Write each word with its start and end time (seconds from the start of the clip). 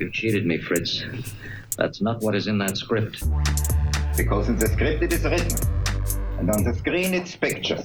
You 0.00 0.12
cheated 0.12 0.46
me, 0.46 0.58
Fritz. 0.58 1.02
That's 1.76 2.00
not 2.00 2.20
what 2.22 2.36
is 2.36 2.46
in 2.46 2.58
that 2.58 2.76
script. 2.76 3.24
Because 4.16 4.48
in 4.48 4.56
the 4.56 4.68
script 4.68 5.02
it 5.02 5.12
is 5.12 5.24
written. 5.24 5.58
And 6.38 6.48
on 6.50 6.62
the 6.62 6.72
screen 6.74 7.14
it's 7.14 7.34
pictures. 7.34 7.84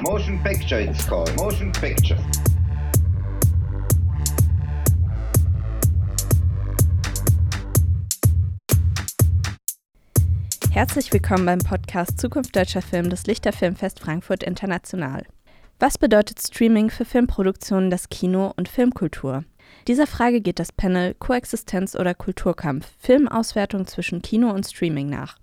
Motion 0.00 0.38
picture 0.44 0.78
it's 0.78 1.04
called. 1.04 1.34
Motion 1.36 1.72
picture. 1.72 2.16
Herzlich 10.70 11.12
willkommen 11.12 11.44
beim 11.44 11.58
Podcast 11.58 12.20
Zukunft 12.20 12.54
deutscher 12.54 12.82
Film 12.82 13.10
des 13.10 13.26
Lichterfilmfest 13.26 13.98
Frankfurt 13.98 14.44
International. 14.44 15.26
Was 15.80 15.98
bedeutet 15.98 16.40
Streaming 16.40 16.88
für 16.88 17.04
Filmproduktionen, 17.04 17.90
das 17.90 18.08
Kino 18.08 18.52
und 18.56 18.68
Filmkultur? 18.68 19.44
Dieser 19.86 20.06
Frage 20.06 20.40
geht 20.40 20.58
das 20.58 20.72
Panel 20.72 21.14
Koexistenz 21.14 21.94
oder 21.94 22.14
Kulturkampf 22.14 22.90
Filmauswertung 22.98 23.86
zwischen 23.86 24.20
Kino 24.20 24.50
und 24.50 24.66
Streaming 24.66 25.08
nach. 25.08 25.38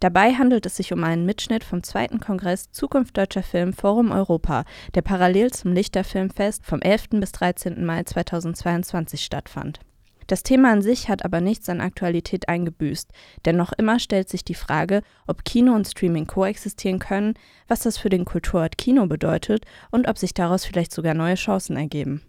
Dabei 0.00 0.34
handelt 0.34 0.66
es 0.66 0.76
sich 0.76 0.92
um 0.92 1.02
einen 1.04 1.24
Mitschnitt 1.24 1.64
vom 1.64 1.82
zweiten 1.82 2.20
Kongress 2.20 2.70
Zukunft 2.72 3.16
Deutscher 3.16 3.42
Film 3.42 3.72
Forum 3.72 4.10
Europa, 4.10 4.64
der 4.94 5.02
parallel 5.02 5.50
zum 5.52 5.72
Lichterfilmfest 5.72 6.66
vom 6.66 6.82
11. 6.82 7.10
bis 7.12 7.32
13. 7.32 7.84
Mai 7.84 8.02
2022 8.02 9.24
stattfand. 9.24 9.80
Das 10.26 10.42
Thema 10.42 10.72
an 10.72 10.82
sich 10.82 11.08
hat 11.08 11.24
aber 11.24 11.40
nichts 11.40 11.68
an 11.68 11.80
Aktualität 11.80 12.48
eingebüßt, 12.48 13.10
denn 13.44 13.56
noch 13.56 13.72
immer 13.72 14.00
stellt 14.00 14.28
sich 14.28 14.44
die 14.44 14.54
Frage, 14.54 15.02
ob 15.26 15.44
Kino 15.44 15.72
und 15.72 15.86
Streaming 15.86 16.26
koexistieren 16.26 16.98
können, 16.98 17.34
was 17.68 17.80
das 17.80 17.96
für 17.96 18.08
den 18.08 18.24
Kulturort 18.24 18.76
Kino 18.76 19.06
bedeutet 19.06 19.64
und 19.92 20.08
ob 20.08 20.18
sich 20.18 20.34
daraus 20.34 20.64
vielleicht 20.64 20.92
sogar 20.92 21.14
neue 21.14 21.36
Chancen 21.36 21.76
ergeben. 21.76 22.22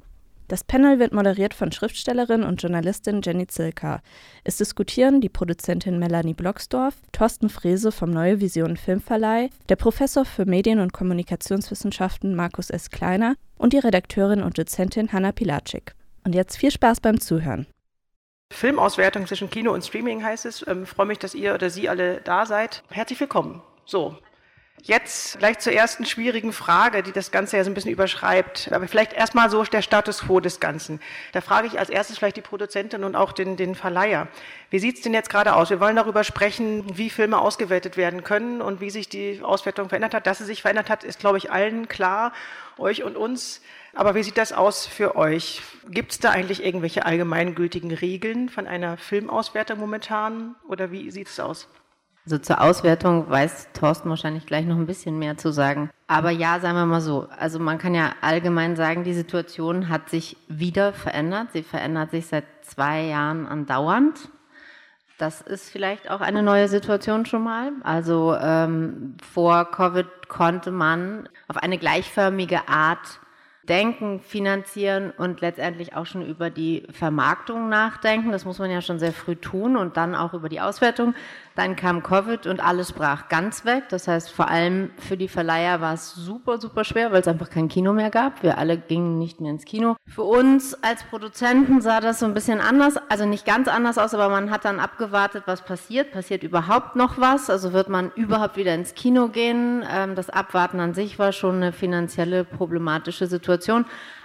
Das 0.47 0.63
Panel 0.63 0.97
wird 0.97 1.13
moderiert 1.13 1.53
von 1.53 1.73
Schriftstellerin 1.73 2.43
und 2.43 2.61
Journalistin 2.61 3.21
Jenny 3.21 3.47
Zilka. 3.47 4.01
Es 4.45 4.55
diskutieren 4.55 5.19
die 5.19 5.27
Produzentin 5.27 5.99
Melanie 5.99 6.33
Blocksdorf, 6.33 6.95
Thorsten 7.11 7.49
Frese 7.49 7.91
vom 7.91 8.11
Neue 8.11 8.39
Vision 8.39 8.77
Filmverleih, 8.77 9.49
der 9.67 9.75
Professor 9.75 10.23
für 10.23 10.45
Medien- 10.45 10.79
und 10.79 10.93
Kommunikationswissenschaften 10.93 12.33
Markus 12.33 12.69
S. 12.69 12.89
Kleiner 12.89 13.35
und 13.57 13.73
die 13.73 13.79
Redakteurin 13.79 14.41
und 14.41 14.57
Dozentin 14.57 15.11
Hanna 15.11 15.33
Pilatschik. 15.33 15.93
Und 16.23 16.33
jetzt 16.33 16.57
viel 16.57 16.71
Spaß 16.71 17.01
beim 17.01 17.19
Zuhören. 17.19 17.67
Filmauswertung 18.53 19.27
zwischen 19.27 19.49
Kino 19.49 19.73
und 19.73 19.83
Streaming 19.83 20.23
heißt 20.23 20.45
es. 20.45 20.65
Ähm, 20.65 20.85
freue 20.85 21.07
mich, 21.07 21.19
dass 21.19 21.35
ihr 21.35 21.53
oder 21.53 21.69
Sie 21.69 21.89
alle 21.89 22.21
da 22.21 22.45
seid. 22.45 22.83
Herzlich 22.89 23.19
willkommen. 23.19 23.61
So, 23.85 24.15
Jetzt 24.83 25.39
gleich 25.39 25.57
zur 25.57 25.73
ersten 25.73 26.05
schwierigen 26.05 26.53
Frage, 26.53 27.01
die 27.01 27.11
das 27.11 27.31
Ganze 27.31 27.57
ja 27.57 27.63
so 27.63 27.71
ein 27.71 27.73
bisschen 27.73 27.91
überschreibt. 27.91 28.71
Aber 28.71 28.87
vielleicht 28.87 29.11
erstmal 29.11 29.49
so 29.49 29.63
der 29.63 29.81
Status 29.81 30.21
quo 30.21 30.39
des 30.39 30.59
Ganzen. 30.59 31.01
Da 31.33 31.41
frage 31.41 31.67
ich 31.67 31.79
als 31.79 31.89
erstes 31.89 32.19
vielleicht 32.19 32.37
die 32.37 32.41
Produzentin 32.41 33.03
und 33.03 33.15
auch 33.15 33.31
den, 33.31 33.57
den 33.57 33.73
Verleiher. 33.73 34.27
Wie 34.69 34.77
sieht 34.77 34.97
es 34.97 35.01
denn 35.01 35.15
jetzt 35.15 35.31
gerade 35.31 35.55
aus? 35.55 35.71
Wir 35.71 35.79
wollen 35.79 35.95
darüber 35.95 36.23
sprechen, 36.23 36.85
wie 36.95 37.09
Filme 37.09 37.39
ausgewertet 37.39 37.97
werden 37.97 38.23
können 38.23 38.61
und 38.61 38.79
wie 38.79 38.91
sich 38.91 39.09
die 39.09 39.41
Auswertung 39.41 39.89
verändert 39.89 40.13
hat. 40.13 40.27
Dass 40.27 40.37
sie 40.37 40.45
sich 40.45 40.61
verändert 40.61 40.91
hat, 40.91 41.03
ist, 41.03 41.19
glaube 41.19 41.39
ich, 41.39 41.51
allen 41.51 41.87
klar, 41.87 42.31
euch 42.77 43.03
und 43.03 43.17
uns. 43.17 43.61
Aber 43.95 44.13
wie 44.13 44.21
sieht 44.21 44.37
das 44.37 44.53
aus 44.53 44.85
für 44.85 45.15
euch? 45.15 45.63
Gibt 45.89 46.11
es 46.11 46.19
da 46.19 46.29
eigentlich 46.29 46.63
irgendwelche 46.63 47.03
allgemeingültigen 47.03 47.91
Regeln 47.91 48.47
von 48.47 48.67
einer 48.67 48.97
Filmauswertung 48.97 49.79
momentan? 49.79 50.55
Oder 50.67 50.91
wie 50.91 51.09
sieht 51.09 51.29
es 51.29 51.39
aus? 51.39 51.67
Also 52.27 52.39
zur 52.39 52.59
Auswertung 52.59 53.29
weiß 53.29 53.69
Thorsten 53.71 54.09
wahrscheinlich 54.09 54.45
gleich 54.45 54.65
noch 54.65 54.75
ein 54.75 54.85
bisschen 54.85 55.17
mehr 55.17 55.37
zu 55.37 55.53
sagen. 55.53 55.89
Aber 56.07 56.29
ja, 56.29 56.59
sagen 56.59 56.75
wir 56.75 56.85
mal 56.85 56.99
so. 56.99 57.29
Also 57.39 57.57
man 57.57 57.77
kann 57.77 57.95
ja 57.95 58.15
allgemein 58.19 58.75
sagen, 58.75 59.05
die 59.05 59.13
Situation 59.13 59.87
hat 59.87 60.09
sich 60.09 60.35
wieder 60.49 60.91
verändert. 60.91 61.53
Sie 61.53 61.63
verändert 61.63 62.11
sich 62.11 62.27
seit 62.27 62.43
zwei 62.63 63.03
Jahren 63.03 63.47
andauernd. 63.47 64.27
Das 65.17 65.39
ist 65.39 65.69
vielleicht 65.69 66.11
auch 66.11 66.19
eine 66.19 66.43
neue 66.43 66.67
Situation 66.67 67.25
schon 67.25 67.45
mal. 67.45 67.71
Also 67.83 68.35
ähm, 68.35 69.15
vor 69.23 69.63
Covid 69.71 70.27
konnte 70.27 70.71
man 70.71 71.29
auf 71.47 71.55
eine 71.55 71.77
gleichförmige 71.77 72.67
Art 72.67 73.21
denken, 73.69 74.21
finanzieren 74.21 75.11
und 75.17 75.41
letztendlich 75.41 75.95
auch 75.95 76.05
schon 76.05 76.25
über 76.25 76.49
die 76.49 76.87
Vermarktung 76.91 77.69
nachdenken. 77.69 78.31
Das 78.31 78.45
muss 78.45 78.59
man 78.59 78.71
ja 78.71 78.81
schon 78.81 78.99
sehr 78.99 79.13
früh 79.13 79.35
tun 79.35 79.75
und 79.75 79.97
dann 79.97 80.15
auch 80.15 80.33
über 80.33 80.49
die 80.49 80.61
Auswertung. 80.61 81.13
Dann 81.55 81.75
kam 81.75 82.03
Covid 82.03 82.45
und 82.45 82.59
alles 82.59 82.93
brach 82.93 83.29
ganz 83.29 83.65
weg. 83.65 83.85
Das 83.89 84.07
heißt, 84.07 84.29
vor 84.29 84.47
allem 84.47 84.91
für 84.97 85.17
die 85.17 85.27
Verleiher 85.27 85.81
war 85.81 85.95
es 85.95 86.13
super, 86.13 86.59
super 86.59 86.83
schwer, 86.83 87.11
weil 87.11 87.21
es 87.21 87.27
einfach 87.27 87.49
kein 87.49 87.67
Kino 87.67 87.93
mehr 87.93 88.11
gab. 88.11 88.43
Wir 88.43 88.59
alle 88.59 88.77
gingen 88.77 89.17
nicht 89.17 89.41
mehr 89.41 89.51
ins 89.51 89.65
Kino. 89.65 89.95
Für 90.07 90.21
uns 90.21 90.75
als 90.83 91.03
Produzenten 91.03 91.81
sah 91.81 91.99
das 91.99 92.19
so 92.19 92.27
ein 92.27 92.35
bisschen 92.35 92.61
anders, 92.61 92.97
also 93.09 93.25
nicht 93.25 93.45
ganz 93.45 93.67
anders 93.67 93.97
aus, 93.97 94.13
aber 94.13 94.29
man 94.29 94.51
hat 94.51 94.65
dann 94.65 94.79
abgewartet, 94.79 95.43
was 95.47 95.63
passiert. 95.63 96.11
Passiert 96.11 96.43
überhaupt 96.43 96.95
noch 96.95 97.17
was? 97.17 97.49
Also 97.49 97.73
wird 97.73 97.89
man 97.89 98.11
überhaupt 98.15 98.55
wieder 98.55 98.75
ins 98.75 98.93
Kino 98.93 99.29
gehen? 99.29 99.83
Ähm, 99.91 100.13
das 100.13 100.29
Abwarten 100.29 100.79
an 100.79 100.93
sich 100.93 101.17
war 101.17 101.31
schon 101.31 101.55
eine 101.55 101.71
finanzielle 101.71 102.43
problematische 102.43 103.25
Situation. 103.25 103.56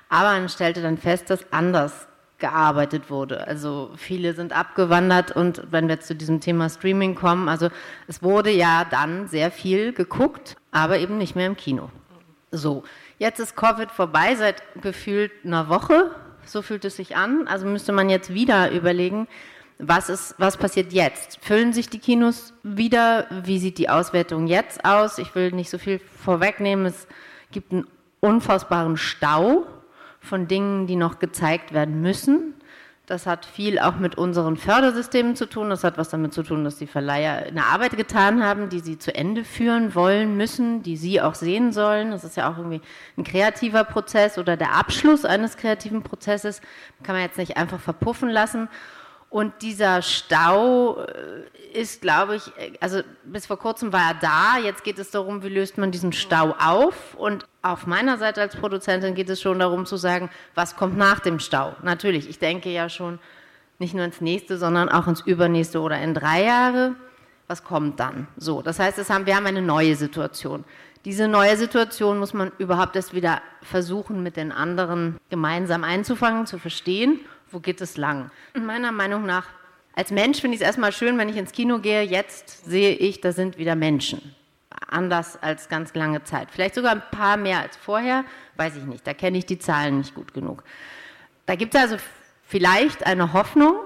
Aber 0.08 0.32
man 0.32 0.48
stellte 0.48 0.82
dann 0.82 0.98
fest, 0.98 1.30
dass 1.30 1.52
anders 1.52 2.06
gearbeitet 2.38 3.08
wurde. 3.08 3.46
Also 3.46 3.92
viele 3.96 4.34
sind 4.34 4.52
abgewandert 4.52 5.30
und 5.30 5.62
wenn 5.70 5.88
wir 5.88 6.00
zu 6.00 6.14
diesem 6.14 6.40
Thema 6.40 6.68
Streaming 6.68 7.14
kommen, 7.14 7.48
also 7.48 7.68
es 8.08 8.22
wurde 8.22 8.50
ja 8.50 8.84
dann 8.84 9.28
sehr 9.28 9.50
viel 9.52 9.92
geguckt, 9.92 10.56
aber 10.72 10.98
eben 10.98 11.18
nicht 11.18 11.36
mehr 11.36 11.46
im 11.46 11.56
Kino. 11.56 11.90
So, 12.50 12.82
jetzt 13.18 13.38
ist 13.38 13.56
Covid 13.56 13.90
vorbei 13.90 14.34
seit 14.34 14.62
gefühlt 14.82 15.30
einer 15.44 15.68
Woche, 15.68 16.10
so 16.44 16.62
fühlt 16.62 16.84
es 16.84 16.96
sich 16.96 17.16
an. 17.16 17.46
Also 17.46 17.64
müsste 17.64 17.92
man 17.92 18.10
jetzt 18.10 18.34
wieder 18.34 18.72
überlegen, 18.72 19.28
was, 19.78 20.08
ist, 20.08 20.34
was 20.38 20.56
passiert 20.56 20.92
jetzt? 20.92 21.38
Füllen 21.42 21.72
sich 21.72 21.88
die 21.88 21.98
Kinos 21.98 22.52
wieder? 22.62 23.26
Wie 23.44 23.58
sieht 23.58 23.78
die 23.78 23.88
Auswertung 23.88 24.46
jetzt 24.46 24.84
aus? 24.84 25.18
Ich 25.18 25.34
will 25.34 25.52
nicht 25.52 25.70
so 25.70 25.78
viel 25.78 26.00
vorwegnehmen. 26.24 26.86
Es 26.86 27.06
gibt 27.50 27.72
einen 27.72 27.86
unfassbaren 28.24 28.96
Stau 28.96 29.66
von 30.20 30.46
Dingen, 30.46 30.86
die 30.86 30.94
noch 30.94 31.18
gezeigt 31.18 31.74
werden 31.74 32.00
müssen. 32.00 32.54
Das 33.06 33.26
hat 33.26 33.44
viel 33.44 33.80
auch 33.80 33.96
mit 33.96 34.16
unseren 34.16 34.56
Fördersystemen 34.56 35.34
zu 35.34 35.46
tun. 35.46 35.70
Das 35.70 35.82
hat 35.82 35.98
was 35.98 36.08
damit 36.08 36.32
zu 36.32 36.44
tun, 36.44 36.62
dass 36.62 36.78
die 36.78 36.86
Verleiher 36.86 37.46
eine 37.48 37.66
Arbeit 37.66 37.96
getan 37.96 38.44
haben, 38.44 38.68
die 38.68 38.78
sie 38.78 38.96
zu 38.96 39.12
Ende 39.12 39.42
führen 39.42 39.96
wollen 39.96 40.36
müssen, 40.36 40.84
die 40.84 40.96
sie 40.96 41.20
auch 41.20 41.34
sehen 41.34 41.72
sollen. 41.72 42.12
Das 42.12 42.22
ist 42.22 42.36
ja 42.36 42.48
auch 42.48 42.58
irgendwie 42.58 42.80
ein 43.18 43.24
kreativer 43.24 43.82
Prozess 43.82 44.38
oder 44.38 44.56
der 44.56 44.76
Abschluss 44.76 45.24
eines 45.24 45.56
kreativen 45.56 46.04
Prozesses. 46.04 46.60
Kann 47.02 47.16
man 47.16 47.24
jetzt 47.24 47.38
nicht 47.38 47.56
einfach 47.56 47.80
verpuffen 47.80 48.30
lassen. 48.30 48.68
Und 49.32 49.62
dieser 49.62 50.02
Stau 50.02 51.00
äh, 51.00 51.80
ist, 51.80 52.02
glaube 52.02 52.36
ich, 52.36 52.42
also 52.80 53.00
bis 53.24 53.46
vor 53.46 53.58
kurzem 53.58 53.90
war 53.90 54.10
er 54.10 54.14
da. 54.20 54.58
Jetzt 54.62 54.84
geht 54.84 54.98
es 54.98 55.10
darum, 55.10 55.42
wie 55.42 55.48
löst 55.48 55.78
man 55.78 55.90
diesen 55.90 56.12
Stau 56.12 56.54
auf. 56.58 57.14
Und 57.14 57.46
auf 57.62 57.86
meiner 57.86 58.18
Seite 58.18 58.42
als 58.42 58.54
Produzentin 58.54 59.14
geht 59.14 59.30
es 59.30 59.40
schon 59.40 59.58
darum 59.58 59.86
zu 59.86 59.96
sagen, 59.96 60.28
was 60.54 60.76
kommt 60.76 60.98
nach 60.98 61.18
dem 61.18 61.40
Stau. 61.40 61.74
Natürlich, 61.82 62.28
ich 62.28 62.40
denke 62.40 62.68
ja 62.68 62.90
schon 62.90 63.18
nicht 63.78 63.94
nur 63.94 64.04
ins 64.04 64.20
nächste, 64.20 64.58
sondern 64.58 64.90
auch 64.90 65.06
ins 65.08 65.22
übernächste 65.22 65.80
oder 65.80 65.98
in 65.98 66.12
drei 66.12 66.44
Jahre. 66.44 66.94
Was 67.46 67.64
kommt 67.64 68.00
dann? 68.00 68.28
So, 68.36 68.60
das 68.60 68.78
heißt, 68.78 69.08
haben, 69.08 69.24
wir 69.24 69.34
haben 69.34 69.46
eine 69.46 69.62
neue 69.62 69.96
Situation. 69.96 70.62
Diese 71.06 71.26
neue 71.26 71.56
Situation 71.56 72.18
muss 72.18 72.34
man 72.34 72.52
überhaupt 72.58 72.96
erst 72.96 73.14
wieder 73.14 73.40
versuchen, 73.62 74.22
mit 74.22 74.36
den 74.36 74.52
anderen 74.52 75.18
gemeinsam 75.30 75.84
einzufangen, 75.84 76.44
zu 76.44 76.58
verstehen 76.58 77.20
wo 77.52 77.60
geht 77.60 77.80
es 77.80 77.96
lang? 77.96 78.30
Meiner 78.54 78.92
Meinung 78.92 79.26
nach, 79.26 79.46
als 79.94 80.10
Mensch 80.10 80.40
finde 80.40 80.54
ich 80.54 80.60
es 80.60 80.66
erstmal 80.66 80.92
schön, 80.92 81.18
wenn 81.18 81.28
ich 81.28 81.36
ins 81.36 81.52
Kino 81.52 81.78
gehe, 81.78 82.02
jetzt 82.02 82.64
sehe 82.64 82.94
ich, 82.94 83.20
da 83.20 83.32
sind 83.32 83.58
wieder 83.58 83.74
Menschen. 83.74 84.34
Anders 84.88 85.42
als 85.42 85.68
ganz 85.68 85.94
lange 85.94 86.24
Zeit. 86.24 86.48
Vielleicht 86.50 86.74
sogar 86.74 86.92
ein 86.92 87.02
paar 87.10 87.36
mehr 87.36 87.60
als 87.60 87.76
vorher, 87.76 88.24
weiß 88.56 88.76
ich 88.76 88.84
nicht. 88.84 89.06
Da 89.06 89.14
kenne 89.14 89.38
ich 89.38 89.46
die 89.46 89.58
Zahlen 89.58 89.98
nicht 89.98 90.14
gut 90.14 90.32
genug. 90.34 90.64
Da 91.46 91.54
gibt 91.54 91.74
es 91.74 91.80
also 91.80 91.96
vielleicht 92.44 93.06
eine 93.06 93.32
Hoffnung, 93.32 93.76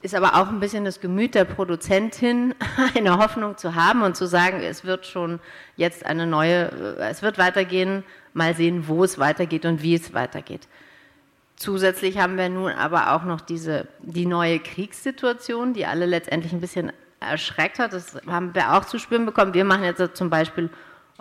ist 0.00 0.14
aber 0.14 0.34
auch 0.34 0.48
ein 0.48 0.60
bisschen 0.60 0.84
das 0.84 1.00
Gemüt 1.00 1.34
der 1.34 1.44
Produzentin, 1.44 2.54
eine 2.94 3.18
Hoffnung 3.18 3.56
zu 3.56 3.74
haben 3.74 4.02
und 4.02 4.16
zu 4.16 4.26
sagen, 4.26 4.60
es 4.60 4.84
wird 4.84 5.06
schon 5.06 5.40
jetzt 5.76 6.06
eine 6.06 6.26
neue, 6.26 6.66
es 6.98 7.22
wird 7.22 7.38
weitergehen, 7.38 8.04
mal 8.32 8.54
sehen, 8.54 8.88
wo 8.88 9.04
es 9.04 9.18
weitergeht 9.18 9.64
und 9.64 9.82
wie 9.82 9.94
es 9.94 10.12
weitergeht. 10.14 10.68
Zusätzlich 11.62 12.18
haben 12.18 12.36
wir 12.36 12.48
nun 12.48 12.72
aber 12.72 13.12
auch 13.12 13.22
noch 13.22 13.40
diese, 13.40 13.86
die 14.00 14.26
neue 14.26 14.58
Kriegssituation, 14.58 15.74
die 15.74 15.86
alle 15.86 16.06
letztendlich 16.06 16.52
ein 16.52 16.60
bisschen 16.60 16.90
erschreckt 17.20 17.78
hat. 17.78 17.92
Das 17.92 18.16
haben 18.26 18.52
wir 18.52 18.74
auch 18.74 18.84
zu 18.84 18.98
spüren 18.98 19.26
bekommen. 19.26 19.54
Wir 19.54 19.64
machen 19.64 19.84
jetzt 19.84 20.16
zum 20.16 20.28
Beispiel 20.28 20.70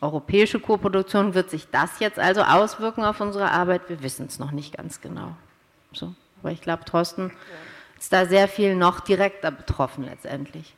europäische 0.02 0.60
Koproduktion. 0.60 1.36
Wird 1.36 1.52
sich 1.52 1.68
das 1.70 2.00
jetzt 2.00 2.18
also 2.18 2.42
auswirken 2.42 3.04
auf 3.04 3.22
unsere 3.22 3.52
Arbeit? 3.52 3.88
Wir 3.88 4.02
wissen 4.02 4.26
es 4.26 4.40
noch 4.40 4.50
nicht 4.50 4.76
ganz 4.76 5.00
genau. 5.00 5.36
So. 5.94 6.16
Aber 6.42 6.52
ich 6.52 6.62
glaube, 6.62 6.86
Thorsten 6.86 7.32
ist 8.00 8.12
da 8.12 8.26
sehr 8.26 8.48
viel 8.48 8.76
noch 8.76 9.00
direkter 9.00 9.52
betroffen 9.52 10.06
letztendlich. 10.06 10.74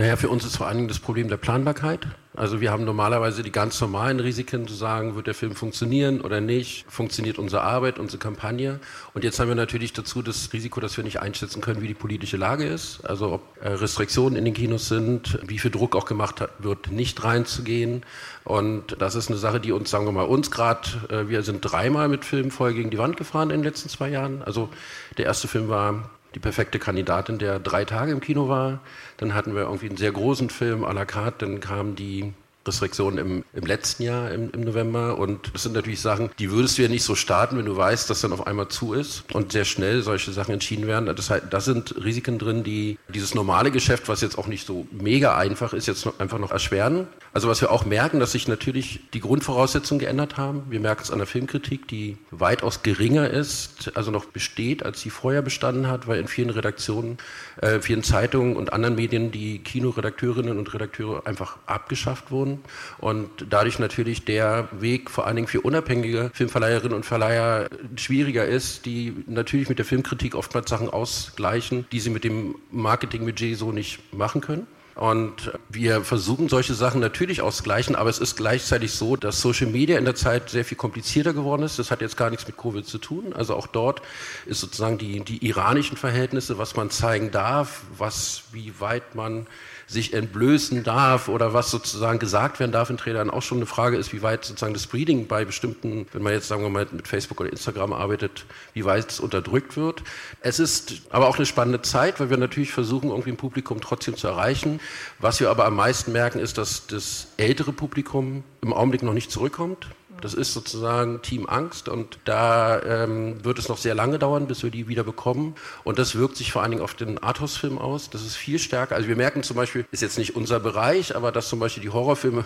Naja, 0.00 0.16
für 0.16 0.30
uns 0.30 0.46
ist 0.46 0.56
vor 0.56 0.66
allen 0.66 0.78
Dingen 0.78 0.88
das 0.88 0.98
Problem 0.98 1.28
der 1.28 1.36
Planbarkeit. 1.36 2.06
Also 2.34 2.62
wir 2.62 2.70
haben 2.70 2.86
normalerweise 2.86 3.42
die 3.42 3.52
ganz 3.52 3.78
normalen 3.82 4.18
Risiken 4.18 4.66
zu 4.66 4.72
sagen, 4.72 5.14
wird 5.14 5.26
der 5.26 5.34
Film 5.34 5.54
funktionieren 5.54 6.22
oder 6.22 6.40
nicht, 6.40 6.86
funktioniert 6.90 7.38
unsere 7.38 7.60
Arbeit, 7.64 7.98
unsere 7.98 8.16
Kampagne. 8.16 8.80
Und 9.12 9.24
jetzt 9.24 9.38
haben 9.38 9.48
wir 9.48 9.54
natürlich 9.54 9.92
dazu 9.92 10.22
das 10.22 10.54
Risiko, 10.54 10.80
dass 10.80 10.96
wir 10.96 11.04
nicht 11.04 11.20
einschätzen 11.20 11.60
können, 11.60 11.82
wie 11.82 11.86
die 11.86 11.92
politische 11.92 12.38
Lage 12.38 12.64
ist. 12.64 13.04
Also 13.04 13.30
ob 13.30 13.42
äh, 13.60 13.68
Restriktionen 13.68 14.38
in 14.38 14.46
den 14.46 14.54
Kinos 14.54 14.88
sind, 14.88 15.38
wie 15.46 15.58
viel 15.58 15.70
Druck 15.70 15.94
auch 15.94 16.06
gemacht 16.06 16.36
wird, 16.60 16.90
nicht 16.90 17.22
reinzugehen. 17.22 18.02
Und 18.44 18.96
das 19.02 19.16
ist 19.16 19.28
eine 19.28 19.36
Sache, 19.36 19.60
die 19.60 19.72
uns, 19.72 19.90
sagen 19.90 20.06
wir 20.06 20.12
mal, 20.12 20.22
uns 20.22 20.50
gerade, 20.50 20.88
äh, 21.10 21.28
wir 21.28 21.42
sind 21.42 21.60
dreimal 21.60 22.08
mit 22.08 22.24
Filmen 22.24 22.50
voll 22.50 22.72
gegen 22.72 22.88
die 22.88 22.96
Wand 22.96 23.18
gefahren 23.18 23.50
in 23.50 23.58
den 23.58 23.64
letzten 23.64 23.90
zwei 23.90 24.08
Jahren. 24.08 24.40
Also 24.40 24.70
der 25.18 25.26
erste 25.26 25.46
Film 25.46 25.68
war 25.68 26.08
die 26.34 26.38
perfekte 26.38 26.78
Kandidatin, 26.78 27.38
der 27.38 27.58
drei 27.58 27.84
Tage 27.84 28.12
im 28.12 28.20
Kino 28.20 28.48
war. 28.48 28.80
Dann 29.16 29.34
hatten 29.34 29.54
wir 29.54 29.62
irgendwie 29.62 29.88
einen 29.88 29.96
sehr 29.96 30.12
großen 30.12 30.50
Film 30.50 30.84
à 30.84 30.92
la 30.92 31.04
carte, 31.04 31.46
dann 31.46 31.60
kam 31.60 31.96
die 31.96 32.32
Restriktionen 32.66 33.18
im, 33.18 33.44
im 33.54 33.66
letzten 33.66 34.02
Jahr, 34.02 34.30
im, 34.30 34.50
im, 34.50 34.60
November. 34.60 35.18
Und 35.18 35.52
das 35.54 35.62
sind 35.62 35.72
natürlich 35.72 36.00
Sachen, 36.00 36.30
die 36.38 36.50
würdest 36.50 36.76
du 36.76 36.82
ja 36.82 36.88
nicht 36.88 37.04
so 37.04 37.14
starten, 37.14 37.56
wenn 37.56 37.64
du 37.64 37.76
weißt, 37.76 38.10
dass 38.10 38.20
dann 38.20 38.32
auf 38.32 38.46
einmal 38.46 38.68
zu 38.68 38.92
ist 38.92 39.24
und 39.34 39.52
sehr 39.52 39.64
schnell 39.64 40.02
solche 40.02 40.32
Sachen 40.32 40.52
entschieden 40.52 40.86
werden. 40.86 41.06
Das, 41.14 41.30
heißt, 41.30 41.44
das 41.50 41.64
sind 41.64 41.94
Risiken 42.02 42.38
drin, 42.38 42.62
die 42.62 42.98
dieses 43.08 43.34
normale 43.34 43.70
Geschäft, 43.70 44.08
was 44.08 44.20
jetzt 44.20 44.36
auch 44.38 44.46
nicht 44.46 44.66
so 44.66 44.86
mega 44.90 45.36
einfach 45.36 45.72
ist, 45.72 45.86
jetzt 45.86 46.04
noch, 46.04 46.18
einfach 46.20 46.38
noch 46.38 46.50
erschweren. 46.50 47.06
Also 47.32 47.48
was 47.48 47.60
wir 47.60 47.70
auch 47.70 47.84
merken, 47.84 48.20
dass 48.20 48.32
sich 48.32 48.48
natürlich 48.48 49.00
die 49.14 49.20
Grundvoraussetzungen 49.20 50.00
geändert 50.00 50.36
haben. 50.36 50.64
Wir 50.68 50.80
merken 50.80 51.02
es 51.02 51.10
an 51.10 51.18
der 51.18 51.26
Filmkritik, 51.26 51.88
die 51.88 52.18
weitaus 52.30 52.82
geringer 52.82 53.30
ist, 53.30 53.92
also 53.96 54.10
noch 54.10 54.26
besteht, 54.26 54.84
als 54.84 55.00
sie 55.00 55.10
vorher 55.10 55.42
bestanden 55.42 55.86
hat, 55.86 56.06
weil 56.08 56.20
in 56.20 56.28
vielen 56.28 56.50
Redaktionen, 56.50 57.18
äh, 57.60 57.80
vielen 57.80 58.02
Zeitungen 58.02 58.56
und 58.56 58.72
anderen 58.72 58.94
Medien 58.94 59.30
die 59.30 59.58
Kinoredakteurinnen 59.58 60.58
und 60.58 60.72
Redakteure 60.72 61.26
einfach 61.26 61.58
abgeschafft 61.66 62.30
wurden 62.30 62.60
und 62.98 63.28
dadurch 63.48 63.78
natürlich 63.78 64.24
der 64.24 64.68
Weg 64.72 65.10
vor 65.10 65.26
allen 65.26 65.36
Dingen 65.36 65.48
für 65.48 65.60
unabhängige 65.60 66.30
Filmverleiherinnen 66.32 66.96
und 66.96 67.04
Verleiher 67.04 67.68
schwieriger 67.96 68.44
ist, 68.44 68.86
die 68.86 69.14
natürlich 69.26 69.68
mit 69.68 69.78
der 69.78 69.84
Filmkritik 69.84 70.34
oftmals 70.34 70.70
Sachen 70.70 70.88
ausgleichen, 70.88 71.86
die 71.92 72.00
sie 72.00 72.10
mit 72.10 72.24
dem 72.24 72.54
Marketingbudget 72.70 73.58
so 73.58 73.72
nicht 73.72 74.12
machen 74.12 74.40
können. 74.40 74.66
Und 74.94 75.52
wir 75.68 76.02
versuchen 76.02 76.48
solche 76.48 76.74
Sachen 76.74 77.00
natürlich 77.00 77.40
auszugleichen, 77.40 77.96
aber 77.96 78.10
es 78.10 78.18
ist 78.18 78.36
gleichzeitig 78.36 78.92
so, 78.92 79.16
dass 79.16 79.40
Social 79.40 79.68
Media 79.68 79.98
in 79.98 80.04
der 80.04 80.14
Zeit 80.14 80.50
sehr 80.50 80.64
viel 80.64 80.76
komplizierter 80.76 81.32
geworden 81.32 81.62
ist. 81.62 81.78
Das 81.78 81.90
hat 81.90 82.00
jetzt 82.00 82.16
gar 82.16 82.30
nichts 82.30 82.46
mit 82.46 82.56
Covid 82.56 82.86
zu 82.86 82.98
tun. 82.98 83.32
Also 83.32 83.54
auch 83.54 83.66
dort 83.66 84.02
ist 84.46 84.60
sozusagen 84.60 84.98
die, 84.98 85.20
die 85.20 85.46
iranischen 85.46 85.96
Verhältnisse, 85.96 86.58
was 86.58 86.76
man 86.76 86.90
zeigen 86.90 87.30
darf, 87.30 87.82
was, 87.96 88.42
wie 88.52 88.78
weit 88.80 89.14
man 89.14 89.46
sich 89.90 90.12
entblößen 90.14 90.84
darf 90.84 91.28
oder 91.28 91.52
was 91.52 91.70
sozusagen 91.70 92.20
gesagt 92.20 92.60
werden 92.60 92.70
darf 92.70 92.90
in 92.90 92.96
Trailern 92.96 93.28
auch 93.28 93.42
schon 93.42 93.58
eine 93.58 93.66
Frage 93.66 93.96
ist, 93.96 94.12
wie 94.12 94.22
weit 94.22 94.44
sozusagen 94.44 94.72
das 94.72 94.86
Breeding 94.86 95.26
bei 95.26 95.44
bestimmten, 95.44 96.06
wenn 96.12 96.22
man 96.22 96.32
jetzt 96.32 96.46
sagen 96.46 96.62
wir 96.62 96.70
mal 96.70 96.86
mit 96.92 97.08
Facebook 97.08 97.40
oder 97.40 97.50
Instagram 97.50 97.92
arbeitet, 97.92 98.46
wie 98.72 98.84
weit 98.84 99.10
es 99.10 99.18
unterdrückt 99.18 99.76
wird. 99.76 100.04
Es 100.42 100.60
ist 100.60 101.02
aber 101.10 101.26
auch 101.26 101.36
eine 101.36 101.46
spannende 101.46 101.82
Zeit, 101.82 102.20
weil 102.20 102.30
wir 102.30 102.36
natürlich 102.36 102.70
versuchen, 102.70 103.10
irgendwie 103.10 103.30
ein 103.30 103.36
Publikum 103.36 103.80
trotzdem 103.80 104.16
zu 104.16 104.28
erreichen. 104.28 104.78
Was 105.18 105.40
wir 105.40 105.50
aber 105.50 105.64
am 105.64 105.74
meisten 105.74 106.12
merken, 106.12 106.38
ist, 106.38 106.56
dass 106.56 106.86
das 106.86 107.26
ältere 107.36 107.72
Publikum 107.72 108.44
im 108.62 108.72
Augenblick 108.72 109.02
noch 109.02 109.14
nicht 109.14 109.32
zurückkommt. 109.32 109.88
Das 110.20 110.34
ist 110.34 110.52
sozusagen 110.52 111.22
Team 111.22 111.46
Angst 111.48 111.88
und 111.88 112.18
da 112.24 112.80
ähm, 112.82 113.44
wird 113.44 113.58
es 113.58 113.68
noch 113.68 113.78
sehr 113.78 113.94
lange 113.94 114.18
dauern, 114.18 114.46
bis 114.46 114.62
wir 114.62 114.70
die 114.70 114.88
wieder 114.88 115.04
bekommen. 115.04 115.54
Und 115.84 115.98
das 115.98 116.14
wirkt 116.14 116.36
sich 116.36 116.52
vor 116.52 116.62
allen 116.62 116.72
Dingen 116.72 116.82
auf 116.82 116.94
den 116.94 117.18
Arthouse-Film 117.18 117.78
aus. 117.78 118.10
Das 118.10 118.22
ist 118.22 118.36
viel 118.36 118.58
stärker. 118.58 118.96
Also 118.96 119.08
wir 119.08 119.16
merken 119.16 119.42
zum 119.42 119.56
Beispiel, 119.56 119.86
ist 119.90 120.02
jetzt 120.02 120.18
nicht 120.18 120.36
unser 120.36 120.60
Bereich, 120.60 121.16
aber 121.16 121.32
dass 121.32 121.48
zum 121.48 121.58
Beispiel 121.58 121.82
die 121.82 121.90
Horrorfilme 121.90 122.44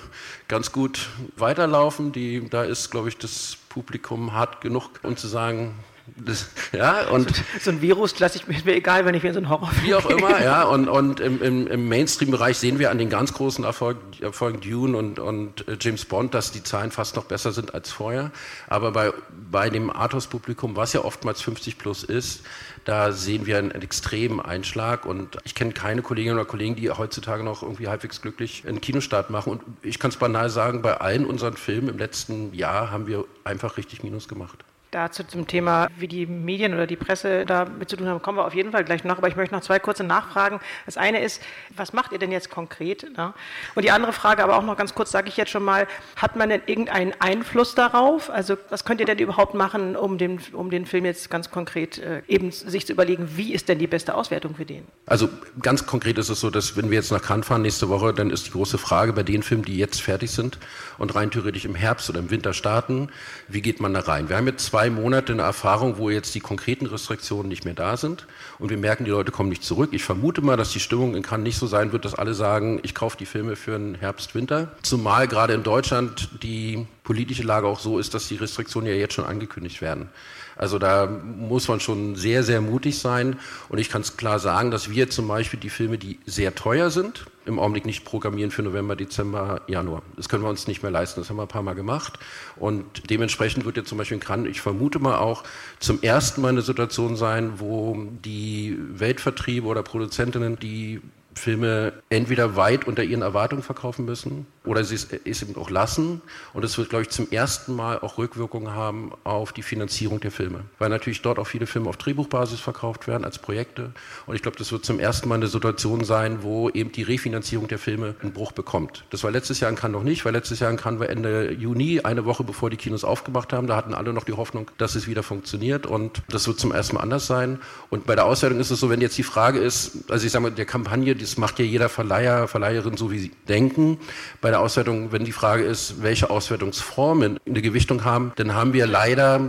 ganz 0.48 0.72
gut 0.72 1.08
weiterlaufen. 1.36 2.12
Die, 2.12 2.48
da 2.48 2.64
ist, 2.64 2.90
glaube 2.90 3.08
ich, 3.08 3.18
das 3.18 3.56
Publikum 3.68 4.32
hart 4.32 4.60
genug, 4.60 4.90
um 5.02 5.16
zu 5.16 5.26
sagen, 5.28 5.74
das, 6.06 6.50
ja, 6.72 7.08
und 7.08 7.34
so, 7.34 7.42
so 7.60 7.70
ein 7.70 7.80
Virus 7.80 8.18
lasse 8.18 8.36
ich 8.38 8.46
mir 8.46 8.74
egal, 8.74 9.06
wenn 9.06 9.14
ich 9.14 9.22
mir 9.22 9.32
so 9.32 9.38
einen 9.38 9.48
Horrorfilm 9.48 9.86
Wie 9.86 9.94
auch 9.94 10.04
immer, 10.10 10.42
ja, 10.42 10.62
und, 10.68 10.88
und 10.88 11.18
im, 11.20 11.42
im, 11.42 11.66
im 11.66 11.88
Mainstream-Bereich 11.88 12.58
sehen 12.58 12.78
wir 12.78 12.90
an 12.90 12.98
den 12.98 13.08
ganz 13.08 13.32
großen 13.32 13.64
Erfolg, 13.64 13.96
Erfolgen 14.20 14.60
Dune 14.60 14.96
und, 14.96 15.18
und 15.18 15.66
äh, 15.66 15.78
James 15.80 16.04
Bond, 16.04 16.34
dass 16.34 16.52
die 16.52 16.62
Zahlen 16.62 16.90
fast 16.90 17.16
noch 17.16 17.24
besser 17.24 17.52
sind 17.52 17.74
als 17.74 17.90
vorher. 17.90 18.32
Aber 18.68 18.92
bei, 18.92 19.12
bei 19.50 19.70
dem 19.70 19.88
Arthouse-Publikum, 19.88 20.76
was 20.76 20.92
ja 20.92 21.00
oftmals 21.00 21.40
50 21.40 21.78
plus 21.78 22.04
ist, 22.04 22.42
da 22.84 23.12
sehen 23.12 23.46
wir 23.46 23.56
einen, 23.56 23.72
einen 23.72 23.82
extremen 23.82 24.40
Einschlag 24.40 25.06
und 25.06 25.38
ich 25.44 25.54
kenne 25.54 25.72
keine 25.72 26.02
Kolleginnen 26.02 26.36
oder 26.36 26.44
Kollegen, 26.44 26.76
die 26.76 26.90
heutzutage 26.90 27.42
noch 27.42 27.62
irgendwie 27.62 27.88
halbwegs 27.88 28.20
glücklich 28.20 28.64
einen 28.68 28.82
Kinostart 28.82 29.30
machen. 29.30 29.52
Und 29.52 29.62
ich 29.82 29.98
kann 29.98 30.10
es 30.10 30.18
banal 30.18 30.50
sagen, 30.50 30.82
bei 30.82 30.98
allen 30.98 31.24
unseren 31.24 31.56
Filmen 31.56 31.88
im 31.88 31.98
letzten 31.98 32.52
Jahr 32.52 32.90
haben 32.90 33.06
wir 33.06 33.24
einfach 33.42 33.78
richtig 33.78 34.02
Minus 34.02 34.28
gemacht. 34.28 34.64
Dazu 34.94 35.24
zum 35.24 35.48
Thema, 35.48 35.88
wie 35.96 36.06
die 36.06 36.24
Medien 36.24 36.72
oder 36.72 36.86
die 36.86 36.94
Presse 36.94 37.44
damit 37.44 37.88
zu 37.88 37.96
tun 37.96 38.06
haben, 38.06 38.22
kommen 38.22 38.38
wir 38.38 38.46
auf 38.46 38.54
jeden 38.54 38.70
Fall 38.70 38.84
gleich 38.84 39.02
noch. 39.02 39.18
Aber 39.18 39.26
ich 39.26 39.34
möchte 39.34 39.52
noch 39.52 39.62
zwei 39.62 39.80
kurze 39.80 40.04
Nachfragen. 40.04 40.60
Das 40.86 40.96
eine 40.96 41.20
ist, 41.20 41.42
was 41.76 41.92
macht 41.92 42.12
ihr 42.12 42.18
denn 42.18 42.30
jetzt 42.30 42.48
konkret? 42.48 43.04
Ne? 43.16 43.34
Und 43.74 43.84
die 43.84 43.90
andere 43.90 44.12
Frage, 44.12 44.44
aber 44.44 44.56
auch 44.56 44.62
noch 44.62 44.76
ganz 44.76 44.94
kurz, 44.94 45.10
sage 45.10 45.28
ich 45.28 45.36
jetzt 45.36 45.50
schon 45.50 45.64
mal, 45.64 45.88
hat 46.14 46.36
man 46.36 46.48
denn 46.48 46.62
irgendeinen 46.66 47.12
Einfluss 47.18 47.74
darauf? 47.74 48.30
Also 48.30 48.56
was 48.70 48.84
könnt 48.84 49.00
ihr 49.00 49.06
denn 49.06 49.18
überhaupt 49.18 49.54
machen, 49.54 49.96
um 49.96 50.16
den, 50.16 50.38
um 50.52 50.70
den 50.70 50.86
Film 50.86 51.06
jetzt 51.06 51.28
ganz 51.28 51.50
konkret 51.50 51.98
äh, 51.98 52.22
eben 52.28 52.52
sich 52.52 52.86
zu 52.86 52.92
überlegen, 52.92 53.30
wie 53.34 53.52
ist 53.52 53.68
denn 53.68 53.80
die 53.80 53.88
beste 53.88 54.14
Auswertung 54.14 54.54
für 54.54 54.64
den? 54.64 54.84
Also 55.06 55.28
ganz 55.60 55.86
konkret 55.86 56.18
ist 56.18 56.28
es 56.28 56.38
so, 56.38 56.50
dass 56.50 56.76
wenn 56.76 56.90
wir 56.90 56.98
jetzt 56.98 57.10
nach 57.10 57.22
Cannes 57.22 57.48
fahren 57.48 57.62
nächste 57.62 57.88
Woche, 57.88 58.14
dann 58.14 58.30
ist 58.30 58.46
die 58.46 58.50
große 58.52 58.78
Frage 58.78 59.12
bei 59.12 59.24
den 59.24 59.42
Filmen, 59.42 59.64
die 59.64 59.76
jetzt 59.76 60.00
fertig 60.00 60.30
sind 60.30 60.58
und 60.98 61.16
rein 61.16 61.32
theoretisch 61.32 61.64
im 61.64 61.74
Herbst 61.74 62.08
oder 62.10 62.20
im 62.20 62.30
Winter 62.30 62.52
starten, 62.52 63.08
wie 63.48 63.60
geht 63.60 63.80
man 63.80 63.92
da 63.92 64.00
rein? 64.00 64.28
Wir 64.28 64.36
haben 64.36 64.46
jetzt 64.46 64.66
zwei 64.66 64.83
zwei 64.84 64.90
Monate 64.90 65.32
eine 65.32 65.42
Erfahrung, 65.42 65.96
wo 65.96 66.10
jetzt 66.10 66.34
die 66.34 66.40
konkreten 66.40 66.84
Restriktionen 66.84 67.48
nicht 67.48 67.64
mehr 67.64 67.72
da 67.72 67.96
sind 67.96 68.26
und 68.58 68.68
wir 68.68 68.76
merken, 68.76 69.06
die 69.06 69.10
Leute 69.10 69.32
kommen 69.32 69.48
nicht 69.48 69.64
zurück. 69.64 69.90
Ich 69.92 70.04
vermute 70.04 70.42
mal, 70.42 70.58
dass 70.58 70.72
die 70.72 70.80
Stimmung 70.80 71.14
in 71.14 71.22
Cannes 71.22 71.44
nicht 71.44 71.58
so 71.58 71.66
sein 71.66 71.92
wird, 71.92 72.04
dass 72.04 72.14
alle 72.14 72.34
sagen, 72.34 72.80
ich 72.82 72.94
kaufe 72.94 73.16
die 73.16 73.24
Filme 73.24 73.56
für 73.56 73.78
den 73.78 73.94
Herbst, 73.94 74.34
Winter. 74.34 74.72
Zumal 74.82 75.26
gerade 75.26 75.54
in 75.54 75.62
Deutschland 75.62 76.28
die 76.42 76.86
politische 77.04 77.42
Lage 77.42 77.66
auch 77.66 77.78
so 77.78 77.98
ist, 77.98 78.14
dass 78.14 78.28
die 78.28 78.36
Restriktionen 78.36 78.88
ja 78.88 78.96
jetzt 78.96 79.12
schon 79.12 79.26
angekündigt 79.26 79.82
werden. 79.82 80.08
Also 80.56 80.78
da 80.78 81.06
muss 81.06 81.68
man 81.68 81.78
schon 81.78 82.16
sehr, 82.16 82.42
sehr 82.42 82.60
mutig 82.60 82.98
sein. 82.98 83.38
Und 83.68 83.78
ich 83.78 83.90
kann 83.90 84.00
es 84.00 84.16
klar 84.16 84.38
sagen, 84.38 84.70
dass 84.70 84.90
wir 84.90 85.10
zum 85.10 85.28
Beispiel 85.28 85.60
die 85.60 85.68
Filme, 85.68 85.98
die 85.98 86.18
sehr 86.24 86.54
teuer 86.54 86.90
sind, 86.90 87.26
im 87.44 87.58
Augenblick 87.58 87.84
nicht 87.84 88.06
programmieren 88.06 88.50
für 88.50 88.62
November, 88.62 88.96
Dezember, 88.96 89.60
Januar. 89.66 90.02
Das 90.16 90.30
können 90.30 90.42
wir 90.42 90.48
uns 90.48 90.66
nicht 90.66 90.82
mehr 90.82 90.92
leisten. 90.92 91.20
Das 91.20 91.28
haben 91.28 91.36
wir 91.36 91.42
ein 91.42 91.48
paar 91.48 91.62
Mal 91.62 91.74
gemacht. 91.74 92.18
Und 92.56 93.10
dementsprechend 93.10 93.66
wird 93.66 93.76
jetzt 93.76 93.90
zum 93.90 93.98
Beispiel 93.98 94.16
in 94.16 94.22
Cannes, 94.22 94.50
ich 94.50 94.62
vermute 94.62 94.98
mal 94.98 95.18
auch, 95.18 95.44
zum 95.80 96.02
ersten 96.02 96.40
Mal 96.40 96.48
eine 96.48 96.62
Situation 96.62 97.16
sein, 97.16 97.60
wo 97.60 98.08
die 98.24 98.78
Weltvertriebe 98.78 99.66
oder 99.66 99.82
Produzentinnen, 99.82 100.58
die 100.58 101.02
Filme 101.34 101.92
entweder 102.08 102.56
weit 102.56 102.86
unter 102.86 103.02
ihren 103.02 103.22
Erwartungen 103.22 103.62
verkaufen 103.62 104.06
müssen 104.06 104.46
oder 104.64 104.82
sie 104.82 104.94
es, 104.94 105.08
es 105.24 105.42
eben 105.42 105.56
auch 105.56 105.70
lassen. 105.70 106.22
Und 106.54 106.64
es 106.64 106.78
wird, 106.78 106.88
glaube 106.88 107.02
ich, 107.02 107.10
zum 107.10 107.30
ersten 107.30 107.76
Mal 107.76 107.98
auch 108.00 108.16
Rückwirkungen 108.16 108.74
haben 108.74 109.12
auf 109.24 109.52
die 109.52 109.62
Finanzierung 109.62 110.20
der 110.20 110.30
Filme. 110.30 110.60
Weil 110.78 110.88
natürlich 110.88 111.20
dort 111.20 111.38
auch 111.38 111.46
viele 111.46 111.66
Filme 111.66 111.88
auf 111.88 111.98
Drehbuchbasis 111.98 112.60
verkauft 112.60 113.06
werden 113.06 113.24
als 113.24 113.38
Projekte. 113.38 113.92
Und 114.26 114.36
ich 114.36 114.42
glaube, 114.42 114.56
das 114.56 114.72
wird 114.72 114.84
zum 114.84 114.98
ersten 114.98 115.28
Mal 115.28 115.36
eine 115.36 115.48
Situation 115.48 116.04
sein, 116.04 116.42
wo 116.42 116.70
eben 116.70 116.92
die 116.92 117.02
Refinanzierung 117.02 117.68
der 117.68 117.78
Filme 117.78 118.14
einen 118.22 118.32
Bruch 118.32 118.52
bekommt. 118.52 119.04
Das 119.10 119.22
war 119.22 119.30
letztes 119.30 119.60
Jahr 119.60 119.70
in 119.70 119.76
Cannes 119.76 119.98
noch 119.98 120.02
nicht, 120.02 120.24
weil 120.24 120.32
letztes 120.32 120.60
Jahr 120.60 120.70
in 120.70 120.78
Cannes 120.78 121.00
war 121.00 121.10
Ende 121.10 121.52
Juni, 121.52 122.00
eine 122.00 122.24
Woche 122.24 122.42
bevor 122.42 122.70
die 122.70 122.78
Kinos 122.78 123.04
aufgemacht 123.04 123.52
haben. 123.52 123.66
Da 123.66 123.76
hatten 123.76 123.92
alle 123.92 124.14
noch 124.14 124.24
die 124.24 124.32
Hoffnung, 124.32 124.70
dass 124.78 124.94
es 124.94 125.06
wieder 125.06 125.22
funktioniert. 125.22 125.86
Und 125.86 126.22
das 126.28 126.46
wird 126.46 126.58
zum 126.58 126.72
ersten 126.72 126.96
Mal 126.96 127.02
anders 127.02 127.26
sein. 127.26 127.58
Und 127.90 128.06
bei 128.06 128.14
der 128.14 128.24
Auswertung 128.24 128.60
ist 128.60 128.70
es 128.70 128.80
so, 128.80 128.88
wenn 128.88 129.02
jetzt 129.02 129.18
die 129.18 129.22
Frage 129.24 129.58
ist, 129.58 130.10
also 130.10 130.24
ich 130.24 130.32
sage 130.32 130.44
mal, 130.44 130.50
der 130.50 130.64
Kampagne, 130.64 131.14
das 131.14 131.36
macht 131.36 131.58
ja 131.58 131.66
jeder 131.66 131.90
Verleiher, 131.90 132.48
Verleiherin 132.48 132.96
so, 132.96 133.10
wie 133.10 133.18
sie 133.18 133.32
denken. 133.46 133.98
Bei 134.40 134.53
der 134.54 134.60
Auswertung, 134.60 135.10
wenn 135.10 135.24
die 135.24 135.32
Frage 135.32 135.64
ist, 135.64 136.00
welche 136.02 136.30
Auswertungsformen 136.30 137.40
eine 137.44 137.60
Gewichtung 137.60 138.04
haben, 138.04 138.32
dann 138.36 138.54
haben 138.54 138.72
wir 138.72 138.86
leider 138.86 139.40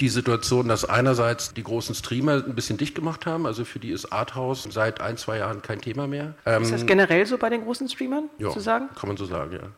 die 0.00 0.08
Situation, 0.08 0.68
dass 0.68 0.86
einerseits 0.86 1.52
die 1.52 1.62
großen 1.62 1.94
Streamer 1.94 2.42
ein 2.44 2.54
bisschen 2.54 2.78
dicht 2.78 2.94
gemacht 2.94 3.26
haben, 3.26 3.44
also 3.46 3.66
für 3.66 3.78
die 3.78 3.90
ist 3.90 4.06
Arthouse 4.06 4.66
seit 4.70 5.02
ein, 5.02 5.18
zwei 5.18 5.38
Jahren 5.38 5.60
kein 5.60 5.82
Thema 5.82 6.06
mehr. 6.06 6.34
Ist 6.46 6.72
das 6.72 6.80
ähm, 6.80 6.86
generell 6.86 7.26
so 7.26 7.36
bei 7.36 7.50
den 7.50 7.62
großen 7.62 7.88
Streamern 7.90 8.30
ja, 8.38 8.48
zu 8.50 8.60
sagen? 8.60 8.88
kann 8.98 9.08
man 9.08 9.18
so 9.18 9.26
sagen, 9.26 9.52
ja. 9.52 9.68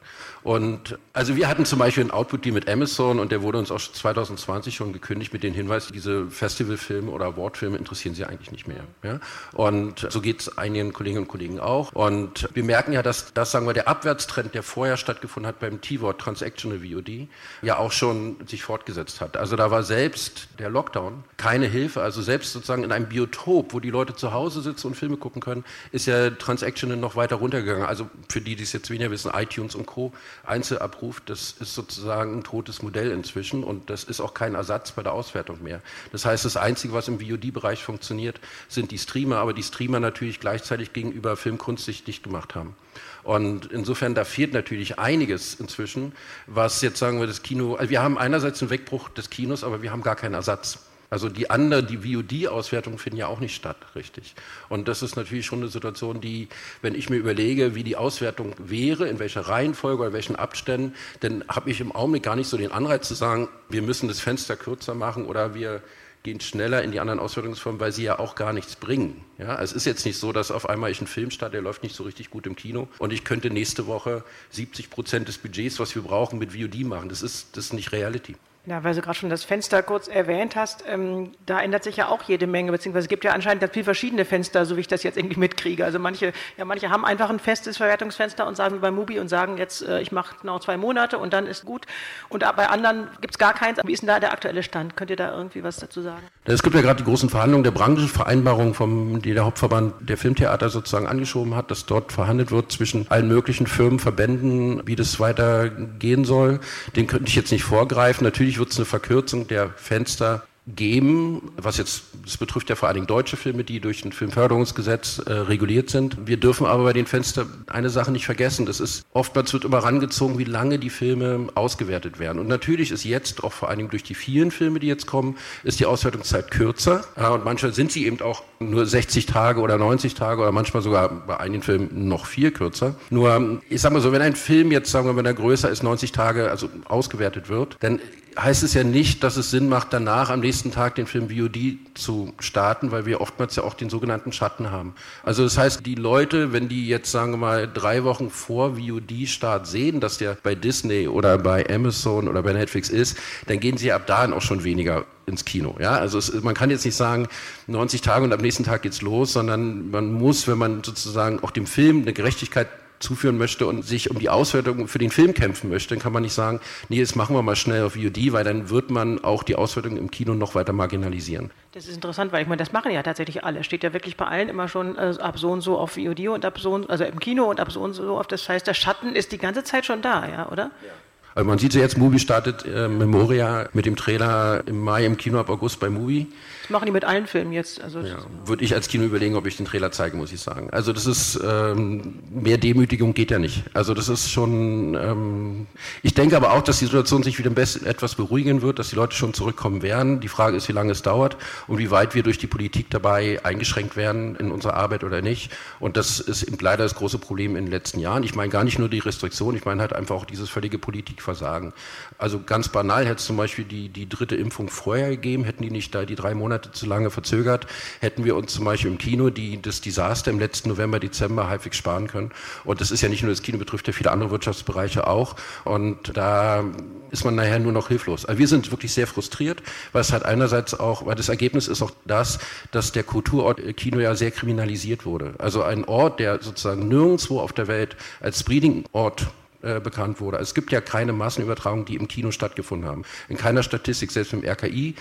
Und 0.47 0.97
also 1.13 1.35
wir 1.35 1.49
hatten 1.49 1.65
zum 1.65 1.81
Beispiel 1.81 2.05
einen 2.05 2.13
Output-Deal 2.13 2.55
mit 2.55 2.71
Amazon 2.71 3.19
und 3.19 3.33
der 3.33 3.43
wurde 3.43 3.59
uns 3.59 3.73
auch 3.73 3.81
2020 3.81 4.77
schon 4.77 4.93
gekündigt 4.93 5.33
mit 5.33 5.43
dem 5.43 5.53
Hinweis, 5.53 5.89
diese 5.89 6.31
Festivalfilme 6.31 7.11
oder 7.11 7.25
Awardfilme 7.25 7.77
interessieren 7.77 8.15
sie 8.15 8.25
eigentlich 8.27 8.53
nicht 8.53 8.69
mehr. 8.69 8.85
Ja? 9.03 9.19
Und 9.55 10.07
so 10.09 10.21
geht 10.21 10.43
es 10.43 10.57
einigen 10.57 10.93
Kolleginnen 10.93 11.25
und 11.25 11.29
Kollegen 11.29 11.59
auch. 11.59 11.91
Und 11.95 12.49
wir 12.55 12.63
merken 12.63 12.93
ja, 12.93 13.03
dass 13.03 13.35
das, 13.35 13.51
sagen 13.51 13.67
wir, 13.67 13.75
der 13.75 13.89
Abwärtstrend, 13.89 14.55
der 14.55 14.63
vorher 14.63 14.97
stattgefunden 14.97 15.49
hat 15.49 15.59
beim 15.59 15.81
T-Wort 15.81 16.21
Transactional 16.21 16.79
VOD, 16.79 17.27
ja 17.63 17.79
auch 17.79 17.91
schon 17.91 18.37
sich 18.47 18.63
fortgesetzt 18.63 19.21
hat. 19.21 19.37
Also 19.37 19.57
da 19.57 19.73
war 19.73 19.83
selbst 19.83 20.51
der 20.61 20.71
Lockdown 20.71 21.25
keine 21.39 21.67
Hilfe. 21.67 22.03
Also 22.03 22.23
selbst 22.23 22.53
sozusagen 22.53 22.85
in 22.85 22.93
einem 22.93 23.09
Biotop, 23.09 23.73
wo 23.73 23.81
die 23.81 23.91
Leute 23.91 24.15
zu 24.15 24.33
Hause 24.33 24.61
sitzen 24.61 24.87
und 24.87 24.95
Filme 24.95 25.17
gucken 25.17 25.43
können, 25.43 25.65
ist 25.91 26.07
ja 26.07 26.31
Transaction 26.31 27.01
noch 27.01 27.17
weiter 27.17 27.35
runtergegangen. 27.35 27.85
Also 27.85 28.09
für 28.29 28.41
die, 28.41 28.55
die 28.55 28.63
es 28.63 28.73
jetzt 28.73 28.91
weniger 28.91 29.11
wissen, 29.11 29.33
iTunes 29.35 29.75
und 29.75 29.87
Co. 29.87 30.13
Einzelabruf, 30.45 31.21
das 31.21 31.55
ist 31.61 31.75
sozusagen 31.75 32.39
ein 32.39 32.45
totes 32.45 32.83
Modell 32.83 33.11
inzwischen 33.11 33.65
und 33.65 33.91
das 33.91 34.05
ist 34.05 34.21
auch 34.21 34.35
kein 34.35 34.55
Ersatz 34.55 34.93
bei 34.93 35.03
der 35.03 35.13
Auswertung 35.13 35.63
mehr. 35.63 35.81
Das 36.13 36.25
heißt, 36.25 36.45
das 36.45 36.57
Einzige, 36.57 36.93
was 36.93 37.09
im 37.09 37.21
VOD-Bereich 37.21 37.83
funktioniert, 37.83 38.41
sind 38.69 38.91
die 38.91 38.99
Streamer, 38.99 39.39
aber 39.39 39.53
die 39.53 39.63
Streamer 39.63 40.01
natürlich 40.01 40.41
gleichzeitig 40.41 40.93
gegenüber 40.93 41.37
Filmkunst 41.37 41.85
sich 41.85 42.05
dicht 42.05 42.23
gemacht 42.23 42.55
haben. 42.55 42.77
Und 43.23 43.73
insofern, 43.73 44.15
da 44.15 44.25
fehlt 44.25 44.53
natürlich 44.53 44.99
einiges 44.99 45.55
inzwischen, 45.55 46.13
was 46.47 46.81
jetzt 46.83 46.99
sagen 46.99 47.19
wir 47.21 47.27
das 47.27 47.43
Kino, 47.43 47.75
also 47.75 47.91
wir 47.91 48.03
haben 48.03 48.19
einerseits 48.19 48.63
einen 48.63 48.71
Wegbruch 48.71 49.09
des 49.09 49.31
Kinos, 49.31 49.65
aber 49.65 49.83
wir 49.83 49.91
haben 49.91 50.03
gar 50.03 50.17
keinen 50.17 50.35
Ersatz. 50.35 50.79
Also 51.11 51.29
die 51.29 51.51
andere, 51.51 51.83
die 51.85 51.99
VOD-Auswertungen 51.99 52.99
finden 52.99 53.19
ja 53.19 53.27
auch 53.29 53.41
nicht 53.41 53.55
statt, 53.55 53.77
richtig. 53.95 54.35
Und 54.69 54.89
das 54.89 55.03
ist 55.03 55.17
natürlich 55.17 55.47
schon 55.47 55.61
eine 55.61 55.69
Situation, 55.69 56.21
die, 56.21 56.49
wenn 56.83 56.95
ich 56.95 57.11
mir 57.11 57.17
überlege, 57.17 57.75
wie 57.75 57.85
die 57.85 57.97
Auswertung 57.97 58.55
wäre, 58.59 59.09
in 59.09 59.19
welcher 59.19 59.43
Reihenfolge 59.43 60.03
oder 60.03 60.13
welchen 60.13 60.37
Abständen, 60.37 60.95
dann 61.21 61.45
habe 61.49 61.71
ich 61.71 61.81
im 61.81 61.93
Augenblick 61.93 62.25
gar 62.25 62.37
nicht 62.37 62.49
so 62.49 62.57
den 62.57 62.73
Anreiz 62.73 63.07
zu 63.07 63.15
sagen, 63.15 63.49
wir 63.69 63.83
müssen 63.83 64.09
das 64.09 64.21
Fenster 64.21 64.57
kürzer 64.57 64.95
machen 64.95 65.27
oder 65.27 65.55
wir 65.55 65.83
gehen 66.27 66.41
schneller 66.41 66.83
in 66.83 66.91
die 66.91 66.99
anderen 66.99 67.21
Auswertungsformen, 67.21 67.81
weil 67.81 67.93
sie 67.93 68.03
ja 68.03 68.19
auch 68.19 68.35
gar 68.35 68.53
nichts 68.53 68.75
bringen. 68.75 69.25
Ja, 69.39 69.63
es 69.63 69.73
ist 69.73 69.85
jetzt 69.85 70.05
nicht 70.05 70.19
so, 70.19 70.33
dass 70.33 70.51
auf 70.51 70.69
einmal 70.69 70.91
ich 70.91 70.99
einen 70.99 71.07
Film 71.07 71.31
starte, 71.31 71.53
der 71.53 71.63
läuft 71.63 71.85
nicht 71.85 71.95
so 71.95 72.03
richtig 72.03 72.31
gut 72.31 72.49
im 72.49 72.57
Kino 72.57 72.89
und 72.99 73.13
ich 73.13 73.23
könnte 73.23 73.49
nächste 73.49 73.87
Woche 73.87 74.25
70 74.51 74.91
Prozent 74.91 75.29
des 75.29 75.39
Budgets, 75.39 75.79
was 75.79 75.95
wir 75.95 76.03
brauchen, 76.03 76.41
mit 76.41 76.53
VOD 76.53 76.81
machen. 76.81 77.09
Das 77.09 77.23
ist, 77.23 77.57
das 77.57 77.67
ist 77.67 77.75
nicht 77.75 77.93
Reality. 77.93 78.35
Ja, 78.67 78.83
weil 78.83 78.95
du 78.95 79.01
gerade 79.01 79.17
schon 79.17 79.31
das 79.31 79.45
Fenster 79.45 79.81
kurz 79.85 80.09
erwähnt 80.09 80.57
hast, 80.57 80.83
ähm, 80.89 81.31
da 81.47 81.61
ändert 81.61 81.85
sich 81.85 81.97
ja 81.97 82.09
auch 82.09 82.25
jede 82.25 82.49
Menge, 82.49 82.73
beziehungsweise 82.73 83.05
es 83.05 83.09
gibt 83.09 83.23
ja 83.23 83.33
anscheinend 83.33 83.61
ganz 83.61 83.73
viele 83.73 83.85
verschiedene 83.85 84.25
Fenster, 84.25 84.67
so 84.67 84.77
wie 84.77 84.81
ich 84.81 84.89
das 84.89 85.05
jetzt 85.05 85.17
irgendwie 85.17 85.39
mitkriege. 85.39 85.85
Also 85.85 86.01
manche, 86.01 86.33
ja, 86.57 86.65
manche 86.65 86.91
haben 86.91 87.05
einfach 87.05 87.31
ein 87.31 87.39
festes 87.39 87.77
Verwertungsfenster 87.77 88.45
und 88.45 88.57
sagen 88.57 88.75
wie 88.75 88.81
bei 88.81 88.91
Mubi 88.91 89.21
und 89.21 89.29
sagen 89.29 89.57
jetzt, 89.57 89.83
äh, 89.87 90.01
ich 90.01 90.11
mache 90.11 90.45
noch 90.45 90.59
zwei 90.59 90.77
Monate 90.77 91.19
und 91.19 91.33
dann 91.33 91.47
ist 91.47 91.65
gut. 91.65 91.87
Und 92.29 92.41
bei 92.57 92.69
anderen 92.69 93.07
gibt 93.21 93.35
es 93.35 93.39
gar 93.39 93.55
keins. 93.55 93.79
Wie 93.85 93.93
ist 93.93 94.01
denn 94.01 94.09
da 94.09 94.19
der 94.19 94.33
aktuelle 94.33 94.65
Stand? 94.65 94.97
Könnt 94.97 95.11
ihr 95.11 95.17
da 95.17 95.37
irgendwie 95.37 95.63
was 95.63 95.77
dazu 95.77 96.03
sagen? 96.03 96.23
Es 96.45 96.63
gibt 96.63 96.75
ja 96.75 96.83
gerade 96.83 96.99
die 96.99 97.09
großen 97.09 97.31
Verhandlungen 97.31 97.63
der 97.63 97.71
Branchenvereinbarung, 97.71 98.75
vom, 98.75 99.23
die 99.23 99.33
der 99.33 99.45
Hauptverband 99.45 100.09
der 100.09 100.17
Filmtheater 100.17 100.71
sozusagen 100.71 101.07
angeschoben 101.07 101.55
hat, 101.55 101.71
dass 101.71 101.87
dort 101.87 102.11
verhandelt 102.11 102.51
wird 102.51 102.73
zwischen 102.73 103.09
allen 103.11 103.29
möglichen 103.29 103.69
Firmen, 103.69 104.01
Verbänden, 104.01 104.83
wie 104.87 104.97
das 104.97 105.21
weitergehen 105.21 106.25
soll. 106.25 106.59
Den 106.97 107.07
könnte 107.07 107.29
ich 107.29 107.37
jetzt 107.37 107.53
nicht 107.53 107.63
vorgreifen. 107.63 108.25
Natürlich 108.25 108.56
wird 108.59 108.71
es 108.71 108.77
eine 108.77 108.87
Verkürzung 108.87 109.47
der 109.49 109.71
Fenster 109.71 110.47
geben, 110.67 111.53
was 111.57 111.77
jetzt, 111.77 112.03
das 112.25 112.39
betrifft 112.39 112.69
ja 112.71 112.75
vor 112.75 112.89
allen 112.89 112.97
Dingen 112.97 113.07
deutsche 113.07 113.37
Filme, 113.37 113.63
die 113.63 113.79
durch 113.79 114.05
ein 114.05 114.11
Filmförderungsgesetz 114.11 115.19
äh, 115.19 115.33
reguliert 115.33 115.91
sind. 115.91 116.27
Wir 116.27 116.39
dürfen 116.39 116.67
aber 116.67 116.83
bei 116.83 116.93
den 116.93 117.07
Fenstern 117.07 117.65
eine 117.69 117.89
Sache 117.89 118.11
nicht 118.11 118.27
vergessen. 118.27 118.67
Das 118.67 118.81
ist, 118.81 119.05
oftmals 119.13 119.53
wird 119.53 119.65
immer 119.65 119.79
rangezogen, 119.79 120.39
wie 120.39 120.45
lange 120.45 120.81
die 120.81 120.91
Filme 120.91 121.47
ausgewertet 121.55 122.19
werden. 122.19 122.41
Und 122.41 122.49
natürlich 122.49 122.91
ist 122.91 123.05
jetzt, 123.05 123.45
auch 123.45 123.53
vor 123.53 123.69
allen 123.69 123.79
Dingen 123.79 123.91
durch 123.91 124.03
die 124.03 124.15
vielen 124.15 124.51
Filme, 124.51 124.81
die 124.81 124.89
jetzt 124.89 125.07
kommen, 125.07 125.37
ist 125.63 125.79
die 125.79 125.87
Auswertungszeit 125.87 126.51
kürzer. 126.51 127.05
Ja, 127.17 127.29
und 127.29 127.45
manchmal 127.45 127.73
sind 127.73 127.93
sie 127.93 128.05
eben 128.05 128.21
auch 128.21 128.43
nur 128.59 128.87
60 128.87 129.27
Tage 129.27 129.61
oder 129.61 129.79
90 129.79 130.15
Tage 130.15 130.43
oder 130.43 130.51
manchmal 130.51 130.83
sogar 130.83 131.09
bei 131.09 131.39
einigen 131.39 131.63
Filmen 131.63 132.09
noch 132.09 132.27
viel 132.27 132.51
kürzer. 132.51 132.97
Nur, 133.11 133.61
ich 133.69 133.81
sag 133.81 133.93
mal 133.93 134.01
so, 134.01 134.11
wenn 134.11 134.23
ein 134.23 134.35
Film 134.35 134.73
jetzt, 134.73 134.91
sagen 134.91 135.07
wir, 135.07 135.15
wenn 135.15 135.27
er 135.27 135.35
größer 135.35 135.71
ist, 135.71 135.85
90 135.85 136.11
Tage, 136.11 136.51
also 136.51 136.69
ausgewertet 136.87 137.49
wird, 137.49 137.77
dann 137.81 138.01
heißt 138.39 138.63
es 138.63 138.75
ja 138.75 138.85
nicht, 138.85 139.23
dass 139.23 139.37
es 139.37 139.51
Sinn 139.51 139.69
macht, 139.69 139.93
danach 139.93 140.31
am 140.31 140.41
nächsten 140.41 140.71
Tag 140.71 140.95
den 140.95 141.07
Film 141.07 141.31
VOD 141.31 141.79
zu 141.95 142.35
starten, 142.39 142.91
weil 142.91 143.07
wir 143.07 143.21
oftmals 143.21 143.57
ja 143.57 143.63
auch 143.63 143.75
den 143.75 143.89
sogenannten 143.89 144.33
Schatten 144.33 144.71
haben. 144.71 144.95
Also 145.23 145.43
das 145.45 145.57
heißt, 145.57 145.87
die 145.87 145.95
Leute, 145.95 146.53
wenn 146.53 146.69
die 146.69 146.87
jetzt, 146.87 147.11
sagen 147.11 147.33
wir 147.33 147.39
mal, 147.39 147.69
drei 147.69 148.05
Wochen 148.05 148.31
vor 148.31 148.77
VOD-Start 148.77 149.67
sehen, 149.67 150.01
dass 150.01 150.19
der 150.19 150.37
bei 150.43 150.55
Disney 150.55 151.09
oder 151.09 151.39
bei 151.39 151.69
Amazon 151.69 152.29
oder 152.29 152.43
bei 152.43 152.53
Netflix 152.53 152.91
ist, 152.91 153.17
dann 153.47 153.59
gehen 153.61 153.79
sie 153.79 153.93
ab 153.93 154.07
dahin 154.07 154.33
auch 154.33 154.43
schon 154.43 154.65
weniger 154.65 155.07
ins 155.27 155.45
Kino. 155.45 155.77
Ja, 155.81 155.93
also 155.93 156.19
es, 156.19 156.33
man 156.43 156.55
kann 156.55 156.71
jetzt 156.71 156.85
nicht 156.85 156.95
sagen 156.95 157.29
90 157.67 158.01
Tage 158.01 158.25
und 158.25 158.33
am 158.33 158.41
nächsten 158.41 158.65
Tag 158.65 158.83
geht's 158.83 159.03
los, 159.03 159.33
sondern 159.33 159.91
man 159.91 160.13
muss, 160.13 160.47
wenn 160.47 160.59
man 160.59 160.85
sozusagen 160.85 161.41
auch 161.43 161.51
dem 161.51 161.67
Film 161.67 162.03
eine 162.03 162.13
Gerechtigkeit 162.13 162.69
zuführen 162.99 163.39
möchte 163.39 163.67
und 163.67 163.85
sich 163.85 164.11
um 164.11 164.19
die 164.19 164.29
Auswertung 164.29 164.89
für 164.89 164.99
den 164.99 165.11
Film 165.11 165.35
kämpfen 165.35 165.71
möchte, 165.71 165.95
dann 165.95 166.03
kann 166.03 166.13
man 166.13 166.23
nicht 166.23 166.33
sagen, 166.33 166.61
nee, 166.89 166.97
jetzt 166.97 167.17
machen 167.17 167.35
wir 167.37 167.43
mal 167.43 167.57
schnell 167.57 167.85
auf 167.85 167.95
VOD, 167.95 168.33
weil 168.33 168.45
dann 168.45 168.71
wird 168.71 168.91
man 168.91 169.23
auch 169.23 169.43
die 169.43 169.57
Auswertung 169.57 169.97
im 169.97 170.11
Kino 170.11 170.35
noch 170.35 170.55
weiter 170.55 170.73
marginalisieren. 170.73 171.51
Das 171.73 171.87
ist 171.87 171.95
interessant, 171.95 172.33
weil 172.33 172.43
ich 172.43 172.49
meine, 172.49 172.59
das 172.59 172.73
machen 172.73 172.91
ja 172.91 173.03
tatsächlich 173.03 173.45
alle. 173.45 173.65
Steht 173.65 173.83
ja 173.83 173.93
wirklich 173.93 174.17
bei 174.17 174.27
allen 174.27 174.49
immer 174.49 174.69
schon 174.69 174.97
äh, 174.97 175.15
ab 175.21 175.39
so 175.39 175.51
und 175.51 175.61
so 175.61 175.79
auf 175.79 175.93
VOD 175.93 176.29
und 176.29 176.45
ab 176.45 176.59
so 176.59 176.73
und, 176.73 176.89
also 176.89 177.05
im 177.05 177.21
Kino 177.21 177.45
und 177.45 177.61
ab 177.61 177.71
so 177.71 177.81
und 177.81 177.93
so 177.93 178.19
auf 178.19 178.27
das 178.27 178.49
heißt, 178.49 178.67
der 178.67 178.75
Schatten 178.75 179.15
ist 179.15 179.33
die 179.33 179.39
ganze 179.39 179.65
Zeit 179.65 179.85
schon 179.87 180.03
da, 180.03 180.27
ja, 180.29 180.49
oder? 180.51 180.71
Ja. 180.83 180.93
Also 181.35 181.47
man 181.47 181.59
sieht 181.59 181.75
ja 181.75 181.83
jetzt, 181.83 181.99
Movie 181.99 182.19
startet 182.19 182.65
äh, 182.65 182.89
Memoria 182.89 183.69
mit 183.75 183.85
dem 183.85 183.95
Trailer 183.95 184.63
im 184.67 184.81
Mai 184.81 185.05
im 185.05 185.19
Kino 185.19 185.39
ab 185.39 185.51
August 185.51 185.79
bei 185.81 185.91
Movie. 185.91 186.29
Das 186.67 186.71
machen 186.73 186.87
die 186.87 186.93
mit 186.93 187.05
allen 187.05 187.29
Filmen 187.29 187.53
jetzt. 187.53 187.81
Also 187.81 188.01
ja, 188.01 188.17
Würde 188.45 188.65
ich 188.65 188.75
als 188.75 188.89
Kino 188.89 189.05
überlegen, 189.05 189.37
ob 189.37 189.47
ich 189.47 189.57
den 189.57 189.67
Trailer 189.67 189.93
zeige, 189.93 190.17
muss 190.17 190.33
ich 190.33 190.41
sagen. 190.41 190.69
Also 190.71 190.93
das 190.93 191.07
ist, 191.07 191.39
ähm, 191.47 192.19
mehr 192.29 192.59
Demütigung 192.59 193.15
geht 193.15 193.31
ja 193.31 193.39
nicht. 193.39 193.63
Also 193.73 193.95
das 193.95 194.09
ist 194.09 194.29
schon, 194.33 194.95
ähm, 194.95 195.69
ich 196.03 196.15
denke 196.15 196.37
aber 196.37 196.55
auch, 196.55 196.63
dass 196.63 196.81
die 196.81 196.87
Situation 196.87 197.23
sich 197.23 197.39
wieder 197.39 197.53
etwas 197.57 198.17
beruhigen 198.17 198.63
wird, 198.63 198.81
dass 198.81 198.91
die 198.91 198.97
Leute 198.97 199.15
schon 199.15 199.33
zurückkommen 199.33 199.83
werden. 199.83 200.19
Die 200.19 200.27
Frage 200.27 200.57
ist, 200.57 200.69
wie 200.69 200.73
lange 200.73 200.91
es 200.91 201.03
dauert 201.03 201.37
und 201.69 201.79
wie 201.79 201.93
weit 201.93 202.17
wir 202.17 202.25
durch 202.25 202.39
die 202.39 202.49
Politik 202.49 202.91
dabei 202.91 203.39
eingeschränkt 203.45 203.97
werden 203.97 204.35
in 204.35 204.51
unserer 204.51 204.75
Arbeit 204.75 205.05
oder 205.05 205.23
nicht. 205.23 205.53
Und 205.79 205.97
das 205.97 206.19
ist 206.19 206.61
leider 206.61 206.83
das 206.83 206.97
große 206.97 207.19
Problem 207.19 207.55
in 207.55 207.67
den 207.67 207.71
letzten 207.71 208.01
Jahren. 208.01 208.25
Ich 208.25 208.35
meine 208.35 208.51
gar 208.51 208.65
nicht 208.65 208.81
nur 208.81 208.89
die 208.89 208.99
Restriktion, 208.99 209.55
ich 209.55 209.65
meine 209.65 209.81
halt 209.81 209.93
einfach 209.93 210.17
auch 210.17 210.25
dieses 210.25 210.51
völlige 210.51 210.79
Politikversagen. 210.79 211.73
Also 212.19 212.41
ganz 212.45 212.69
banal 212.69 213.05
hätte 213.05 213.17
es 213.17 213.25
zum 213.25 213.37
Beispiel 213.37 213.65
die, 213.65 213.89
die 213.89 214.09
dritte 214.09 214.37
Impfung 214.37 214.69
vorher 214.69 215.11
gegeben, 215.11 215.45
hätten 215.45 215.63
die 215.63 215.71
nicht 215.71 215.95
da 215.95 216.05
die 216.05 216.15
drei 216.15 216.35
Monate 216.35 216.73
zu 216.73 216.87
lange 216.87 217.11
verzögert, 217.11 217.67
hätten 218.01 218.25
wir 218.25 218.37
uns 218.37 218.55
zum 218.55 218.65
Beispiel 218.65 218.91
im 218.91 218.99
Kino 218.99 219.31
die, 219.31 219.61
das 219.61 219.81
Desaster 219.81 220.31
im 220.31 220.39
letzten 220.39 220.71
November, 220.71 220.99
Dezember 220.99 221.49
halbwegs 221.49 221.77
sparen 221.77 222.07
können. 222.09 222.31
Und 222.65 222.81
das 222.81 222.91
ist 222.91 223.03
ja 223.03 223.09
nicht 223.09 223.23
nur 223.23 223.31
das 223.31 223.43
Kino, 223.43 223.59
betrifft 223.59 223.87
ja 223.87 223.93
viele 223.93 224.11
andere 224.11 224.31
Wirtschaftsbereiche 224.31 225.07
auch. 225.07 225.37
Und 225.65 226.17
da 226.17 226.65
ist 227.11 227.25
man 227.25 227.35
nachher 227.35 227.59
nur 227.59 227.73
noch 227.73 227.89
hilflos. 227.89 228.25
Also 228.25 228.39
wir 228.39 228.49
sind 228.49 228.71
wirklich 228.71 228.93
sehr 228.93 229.07
frustriert, 229.07 229.63
weil 229.93 230.01
es 230.01 230.13
halt 230.13 230.25
einerseits 230.25 230.79
auch, 230.79 231.07
weil 231.07 231.15
das 231.15 231.29
Ergebnis 231.29 231.69
ist 231.69 231.83
auch 231.83 231.93
das, 232.05 232.39
dass 232.71 232.93
der 232.93 233.05
Kulturort 233.05 233.61
Kino 233.77 233.99
ja 234.01 234.15
sehr 234.15 234.31
kriminalisiert 234.31 235.05
wurde. 235.05 235.35
Also 235.39 235.63
ein 235.63 235.85
Ort, 235.85 236.21
der 236.21 236.43
sozusagen 236.43 236.89
nirgendwo 236.89 237.41
auf 237.41 237.53
der 237.53 237.69
Welt 237.69 237.97
als 238.21 238.43
Breeding-Ort 238.43 239.27
äh, 239.67 239.81
bekannt 239.81 240.21
wurde. 240.21 240.39
Also 240.39 240.51
es 240.51 240.55
gibt 240.55 240.71
ja 240.71 240.81
keine 240.81 241.13
Massenübertragungen, 241.13 241.85
die 241.85 241.97
im 241.97 242.07
Kino 242.07 242.31
stattgefunden 242.31 242.89
haben. 242.89 243.03
In 243.29 243.37
keiner 243.37 243.63
Statistik, 243.63 244.13
selbst 244.13 244.33
im 244.33 244.45
RKI, 244.45 244.95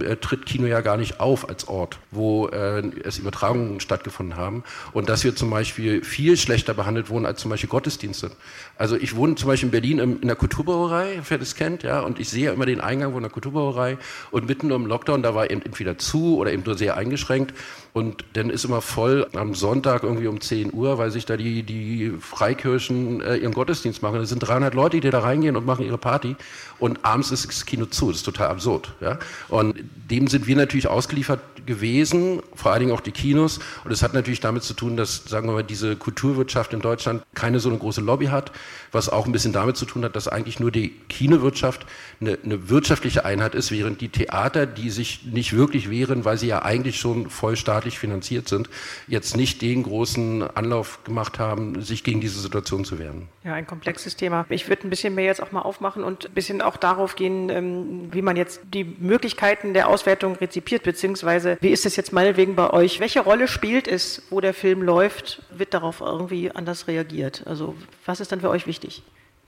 äh, 0.00 0.16
tritt 0.16 0.46
Kino 0.46 0.66
ja 0.66 0.80
gar 0.80 0.96
nicht 0.96 1.20
auf 1.20 1.48
als 1.48 1.68
Ort, 1.68 1.98
wo 2.10 2.48
äh, 2.48 2.82
es 3.04 3.18
Übertragungen 3.18 3.80
stattgefunden 3.80 4.36
haben. 4.36 4.64
Und 4.92 5.08
dass 5.08 5.22
wir 5.22 5.36
zum 5.36 5.50
Beispiel 5.50 6.02
viel 6.02 6.36
schlechter 6.36 6.72
behandelt 6.72 7.10
wurden 7.10 7.26
als 7.26 7.40
zum 7.40 7.50
Beispiel 7.50 7.68
Gottesdienste. 7.68 8.30
Also 8.78 8.96
ich 8.96 9.14
wohne 9.16 9.34
zum 9.34 9.48
Beispiel 9.48 9.66
in 9.66 9.72
Berlin 9.72 9.98
in 10.22 10.26
der 10.26 10.36
Kulturbrauerei, 10.36 11.20
wer 11.28 11.38
das 11.38 11.54
kennt, 11.54 11.82
ja, 11.82 12.00
und 12.00 12.18
ich 12.18 12.28
sehe 12.30 12.46
ja 12.46 12.52
immer 12.52 12.66
den 12.66 12.80
Eingang 12.80 13.12
von 13.12 13.22
der 13.22 13.30
Kulturbrauerei 13.30 13.98
und 14.30 14.48
mitten 14.48 14.70
im 14.70 14.86
Lockdown, 14.86 15.22
da 15.22 15.34
war 15.34 15.50
eben 15.50 15.60
entweder 15.62 15.98
zu 15.98 16.38
oder 16.38 16.52
eben 16.52 16.62
nur 16.64 16.78
sehr 16.78 16.96
eingeschränkt. 16.96 17.54
Und 17.92 18.24
dann 18.34 18.50
ist 18.50 18.64
immer 18.64 18.80
voll 18.80 19.26
am 19.34 19.54
Sonntag 19.54 20.02
irgendwie 20.02 20.28
um 20.28 20.40
10 20.40 20.72
Uhr, 20.72 20.98
weil 20.98 21.10
sich 21.10 21.26
da 21.26 21.36
die, 21.36 21.62
die 21.62 22.12
Freikirchen 22.20 23.20
äh, 23.20 23.36
ihren 23.36 23.52
Gottesdienst 23.52 24.02
machen. 24.02 24.20
Es 24.20 24.28
sind 24.28 24.40
300 24.40 24.74
Leute, 24.74 25.00
die 25.00 25.10
da 25.10 25.20
reingehen 25.20 25.56
und 25.56 25.66
machen 25.66 25.84
ihre 25.84 25.98
Party. 25.98 26.36
Und 26.78 27.04
abends 27.04 27.30
ist 27.30 27.46
das 27.46 27.66
Kino 27.66 27.86
zu. 27.86 28.08
Das 28.08 28.18
ist 28.18 28.22
total 28.24 28.48
absurd. 28.48 28.94
Ja? 29.00 29.18
Und 29.48 29.76
dem 30.10 30.28
sind 30.28 30.46
wir 30.46 30.56
natürlich 30.56 30.88
ausgeliefert 30.88 31.40
gewesen, 31.66 32.40
vor 32.54 32.72
allen 32.72 32.80
Dingen 32.80 32.92
auch 32.92 33.00
die 33.00 33.12
Kinos. 33.12 33.60
Und 33.84 33.92
es 33.92 34.02
hat 34.02 34.14
natürlich 34.14 34.40
damit 34.40 34.62
zu 34.62 34.74
tun, 34.74 34.96
dass, 34.96 35.24
sagen 35.24 35.48
wir 35.48 35.52
mal, 35.52 35.64
diese 35.64 35.96
Kulturwirtschaft 35.96 36.72
in 36.72 36.80
Deutschland 36.80 37.22
keine 37.34 37.60
so 37.60 37.68
eine 37.68 37.78
große 37.78 38.00
Lobby 38.00 38.26
hat, 38.26 38.52
was 38.92 39.08
auch 39.08 39.26
ein 39.26 39.32
bisschen 39.32 39.52
damit 39.52 39.76
zu 39.76 39.84
tun 39.84 40.04
hat, 40.04 40.16
dass 40.16 40.28
eigentlich 40.28 40.60
nur 40.60 40.70
die 40.70 40.90
Kinowirtschaft 41.08 41.86
eine, 42.20 42.38
eine 42.44 42.68
wirtschaftliche 42.68 43.24
Einheit 43.24 43.54
ist, 43.54 43.70
während 43.70 44.00
die 44.00 44.08
Theater, 44.08 44.66
die 44.66 44.90
sich 44.90 45.24
nicht 45.24 45.54
wirklich 45.54 45.90
wehren, 45.90 46.24
weil 46.24 46.38
sie 46.38 46.48
ja 46.48 46.62
eigentlich 46.62 46.98
schon 46.98 47.30
voll 47.30 47.56
staatlich 47.80 47.98
finanziert 47.98 48.46
sind, 48.46 48.68
jetzt 49.08 49.36
nicht 49.36 49.62
den 49.62 49.84
großen 49.84 50.42
Anlauf 50.54 51.02
gemacht 51.04 51.38
haben, 51.38 51.80
sich 51.80 52.04
gegen 52.04 52.20
diese 52.20 52.38
Situation 52.38 52.84
zu 52.84 52.98
wehren. 52.98 53.28
Ja, 53.42 53.54
ein 53.54 53.66
komplexes 53.66 54.16
Thema. 54.16 54.44
Ich 54.50 54.68
würde 54.68 54.86
ein 54.86 54.90
bisschen 54.90 55.14
mehr 55.14 55.24
jetzt 55.24 55.42
auch 55.42 55.50
mal 55.50 55.62
aufmachen 55.62 56.04
und 56.04 56.26
ein 56.26 56.32
bisschen 56.32 56.60
auch 56.60 56.76
darauf 56.76 57.16
gehen, 57.16 57.48
ähm, 57.48 58.12
wie 58.12 58.20
man 58.20 58.36
jetzt 58.36 58.60
die 58.74 58.84
Möglichkeiten 58.84 59.72
der 59.72 59.88
Auswertung 59.88 60.36
rezipiert, 60.36 60.82
beziehungsweise 60.82 61.56
wie 61.62 61.70
ist 61.70 61.86
es 61.86 61.96
jetzt 61.96 62.12
meinetwegen 62.12 62.54
bei 62.54 62.70
euch? 62.70 63.00
Welche 63.00 63.20
Rolle 63.20 63.48
spielt 63.48 63.88
es, 63.88 64.22
wo 64.28 64.42
der 64.42 64.52
Film 64.52 64.82
läuft? 64.82 65.42
Wird 65.50 65.72
darauf 65.72 66.02
irgendwie 66.02 66.50
anders 66.50 66.86
reagiert? 66.86 67.44
Also 67.46 67.74
was 68.04 68.20
ist 68.20 68.30
dann 68.30 68.42
für 68.42 68.50
euch 68.50 68.66
wichtig? 68.66 69.02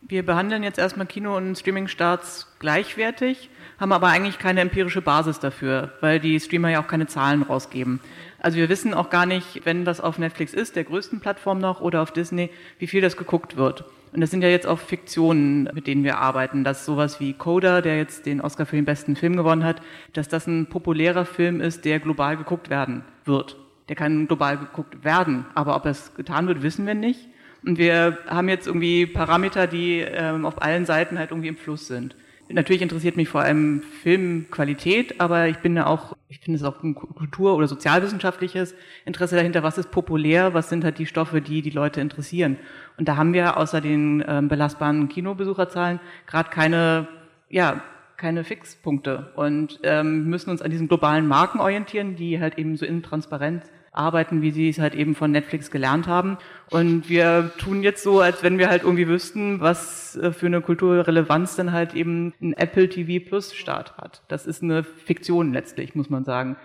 Wir 0.05 0.27
behandeln 0.27 0.65
jetzt 0.65 0.79
erstmal 0.79 1.07
Kino- 1.07 1.37
und 1.37 1.57
Streaming-Starts 1.57 2.49
gleichwertig, 2.59 3.51
haben 3.79 3.93
aber 3.93 4.09
eigentlich 4.09 4.39
keine 4.39 4.61
empirische 4.61 5.01
Basis 5.01 5.39
dafür, 5.39 5.93
weil 6.01 6.19
die 6.19 6.41
Streamer 6.41 6.71
ja 6.71 6.83
auch 6.83 6.89
keine 6.89 7.07
Zahlen 7.07 7.43
rausgeben. 7.43 8.01
Also 8.43 8.59
wir 8.59 8.69
wissen 8.69 8.93
auch 8.93 9.09
gar 9.09 9.25
nicht, 9.25 9.65
wenn 9.65 9.85
das 9.85 10.01
auf 10.01 10.19
Netflix 10.19 10.53
ist, 10.53 10.75
der 10.75 10.83
größten 10.83 11.21
Plattform 11.21 11.59
noch, 11.59 11.81
oder 11.81 12.03
auf 12.03 12.11
Disney, 12.11 12.51
wie 12.81 12.89
viel 12.89 13.01
das 13.01 13.17
geguckt 13.17 13.57
wird. 13.57 13.85
Und 14.13 14.21
das 14.21 14.33
sind 14.33 14.43
ja 14.43 14.49
jetzt 14.49 14.67
auch 14.67 14.81
Fiktionen, 14.81 15.71
mit 15.73 15.87
denen 15.87 16.03
wir 16.03 16.19
arbeiten, 16.19 16.65
dass 16.65 16.85
sowas 16.85 17.21
wie 17.21 17.35
Coda, 17.35 17.81
der 17.81 17.97
jetzt 17.97 18.27
den 18.27 18.41
Oscar 18.41 18.67
für 18.67 18.75
den 18.75 18.85
besten 18.85 19.15
Film 19.15 19.37
gewonnen 19.37 19.63
hat, 19.63 19.81
dass 20.13 20.29
das 20.29 20.49
ein 20.49 20.67
populärer 20.67 21.25
Film 21.25 21.61
ist, 21.61 21.85
der 21.85 22.01
global 22.01 22.37
geguckt 22.37 22.69
werden 22.69 23.05
wird. 23.25 23.57
Der 23.89 23.95
kann 23.95 24.27
global 24.27 24.59
geguckt 24.59 25.05
werden, 25.05 25.47
aber 25.55 25.77
ob 25.77 25.87
es 25.87 26.13
getan 26.17 26.49
wird, 26.49 26.63
wissen 26.63 26.85
wir 26.85 26.95
nicht. 26.95 27.29
Und 27.65 27.79
wir 27.79 28.19
haben 28.27 28.49
jetzt 28.49 28.67
irgendwie 28.67 29.07
Parameter, 29.07 29.69
die 29.69 30.01
ähm, 30.01 30.47
auf 30.47 30.61
allen 30.61 30.85
Seiten 30.85 31.17
halt 31.17 31.31
irgendwie 31.31 31.49
im 31.49 31.57
Fluss 31.57 31.87
sind. 31.87 32.17
Natürlich 32.53 32.83
interessiert 32.83 33.17
mich 33.17 33.29
vor 33.29 33.41
allem 33.41 33.83
Filmqualität, 34.03 35.21
aber 35.21 35.49
ich 35.49 35.59
bin 35.59 35.77
ja 35.77 35.87
auch, 35.87 36.17
ich 36.29 36.41
finde 36.41 36.59
es 36.59 36.65
auch 36.65 36.83
ein 36.83 36.95
Kultur- 36.95 37.57
oder 37.57 37.67
sozialwissenschaftliches 37.67 38.75
Interesse 39.05 39.37
dahinter. 39.37 39.63
Was 39.63 39.79
ist 39.79 39.91
populär? 39.91 40.53
Was 40.55 40.69
sind 40.69 40.85
halt 40.85 40.99
die 40.99 41.07
Stoffe, 41.07 41.41
die 41.41 41.63
die 41.63 41.71
Leute 41.71 42.01
interessieren? 42.01 42.59
Und 42.99 43.09
da 43.09 43.17
haben 43.17 43.33
wir 43.33 43.57
außer 43.57 43.81
den 43.81 44.23
ähm, 44.27 44.49
belastbaren 44.49 45.09
Kinobesucherzahlen 45.09 46.01
gerade 46.27 46.51
keine, 46.51 47.09
ja, 47.49 47.83
keine 48.17 48.45
Fixpunkte 48.45 49.33
und 49.35 49.81
ähm, 49.83 50.29
müssen 50.29 50.51
uns 50.51 50.63
an 50.63 50.71
diesen 50.71 50.89
globalen 50.89 51.27
Marken 51.27 51.59
orientieren, 51.59 52.17
die 52.17 52.41
halt 52.41 52.59
eben 52.59 52.77
so 52.77 52.87
intransparent 52.87 53.65
arbeiten, 53.93 54.41
wie 54.41 54.51
sie 54.51 54.71
es 54.71 54.79
halt 54.79 54.95
eben 54.95 55.15
von 55.15 55.31
Netflix 55.31 55.71
gelernt 55.71 56.07
haben. 56.07 56.39
Und 56.71 57.09
wir 57.09 57.53
tun 57.59 57.83
jetzt 57.83 58.03
so, 58.03 58.21
als 58.21 58.43
wenn 58.43 58.59
wir 58.59 58.71
halt 58.71 58.83
irgendwie 58.83 59.07
wüssten, 59.07 59.61
was 59.61 60.17
äh, 60.17 60.33
für 60.33 60.47
eine 60.47 60.63
Kulturrelevanz 60.63 61.57
dann 61.57 61.73
halt 61.73 61.95
eben 61.95 62.33
ein 62.41 62.55
Apple 62.55 62.89
TV 62.89 63.25
Plus 63.25 63.55
Start 63.55 63.97
hat. 63.99 64.23
Das 64.29 64.47
ist 64.47 64.63
eine 64.63 64.83
Fiktion 64.83 65.53
letztlich, 65.53 65.95
muss 65.95 66.09
man 66.09 66.25
sagen. 66.25 66.57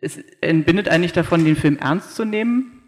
Es 0.00 0.18
entbindet 0.40 0.88
eigentlich 0.88 1.12
davon, 1.12 1.44
den 1.44 1.56
Film 1.56 1.78
ernst 1.78 2.16
zu 2.16 2.24
nehmen, 2.24 2.82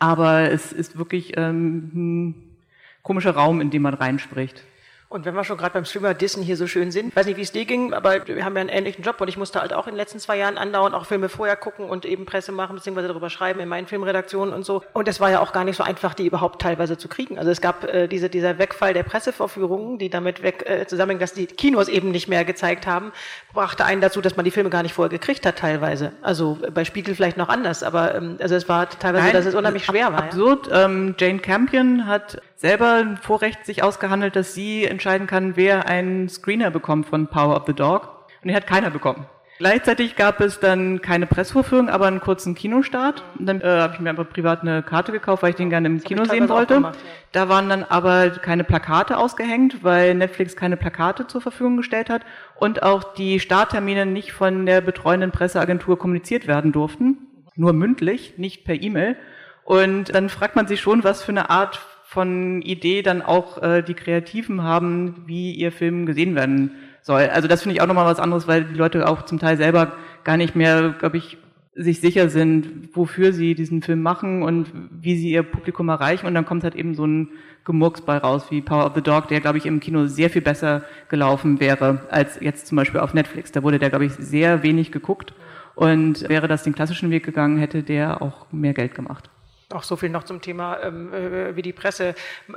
aber 0.00 0.50
es 0.50 0.72
ist 0.72 0.98
wirklich 0.98 1.36
ähm, 1.36 1.90
ein 1.94 2.56
komischer 3.02 3.30
Raum, 3.30 3.60
in 3.60 3.70
dem 3.70 3.82
man 3.82 3.94
reinspricht. 3.94 4.64
Und 5.10 5.24
wenn 5.24 5.34
wir 5.34 5.42
schon 5.42 5.56
gerade 5.56 5.72
beim 5.72 5.86
Streamer 5.86 6.12
Dissen 6.12 6.42
hier 6.42 6.58
so 6.58 6.66
schön 6.66 6.90
sind, 6.90 7.16
weiß 7.16 7.24
nicht, 7.24 7.38
wie 7.38 7.42
es 7.42 7.50
dir 7.50 7.64
ging, 7.64 7.94
aber 7.94 8.26
wir 8.26 8.44
haben 8.44 8.54
ja 8.56 8.60
einen 8.60 8.68
ähnlichen 8.68 9.02
Job 9.02 9.18
und 9.22 9.28
ich 9.28 9.38
musste 9.38 9.58
halt 9.58 9.72
auch 9.72 9.86
in 9.86 9.94
den 9.94 9.96
letzten 9.96 10.18
zwei 10.18 10.36
Jahren 10.36 10.58
andauernd 10.58 10.94
auch 10.94 11.06
Filme 11.06 11.30
vorher 11.30 11.56
gucken 11.56 11.88
und 11.88 12.04
eben 12.04 12.26
Presse 12.26 12.52
machen, 12.52 12.76
beziehungsweise 12.76 13.08
darüber 13.08 13.30
schreiben 13.30 13.58
in 13.60 13.70
meinen 13.70 13.86
Filmredaktionen 13.86 14.52
und 14.52 14.66
so. 14.66 14.82
Und 14.92 15.08
es 15.08 15.18
war 15.18 15.30
ja 15.30 15.40
auch 15.40 15.54
gar 15.54 15.64
nicht 15.64 15.76
so 15.76 15.82
einfach, 15.82 16.12
die 16.12 16.26
überhaupt 16.26 16.60
teilweise 16.60 16.98
zu 16.98 17.08
kriegen. 17.08 17.38
Also 17.38 17.50
es 17.50 17.62
gab 17.62 17.84
äh, 17.84 18.06
diese, 18.06 18.28
dieser 18.28 18.58
Wegfall 18.58 18.92
der 18.92 19.02
Pressevorführungen, 19.02 19.98
die 19.98 20.10
damit 20.10 20.42
weg 20.42 20.68
äh, 20.68 20.86
zusammenhängen, 20.86 21.20
dass 21.20 21.32
die 21.32 21.46
Kinos 21.46 21.88
eben 21.88 22.10
nicht 22.10 22.28
mehr 22.28 22.44
gezeigt 22.44 22.86
haben, 22.86 23.12
brachte 23.54 23.86
einen 23.86 24.02
dazu, 24.02 24.20
dass 24.20 24.36
man 24.36 24.44
die 24.44 24.50
Filme 24.50 24.68
gar 24.68 24.82
nicht 24.82 24.92
vorher 24.92 25.08
gekriegt 25.08 25.46
hat 25.46 25.56
teilweise. 25.56 26.12
Also 26.20 26.58
bei 26.74 26.84
Spiegel 26.84 27.14
vielleicht 27.14 27.38
noch 27.38 27.48
anders, 27.48 27.82
aber 27.82 28.14
ähm, 28.14 28.36
also 28.42 28.54
es 28.54 28.68
war 28.68 28.90
teilweise, 28.90 29.24
Nein, 29.24 29.32
dass 29.32 29.46
es 29.46 29.54
unheimlich 29.54 29.86
schwer 29.86 30.12
war. 30.12 30.24
Absurd. 30.24 30.66
Ja? 30.66 30.84
Ähm, 30.84 31.14
Jane 31.18 31.38
Campion 31.38 32.06
hat 32.06 32.42
selber 32.58 32.94
ein 32.94 33.16
Vorrecht 33.16 33.64
sich 33.64 33.82
ausgehandelt, 33.82 34.34
dass 34.34 34.52
sie 34.52 34.84
entscheiden 34.98 35.28
kann, 35.28 35.56
wer 35.56 35.86
einen 35.86 36.28
Screener 36.28 36.72
bekommt 36.72 37.06
von 37.06 37.28
Power 37.28 37.56
of 37.56 37.66
the 37.68 37.72
Dog. 37.72 38.26
Und 38.42 38.48
den 38.48 38.56
hat 38.56 38.66
keiner 38.66 38.90
bekommen. 38.90 39.26
Gleichzeitig 39.58 40.16
gab 40.16 40.40
es 40.40 40.58
dann 40.58 41.00
keine 41.02 41.26
Pressvorführung, 41.26 41.88
aber 41.88 42.06
einen 42.06 42.20
kurzen 42.20 42.56
Kinostart. 42.56 43.22
Und 43.38 43.46
dann 43.46 43.60
äh, 43.60 43.64
habe 43.64 43.94
ich 43.94 44.00
mir 44.00 44.10
einfach 44.10 44.28
privat 44.28 44.62
eine 44.62 44.82
Karte 44.82 45.12
gekauft, 45.12 45.42
weil 45.42 45.50
ich 45.50 45.56
den 45.56 45.70
gerne 45.70 45.86
im 45.86 45.98
das 45.98 46.04
Kino 46.04 46.24
sehen 46.24 46.48
wollte. 46.48 46.74
Gemacht, 46.74 46.96
ja. 46.96 47.10
Da 47.32 47.48
waren 47.48 47.68
dann 47.68 47.84
aber 47.84 48.30
keine 48.30 48.64
Plakate 48.64 49.16
ausgehängt, 49.16 49.82
weil 49.82 50.14
Netflix 50.14 50.56
keine 50.56 50.76
Plakate 50.76 51.26
zur 51.26 51.40
Verfügung 51.40 51.76
gestellt 51.76 52.10
hat 52.10 52.22
und 52.56 52.82
auch 52.82 53.14
die 53.14 53.40
Starttermine 53.40 54.06
nicht 54.06 54.32
von 54.32 54.66
der 54.66 54.80
betreuenden 54.80 55.30
Presseagentur 55.32 55.98
kommuniziert 55.98 56.46
werden 56.46 56.70
durften. 56.72 57.18
Nur 57.56 57.72
mündlich, 57.72 58.34
nicht 58.36 58.64
per 58.64 58.80
E-Mail. 58.80 59.16
Und 59.64 60.14
dann 60.14 60.28
fragt 60.28 60.54
man 60.54 60.68
sich 60.68 60.80
schon, 60.80 61.02
was 61.02 61.22
für 61.22 61.32
eine 61.32 61.50
Art 61.50 61.80
von 62.08 62.62
Idee 62.62 63.02
dann 63.02 63.20
auch 63.20 63.62
äh, 63.62 63.82
die 63.82 63.92
Kreativen 63.92 64.62
haben, 64.62 65.24
wie 65.26 65.52
ihr 65.52 65.70
Film 65.70 66.06
gesehen 66.06 66.34
werden 66.34 66.70
soll. 67.02 67.24
Also 67.24 67.48
das 67.48 67.62
finde 67.62 67.74
ich 67.74 67.82
auch 67.82 67.86
nochmal 67.86 68.06
was 68.06 68.18
anderes, 68.18 68.48
weil 68.48 68.64
die 68.64 68.76
Leute 68.78 69.06
auch 69.06 69.26
zum 69.26 69.38
Teil 69.38 69.58
selber 69.58 69.92
gar 70.24 70.38
nicht 70.38 70.56
mehr, 70.56 70.94
glaube 70.98 71.18
ich, 71.18 71.36
sich 71.74 72.00
sicher 72.00 72.30
sind, 72.30 72.96
wofür 72.96 73.34
sie 73.34 73.54
diesen 73.54 73.82
Film 73.82 74.00
machen 74.00 74.42
und 74.42 74.72
wie 74.90 75.18
sie 75.18 75.30
ihr 75.32 75.42
Publikum 75.42 75.90
erreichen. 75.90 76.26
Und 76.26 76.32
dann 76.32 76.46
kommt 76.46 76.64
halt 76.64 76.76
eben 76.76 76.94
so 76.94 77.06
ein 77.06 77.28
Gemurks 77.66 78.00
bei 78.00 78.16
raus, 78.16 78.46
wie 78.48 78.62
Power 78.62 78.86
of 78.86 78.94
the 78.94 79.02
Dog, 79.02 79.28
der, 79.28 79.40
glaube 79.40 79.58
ich, 79.58 79.66
im 79.66 79.78
Kino 79.78 80.06
sehr 80.06 80.30
viel 80.30 80.40
besser 80.40 80.84
gelaufen 81.10 81.60
wäre, 81.60 82.06
als 82.10 82.40
jetzt 82.40 82.68
zum 82.68 82.76
Beispiel 82.76 83.00
auf 83.00 83.12
Netflix. 83.12 83.52
Da 83.52 83.62
wurde 83.62 83.78
der, 83.78 83.90
glaube 83.90 84.06
ich, 84.06 84.12
sehr 84.14 84.62
wenig 84.62 84.92
geguckt. 84.92 85.34
Und 85.74 86.26
wäre 86.26 86.48
das 86.48 86.62
den 86.62 86.74
klassischen 86.74 87.10
Weg 87.10 87.26
gegangen, 87.26 87.58
hätte 87.58 87.82
der 87.82 88.22
auch 88.22 88.50
mehr 88.50 88.72
Geld 88.72 88.94
gemacht. 88.94 89.28
Auch 89.70 89.82
so 89.82 89.96
viel 89.96 90.08
noch 90.08 90.24
zum 90.24 90.40
Thema, 90.40 90.80
ähm, 90.82 91.12
äh, 91.12 91.54
wie 91.54 91.60
die 91.60 91.74
Presse. 91.74 92.14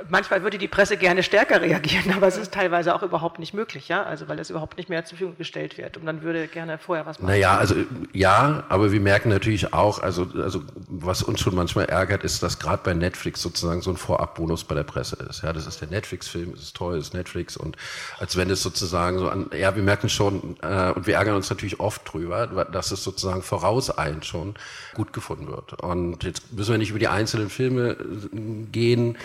Manchmal 0.08 0.42
würde 0.42 0.56
die 0.56 0.66
Presse 0.66 0.96
gerne 0.96 1.22
stärker 1.22 1.60
reagieren, 1.60 2.10
aber 2.16 2.26
es 2.26 2.38
ist 2.38 2.54
teilweise 2.54 2.94
auch 2.94 3.02
überhaupt 3.02 3.38
nicht 3.38 3.52
möglich, 3.52 3.88
ja. 3.88 4.02
Also 4.02 4.28
weil 4.28 4.38
es 4.38 4.48
überhaupt 4.48 4.78
nicht 4.78 4.88
mehr 4.88 5.04
zur 5.04 5.18
Verfügung 5.18 5.36
gestellt 5.36 5.76
wird. 5.76 5.98
Und 5.98 6.06
dann 6.06 6.22
würde 6.22 6.48
gerne 6.48 6.78
vorher 6.78 7.04
was 7.04 7.18
machen. 7.18 7.30
Naja, 7.30 7.58
also 7.58 7.74
ja, 8.14 8.64
aber 8.70 8.92
wir 8.92 9.00
merken 9.00 9.28
natürlich 9.28 9.74
auch, 9.74 9.98
also, 9.98 10.26
also 10.42 10.62
was 10.88 11.22
uns 11.22 11.40
schon 11.40 11.54
manchmal 11.54 11.84
ärgert, 11.84 12.24
ist, 12.24 12.42
dass 12.42 12.58
gerade 12.58 12.80
bei 12.82 12.94
Netflix 12.94 13.42
sozusagen 13.42 13.82
so 13.82 13.90
ein 13.90 13.98
Vorabbonus 13.98 14.64
bei 14.64 14.74
der 14.74 14.84
Presse 14.84 15.16
ist. 15.28 15.42
Ja, 15.42 15.52
das 15.52 15.66
ist 15.66 15.82
der 15.82 15.88
Netflix-Film, 15.88 16.54
es 16.54 16.62
ist 16.62 16.76
toll, 16.76 16.96
es 16.96 17.08
ist 17.08 17.14
Netflix 17.14 17.58
und 17.58 17.76
als 18.20 18.38
wenn 18.38 18.48
es 18.48 18.62
sozusagen 18.62 19.18
so 19.18 19.28
an, 19.28 19.50
ja, 19.54 19.76
wir 19.76 19.82
merken 19.82 20.08
schon 20.08 20.56
äh, 20.62 20.92
und 20.92 21.06
wir 21.06 21.16
ärgern 21.16 21.36
uns 21.36 21.50
natürlich 21.50 21.78
oft 21.78 22.10
drüber, 22.10 22.46
dass 22.46 22.90
es 22.90 23.04
sozusagen 23.04 23.42
vorauseilend 23.42 24.24
schon 24.24 24.54
gut 24.94 25.12
gefunden 25.12 25.48
wird. 25.48 25.74
Und 25.74 26.24
jetzt 26.24 26.54
müssen 26.54 26.70
wir 26.70 26.78
nicht 26.78 26.88
über 26.88 27.01
die 27.02 27.08
einzelnen 27.08 27.50
Filme 27.50 27.90
äh, 27.90 28.66
gehen. 28.70 29.18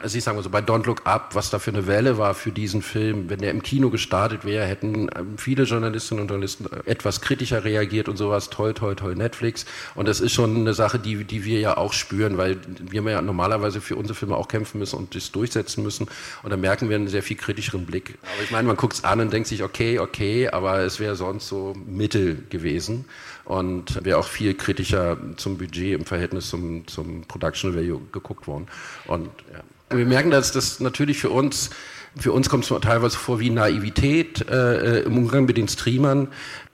Also 0.00 0.16
ich 0.16 0.24
sage 0.24 0.36
mal 0.36 0.42
so, 0.42 0.48
bei 0.48 0.60
Don't 0.60 0.86
Look 0.86 1.06
Up, 1.06 1.34
was 1.34 1.50
da 1.50 1.58
für 1.58 1.70
eine 1.70 1.86
Welle 1.86 2.16
war 2.16 2.34
für 2.34 2.50
diesen 2.50 2.80
Film, 2.80 3.28
wenn 3.28 3.40
der 3.40 3.50
im 3.50 3.62
Kino 3.62 3.90
gestartet 3.90 4.44
wäre, 4.44 4.64
hätten 4.64 5.08
ähm, 5.14 5.36
viele 5.36 5.64
Journalistinnen 5.64 6.22
und 6.22 6.28
Journalisten 6.28 6.66
etwas 6.86 7.20
kritischer 7.20 7.64
reagiert 7.64 8.08
und 8.08 8.16
sowas, 8.16 8.48
toll, 8.48 8.72
toll, 8.74 8.96
toll, 8.96 9.14
Netflix. 9.14 9.66
Und 9.94 10.08
das 10.08 10.20
ist 10.20 10.32
schon 10.32 10.56
eine 10.56 10.72
Sache, 10.72 10.98
die, 10.98 11.24
die 11.24 11.44
wir 11.44 11.60
ja 11.60 11.76
auch 11.76 11.92
spüren, 11.92 12.38
weil 12.38 12.58
wir 12.80 13.02
ja 13.02 13.20
normalerweise 13.20 13.80
für 13.80 13.96
unsere 13.96 14.14
Filme 14.14 14.36
auch 14.36 14.48
kämpfen 14.48 14.78
müssen 14.78 14.96
und 14.96 15.14
das 15.14 15.30
durchsetzen 15.30 15.82
müssen. 15.82 16.08
Und 16.42 16.50
da 16.50 16.56
merken 16.56 16.88
wir 16.88 16.96
einen 16.96 17.08
sehr 17.08 17.22
viel 17.22 17.36
kritischeren 17.36 17.84
Blick. 17.84 18.18
Aber 18.34 18.42
ich 18.42 18.50
meine, 18.50 18.66
man 18.66 18.76
guckt 18.76 18.94
es 18.94 19.04
an 19.04 19.20
und 19.20 19.32
denkt 19.32 19.48
sich, 19.48 19.62
okay, 19.62 19.98
okay, 19.98 20.48
aber 20.48 20.80
es 20.80 21.00
wäre 21.00 21.16
sonst 21.16 21.48
so 21.48 21.74
Mittel 21.86 22.42
gewesen 22.48 23.04
und 23.44 24.04
wäre 24.04 24.18
auch 24.18 24.26
viel 24.26 24.54
kritischer 24.54 25.16
zum 25.36 25.58
Budget 25.58 25.98
im 25.98 26.04
Verhältnis 26.04 26.48
zum, 26.48 26.86
zum 26.86 27.22
Production 27.22 27.74
Value 27.74 28.00
geguckt 28.12 28.46
worden. 28.46 28.66
Und 29.06 29.28
ja. 29.52 29.96
wir 29.96 30.06
merken, 30.06 30.30
dass 30.30 30.52
das 30.52 30.80
natürlich 30.80 31.18
für 31.18 31.30
uns 31.30 31.70
für 32.16 32.32
uns 32.32 32.50
kommt 32.50 32.70
es 32.70 32.80
teilweise 32.82 33.16
vor 33.16 33.40
wie 33.40 33.48
Naivität 33.48 34.46
äh, 34.48 35.00
im 35.00 35.16
Umgang 35.16 35.46
mit 35.46 35.56
den 35.56 35.66
Streamern 35.66 36.28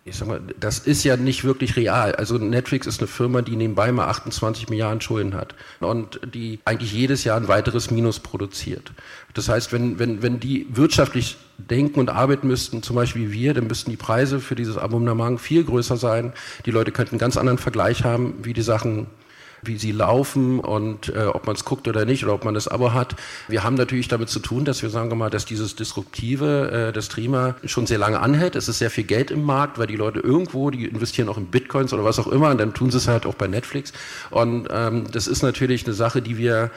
ich 0.08 0.16
sag 0.16 0.28
mal, 0.28 0.40
das 0.58 0.78
ist 0.78 1.04
ja 1.04 1.16
nicht 1.16 1.44
wirklich 1.44 1.76
real. 1.76 2.14
Also 2.14 2.38
Netflix 2.38 2.86
ist 2.86 3.00
eine 3.00 3.08
Firma, 3.08 3.42
die 3.42 3.56
nebenbei 3.56 3.92
mal 3.92 4.08
28 4.08 4.68
Milliarden 4.68 5.00
Schulden 5.00 5.34
hat 5.34 5.54
und 5.80 6.20
die 6.34 6.60
eigentlich 6.64 6.92
jedes 6.92 7.24
Jahr 7.24 7.36
ein 7.36 7.48
weiteres 7.48 7.90
Minus 7.90 8.20
produziert. 8.20 8.92
Das 9.34 9.48
heißt, 9.48 9.72
wenn, 9.72 9.98
wenn, 9.98 10.22
wenn 10.22 10.40
die 10.40 10.66
wirtschaftlich 10.70 11.36
denken 11.58 12.00
und 12.00 12.10
arbeiten 12.10 12.48
müssten, 12.48 12.82
zum 12.82 12.96
Beispiel 12.96 13.30
wie 13.30 13.32
wir, 13.32 13.54
dann 13.54 13.66
müssten 13.66 13.90
die 13.90 13.96
Preise 13.96 14.40
für 14.40 14.54
dieses 14.54 14.78
Abonnement 14.78 15.40
viel 15.40 15.64
größer 15.64 15.96
sein. 15.96 16.32
Die 16.66 16.70
Leute 16.70 16.92
könnten 16.92 17.12
einen 17.12 17.20
ganz 17.20 17.36
anderen 17.36 17.58
Vergleich 17.58 18.04
haben, 18.04 18.34
wie 18.42 18.52
die 18.52 18.62
Sachen 18.62 19.06
wie 19.62 19.76
sie 19.76 19.92
laufen 19.92 20.60
und 20.60 21.08
äh, 21.08 21.26
ob 21.26 21.46
man 21.46 21.56
es 21.56 21.64
guckt 21.64 21.88
oder 21.88 22.04
nicht 22.04 22.24
oder 22.24 22.34
ob 22.34 22.44
man 22.44 22.54
das 22.54 22.68
Abo 22.68 22.92
hat. 22.92 23.16
Wir 23.48 23.64
haben 23.64 23.74
natürlich 23.74 24.08
damit 24.08 24.28
zu 24.28 24.40
tun, 24.40 24.64
dass 24.64 24.82
wir 24.82 24.90
sagen 24.90 25.10
wir 25.10 25.16
mal, 25.16 25.30
dass 25.30 25.44
dieses 25.44 25.76
Disruptive 25.76 26.88
äh, 26.88 26.92
des 26.92 27.06
Streamer 27.06 27.56
schon 27.64 27.86
sehr 27.86 27.98
lange 27.98 28.20
anhält. 28.20 28.56
Es 28.56 28.68
ist 28.68 28.78
sehr 28.78 28.90
viel 28.90 29.04
Geld 29.04 29.30
im 29.30 29.44
Markt, 29.44 29.78
weil 29.78 29.86
die 29.86 29.96
Leute 29.96 30.20
irgendwo, 30.20 30.70
die 30.70 30.84
investieren 30.84 31.28
auch 31.28 31.38
in 31.38 31.46
Bitcoins 31.46 31.92
oder 31.92 32.04
was 32.04 32.18
auch 32.18 32.28
immer 32.28 32.50
und 32.50 32.58
dann 32.58 32.74
tun 32.74 32.90
sie 32.90 32.98
es 32.98 33.08
halt 33.08 33.26
auch 33.26 33.34
bei 33.34 33.46
Netflix. 33.46 33.92
Und 34.30 34.68
ähm, 34.70 35.04
das 35.10 35.26
ist 35.26 35.42
natürlich 35.42 35.84
eine 35.84 35.94
Sache, 35.94 36.22
die 36.22 36.38
wir 36.38 36.70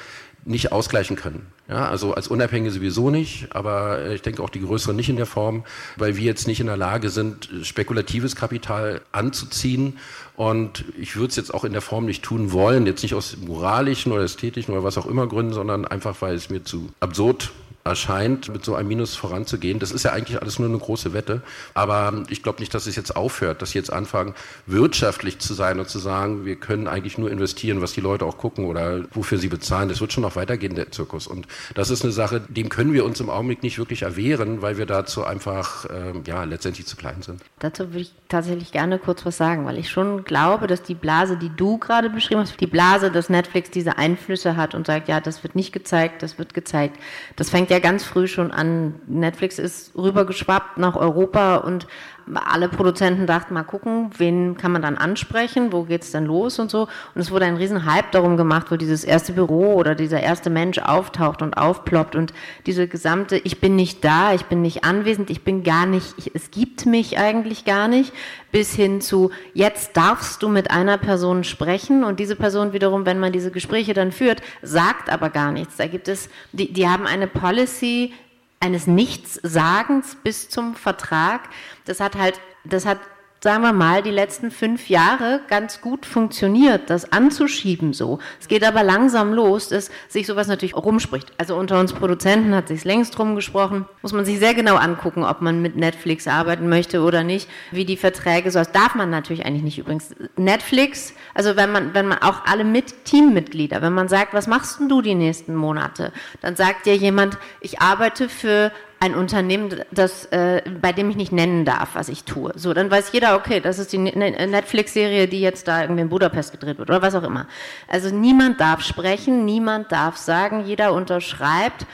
nicht 0.43 0.71
ausgleichen 0.71 1.15
können. 1.15 1.47
Ja, 1.69 1.87
also 1.87 2.13
als 2.13 2.27
Unabhängige 2.27 2.71
sowieso 2.71 3.09
nicht, 3.09 3.55
aber 3.55 4.09
ich 4.09 4.21
denke 4.21 4.41
auch 4.43 4.49
die 4.49 4.61
größeren 4.61 4.95
nicht 4.95 5.09
in 5.09 5.15
der 5.15 5.25
Form, 5.25 5.63
weil 5.97 6.17
wir 6.17 6.23
jetzt 6.23 6.47
nicht 6.47 6.59
in 6.59 6.67
der 6.67 6.77
Lage 6.77 7.09
sind, 7.09 7.49
spekulatives 7.63 8.35
Kapital 8.35 9.01
anzuziehen. 9.11 9.97
Und 10.41 10.86
ich 10.97 11.17
würde 11.17 11.27
es 11.27 11.36
jetzt 11.36 11.54
auch 11.54 11.63
in 11.65 11.71
der 11.71 11.84
Form 11.84 12.06
nicht 12.06 12.23
tun 12.23 12.51
wollen, 12.51 12.88
jetzt 12.88 13.04
nicht 13.04 13.13
aus 13.13 13.38
moralischen 13.45 14.12
oder 14.12 14.23
ästhetischen 14.23 14.73
oder 14.73 14.84
was 14.84 14.97
auch 14.97 15.06
immer 15.06 15.27
Gründen, 15.27 15.54
sondern 15.54 15.86
einfach, 15.86 16.19
weil 16.19 16.34
es 16.34 16.49
mir 16.49 16.63
zu 16.63 16.89
absurd 16.99 17.51
erscheint, 17.83 18.49
mit 18.49 18.63
so 18.63 18.75
einem 18.75 18.87
Minus 18.87 19.15
voranzugehen. 19.15 19.79
Das 19.79 19.91
ist 19.91 20.03
ja 20.03 20.11
eigentlich 20.11 20.39
alles 20.41 20.59
nur 20.59 20.69
eine 20.69 20.77
große 20.77 21.13
Wette. 21.13 21.41
Aber 21.73 22.23
ich 22.29 22.43
glaube 22.43 22.59
nicht, 22.59 22.73
dass 22.73 22.85
es 22.85 22.95
jetzt 22.95 23.15
aufhört, 23.15 23.61
dass 23.61 23.71
sie 23.71 23.79
jetzt 23.79 23.91
anfangen, 23.91 24.35
wirtschaftlich 24.67 25.39
zu 25.39 25.53
sein 25.53 25.79
und 25.79 25.89
zu 25.89 25.99
sagen, 25.99 26.45
wir 26.45 26.55
können 26.57 26.87
eigentlich 26.87 27.17
nur 27.17 27.31
investieren, 27.31 27.81
was 27.81 27.93
die 27.93 28.01
Leute 28.01 28.25
auch 28.25 28.37
gucken 28.37 28.65
oder 28.65 29.05
wofür 29.13 29.37
sie 29.37 29.47
bezahlen. 29.47 29.89
Das 29.89 30.01
wird 30.01 30.13
schon 30.13 30.23
noch 30.23 30.35
weitergehen, 30.35 30.75
der 30.75 30.91
Zirkus. 30.91 31.27
Und 31.27 31.47
das 31.73 31.89
ist 31.89 32.03
eine 32.03 32.11
Sache, 32.11 32.41
dem 32.47 32.69
können 32.69 32.93
wir 32.93 33.03
uns 33.03 33.19
im 33.19 33.29
Augenblick 33.29 33.63
nicht 33.63 33.79
wirklich 33.79 34.03
erwehren, 34.03 34.61
weil 34.61 34.77
wir 34.77 34.85
dazu 34.85 35.23
einfach, 35.23 35.85
äh, 35.85 36.13
ja, 36.25 36.43
letztendlich 36.43 36.85
zu 36.85 36.95
klein 36.95 37.21
sind. 37.21 37.41
Dazu 37.59 37.89
würde 37.89 38.01
ich 38.01 38.13
tatsächlich 38.29 38.71
gerne 38.71 38.99
kurz 38.99 39.25
was 39.25 39.37
sagen, 39.37 39.65
weil 39.65 39.77
ich 39.77 39.89
schon 39.89 40.23
glaube, 40.23 40.67
dass 40.67 40.83
die 40.83 40.95
Blase, 40.95 41.37
die 41.37 41.49
du 41.55 41.77
gerade 41.79 42.09
beschrieben 42.09 42.41
hast, 42.41 42.59
die 42.59 42.67
Blase, 42.67 43.11
dass 43.11 43.29
Netflix 43.29 43.71
diese 43.71 43.97
Einflüsse 43.97 44.55
hat 44.55 44.75
und 44.75 44.85
sagt, 44.85 45.07
ja, 45.07 45.19
das 45.19 45.43
wird 45.43 45.55
nicht 45.55 45.71
gezeigt, 45.71 46.21
das 46.21 46.37
wird 46.37 46.53
gezeigt. 46.53 46.97
Das 47.35 47.49
fängt 47.49 47.70
ja 47.71 47.79
ganz 47.79 48.03
früh 48.03 48.27
schon 48.27 48.51
an. 48.51 48.95
Netflix 49.07 49.57
ist 49.57 49.95
rübergeschwappt 49.95 50.77
nach 50.77 50.97
Europa 50.97 51.55
und 51.55 51.88
alle 52.34 52.69
Produzenten 52.69 53.25
dachten, 53.25 53.53
mal 53.53 53.63
gucken, 53.63 54.12
wen 54.17 54.57
kann 54.57 54.71
man 54.71 54.81
dann 54.81 54.97
ansprechen, 54.97 55.71
wo 55.71 55.84
geht 55.84 56.03
es 56.03 56.12
denn 56.12 56.25
los 56.25 56.60
und 56.60 56.71
so. 56.71 56.88
Und 57.15 57.21
es 57.21 57.31
wurde 57.31 57.45
ein 57.45 57.57
riesen 57.57 57.86
Hype 57.86 58.12
darum 58.12 58.38
gemacht, 58.38 58.67
wo 58.69 58.77
dieses 58.77 59.03
erste 59.03 59.34
Büro 59.34 59.73
oder 59.73 59.95
dieser 59.95 60.21
erste 60.21 60.49
Mensch 60.49 60.79
auftaucht 60.79 61.41
und 61.41 61.57
aufploppt 61.57 62.15
und 62.15 62.34
diese 62.65 62.88
gesamte, 62.88 63.38
ich 63.38 63.60
bin 63.60 63.75
nicht 63.75 64.03
da, 64.03 64.34
ich 64.34 64.45
bin 64.45 64.62
nicht 64.62 64.84
anwesend, 64.84 65.29
ich 65.29 65.43
bin 65.43 65.63
gar 65.63 65.86
nicht, 65.86 66.13
ich, 66.17 66.36
es 66.36 66.51
gibt 66.51 66.86
mich 66.86 67.17
eigentlich 67.17 67.65
gar 67.65 67.88
nicht, 67.88 68.13
bis 68.51 68.73
hin 68.73 69.01
zu, 69.01 69.31
jetzt 69.53 69.95
darfst 69.97 70.43
du 70.43 70.49
mit 70.49 70.71
einer 70.71 70.97
Person 70.97 71.43
sprechen 71.43 72.03
und 72.03 72.19
diese 72.19 72.36
Person 72.36 72.73
wiederum, 72.73 73.05
wenn 73.05 73.19
man 73.19 73.31
diese 73.31 73.51
Gespräche 73.51 73.93
dann 73.93 74.12
führt, 74.12 74.41
sagt 74.62 75.10
aber 75.10 75.29
gar 75.29 75.51
nichts. 75.51 75.77
Da 75.77 75.88
gibt 75.88 76.07
es, 76.07 76.29
die, 76.51 76.71
die 76.71 76.88
haben 76.88 77.07
eine 77.07 77.27
Policy, 77.27 78.13
eines 78.62 78.88
Nichtssagens 78.88 80.15
bis 80.24 80.50
zum 80.50 80.76
Vertrag. 80.76 81.50
Das 81.86 82.00
hat 82.00 82.15
halt, 82.15 82.39
das 82.63 82.86
hat 82.86 83.00
sagen 83.43 83.63
wir 83.63 83.73
mal, 83.73 84.04
die 84.04 84.12
letzten 84.12 84.51
fünf 84.51 84.88
Jahre 84.88 85.41
ganz 85.47 85.82
gut 85.82 86.06
funktioniert, 86.06 86.91
das 86.91 87.12
anzuschieben 87.12 87.91
so. 87.91 88.19
Es 88.39 88.47
geht 88.47 88.63
aber 88.63 88.84
langsam 88.84 89.34
los, 89.34 89.69
dass 89.69 89.89
sich 90.08 90.27
sowas 90.27 90.47
natürlich 90.47 90.75
rumspricht. 90.75 91.32
Also 91.39 91.56
unter 91.56 91.80
uns 91.80 91.93
Produzenten 91.93 92.54
hat 92.54 92.67
sich 92.67 92.86
längst 92.86 93.17
rumgesprochen. 93.17 93.86
Muss 94.04 94.13
man 94.13 94.25
sich 94.25 94.38
sehr 94.38 94.54
genau 94.54 94.75
angucken, 94.75 95.23
ob 95.23 95.41
man 95.41 95.60
mit 95.60 95.75
Netflix 95.75 96.27
arbeiten 96.27 96.69
möchte 96.69 97.01
oder 97.01 97.23
nicht, 97.23 97.49
wie 97.71 97.86
die 97.86 97.97
Verträge 97.97 98.51
so. 98.51 98.60
Das 98.60 98.71
darf 98.71 98.93
man 98.93 99.10
natürlich 99.10 99.43
eigentlich 99.43 99.63
nicht 99.63 99.80
übrigens. 99.80 100.13
Netflix, 100.36 101.15
also 101.34 101.56
wenn 101.56 101.71
man, 101.71 101.95
wenn 101.95 102.08
man 102.08 102.19
auch 102.19 102.45
alle 102.45 102.63
mit 102.63 103.06
Teammitglieder, 103.06 103.82
wenn 103.82 103.93
man 103.93 104.08
sagt, 104.08 104.36
was 104.36 104.45
machst 104.45 104.80
denn 104.80 104.88
du 104.88 105.01
die 105.01 105.15
nächsten 105.15 105.56
Monate, 105.56 106.13
dann 106.41 106.56
sagt 106.56 106.86
dir 106.86 106.95
jemand, 106.95 107.39
ich 107.60 107.82
arbeite 107.82 108.30
für 108.30 108.71
ein 109.01 109.15
Unternehmen, 109.15 109.81
das, 109.91 110.25
äh, 110.25 110.61
bei 110.79 110.93
dem 110.93 111.09
ich 111.09 111.15
nicht 111.15 111.31
nennen 111.31 111.65
darf, 111.65 111.95
was 111.95 112.07
ich 112.07 112.23
tue. 112.23 112.53
So, 112.55 112.71
dann 112.73 112.91
weiß 112.91 113.11
jeder, 113.13 113.35
okay, 113.35 113.59
das 113.59 113.79
ist 113.79 113.91
die 113.91 113.97
ne-, 113.97 114.15
ne-, 114.15 114.47
Netflix-Serie, 114.47 115.27
die 115.27 115.41
jetzt 115.41 115.67
da 115.67 115.81
irgendwie 115.81 116.01
in 116.01 116.09
Budapest 116.09 116.51
gedreht 116.51 116.77
wird 116.77 116.89
oder 116.89 117.01
was 117.01 117.15
auch 117.15 117.23
immer. 117.23 117.47
Also 117.87 118.15
niemand 118.15 118.61
darf 118.61 118.81
sprechen, 118.81 119.43
niemand 119.43 119.91
darf 119.91 120.17
sagen, 120.17 120.65
jeder 120.65 120.93
unterschreibt 120.93 121.87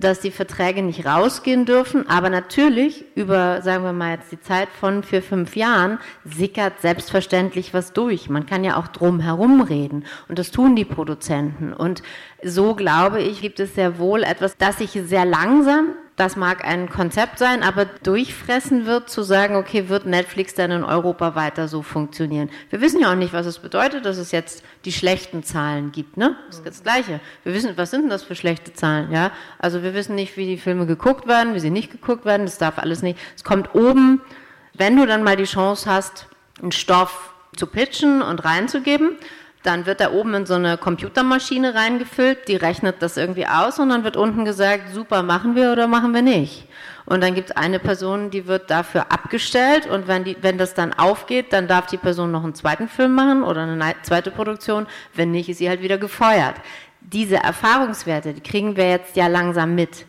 dass 0.00 0.20
die 0.20 0.30
Verträge 0.30 0.82
nicht 0.82 1.04
rausgehen 1.04 1.66
dürfen, 1.66 2.08
aber 2.08 2.30
natürlich 2.30 3.04
über, 3.14 3.60
sagen 3.62 3.84
wir 3.84 3.92
mal 3.92 4.14
jetzt 4.14 4.32
die 4.32 4.40
Zeit 4.40 4.68
von 4.68 5.02
vier, 5.02 5.22
fünf 5.22 5.56
Jahren, 5.56 5.98
sickert 6.24 6.80
selbstverständlich 6.80 7.74
was 7.74 7.92
durch. 7.92 8.30
Man 8.30 8.46
kann 8.46 8.64
ja 8.64 8.76
auch 8.76 8.88
drum 8.88 9.20
herum 9.20 9.60
reden 9.60 10.04
und 10.28 10.38
das 10.38 10.50
tun 10.50 10.74
die 10.74 10.84
Produzenten. 10.84 11.72
Und 11.72 12.02
so 12.44 12.74
glaube 12.74 13.20
ich, 13.20 13.40
gibt 13.40 13.60
es 13.60 13.74
sehr 13.74 13.98
wohl 13.98 14.22
etwas, 14.22 14.56
das 14.56 14.78
sich 14.78 14.90
sehr 14.92 15.24
langsam 15.24 15.94
das 16.20 16.36
mag 16.36 16.66
ein 16.66 16.90
Konzept 16.90 17.38
sein, 17.38 17.62
aber 17.62 17.86
durchfressen 17.86 18.84
wird, 18.84 19.08
zu 19.08 19.22
sagen, 19.22 19.56
okay, 19.56 19.88
wird 19.88 20.04
Netflix 20.04 20.54
dann 20.54 20.70
in 20.70 20.84
Europa 20.84 21.34
weiter 21.34 21.66
so 21.66 21.80
funktionieren? 21.80 22.50
Wir 22.68 22.82
wissen 22.82 23.00
ja 23.00 23.10
auch 23.10 23.16
nicht, 23.16 23.32
was 23.32 23.46
es 23.46 23.58
bedeutet, 23.58 24.04
dass 24.04 24.18
es 24.18 24.30
jetzt 24.30 24.62
die 24.84 24.92
schlechten 24.92 25.42
Zahlen 25.42 25.92
gibt, 25.92 26.18
ne? 26.18 26.36
Das 26.48 26.58
ist 26.58 26.66
das 26.66 26.82
Gleiche. 26.82 27.20
Wir 27.42 27.54
wissen, 27.54 27.72
was 27.76 27.90
sind 27.90 28.02
denn 28.02 28.10
das 28.10 28.22
für 28.22 28.34
schlechte 28.34 28.74
Zahlen, 28.74 29.10
ja? 29.10 29.32
Also 29.58 29.82
wir 29.82 29.94
wissen 29.94 30.14
nicht, 30.14 30.36
wie 30.36 30.44
die 30.44 30.58
Filme 30.58 30.84
geguckt 30.84 31.26
werden, 31.26 31.54
wie 31.54 31.60
sie 31.60 31.70
nicht 31.70 31.90
geguckt 31.90 32.26
werden, 32.26 32.44
das 32.44 32.58
darf 32.58 32.78
alles 32.78 33.00
nicht. 33.00 33.18
Es 33.34 33.42
kommt 33.42 33.74
oben, 33.74 34.20
wenn 34.74 34.96
du 34.96 35.06
dann 35.06 35.24
mal 35.24 35.36
die 35.36 35.44
Chance 35.44 35.90
hast, 35.90 36.26
einen 36.60 36.72
Stoff 36.72 37.32
zu 37.56 37.66
pitchen 37.66 38.20
und 38.20 38.44
reinzugeben, 38.44 39.16
dann 39.62 39.84
wird 39.84 40.00
da 40.00 40.12
oben 40.12 40.32
in 40.34 40.46
so 40.46 40.54
eine 40.54 40.78
Computermaschine 40.78 41.74
reingefüllt, 41.74 42.48
die 42.48 42.56
rechnet 42.56 43.02
das 43.02 43.16
irgendwie 43.16 43.46
aus 43.46 43.78
und 43.78 43.90
dann 43.90 44.04
wird 44.04 44.16
unten 44.16 44.44
gesagt, 44.44 44.94
super, 44.94 45.22
machen 45.22 45.54
wir 45.54 45.72
oder 45.72 45.86
machen 45.86 46.14
wir 46.14 46.22
nicht. 46.22 46.66
Und 47.04 47.22
dann 47.22 47.34
gibt 47.34 47.50
es 47.50 47.56
eine 47.56 47.78
Person, 47.78 48.30
die 48.30 48.46
wird 48.46 48.70
dafür 48.70 49.12
abgestellt 49.12 49.86
und 49.86 50.08
wenn, 50.08 50.24
die, 50.24 50.36
wenn 50.40 50.56
das 50.56 50.74
dann 50.74 50.92
aufgeht, 50.92 51.52
dann 51.52 51.66
darf 51.66 51.86
die 51.86 51.98
Person 51.98 52.30
noch 52.30 52.44
einen 52.44 52.54
zweiten 52.54 52.88
Film 52.88 53.14
machen 53.14 53.42
oder 53.42 53.62
eine 53.62 53.94
zweite 54.02 54.30
Produktion. 54.30 54.86
Wenn 55.14 55.30
nicht, 55.30 55.48
ist 55.48 55.58
sie 55.58 55.68
halt 55.68 55.82
wieder 55.82 55.98
gefeuert. 55.98 56.54
Diese 57.00 57.36
Erfahrungswerte, 57.36 58.32
die 58.32 58.42
kriegen 58.42 58.76
wir 58.76 58.88
jetzt 58.88 59.16
ja 59.16 59.26
langsam 59.26 59.74
mit. 59.74 60.06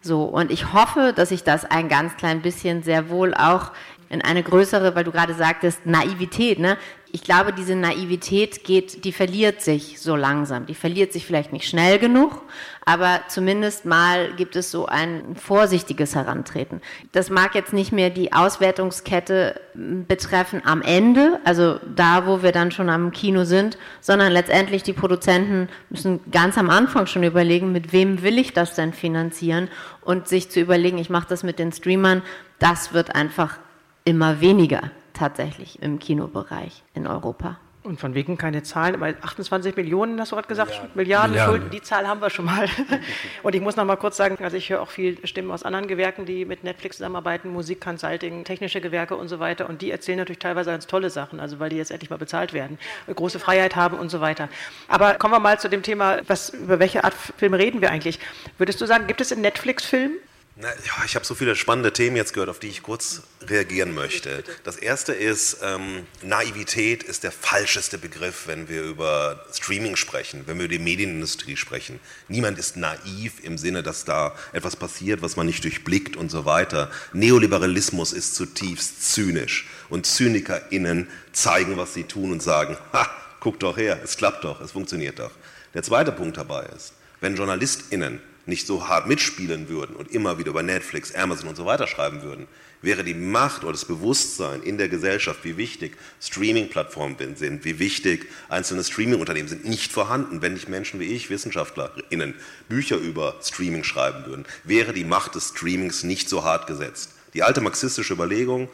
So, 0.00 0.24
und 0.24 0.50
ich 0.50 0.72
hoffe, 0.72 1.12
dass 1.14 1.30
sich 1.30 1.44
das 1.44 1.64
ein 1.64 1.88
ganz 1.88 2.16
klein 2.16 2.40
bisschen 2.40 2.82
sehr 2.82 3.08
wohl 3.08 3.34
auch 3.34 3.72
in 4.10 4.22
eine 4.22 4.42
größere, 4.42 4.94
weil 4.94 5.04
du 5.04 5.12
gerade 5.12 5.34
sagtest, 5.34 5.86
Naivität, 5.86 6.58
ne? 6.58 6.76
Ich 7.14 7.22
glaube, 7.22 7.52
diese 7.52 7.76
Naivität 7.76 8.64
geht, 8.64 9.04
die 9.04 9.12
verliert 9.12 9.60
sich 9.60 10.00
so 10.00 10.16
langsam. 10.16 10.66
Die 10.66 10.74
verliert 10.74 11.12
sich 11.12 11.24
vielleicht 11.24 11.52
nicht 11.52 11.68
schnell 11.68 12.00
genug, 12.00 12.42
aber 12.84 13.20
zumindest 13.28 13.84
mal 13.84 14.32
gibt 14.34 14.56
es 14.56 14.72
so 14.72 14.86
ein 14.86 15.36
vorsichtiges 15.36 16.16
Herantreten. 16.16 16.80
Das 17.12 17.30
mag 17.30 17.54
jetzt 17.54 17.72
nicht 17.72 17.92
mehr 17.92 18.10
die 18.10 18.32
Auswertungskette 18.32 19.60
betreffen 19.74 20.62
am 20.64 20.82
Ende, 20.82 21.38
also 21.44 21.78
da, 21.94 22.26
wo 22.26 22.42
wir 22.42 22.50
dann 22.50 22.72
schon 22.72 22.90
am 22.90 23.12
Kino 23.12 23.44
sind, 23.44 23.78
sondern 24.00 24.32
letztendlich 24.32 24.82
die 24.82 24.92
Produzenten 24.92 25.68
müssen 25.90 26.18
ganz 26.32 26.58
am 26.58 26.68
Anfang 26.68 27.06
schon 27.06 27.22
überlegen, 27.22 27.70
mit 27.70 27.92
wem 27.92 28.22
will 28.22 28.40
ich 28.40 28.54
das 28.54 28.74
denn 28.74 28.92
finanzieren 28.92 29.68
und 30.00 30.26
sich 30.26 30.50
zu 30.50 30.58
überlegen, 30.58 30.98
ich 30.98 31.10
mache 31.10 31.28
das 31.28 31.44
mit 31.44 31.60
den 31.60 31.70
Streamern, 31.70 32.22
das 32.58 32.92
wird 32.92 33.14
einfach 33.14 33.58
immer 34.04 34.40
weniger 34.40 34.90
tatsächlich 35.14 35.82
im 35.82 35.98
Kinobereich 35.98 36.82
in 36.92 37.06
Europa. 37.06 37.58
Und 37.84 38.00
von 38.00 38.14
wegen 38.14 38.38
keine 38.38 38.62
Zahlen, 38.62 39.02
28 39.02 39.76
Millionen, 39.76 40.18
hast 40.18 40.32
du 40.32 40.36
gerade 40.36 40.48
gesagt, 40.48 40.70
Milliarden, 40.70 40.96
Milliarden, 40.96 41.32
Milliarden, 41.32 41.54
Schulden, 41.54 41.70
die 41.70 41.82
Zahl 41.82 42.08
haben 42.08 42.22
wir 42.22 42.30
schon 42.30 42.46
mal. 42.46 42.66
Und 43.42 43.54
ich 43.54 43.60
muss 43.60 43.76
noch 43.76 43.84
mal 43.84 43.96
kurz 43.96 44.16
sagen, 44.16 44.42
also 44.42 44.56
ich 44.56 44.70
höre 44.70 44.80
auch 44.80 44.88
viel 44.88 45.18
Stimmen 45.26 45.50
aus 45.50 45.64
anderen 45.64 45.86
Gewerken, 45.86 46.24
die 46.24 46.46
mit 46.46 46.64
Netflix 46.64 46.96
zusammenarbeiten, 46.96 47.52
Musik, 47.52 47.82
Consulting, 47.82 48.44
technische 48.44 48.80
Gewerke 48.80 49.16
und 49.16 49.28
so 49.28 49.38
weiter. 49.38 49.68
Und 49.68 49.82
die 49.82 49.90
erzählen 49.90 50.16
natürlich 50.16 50.38
teilweise 50.38 50.70
ganz 50.70 50.86
tolle 50.86 51.10
Sachen, 51.10 51.40
also 51.40 51.60
weil 51.60 51.68
die 51.68 51.76
jetzt 51.76 51.90
endlich 51.90 52.08
mal 52.08 52.16
bezahlt 52.16 52.54
werden, 52.54 52.78
große 53.14 53.38
Freiheit 53.38 53.76
haben 53.76 53.98
und 53.98 54.08
so 54.08 54.22
weiter. 54.22 54.48
Aber 54.88 55.16
kommen 55.16 55.34
wir 55.34 55.40
mal 55.40 55.60
zu 55.60 55.68
dem 55.68 55.82
Thema, 55.82 56.20
was, 56.26 56.54
über 56.54 56.78
welche 56.78 57.04
Art 57.04 57.12
Filme 57.12 57.58
reden 57.58 57.82
wir 57.82 57.90
eigentlich? 57.90 58.18
Würdest 58.56 58.80
du 58.80 58.86
sagen, 58.86 59.06
gibt 59.06 59.20
es 59.20 59.30
in 59.30 59.42
Netflix-Filmen 59.42 60.16
na, 60.56 60.68
ja, 60.68 61.04
ich 61.04 61.16
habe 61.16 61.24
so 61.24 61.34
viele 61.34 61.56
spannende 61.56 61.92
Themen 61.92 62.14
jetzt 62.14 62.32
gehört, 62.32 62.48
auf 62.48 62.60
die 62.60 62.68
ich 62.68 62.84
kurz 62.84 63.22
reagieren 63.48 63.92
möchte. 63.92 64.44
Das 64.62 64.76
erste 64.76 65.12
ist, 65.12 65.58
ähm, 65.62 66.06
Naivität 66.22 67.02
ist 67.02 67.24
der 67.24 67.32
falscheste 67.32 67.98
Begriff, 67.98 68.46
wenn 68.46 68.68
wir 68.68 68.82
über 68.82 69.44
Streaming 69.52 69.96
sprechen, 69.96 70.44
wenn 70.46 70.58
wir 70.58 70.66
über 70.66 70.74
die 70.74 70.78
Medienindustrie 70.78 71.56
sprechen. 71.56 71.98
Niemand 72.28 72.56
ist 72.56 72.76
naiv 72.76 73.42
im 73.42 73.58
Sinne, 73.58 73.82
dass 73.82 74.04
da 74.04 74.36
etwas 74.52 74.76
passiert, 74.76 75.22
was 75.22 75.34
man 75.34 75.46
nicht 75.46 75.64
durchblickt 75.64 76.16
und 76.16 76.30
so 76.30 76.44
weiter. 76.44 76.88
Neoliberalismus 77.12 78.12
ist 78.12 78.36
zutiefst 78.36 79.12
zynisch 79.12 79.66
und 79.88 80.06
ZynikerInnen 80.06 81.08
zeigen, 81.32 81.76
was 81.76 81.94
sie 81.94 82.04
tun 82.04 82.30
und 82.30 82.44
sagen, 82.44 82.76
ha, 82.92 83.10
guck 83.40 83.58
doch 83.58 83.76
her, 83.76 83.98
es 84.04 84.16
klappt 84.16 84.44
doch, 84.44 84.60
es 84.60 84.70
funktioniert 84.70 85.18
doch. 85.18 85.32
Der 85.74 85.82
zweite 85.82 86.12
Punkt 86.12 86.36
dabei 86.36 86.64
ist, 86.66 86.92
wenn 87.20 87.34
JournalistInnen 87.34 88.20
nicht 88.46 88.66
so 88.66 88.88
hart 88.88 89.06
mitspielen 89.06 89.68
würden 89.68 89.96
und 89.96 90.10
immer 90.12 90.38
wieder 90.38 90.50
über 90.50 90.62
Netflix, 90.62 91.14
Amazon 91.14 91.48
und 91.48 91.56
so 91.56 91.66
weiter 91.66 91.86
schreiben 91.86 92.22
würden, 92.22 92.46
wäre 92.82 93.04
die 93.04 93.14
Macht 93.14 93.62
oder 93.62 93.72
das 93.72 93.86
Bewusstsein 93.86 94.62
in 94.62 94.78
der 94.78 94.88
Gesellschaft, 94.88 95.40
wie 95.44 95.56
wichtig 95.56 95.96
Streaming-Plattformen 96.20 97.36
sind, 97.36 97.64
wie 97.64 97.78
wichtig 97.78 98.26
einzelne 98.48 98.84
Streaming-Unternehmen 98.84 99.48
sind, 99.48 99.64
nicht 99.64 99.92
vorhanden. 99.92 100.42
Wenn 100.42 100.54
nicht 100.54 100.68
Menschen 100.68 101.00
wie 101.00 101.04
ich, 101.04 101.30
WissenschaftlerInnen, 101.30 102.34
Bücher 102.68 102.96
über 102.96 103.36
Streaming 103.42 103.84
schreiben 103.84 104.26
würden, 104.26 104.44
wäre 104.64 104.92
die 104.92 105.04
Macht 105.04 105.34
des 105.34 105.50
Streamings 105.50 106.02
nicht 106.02 106.28
so 106.28 106.44
hart 106.44 106.66
gesetzt. 106.66 107.12
Die 107.32 107.42
alte 107.42 107.60
marxistische 107.60 108.12
Überlegung, 108.12 108.68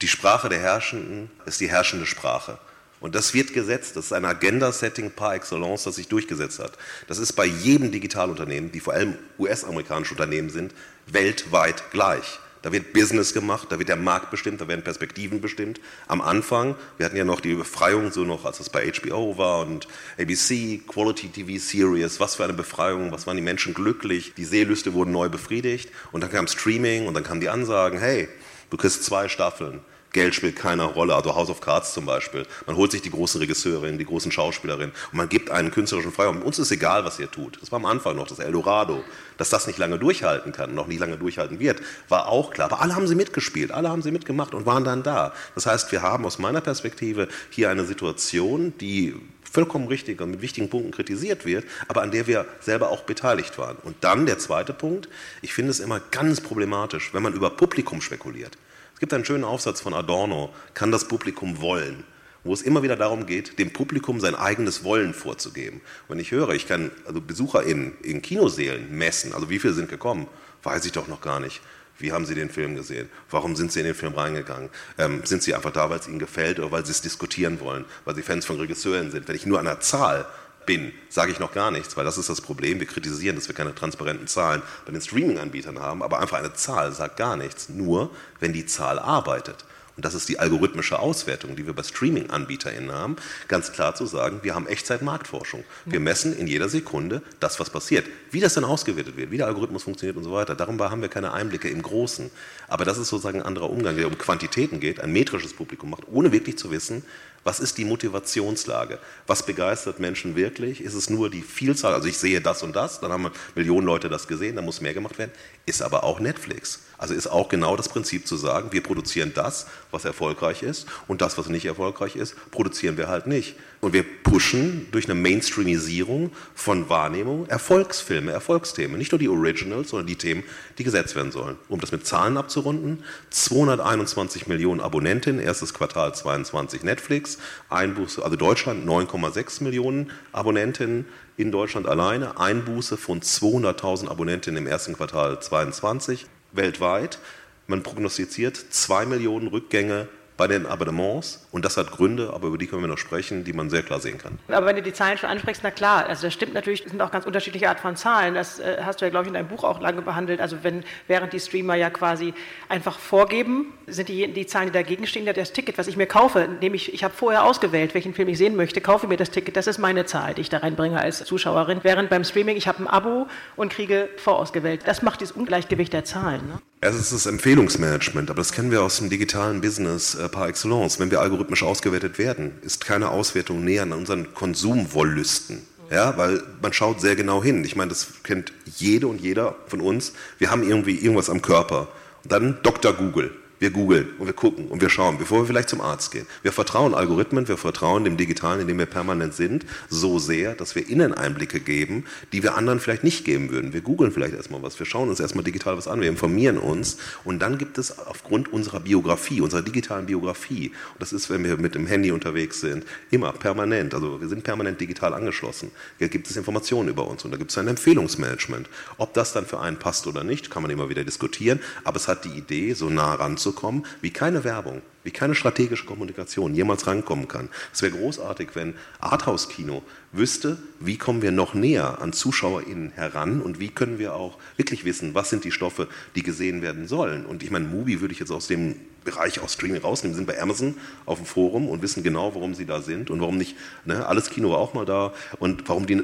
die 0.00 0.08
Sprache 0.08 0.48
der 0.48 0.60
Herrschenden 0.60 1.30
ist 1.44 1.60
die 1.60 1.68
herrschende 1.68 2.06
Sprache. 2.06 2.58
Und 3.00 3.14
das 3.14 3.34
wird 3.34 3.52
gesetzt. 3.52 3.96
Das 3.96 4.06
ist 4.06 4.12
ein 4.12 4.24
Agenda-Setting 4.24 5.12
par 5.12 5.34
excellence, 5.34 5.84
das 5.84 5.96
sich 5.96 6.08
durchgesetzt 6.08 6.58
hat. 6.58 6.72
Das 7.06 7.18
ist 7.18 7.32
bei 7.34 7.44
jedem 7.44 7.92
Digitalunternehmen, 7.92 8.72
die 8.72 8.80
vor 8.80 8.94
allem 8.94 9.14
US-amerikanische 9.38 10.14
Unternehmen 10.14 10.50
sind, 10.50 10.74
weltweit 11.06 11.90
gleich. 11.90 12.40
Da 12.62 12.72
wird 12.72 12.92
Business 12.92 13.32
gemacht, 13.32 13.68
da 13.70 13.78
wird 13.78 13.88
der 13.88 13.96
Markt 13.96 14.30
bestimmt, 14.30 14.60
da 14.60 14.66
werden 14.66 14.82
Perspektiven 14.82 15.40
bestimmt. 15.40 15.80
Am 16.08 16.20
Anfang, 16.20 16.74
wir 16.96 17.06
hatten 17.06 17.16
ja 17.16 17.24
noch 17.24 17.40
die 17.40 17.54
Befreiung 17.54 18.10
so 18.10 18.24
noch, 18.24 18.44
als 18.44 18.58
es 18.58 18.68
bei 18.68 18.90
HBO 18.90 19.38
war 19.38 19.60
und 19.60 19.86
ABC, 20.18 20.82
Quality 20.88 21.28
TV 21.28 21.64
Series, 21.64 22.18
was 22.18 22.34
für 22.34 22.44
eine 22.44 22.54
Befreiung, 22.54 23.12
was 23.12 23.28
waren 23.28 23.36
die 23.36 23.42
Menschen 23.42 23.74
glücklich, 23.74 24.34
die 24.36 24.44
Seelüste 24.44 24.92
wurden 24.92 25.12
neu 25.12 25.28
befriedigt 25.28 25.90
und 26.10 26.22
dann 26.22 26.32
kam 26.32 26.48
Streaming 26.48 27.06
und 27.06 27.14
dann 27.14 27.22
kamen 27.22 27.40
die 27.40 27.48
Ansagen, 27.48 28.00
hey, 28.00 28.28
du 28.70 28.76
kriegst 28.76 29.04
zwei 29.04 29.28
Staffeln. 29.28 29.80
Geld 30.12 30.34
spielt 30.34 30.56
keine 30.56 30.84
Rolle, 30.84 31.14
also 31.14 31.34
House 31.34 31.50
of 31.50 31.60
Cards 31.60 31.92
zum 31.92 32.06
Beispiel. 32.06 32.46
Man 32.66 32.76
holt 32.76 32.90
sich 32.90 33.02
die 33.02 33.10
großen 33.10 33.40
Regisseurinnen, 33.40 33.98
die 33.98 34.06
großen 34.06 34.32
Schauspielerinnen 34.32 34.92
und 35.12 35.16
man 35.16 35.28
gibt 35.28 35.50
einen 35.50 35.70
künstlerischen 35.70 36.12
Freiraum. 36.12 36.42
Uns 36.42 36.58
ist 36.58 36.70
egal, 36.70 37.04
was 37.04 37.18
ihr 37.18 37.30
tut. 37.30 37.58
Das 37.60 37.70
war 37.72 37.78
am 37.78 37.84
Anfang 37.84 38.16
noch 38.16 38.26
das 38.26 38.38
Eldorado. 38.38 39.04
Dass 39.36 39.50
das 39.50 39.66
nicht 39.66 39.78
lange 39.78 39.98
durchhalten 39.98 40.52
kann, 40.52 40.74
noch 40.74 40.86
nie 40.86 40.96
lange 40.96 41.16
durchhalten 41.16 41.60
wird, 41.60 41.80
war 42.08 42.28
auch 42.28 42.50
klar. 42.50 42.72
Aber 42.72 42.80
alle 42.80 42.96
haben 42.96 43.06
sie 43.06 43.14
mitgespielt, 43.14 43.70
alle 43.70 43.88
haben 43.88 44.02
sie 44.02 44.10
mitgemacht 44.10 44.54
und 44.54 44.66
waren 44.66 44.84
dann 44.84 45.02
da. 45.02 45.32
Das 45.54 45.66
heißt, 45.66 45.92
wir 45.92 46.02
haben 46.02 46.24
aus 46.24 46.38
meiner 46.38 46.60
Perspektive 46.60 47.28
hier 47.50 47.70
eine 47.70 47.84
Situation, 47.84 48.72
die 48.78 49.14
vollkommen 49.50 49.88
richtig 49.88 50.20
und 50.20 50.30
mit 50.30 50.42
wichtigen 50.42 50.68
Punkten 50.68 50.90
kritisiert 50.90 51.44
wird, 51.44 51.64
aber 51.86 52.02
an 52.02 52.10
der 52.10 52.26
wir 52.26 52.46
selber 52.60 52.90
auch 52.90 53.02
beteiligt 53.02 53.58
waren. 53.58 53.76
Und 53.82 53.96
dann 54.00 54.26
der 54.26 54.38
zweite 54.38 54.72
Punkt, 54.72 55.08
ich 55.42 55.54
finde 55.54 55.70
es 55.70 55.80
immer 55.80 56.00
ganz 56.10 56.40
problematisch, 56.40 57.14
wenn 57.14 57.22
man 57.22 57.34
über 57.34 57.50
Publikum 57.50 58.00
spekuliert. 58.00 58.56
Es 58.98 59.00
gibt 59.00 59.14
einen 59.14 59.24
schönen 59.24 59.44
Aufsatz 59.44 59.80
von 59.80 59.94
Adorno, 59.94 60.52
kann 60.74 60.90
das 60.90 61.06
Publikum 61.06 61.60
wollen, 61.60 62.02
wo 62.42 62.52
es 62.52 62.62
immer 62.62 62.82
wieder 62.82 62.96
darum 62.96 63.26
geht, 63.26 63.56
dem 63.60 63.72
Publikum 63.72 64.18
sein 64.18 64.34
eigenes 64.34 64.82
Wollen 64.82 65.14
vorzugeben. 65.14 65.82
Wenn 66.08 66.18
ich 66.18 66.32
höre, 66.32 66.50
ich 66.50 66.66
kann 66.66 66.90
also 67.06 67.20
BesucherInnen 67.20 67.92
in 68.02 68.22
Kinosälen 68.22 68.90
messen, 68.90 69.34
also 69.34 69.50
wie 69.50 69.60
viele 69.60 69.74
sind 69.74 69.88
gekommen, 69.88 70.26
weiß 70.64 70.84
ich 70.84 70.90
doch 70.90 71.06
noch 71.06 71.20
gar 71.20 71.38
nicht. 71.38 71.60
Wie 72.00 72.10
haben 72.10 72.26
Sie 72.26 72.34
den 72.34 72.50
Film 72.50 72.74
gesehen? 72.74 73.08
Warum 73.30 73.54
sind 73.54 73.70
Sie 73.70 73.78
in 73.78 73.86
den 73.86 73.94
Film 73.94 74.14
reingegangen? 74.14 74.68
Ähm, 74.98 75.20
sind 75.24 75.44
Sie 75.44 75.54
einfach 75.54 75.70
da, 75.70 75.90
weil 75.90 76.00
es 76.00 76.08
Ihnen 76.08 76.18
gefällt 76.18 76.58
oder 76.58 76.72
weil 76.72 76.84
Sie 76.84 76.90
es 76.90 77.00
diskutieren 77.00 77.60
wollen, 77.60 77.84
weil 78.04 78.16
Sie 78.16 78.22
Fans 78.22 78.46
von 78.46 78.58
Regisseuren 78.58 79.12
sind? 79.12 79.28
Wenn 79.28 79.36
ich 79.36 79.46
nur 79.46 79.60
an 79.60 79.66
der 79.66 79.78
Zahl 79.78 80.26
bin, 80.68 80.92
sage 81.08 81.32
ich 81.32 81.38
noch 81.40 81.52
gar 81.52 81.70
nichts, 81.70 81.96
weil 81.96 82.04
das 82.04 82.18
ist 82.18 82.28
das 82.28 82.42
Problem. 82.42 82.78
Wir 82.78 82.86
kritisieren, 82.86 83.36
dass 83.36 83.48
wir 83.48 83.54
keine 83.54 83.74
transparenten 83.74 84.26
Zahlen 84.26 84.62
bei 84.84 84.92
den 84.92 85.00
Streaming-Anbietern 85.00 85.80
haben, 85.80 86.02
aber 86.02 86.20
einfach 86.20 86.38
eine 86.38 86.52
Zahl 86.52 86.92
sagt 86.92 87.16
gar 87.16 87.36
nichts. 87.36 87.70
Nur, 87.70 88.10
wenn 88.38 88.52
die 88.52 88.66
Zahl 88.66 88.98
arbeitet 88.98 89.64
und 89.98 90.04
das 90.04 90.14
ist 90.14 90.28
die 90.28 90.38
algorithmische 90.38 91.00
Auswertung, 91.00 91.56
die 91.56 91.66
wir 91.66 91.72
bei 91.72 91.82
Streaming-AnbieterInnen 91.82 92.92
haben, 92.92 93.16
ganz 93.48 93.72
klar 93.72 93.96
zu 93.96 94.06
sagen, 94.06 94.38
wir 94.44 94.54
haben 94.54 94.68
Echtzeit-Marktforschung. 94.68 95.64
Wir 95.86 95.98
messen 95.98 96.38
in 96.38 96.46
jeder 96.46 96.68
Sekunde 96.68 97.20
das, 97.40 97.58
was 97.58 97.68
passiert. 97.68 98.06
Wie 98.30 98.38
das 98.38 98.54
dann 98.54 98.62
ausgewertet 98.62 99.16
wird, 99.16 99.32
wie 99.32 99.38
der 99.38 99.48
Algorithmus 99.48 99.82
funktioniert 99.82 100.16
und 100.16 100.22
so 100.22 100.30
weiter, 100.30 100.54
darüber 100.54 100.92
haben 100.92 101.02
wir 101.02 101.08
keine 101.08 101.32
Einblicke 101.32 101.68
im 101.68 101.82
Großen. 101.82 102.30
Aber 102.68 102.84
das 102.84 102.96
ist 102.96 103.08
sozusagen 103.08 103.40
ein 103.40 103.46
anderer 103.46 103.70
Umgang, 103.70 103.96
der 103.96 104.06
um 104.06 104.16
Quantitäten 104.16 104.78
geht, 104.78 105.00
ein 105.00 105.12
metrisches 105.12 105.52
Publikum 105.52 105.90
macht, 105.90 106.04
ohne 106.06 106.30
wirklich 106.30 106.58
zu 106.58 106.70
wissen, 106.70 107.02
was 107.44 107.60
ist 107.60 107.78
die 107.78 107.84
Motivationslage? 107.84 108.98
Was 109.26 109.44
begeistert 109.44 110.00
Menschen 110.00 110.36
wirklich? 110.36 110.80
Ist 110.80 110.94
es 110.94 111.08
nur 111.08 111.30
die 111.30 111.42
Vielzahl? 111.42 111.94
Also 111.94 112.08
ich 112.08 112.18
sehe 112.18 112.40
das 112.40 112.62
und 112.62 112.74
das, 112.74 113.00
dann 113.00 113.12
haben 113.12 113.30
Millionen 113.54 113.86
Leute 113.86 114.08
das 114.08 114.28
gesehen, 114.28 114.56
da 114.56 114.62
muss 114.62 114.80
mehr 114.80 114.94
gemacht 114.94 115.18
werden. 115.18 115.32
Ist 115.68 115.82
aber 115.82 116.02
auch 116.02 116.18
Netflix. 116.18 116.80
Also 116.96 117.12
ist 117.12 117.26
auch 117.26 117.50
genau 117.50 117.76
das 117.76 117.90
Prinzip 117.90 118.26
zu 118.26 118.36
sagen, 118.36 118.72
wir 118.72 118.82
produzieren 118.82 119.32
das, 119.34 119.66
was 119.90 120.06
erfolgreich 120.06 120.62
ist 120.62 120.86
und 121.06 121.20
das, 121.20 121.36
was 121.36 121.48
nicht 121.48 121.66
erfolgreich 121.66 122.16
ist, 122.16 122.34
produzieren 122.50 122.96
wir 122.96 123.08
halt 123.08 123.26
nicht. 123.26 123.54
Und 123.80 123.92
wir 123.92 124.02
pushen 124.02 124.88
durch 124.90 125.04
eine 125.04 125.14
Mainstreamisierung 125.14 126.32
von 126.54 126.88
Wahrnehmung 126.88 127.46
Erfolgsfilme, 127.46 128.32
Erfolgsthemen. 128.32 128.96
Nicht 128.96 129.12
nur 129.12 129.18
die 129.18 129.28
Originals, 129.28 129.90
sondern 129.90 130.06
die 130.06 130.16
Themen, 130.16 130.42
die 130.78 130.84
gesetzt 130.84 131.14
werden 131.14 131.30
sollen. 131.30 131.56
Um 131.68 131.80
das 131.80 131.92
mit 131.92 132.06
Zahlen 132.06 132.38
abzurunden, 132.38 133.04
221 133.30 134.46
Millionen 134.46 134.80
Abonnenten, 134.80 135.38
erstes 135.38 135.74
Quartal 135.74 136.14
22 136.14 136.82
Netflix, 136.82 137.38
Einbuße, 137.68 138.24
also 138.24 138.36
Deutschland 138.36 138.88
9,6 138.88 139.62
Millionen 139.62 140.10
Abonnenten, 140.32 141.04
in 141.38 141.52
Deutschland 141.52 141.86
alleine, 141.86 142.38
Einbuße 142.38 142.96
von 142.96 143.20
200.000 143.20 144.08
Abonnenten 144.08 144.56
im 144.56 144.66
ersten 144.66 144.94
Quartal 144.94 145.40
22 145.40 146.26
weltweit. 146.52 147.20
Man 147.68 147.84
prognostiziert 147.84 148.56
2 148.56 149.06
Millionen 149.06 149.46
Rückgänge 149.46 150.08
bei 150.38 150.46
den 150.46 150.66
Abonnements 150.66 151.46
und 151.50 151.64
das 151.64 151.76
hat 151.76 151.90
Gründe, 151.90 152.32
aber 152.32 152.46
über 152.46 152.56
die 152.56 152.66
können 152.68 152.80
wir 152.80 152.88
noch 152.88 152.96
sprechen, 152.96 153.44
die 153.44 153.52
man 153.52 153.68
sehr 153.68 153.82
klar 153.82 154.00
sehen 154.00 154.18
kann. 154.18 154.38
Aber 154.48 154.66
wenn 154.66 154.76
du 154.76 154.82
die 154.82 154.92
Zahlen 154.92 155.18
schon 155.18 155.28
ansprichst, 155.28 155.62
na 155.64 155.72
klar, 155.72 156.06
also 156.06 156.22
das 156.22 156.32
stimmt 156.32 156.54
natürlich, 156.54 156.84
es 156.84 156.90
sind 156.90 157.02
auch 157.02 157.10
ganz 157.10 157.26
unterschiedliche 157.26 157.68
Art 157.68 157.80
von 157.80 157.96
Zahlen. 157.96 158.34
Das 158.34 158.60
äh, 158.60 158.78
hast 158.82 159.00
du 159.00 159.04
ja, 159.04 159.10
glaube 159.10 159.24
ich, 159.24 159.28
in 159.28 159.34
deinem 159.34 159.48
Buch 159.48 159.64
auch 159.64 159.80
lange 159.80 160.00
behandelt. 160.00 160.40
Also 160.40 160.58
wenn, 160.62 160.84
während 161.08 161.32
die 161.32 161.40
Streamer 161.40 161.74
ja 161.74 161.90
quasi 161.90 162.34
einfach 162.68 162.98
vorgeben, 162.98 163.74
sind 163.88 164.08
die, 164.08 164.32
die 164.32 164.46
Zahlen, 164.46 164.68
die 164.68 164.72
dagegen 164.72 165.06
stehen, 165.06 165.26
ja 165.26 165.32
das 165.32 165.52
Ticket, 165.52 165.76
was 165.76 165.88
ich 165.88 165.96
mir 165.96 166.06
kaufe, 166.06 166.48
nämlich 166.60 166.94
ich 166.94 167.02
habe 167.02 167.12
vorher 167.14 167.44
ausgewählt, 167.44 167.94
welchen 167.94 168.14
Film 168.14 168.28
ich 168.28 168.38
sehen 168.38 168.54
möchte, 168.54 168.80
kaufe 168.80 169.08
mir 169.08 169.16
das 169.16 169.30
Ticket, 169.30 169.56
das 169.56 169.66
ist 169.66 169.78
meine 169.78 170.06
Zahl, 170.06 170.34
die 170.34 170.42
ich 170.42 170.48
da 170.48 170.58
reinbringe 170.58 171.00
als 171.00 171.24
Zuschauerin. 171.24 171.80
Während 171.82 172.10
beim 172.10 172.22
Streaming, 172.22 172.56
ich 172.56 172.68
habe 172.68 172.80
ein 172.84 172.86
Abo 172.86 173.26
und 173.56 173.72
kriege 173.72 174.08
vorausgewählt. 174.18 174.82
Das 174.86 175.02
macht 175.02 175.20
dieses 175.20 175.34
Ungleichgewicht 175.34 175.92
der 175.92 176.04
Zahlen. 176.04 176.46
Ne? 176.46 176.60
Es 176.80 176.94
ist 176.94 177.12
das 177.12 177.26
Empfehlungsmanagement, 177.26 178.30
aber 178.30 178.38
das 178.38 178.52
kennen 178.52 178.70
wir 178.70 178.82
aus 178.82 178.98
dem 178.98 179.10
digitalen 179.10 179.60
Business 179.60 180.14
äh, 180.14 180.27
par 180.28 180.48
excellence. 180.48 181.00
Wenn 181.00 181.10
wir 181.10 181.20
algorithmisch 181.20 181.62
ausgewertet 181.62 182.18
werden, 182.18 182.52
ist 182.62 182.84
keine 182.84 183.10
Auswertung 183.10 183.64
näher 183.64 183.82
an 183.82 183.92
unseren 183.92 184.34
Konsumwollüsten. 184.34 185.62
Ja, 185.90 186.16
weil 186.18 186.42
man 186.60 186.72
schaut 186.72 187.00
sehr 187.00 187.16
genau 187.16 187.42
hin. 187.42 187.64
Ich 187.64 187.74
meine, 187.74 187.88
das 187.88 188.08
kennt 188.22 188.52
jede 188.76 189.06
und 189.06 189.20
jeder 189.20 189.56
von 189.66 189.80
uns. 189.80 190.12
Wir 190.38 190.50
haben 190.50 190.62
irgendwie 190.62 190.96
irgendwas 190.96 191.30
am 191.30 191.40
Körper. 191.40 191.88
Und 192.24 192.32
dann 192.32 192.58
Dr. 192.62 192.92
Google. 192.92 193.30
Wir 193.58 193.70
googeln 193.70 194.08
und 194.18 194.26
wir 194.26 194.32
gucken 194.32 194.68
und 194.68 194.80
wir 194.80 194.88
schauen, 194.88 195.18
bevor 195.18 195.40
wir 195.40 195.46
vielleicht 195.46 195.68
zum 195.68 195.80
Arzt 195.80 196.12
gehen. 196.12 196.26
Wir 196.42 196.52
vertrauen 196.52 196.94
Algorithmen, 196.94 197.48
wir 197.48 197.56
vertrauen 197.56 198.04
dem 198.04 198.16
Digitalen, 198.16 198.60
in 198.60 198.68
dem 198.68 198.78
wir 198.78 198.86
permanent 198.86 199.34
sind, 199.34 199.66
so 199.88 200.18
sehr, 200.18 200.54
dass 200.54 200.74
wir 200.74 200.88
Inneneinblicke 200.88 201.60
geben, 201.60 202.04
die 202.32 202.42
wir 202.42 202.54
anderen 202.54 202.78
vielleicht 202.78 203.04
nicht 203.04 203.24
geben 203.24 203.50
würden. 203.50 203.72
Wir 203.72 203.80
googeln 203.80 204.12
vielleicht 204.12 204.34
erstmal 204.34 204.62
was, 204.62 204.78
wir 204.78 204.86
schauen 204.86 205.08
uns 205.08 205.18
erstmal 205.18 205.44
digital 205.44 205.76
was 205.76 205.88
an, 205.88 206.00
wir 206.00 206.08
informieren 206.08 206.58
uns 206.58 206.98
und 207.24 207.40
dann 207.40 207.58
gibt 207.58 207.78
es 207.78 207.98
aufgrund 207.98 208.52
unserer 208.52 208.80
Biografie, 208.80 209.40
unserer 209.40 209.62
digitalen 209.62 210.06
Biografie, 210.06 210.68
und 210.92 211.02
das 211.02 211.12
ist, 211.12 211.28
wenn 211.28 211.42
wir 211.42 211.56
mit 211.56 211.74
dem 211.74 211.86
Handy 211.86 212.12
unterwegs 212.12 212.60
sind, 212.60 212.84
immer 213.10 213.32
permanent, 213.32 213.94
also 213.94 214.20
wir 214.20 214.28
sind 214.28 214.44
permanent 214.44 214.80
digital 214.80 215.14
angeschlossen, 215.14 215.70
hier 215.98 216.08
gibt 216.08 216.30
es 216.30 216.36
Informationen 216.36 216.88
über 216.88 217.08
uns 217.08 217.24
und 217.24 217.32
da 217.32 217.36
gibt 217.36 217.50
es 217.50 217.58
ein 217.58 217.68
Empfehlungsmanagement. 217.68 218.68
Ob 218.98 219.14
das 219.14 219.32
dann 219.32 219.46
für 219.46 219.60
einen 219.60 219.78
passt 219.78 220.06
oder 220.06 220.22
nicht, 220.22 220.50
kann 220.50 220.62
man 220.62 220.70
immer 220.70 220.88
wieder 220.88 221.02
diskutieren, 221.02 221.60
aber 221.84 221.96
es 221.96 222.06
hat 222.06 222.24
die 222.24 222.38
Idee, 222.38 222.74
so 222.74 222.88
nah 222.88 223.14
ranzukommen, 223.14 223.47
ranzukommen, 223.48 223.84
wie 224.00 224.10
keine 224.10 224.44
Werbung, 224.44 224.82
wie 225.04 225.10
keine 225.10 225.34
strategische 225.34 225.86
Kommunikation 225.86 226.54
jemals 226.54 226.86
rankommen 226.86 227.28
kann. 227.28 227.48
Es 227.72 227.82
wäre 227.82 227.96
großartig, 227.96 228.50
wenn 228.54 228.74
Arthouse-Kino 229.00 229.82
wüsste, 230.12 230.58
wie 230.80 230.96
kommen 230.96 231.22
wir 231.22 231.32
noch 231.32 231.54
näher 231.54 232.00
an 232.00 232.12
ZuschauerInnen 232.12 232.92
heran 232.92 233.40
und 233.40 233.60
wie 233.60 233.68
können 233.68 233.98
wir 233.98 234.14
auch 234.14 234.38
wirklich 234.56 234.84
wissen, 234.84 235.14
was 235.14 235.30
sind 235.30 235.44
die 235.44 235.52
Stoffe, 235.52 235.88
die 236.14 236.22
gesehen 236.22 236.62
werden 236.62 236.88
sollen. 236.88 237.26
Und 237.26 237.42
ich 237.42 237.50
meine, 237.50 237.66
Mubi 237.66 238.00
würde 238.00 238.12
ich 238.12 238.20
jetzt 238.20 238.32
aus 238.32 238.46
dem 238.46 238.76
Bereich 239.04 239.40
aus 239.40 239.54
Streaming 239.54 239.80
rausnehmen, 239.80 240.14
sind 240.14 240.26
bei 240.26 240.40
Amazon 240.40 240.74
auf 241.06 241.18
dem 241.18 241.26
Forum 241.26 241.68
und 241.68 241.80
wissen 241.82 242.02
genau, 242.02 242.34
warum 242.34 242.54
sie 242.54 242.66
da 242.66 242.82
sind 242.82 243.10
und 243.10 243.20
warum 243.20 243.38
nicht, 243.38 243.56
ne, 243.86 244.06
alles 244.06 244.28
Kino 244.28 244.50
war 244.50 244.58
auch 244.58 244.74
mal 244.74 244.84
da 244.84 245.14
und 245.38 245.66
warum 245.68 245.86
die 245.86 246.02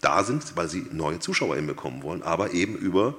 da 0.00 0.24
sind, 0.24 0.56
weil 0.56 0.68
sie 0.68 0.86
neue 0.92 1.18
ZuschauerInnen 1.18 1.66
bekommen 1.66 2.02
wollen, 2.02 2.22
aber 2.22 2.52
eben 2.52 2.76
über 2.76 3.16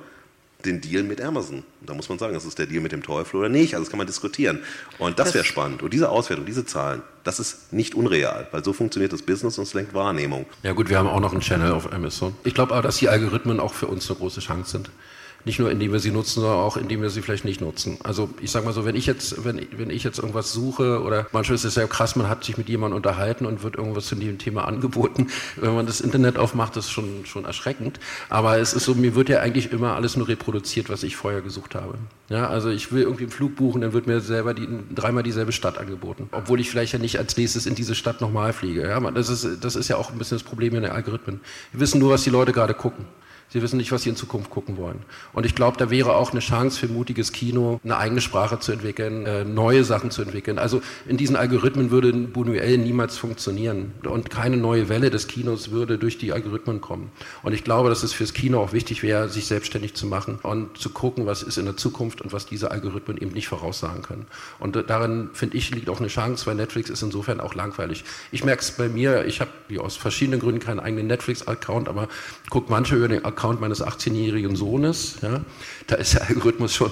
den 0.68 0.82
Deal 0.82 1.04
mit 1.04 1.22
Amazon. 1.22 1.64
Da 1.82 1.94
muss 1.94 2.10
man 2.10 2.20
sagen, 2.20 2.34
das 2.34 2.46
ist 2.46 2.60
der 2.60 2.68
Deal 2.68 2.82
mit 2.82 2.92
dem 2.92 3.02
Teufel 3.02 3.38
oder 3.38 3.50
nicht. 3.50 3.74
Also 3.74 3.86
das 3.86 3.90
kann 3.90 3.98
man 3.98 4.08
diskutieren. 4.08 4.60
Und 5.00 5.18
das 5.18 5.34
wäre 5.34 5.44
spannend. 5.44 5.82
Und 5.82 5.94
diese 5.94 6.10
Auswertung, 6.10 6.46
diese 6.46 6.66
Zahlen, 6.66 7.02
das 7.24 7.40
ist 7.40 7.74
nicht 7.74 7.96
unreal, 7.96 8.48
weil 8.52 8.64
so 8.64 8.74
funktioniert 8.74 9.12
das 9.12 9.22
Business 9.22 9.58
und 9.58 9.64
es 9.64 9.74
lenkt 9.74 9.94
Wahrnehmung. 9.94 10.46
Ja 10.64 10.74
gut, 10.74 10.90
wir 10.90 10.98
haben 10.98 11.08
auch 11.08 11.20
noch 11.20 11.32
einen 11.32 11.42
Channel 11.42 11.72
auf 11.72 11.92
Amazon. 11.92 12.36
Ich 12.44 12.54
glaube 12.54 12.74
aber, 12.74 12.84
dass 12.84 12.98
die 12.98 13.10
Algorithmen 13.10 13.60
auch 13.60 13.74
für 13.74 13.88
uns 13.88 14.10
eine 14.10 14.20
große 14.20 14.42
Chance 14.42 14.72
sind. 14.72 14.90
Nicht 15.48 15.60
nur 15.60 15.72
indem 15.72 15.94
wir 15.94 16.00
sie 16.00 16.12
nutzen, 16.12 16.42
sondern 16.42 16.60
auch 16.60 16.76
indem 16.76 17.02
wir 17.02 17.10
sie 17.10 17.22
vielleicht 17.22 17.46
nicht 17.46 17.62
nutzen. 17.62 17.98
Also 18.04 18.30
ich 18.42 18.52
sage 18.52 18.66
mal 18.66 18.74
so, 18.74 18.84
wenn 18.84 18.98
ich 18.98 19.06
jetzt, 19.06 19.46
wenn, 19.46 19.66
wenn 19.78 19.90
ich 19.90 20.04
jetzt 20.04 20.20
irgendwas 20.20 20.52
suche 20.52 21.02
oder 21.02 21.26
manchmal 21.32 21.56
ist 21.56 21.64
es 21.64 21.76
ja 21.76 21.88
krass, 21.88 22.18
man 22.18 22.28
hat 22.28 22.44
sich 22.44 22.58
mit 22.58 22.68
jemandem 22.68 22.98
unterhalten 22.98 23.46
und 23.46 23.64
wird 23.64 23.78
irgendwas 23.78 24.08
zu 24.08 24.16
dem 24.16 24.38
Thema 24.40 24.68
angeboten. 24.68 25.28
Wenn 25.56 25.74
man 25.74 25.86
das 25.86 26.02
Internet 26.02 26.38
aufmacht, 26.38 26.76
ist 26.76 26.92
schon 26.92 27.26
schon 27.26 27.46
erschreckend. 27.46 28.02
Aber 28.28 28.58
es 28.60 28.74
ist 28.74 28.84
so, 28.84 28.94
mir 28.94 29.16
wird 29.16 29.30
ja 29.30 29.40
eigentlich 29.40 29.72
immer 29.72 29.96
alles 29.96 30.18
nur 30.18 30.28
reproduziert, 30.28 30.90
was 30.90 31.04
ich 31.04 31.16
vorher 31.16 31.40
gesucht 31.42 31.76
habe. 31.76 31.98
Ja, 32.28 32.50
also 32.50 32.70
ich 32.70 32.92
will 32.92 33.04
irgendwie 33.04 33.24
einen 33.24 33.32
Flug 33.32 33.56
buchen, 33.56 33.80
dann 33.80 33.94
wird 33.94 34.06
mir 34.06 34.20
selber 34.20 34.54
die, 34.54 34.68
dreimal 34.94 35.24
dieselbe 35.24 35.54
Stadt 35.54 35.78
angeboten, 35.78 36.28
obwohl 36.34 36.60
ich 36.60 36.70
vielleicht 36.70 36.92
ja 36.92 37.00
nicht 37.00 37.20
als 37.20 37.38
nächstes 37.38 37.66
in 37.66 37.76
diese 37.76 37.96
Stadt 37.96 38.20
nochmal 38.20 38.52
fliege. 38.52 38.82
Ja, 38.82 39.00
das 39.12 39.30
ist 39.30 39.64
das 39.64 39.78
ist 39.78 39.88
ja 39.88 39.96
auch 39.96 40.12
ein 40.12 40.18
bisschen 40.18 40.38
das 40.38 40.44
Problem 40.44 40.76
in 40.76 40.84
den 40.84 40.92
Algorithmen. 40.92 41.40
Wir 41.72 41.80
wissen 41.80 42.00
nur, 42.00 42.12
was 42.12 42.24
die 42.24 42.32
Leute 42.32 42.52
gerade 42.52 42.74
gucken. 42.74 43.06
Sie 43.50 43.62
wissen 43.62 43.78
nicht, 43.78 43.94
was 43.94 44.02
sie 44.02 44.10
in 44.10 44.18
Zukunft 44.18 44.50
gucken 44.50 44.76
wollen. 44.76 45.00
Und 45.32 45.46
ich 45.46 45.56
glaube, 45.56 45.78
da 45.78 45.90
wäre 45.90 46.16
auch 46.16 46.32
eine 46.32 46.42
Chance 46.42 46.78
für 46.78 46.88
mutiges 46.90 47.32
Kino, 47.32 47.80
eine 47.82 47.96
eigene 47.96 48.20
Sprache 48.20 48.60
zu 48.60 48.74
entwickeln, 48.74 49.26
äh, 49.26 49.46
neue 49.46 49.86
Sachen 49.86 50.12
zu 50.12 50.22
entwickeln. 50.22 50.60
Also 50.60 50.82
in 51.08 51.16
diesen 51.16 51.38
Algorithmen 51.38 51.90
würde 51.90 52.12
Buñuel 52.12 52.78
niemals 52.78 53.16
funktionieren. 53.18 53.94
Und 54.04 54.30
keine 54.30 54.58
neue 54.58 54.90
Welle 54.90 55.10
des 55.10 55.28
Kinos 55.28 55.72
würde 55.72 55.98
durch 55.98 56.18
die 56.18 56.34
Algorithmen 56.34 56.82
kommen. 56.82 57.10
Und 57.42 57.54
ich 57.54 57.64
glaube, 57.64 57.88
dass 57.88 58.04
es 58.04 58.12
fürs 58.12 58.34
Kino 58.34 58.62
auch 58.62 58.74
wichtig 58.74 59.02
wäre, 59.02 59.30
sich 59.30 59.46
selbstständig 59.46 59.94
zu 59.94 60.08
machen 60.08 60.40
und 60.44 60.78
zu 60.78 60.90
gucken, 60.90 61.26
was 61.26 61.42
ist 61.42 61.58
in 61.58 61.66
der 61.66 61.78
Zukunft 61.78 62.20
und 62.20 62.34
was 62.34 62.48
diese 62.48 62.72
Algorithmen 62.72 63.18
eben 63.18 63.32
nicht 63.32 63.48
voraussagen 63.48 64.02
können. 64.02 64.28
Und 64.60 64.76
darin, 64.90 65.30
finde 65.32 65.56
ich, 65.56 65.72
liegt 65.72 65.90
auch 65.90 66.00
eine 66.00 66.10
Chance, 66.10 66.46
weil 66.48 66.56
Netflix 66.56 66.90
ist 66.90 67.02
insofern 67.02 67.40
auch 67.40 67.56
langweilig. 67.56 68.04
Ich 68.34 68.44
merke 68.44 68.62
es 68.62 68.72
bei 68.72 68.90
mir, 68.90 69.26
ich 69.26 69.40
habe 69.40 69.52
aus 69.80 69.96
verschiedenen 69.96 70.42
Gründen 70.42 70.60
keinen 70.60 70.82
eigenen 70.82 71.08
Netflix-Account, 71.08 71.88
aber 71.88 72.10
gucke 72.50 72.70
manche 72.70 72.96
über 72.96 73.08
den 73.08 73.24
Account 73.24 73.37
meines 73.60 73.84
18-jährigen 73.84 74.56
Sohnes. 74.56 75.18
Ja. 75.22 75.42
Da 75.88 75.96
ist 75.96 76.16
der 76.16 76.28
Algorithmus 76.28 76.76
schon 76.76 76.92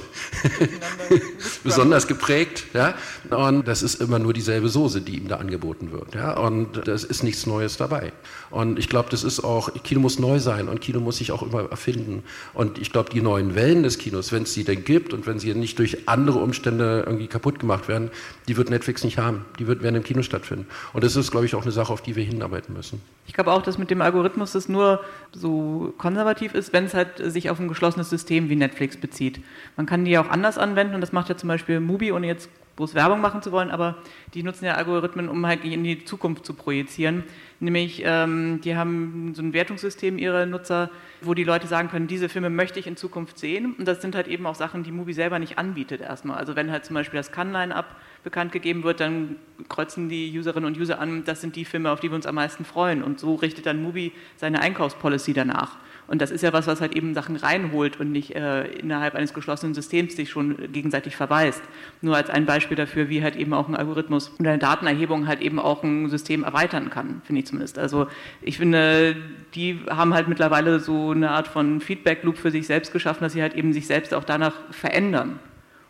besonders 1.63 2.08
geprägt. 2.08 2.65
Ja. 2.73 2.95
Und 3.29 3.67
das 3.67 3.84
ist 3.84 3.95
immer 3.95 4.19
nur 4.19 4.34
dieselbe 4.34 4.69
Soße, 4.69 5.01
die 5.01 5.17
ihm 5.17 5.27
da 5.27 5.38
angeboten 5.38 5.91
wird. 5.91 6.15
Ja. 6.15 6.38
Und 6.38 6.88
das 6.88 7.03
ist 7.03 7.23
nichts 7.23 7.45
Neues 7.45 7.77
dabei. 7.77 8.13
Und 8.51 8.79
ich 8.79 8.89
glaube, 8.89 9.10
das 9.10 9.23
ist 9.23 9.43
auch, 9.43 9.69
Kino 9.84 9.99
muss 9.99 10.19
neu 10.19 10.39
sein 10.39 10.69
und 10.69 10.81
Kino 10.81 10.99
muss 10.99 11.17
sich 11.17 11.31
auch 11.31 11.41
immer 11.41 11.69
erfinden. 11.69 12.23
Und 12.53 12.77
ich 12.77 12.91
glaube, 12.91 13.10
die 13.10 13.21
neuen 13.21 13.55
Wellen 13.55 13.84
des 13.84 13.97
Kinos, 13.97 14.31
wenn 14.31 14.43
es 14.43 14.53
sie 14.53 14.63
denn 14.63 14.84
gibt 14.84 15.13
und 15.13 15.27
wenn 15.27 15.39
sie 15.39 15.53
nicht 15.53 15.79
durch 15.79 16.08
andere 16.08 16.39
Umstände 16.39 17.03
irgendwie 17.05 17.27
kaputt 17.27 17.60
gemacht 17.60 17.88
werden, 17.88 18.12
die 18.47 18.55
wird 18.58 18.69
Netflix 18.69 19.03
nicht 19.03 19.17
haben. 19.17 19.45
Die 19.60 19.67
wird, 19.67 19.84
werden 19.84 19.95
im 19.95 20.03
Kino 20.03 20.21
stattfinden. 20.21 20.67
Und 20.93 21.03
das 21.03 21.15
ist, 21.15 21.31
glaube 21.31 21.45
ich, 21.45 21.55
auch 21.55 21.63
eine 21.63 21.71
Sache, 21.71 21.91
auf 21.91 22.01
die 22.01 22.15
wir 22.15 22.23
hinarbeiten 22.23 22.73
müssen. 22.73 23.01
Ich 23.27 23.34
glaube 23.34 23.51
auch, 23.51 23.62
dass 23.62 23.77
mit 23.77 23.89
dem 23.89 24.01
Algorithmus 24.01 24.51
das 24.51 24.69
nur 24.69 25.01
so 25.34 25.93
konservativ 25.97 26.35
ist, 26.41 26.74
wenn 26.74 26.86
es 26.86 26.93
halt 26.93 27.17
sich 27.17 27.50
auf 27.50 27.60
ein 27.60 27.67
geschlossenes 27.67 28.10
System 28.10 28.50
wie 28.50 28.56
Netflix 28.56 28.98
bezieht. 28.98 29.39
Man 29.78 29.86
kann 29.86 30.06
die 30.06 30.17
auch 30.17 30.30
anders 30.30 30.58
anwenden 30.58 30.95
und 30.95 31.02
das 31.02 31.12
macht 31.12 31.30
ja 31.30 31.38
zum 31.38 31.48
Beispiel 31.48 31.80
Mubi, 31.80 32.12
ohne 32.12 32.28
jetzt 32.28 32.50
groß 32.76 32.93
Werbung 32.93 33.21
machen 33.21 33.41
zu 33.41 33.52
wollen, 33.52 33.71
aber 33.71 33.95
die 34.34 34.43
nutzen 34.43 34.65
ja 34.65 34.74
Algorithmen, 34.74 35.30
um 35.30 35.45
halt 35.45 35.63
in 35.63 35.84
die 35.84 36.04
Zukunft 36.04 36.45
zu 36.45 36.54
projizieren. 36.54 37.24
Nämlich, 37.62 38.02
ähm, 38.06 38.60
die 38.62 38.76
haben 38.76 39.34
so 39.34 39.41
ein 39.41 39.54
Wertungssystem 39.54 40.17
ihrer 40.17 40.45
Nutzer, 40.45 40.89
wo 41.21 41.34
die 41.34 41.45
Leute 41.45 41.67
sagen 41.67 41.89
können, 41.89 42.08
diese 42.08 42.28
Filme 42.28 42.50
möchte 42.50 42.80
ich 42.80 42.88
in 42.88 42.98
Zukunft 42.98 43.39
sehen. 43.39 43.76
Und 43.78 43.88
das 43.88 44.02
sind 44.02 44.13
halt 44.13 44.28
eben 44.28 44.45
auch 44.45 44.56
Sachen, 44.56 44.84
die 44.84 44.91
Mubi 44.91 45.13
selber 45.13 45.39
nicht 45.39 45.58
anbietet 45.58 46.02
erstmal. 46.02 46.38
Also 46.38 46.58
wenn 46.58 46.69
halt 46.69 46.84
zum 46.84 46.95
Beispiel 46.95 47.17
das 47.17 47.32
Kann-Line-Up 47.32 47.95
bekannt 48.26 48.52
gegeben 48.52 48.84
wird, 48.84 49.00
dann 49.00 49.38
kreuzen 49.69 50.10
die 50.10 50.38
Userinnen 50.38 50.67
und 50.67 50.78
User 50.78 51.00
an, 51.00 51.24
das 51.24 51.39
sind 51.39 51.56
die 51.56 51.63
Filme, 51.63 51.91
auf 51.91 52.02
die 52.02 52.12
wir 52.12 52.15
uns 52.15 52.26
am 52.26 52.36
meisten 52.36 52.65
freuen. 52.65 53.04
Und 53.04 53.21
so 53.21 53.36
richtet 53.36 53.65
dann 53.65 53.82
Mubi 53.82 54.12
seine 54.36 54.60
Einkaufspolicy 54.60 55.32
danach. 55.32 55.78
Und 56.08 56.22
das 56.22 56.32
ist 56.32 56.41
ja 56.41 56.54
was, 56.54 56.68
was 56.68 56.82
halt 56.82 56.96
eben 56.96 57.13
Sachen 57.13 57.36
reinholt 57.36 58.00
und 58.00 58.12
nicht 58.12 58.36
äh, 58.36 58.65
innerhalb 58.65 59.15
eines 59.15 59.34
geschlossenen 59.34 59.74
Systems 59.74 60.15
sich 60.15 60.30
schon 60.30 60.72
gegenseitig 60.72 61.15
verweist. 61.15 61.62
Nur 62.02 62.15
als 62.15 62.30
ein 62.30 62.46
Beispiel 62.46 62.78
dafür, 62.78 63.10
wie 63.10 63.24
halt 63.24 63.36
eben 63.36 63.54
auch 63.54 63.68
ein 63.68 63.76
Algorithmus 63.76 64.32
oder 64.39 64.52
eine 64.52 64.60
Datenerhebung 64.60 65.28
halt 65.28 65.41
eben 65.41 65.60
auch 65.60 65.84
ein 65.84 66.10
System 66.10 66.44
erweitern 66.44 66.89
kann, 66.89 67.22
finde 67.24 67.39
ich 67.39 67.48
zumindest. 67.48 67.80
Also 67.80 68.08
ich 68.41 68.58
finde, 68.58 69.15
die 69.56 69.80
haben 69.89 70.13
halt 70.13 70.28
mittlerweile 70.28 70.80
so 70.80 71.12
eine 71.12 71.32
Art 71.32 71.48
von 71.48 71.82
Feedback-Loop 71.82 72.38
für 72.38 72.52
sich 72.52 72.68
selbst 72.68 72.94
geschaffen, 72.94 73.24
dass 73.24 73.34
sie 73.34 73.41
halt 73.41 73.56
eben 73.56 73.74
sich 73.74 73.88
selbst 73.88 74.13
auch 74.13 74.24
danach 74.24 74.56
verändern 74.72 75.39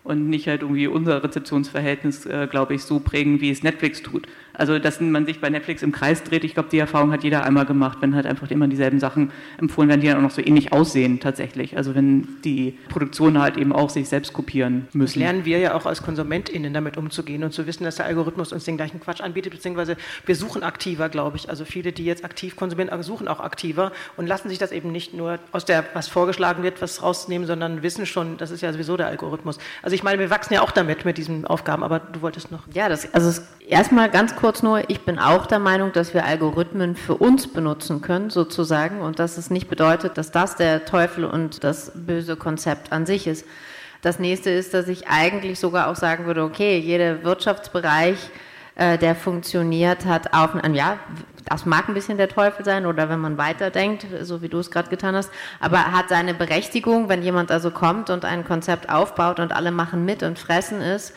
und 0.06 0.30
nicht 0.30 0.48
halt 0.48 0.62
irgendwie 0.62 0.88
unser 0.88 1.24
Rezeptionsverhältnis, 1.24 2.26
äh, 2.28 2.48
glaube 2.50 2.76
ich, 2.76 2.84
so 2.84 3.00
prägen, 3.00 3.42
wie 3.42 3.50
es 3.50 3.64
Netflix 3.64 4.02
tut. 4.02 4.28
Also, 4.58 4.80
dass 4.80 5.02
man 5.02 5.26
sich 5.26 5.42
bei 5.42 5.50
Netflix 5.50 5.84
im 5.84 5.92
Kreis 5.92 6.24
dreht, 6.24 6.44
ich 6.44 6.54
glaube, 6.54 6.70
die 6.72 6.80
Erfahrung 6.80 7.12
hat 7.12 7.24
jeder 7.24 7.44
einmal 7.44 7.66
gemacht, 7.66 7.98
wenn 8.02 8.16
halt 8.16 8.26
einfach 8.26 8.50
immer 8.52 8.68
dieselben 8.68 9.00
Sachen 9.00 9.32
empfohlen 9.58 9.90
werden, 9.90 10.02
die 10.02 10.08
dann 10.08 10.18
auch 10.18 10.22
noch 10.22 10.32
so 10.32 10.42
ähnlich 10.42 10.72
aussehen 10.72 11.20
tatsächlich. 11.20 11.76
Also, 11.76 11.96
wenn 11.96 12.28
die 12.44 12.78
Produktionen 12.88 13.42
halt 13.42 13.58
eben 13.58 13.74
auch 13.74 13.90
sich 13.90 14.08
selbst 14.08 14.34
kopieren 14.34 14.88
müssen. 14.94 15.20
Das 15.20 15.28
lernen 15.28 15.46
wir 15.46 15.60
ja 15.60 15.76
auch 15.76 15.86
als 15.86 16.04
KonsumentInnen 16.04 16.74
damit 16.74 16.98
umzugehen 16.98 17.44
und 17.44 17.52
zu 17.52 17.68
wissen, 17.68 17.84
dass 17.84 17.96
der 17.96 18.06
Algorithmus 18.06 18.54
uns 18.54 18.64
den 18.66 18.78
gleichen 18.78 19.00
Quatsch 19.00 19.22
anbietet, 19.22 19.52
beziehungsweise 19.54 19.98
wir 20.26 20.36
suchen 20.36 20.64
aktiver, 20.64 21.10
glaube 21.10 21.38
ich. 21.38 21.50
Also, 21.50 21.66
viele, 21.66 21.92
die 21.92 22.06
jetzt 22.06 22.24
aktiv 22.24 22.56
konsumieren, 22.56 22.92
suchen 23.04 23.28
auch 23.28 23.40
aktiver 23.40 23.92
und 24.18 24.28
lassen 24.28 24.50
sich 24.50 24.58
das 24.58 24.72
eben 24.72 24.92
nicht 24.92 25.14
nur 25.14 25.40
aus 25.52 25.66
der, 25.66 25.84
was 25.94 26.08
vorgeschlagen 26.08 26.64
wird, 26.64 26.82
was 26.82 27.02
rausnehmen, 27.02 27.48
sondern 27.48 27.84
wissen 27.84 28.06
schon, 28.06 28.38
das 28.38 28.52
ist 28.52 28.62
ja 28.62 28.72
sowieso 28.72 28.96
der 28.96 29.08
Algorithmus. 29.08 29.58
Also, 29.82 29.95
ich 29.96 30.04
meine, 30.04 30.20
wir 30.20 30.30
wachsen 30.30 30.54
ja 30.54 30.62
auch 30.62 30.72
damit, 30.72 31.06
mit 31.06 31.18
diesen 31.18 31.48
Aufgaben, 31.48 31.84
aber 31.84 32.00
du 32.00 32.22
wolltest 32.22 32.52
noch. 32.52 32.60
Ja, 32.74 32.90
das, 32.90 33.14
also 33.14 33.42
erstmal 33.68 34.10
ganz 34.10 34.36
kurz 34.36 34.62
nur, 34.62 34.90
ich 34.90 35.02
bin 35.02 35.18
auch 35.18 35.46
der 35.46 35.60
Meinung, 35.60 35.94
dass 35.94 36.14
wir 36.14 36.26
Algorithmen 36.26 36.96
für 36.96 37.16
uns 37.16 37.48
benutzen 37.48 38.02
können, 38.02 38.30
sozusagen, 38.30 39.02
und 39.02 39.20
dass 39.20 39.38
es 39.38 39.50
nicht 39.50 39.70
bedeutet, 39.70 40.18
dass 40.18 40.32
das 40.32 40.56
der 40.58 40.86
Teufel 40.86 41.26
und 41.26 41.64
das 41.64 41.92
böse 41.96 42.36
Konzept 42.36 42.92
an 42.92 43.06
sich 43.06 43.26
ist. 43.26 43.46
Das 44.02 44.20
nächste 44.20 44.52
ist, 44.52 44.74
dass 44.74 44.88
ich 44.88 45.08
eigentlich 45.08 45.60
sogar 45.60 45.88
auch 45.88 45.96
sagen 45.96 46.26
würde, 46.26 46.44
okay, 46.44 46.78
jeder 46.78 47.24
Wirtschaftsbereich, 47.24 48.18
äh, 48.76 48.98
der 48.98 49.16
funktioniert, 49.16 50.06
hat 50.06 50.34
auf, 50.34 50.52
ja, 50.74 51.00
das 51.46 51.66
mag 51.66 51.88
ein 51.88 51.94
bisschen 51.94 52.18
der 52.18 52.28
Teufel 52.30 52.66
sein 52.66 52.86
oder 52.86 53.10
wenn 53.10 53.20
man 53.20 53.38
weiterdenkt, 53.38 54.06
so 54.22 54.42
wie 54.42 54.50
du 54.50 54.60
es 54.60 54.72
gerade 54.72 54.90
getan 54.90 55.16
hast, 55.16 55.32
aber 55.60 55.92
hat 55.92 56.10
seine 56.10 56.34
Berechtigung, 56.34 57.08
wenn 57.08 57.22
jemand 57.22 57.52
also 57.52 57.72
kommt 57.72 58.10
und 58.10 58.26
ein 58.26 58.44
Konzept 58.44 58.90
aufbaut 58.90 59.40
und 59.40 59.54
alle 59.54 59.72
machen 59.72 60.06
mit 60.06 60.24
und 60.24 60.40
fressen 60.40 60.82
es, 60.82 61.14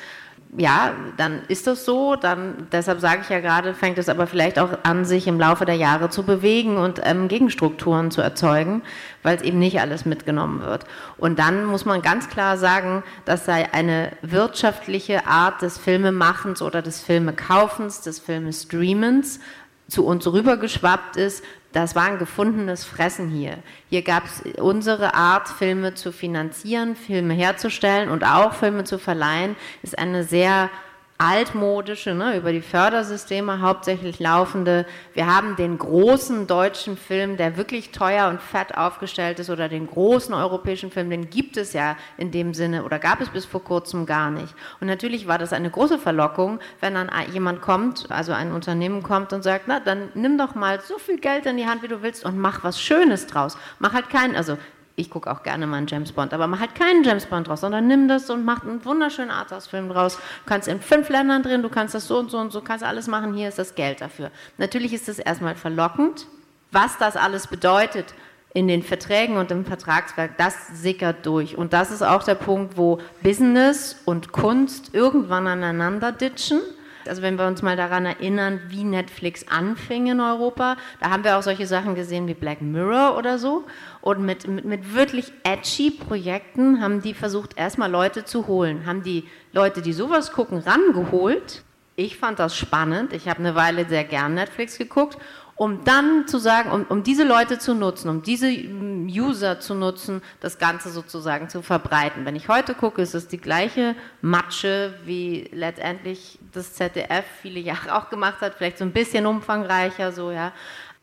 ja, 0.56 0.94
dann 1.16 1.42
ist 1.48 1.66
das 1.66 1.84
so. 1.84 2.16
Dann, 2.16 2.68
deshalb 2.72 3.00
sage 3.00 3.20
ich 3.22 3.28
ja 3.28 3.40
gerade, 3.40 3.74
fängt 3.74 3.98
es 3.98 4.08
aber 4.08 4.26
vielleicht 4.26 4.58
auch 4.58 4.70
an, 4.82 5.04
sich 5.04 5.26
im 5.26 5.38
Laufe 5.38 5.66
der 5.66 5.74
Jahre 5.74 6.08
zu 6.08 6.22
bewegen 6.22 6.78
und 6.78 7.00
ähm, 7.04 7.28
Gegenstrukturen 7.28 8.10
zu 8.10 8.22
erzeugen, 8.22 8.82
weil 9.22 9.36
es 9.36 9.42
eben 9.42 9.58
nicht 9.58 9.80
alles 9.80 10.06
mitgenommen 10.06 10.62
wird. 10.62 10.86
Und 11.18 11.38
dann 11.38 11.66
muss 11.66 11.84
man 11.84 12.00
ganz 12.00 12.28
klar 12.30 12.56
sagen, 12.56 13.02
das 13.24 13.44
sei 13.44 13.72
eine 13.72 14.12
wirtschaftliche 14.22 15.26
Art 15.26 15.60
des 15.60 15.76
Filmemachens 15.76 16.62
oder 16.62 16.80
des 16.80 17.02
Filmekaufens, 17.02 18.00
des 18.00 18.18
Filmestreamens 18.18 19.40
zu 19.88 20.04
uns 20.04 20.26
rübergeschwappt 20.26 21.16
ist, 21.16 21.42
das 21.82 21.94
war 21.94 22.04
ein 22.04 22.18
gefundenes 22.18 22.84
Fressen 22.84 23.28
hier. 23.28 23.58
Hier 23.88 24.02
gab 24.02 24.24
es 24.24 24.42
unsere 24.60 25.14
Art, 25.14 25.48
Filme 25.48 25.94
zu 25.94 26.12
finanzieren, 26.12 26.96
Filme 26.96 27.34
herzustellen 27.34 28.10
und 28.10 28.24
auch 28.24 28.52
Filme 28.52 28.84
zu 28.84 28.98
verleihen, 28.98 29.54
ist 29.82 29.98
eine 29.98 30.24
sehr 30.24 30.70
altmodische, 31.18 32.14
ne, 32.14 32.36
über 32.36 32.52
die 32.52 32.60
Fördersysteme 32.60 33.60
hauptsächlich 33.60 34.20
laufende. 34.20 34.86
Wir 35.14 35.26
haben 35.26 35.56
den 35.56 35.76
großen 35.76 36.46
deutschen 36.46 36.96
Film, 36.96 37.36
der 37.36 37.56
wirklich 37.56 37.90
teuer 37.90 38.28
und 38.28 38.40
fett 38.40 38.76
aufgestellt 38.76 39.40
ist, 39.40 39.50
oder 39.50 39.68
den 39.68 39.88
großen 39.88 40.32
europäischen 40.32 40.92
Film, 40.92 41.10
den 41.10 41.28
gibt 41.28 41.56
es 41.56 41.72
ja 41.72 41.96
in 42.16 42.30
dem 42.30 42.54
Sinne 42.54 42.84
oder 42.84 43.00
gab 43.00 43.20
es 43.20 43.30
bis 43.30 43.44
vor 43.44 43.64
kurzem 43.64 44.06
gar 44.06 44.30
nicht. 44.30 44.54
Und 44.80 44.86
natürlich 44.86 45.26
war 45.26 45.38
das 45.38 45.52
eine 45.52 45.70
große 45.70 45.98
Verlockung, 45.98 46.60
wenn 46.80 46.94
dann 46.94 47.10
jemand 47.32 47.62
kommt, 47.62 48.10
also 48.10 48.32
ein 48.32 48.52
Unternehmen 48.52 49.02
kommt 49.02 49.32
und 49.32 49.42
sagt, 49.42 49.64
na, 49.66 49.80
dann 49.80 50.10
nimm 50.14 50.38
doch 50.38 50.54
mal 50.54 50.80
so 50.80 50.98
viel 50.98 51.18
Geld 51.18 51.46
in 51.46 51.56
die 51.56 51.66
Hand, 51.66 51.82
wie 51.82 51.88
du 51.88 52.00
willst 52.02 52.24
und 52.24 52.38
mach 52.38 52.62
was 52.62 52.80
Schönes 52.80 53.26
draus. 53.26 53.58
Mach 53.80 53.92
halt 53.92 54.08
keinen, 54.08 54.36
also 54.36 54.56
ich 54.98 55.10
gucke 55.10 55.30
auch 55.30 55.42
gerne 55.42 55.66
mal 55.66 55.76
einen 55.76 55.86
James 55.86 56.12
Bond, 56.12 56.34
aber 56.34 56.46
mach 56.46 56.60
halt 56.60 56.74
keinen 56.74 57.04
James 57.04 57.26
Bond 57.26 57.48
draus, 57.48 57.60
sondern 57.60 57.86
nimm 57.86 58.08
das 58.08 58.28
und 58.30 58.44
mach 58.44 58.62
einen 58.62 58.84
wunderschönen 58.84 59.30
Arthouse-Film 59.30 59.88
draus. 59.88 60.16
Du 60.16 60.22
kannst 60.46 60.68
in 60.68 60.80
fünf 60.80 61.08
Ländern 61.08 61.42
drehen, 61.42 61.62
du 61.62 61.68
kannst 61.68 61.94
das 61.94 62.08
so 62.08 62.18
und 62.18 62.30
so 62.30 62.38
und 62.38 62.52
so, 62.52 62.60
kannst 62.60 62.84
alles 62.84 63.06
machen, 63.06 63.34
hier 63.34 63.48
ist 63.48 63.58
das 63.58 63.74
Geld 63.74 64.00
dafür. 64.00 64.30
Natürlich 64.56 64.92
ist 64.92 65.08
es 65.08 65.18
erstmal 65.18 65.54
verlockend. 65.54 66.26
Was 66.70 66.98
das 66.98 67.16
alles 67.16 67.46
bedeutet 67.46 68.14
in 68.52 68.66
den 68.66 68.82
Verträgen 68.82 69.36
und 69.36 69.50
im 69.50 69.64
Vertragswerk, 69.64 70.36
das 70.36 70.54
sickert 70.74 71.24
durch. 71.24 71.56
Und 71.56 71.72
das 71.72 71.90
ist 71.90 72.02
auch 72.02 72.24
der 72.24 72.34
Punkt, 72.34 72.76
wo 72.76 73.00
Business 73.22 74.00
und 74.04 74.32
Kunst 74.32 74.94
irgendwann 74.94 75.46
aneinander 75.46 76.12
ditchen 76.12 76.60
also 77.08 77.22
wenn 77.22 77.38
wir 77.38 77.46
uns 77.46 77.62
mal 77.62 77.76
daran 77.76 78.06
erinnern, 78.06 78.60
wie 78.68 78.84
Netflix 78.84 79.46
anfing 79.48 80.08
in 80.08 80.20
Europa, 80.20 80.76
da 81.00 81.10
haben 81.10 81.24
wir 81.24 81.38
auch 81.38 81.42
solche 81.42 81.66
Sachen 81.66 81.94
gesehen 81.94 82.26
wie 82.28 82.34
Black 82.34 82.60
Mirror 82.62 83.16
oder 83.16 83.38
so. 83.38 83.64
Und 84.00 84.24
mit, 84.24 84.46
mit, 84.46 84.64
mit 84.64 84.94
wirklich 84.94 85.32
edgy 85.44 85.90
Projekten 85.90 86.80
haben 86.80 87.02
die 87.02 87.14
versucht, 87.14 87.56
erstmal 87.56 87.90
Leute 87.90 88.24
zu 88.24 88.46
holen. 88.46 88.86
Haben 88.86 89.02
die 89.02 89.24
Leute, 89.52 89.82
die 89.82 89.92
sowas 89.92 90.32
gucken, 90.32 90.58
rangeholt. 90.58 91.62
Ich 91.96 92.16
fand 92.16 92.38
das 92.38 92.56
spannend. 92.56 93.12
Ich 93.12 93.28
habe 93.28 93.40
eine 93.40 93.54
Weile 93.54 93.86
sehr 93.86 94.04
gern 94.04 94.34
Netflix 94.34 94.78
geguckt 94.78 95.18
um 95.58 95.82
dann 95.82 96.28
zu 96.28 96.38
sagen, 96.38 96.70
um, 96.70 96.84
um, 96.84 97.02
diese 97.02 97.24
Leute 97.24 97.58
zu 97.58 97.74
nutzen, 97.74 98.08
um 98.08 98.22
diese 98.22 98.48
User 98.48 99.58
zu 99.58 99.74
nutzen, 99.74 100.22
das 100.38 100.58
Ganze 100.58 100.88
sozusagen 100.90 101.48
zu 101.48 101.62
verbreiten. 101.62 102.24
Wenn 102.24 102.36
ich 102.36 102.48
heute 102.48 102.74
gucke, 102.74 103.02
ist 103.02 103.14
es 103.14 103.26
die 103.26 103.38
gleiche 103.38 103.96
Matsche, 104.22 104.94
wie 105.04 105.50
letztendlich 105.52 106.38
das 106.52 106.74
ZDF 106.74 107.24
viele 107.42 107.58
Jahre 107.70 107.96
auch 107.96 108.08
gemacht 108.08 108.40
hat, 108.40 108.54
vielleicht 108.54 108.78
so 108.78 108.84
ein 108.84 108.92
bisschen 108.92 109.26
umfangreicher, 109.26 110.12
so, 110.12 110.30
ja. 110.30 110.52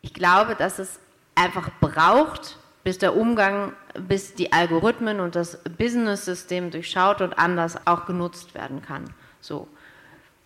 Ich 0.01 0.13
glaube, 0.13 0.55
dass 0.55 0.79
es 0.79 0.99
einfach 1.35 1.69
braucht, 1.81 2.57
bis 2.85 2.97
der 2.97 3.17
Umgang, 3.17 3.73
bis 4.07 4.35
die 4.35 4.53
Algorithmen 4.53 5.19
und 5.19 5.35
das 5.35 5.59
Business-System 5.77 6.71
durchschaut 6.71 7.19
und 7.19 7.37
anders 7.37 7.75
auch 7.85 8.05
genutzt 8.05 8.53
werden 8.55 8.81
kann. 8.81 9.05
So. 9.41 9.67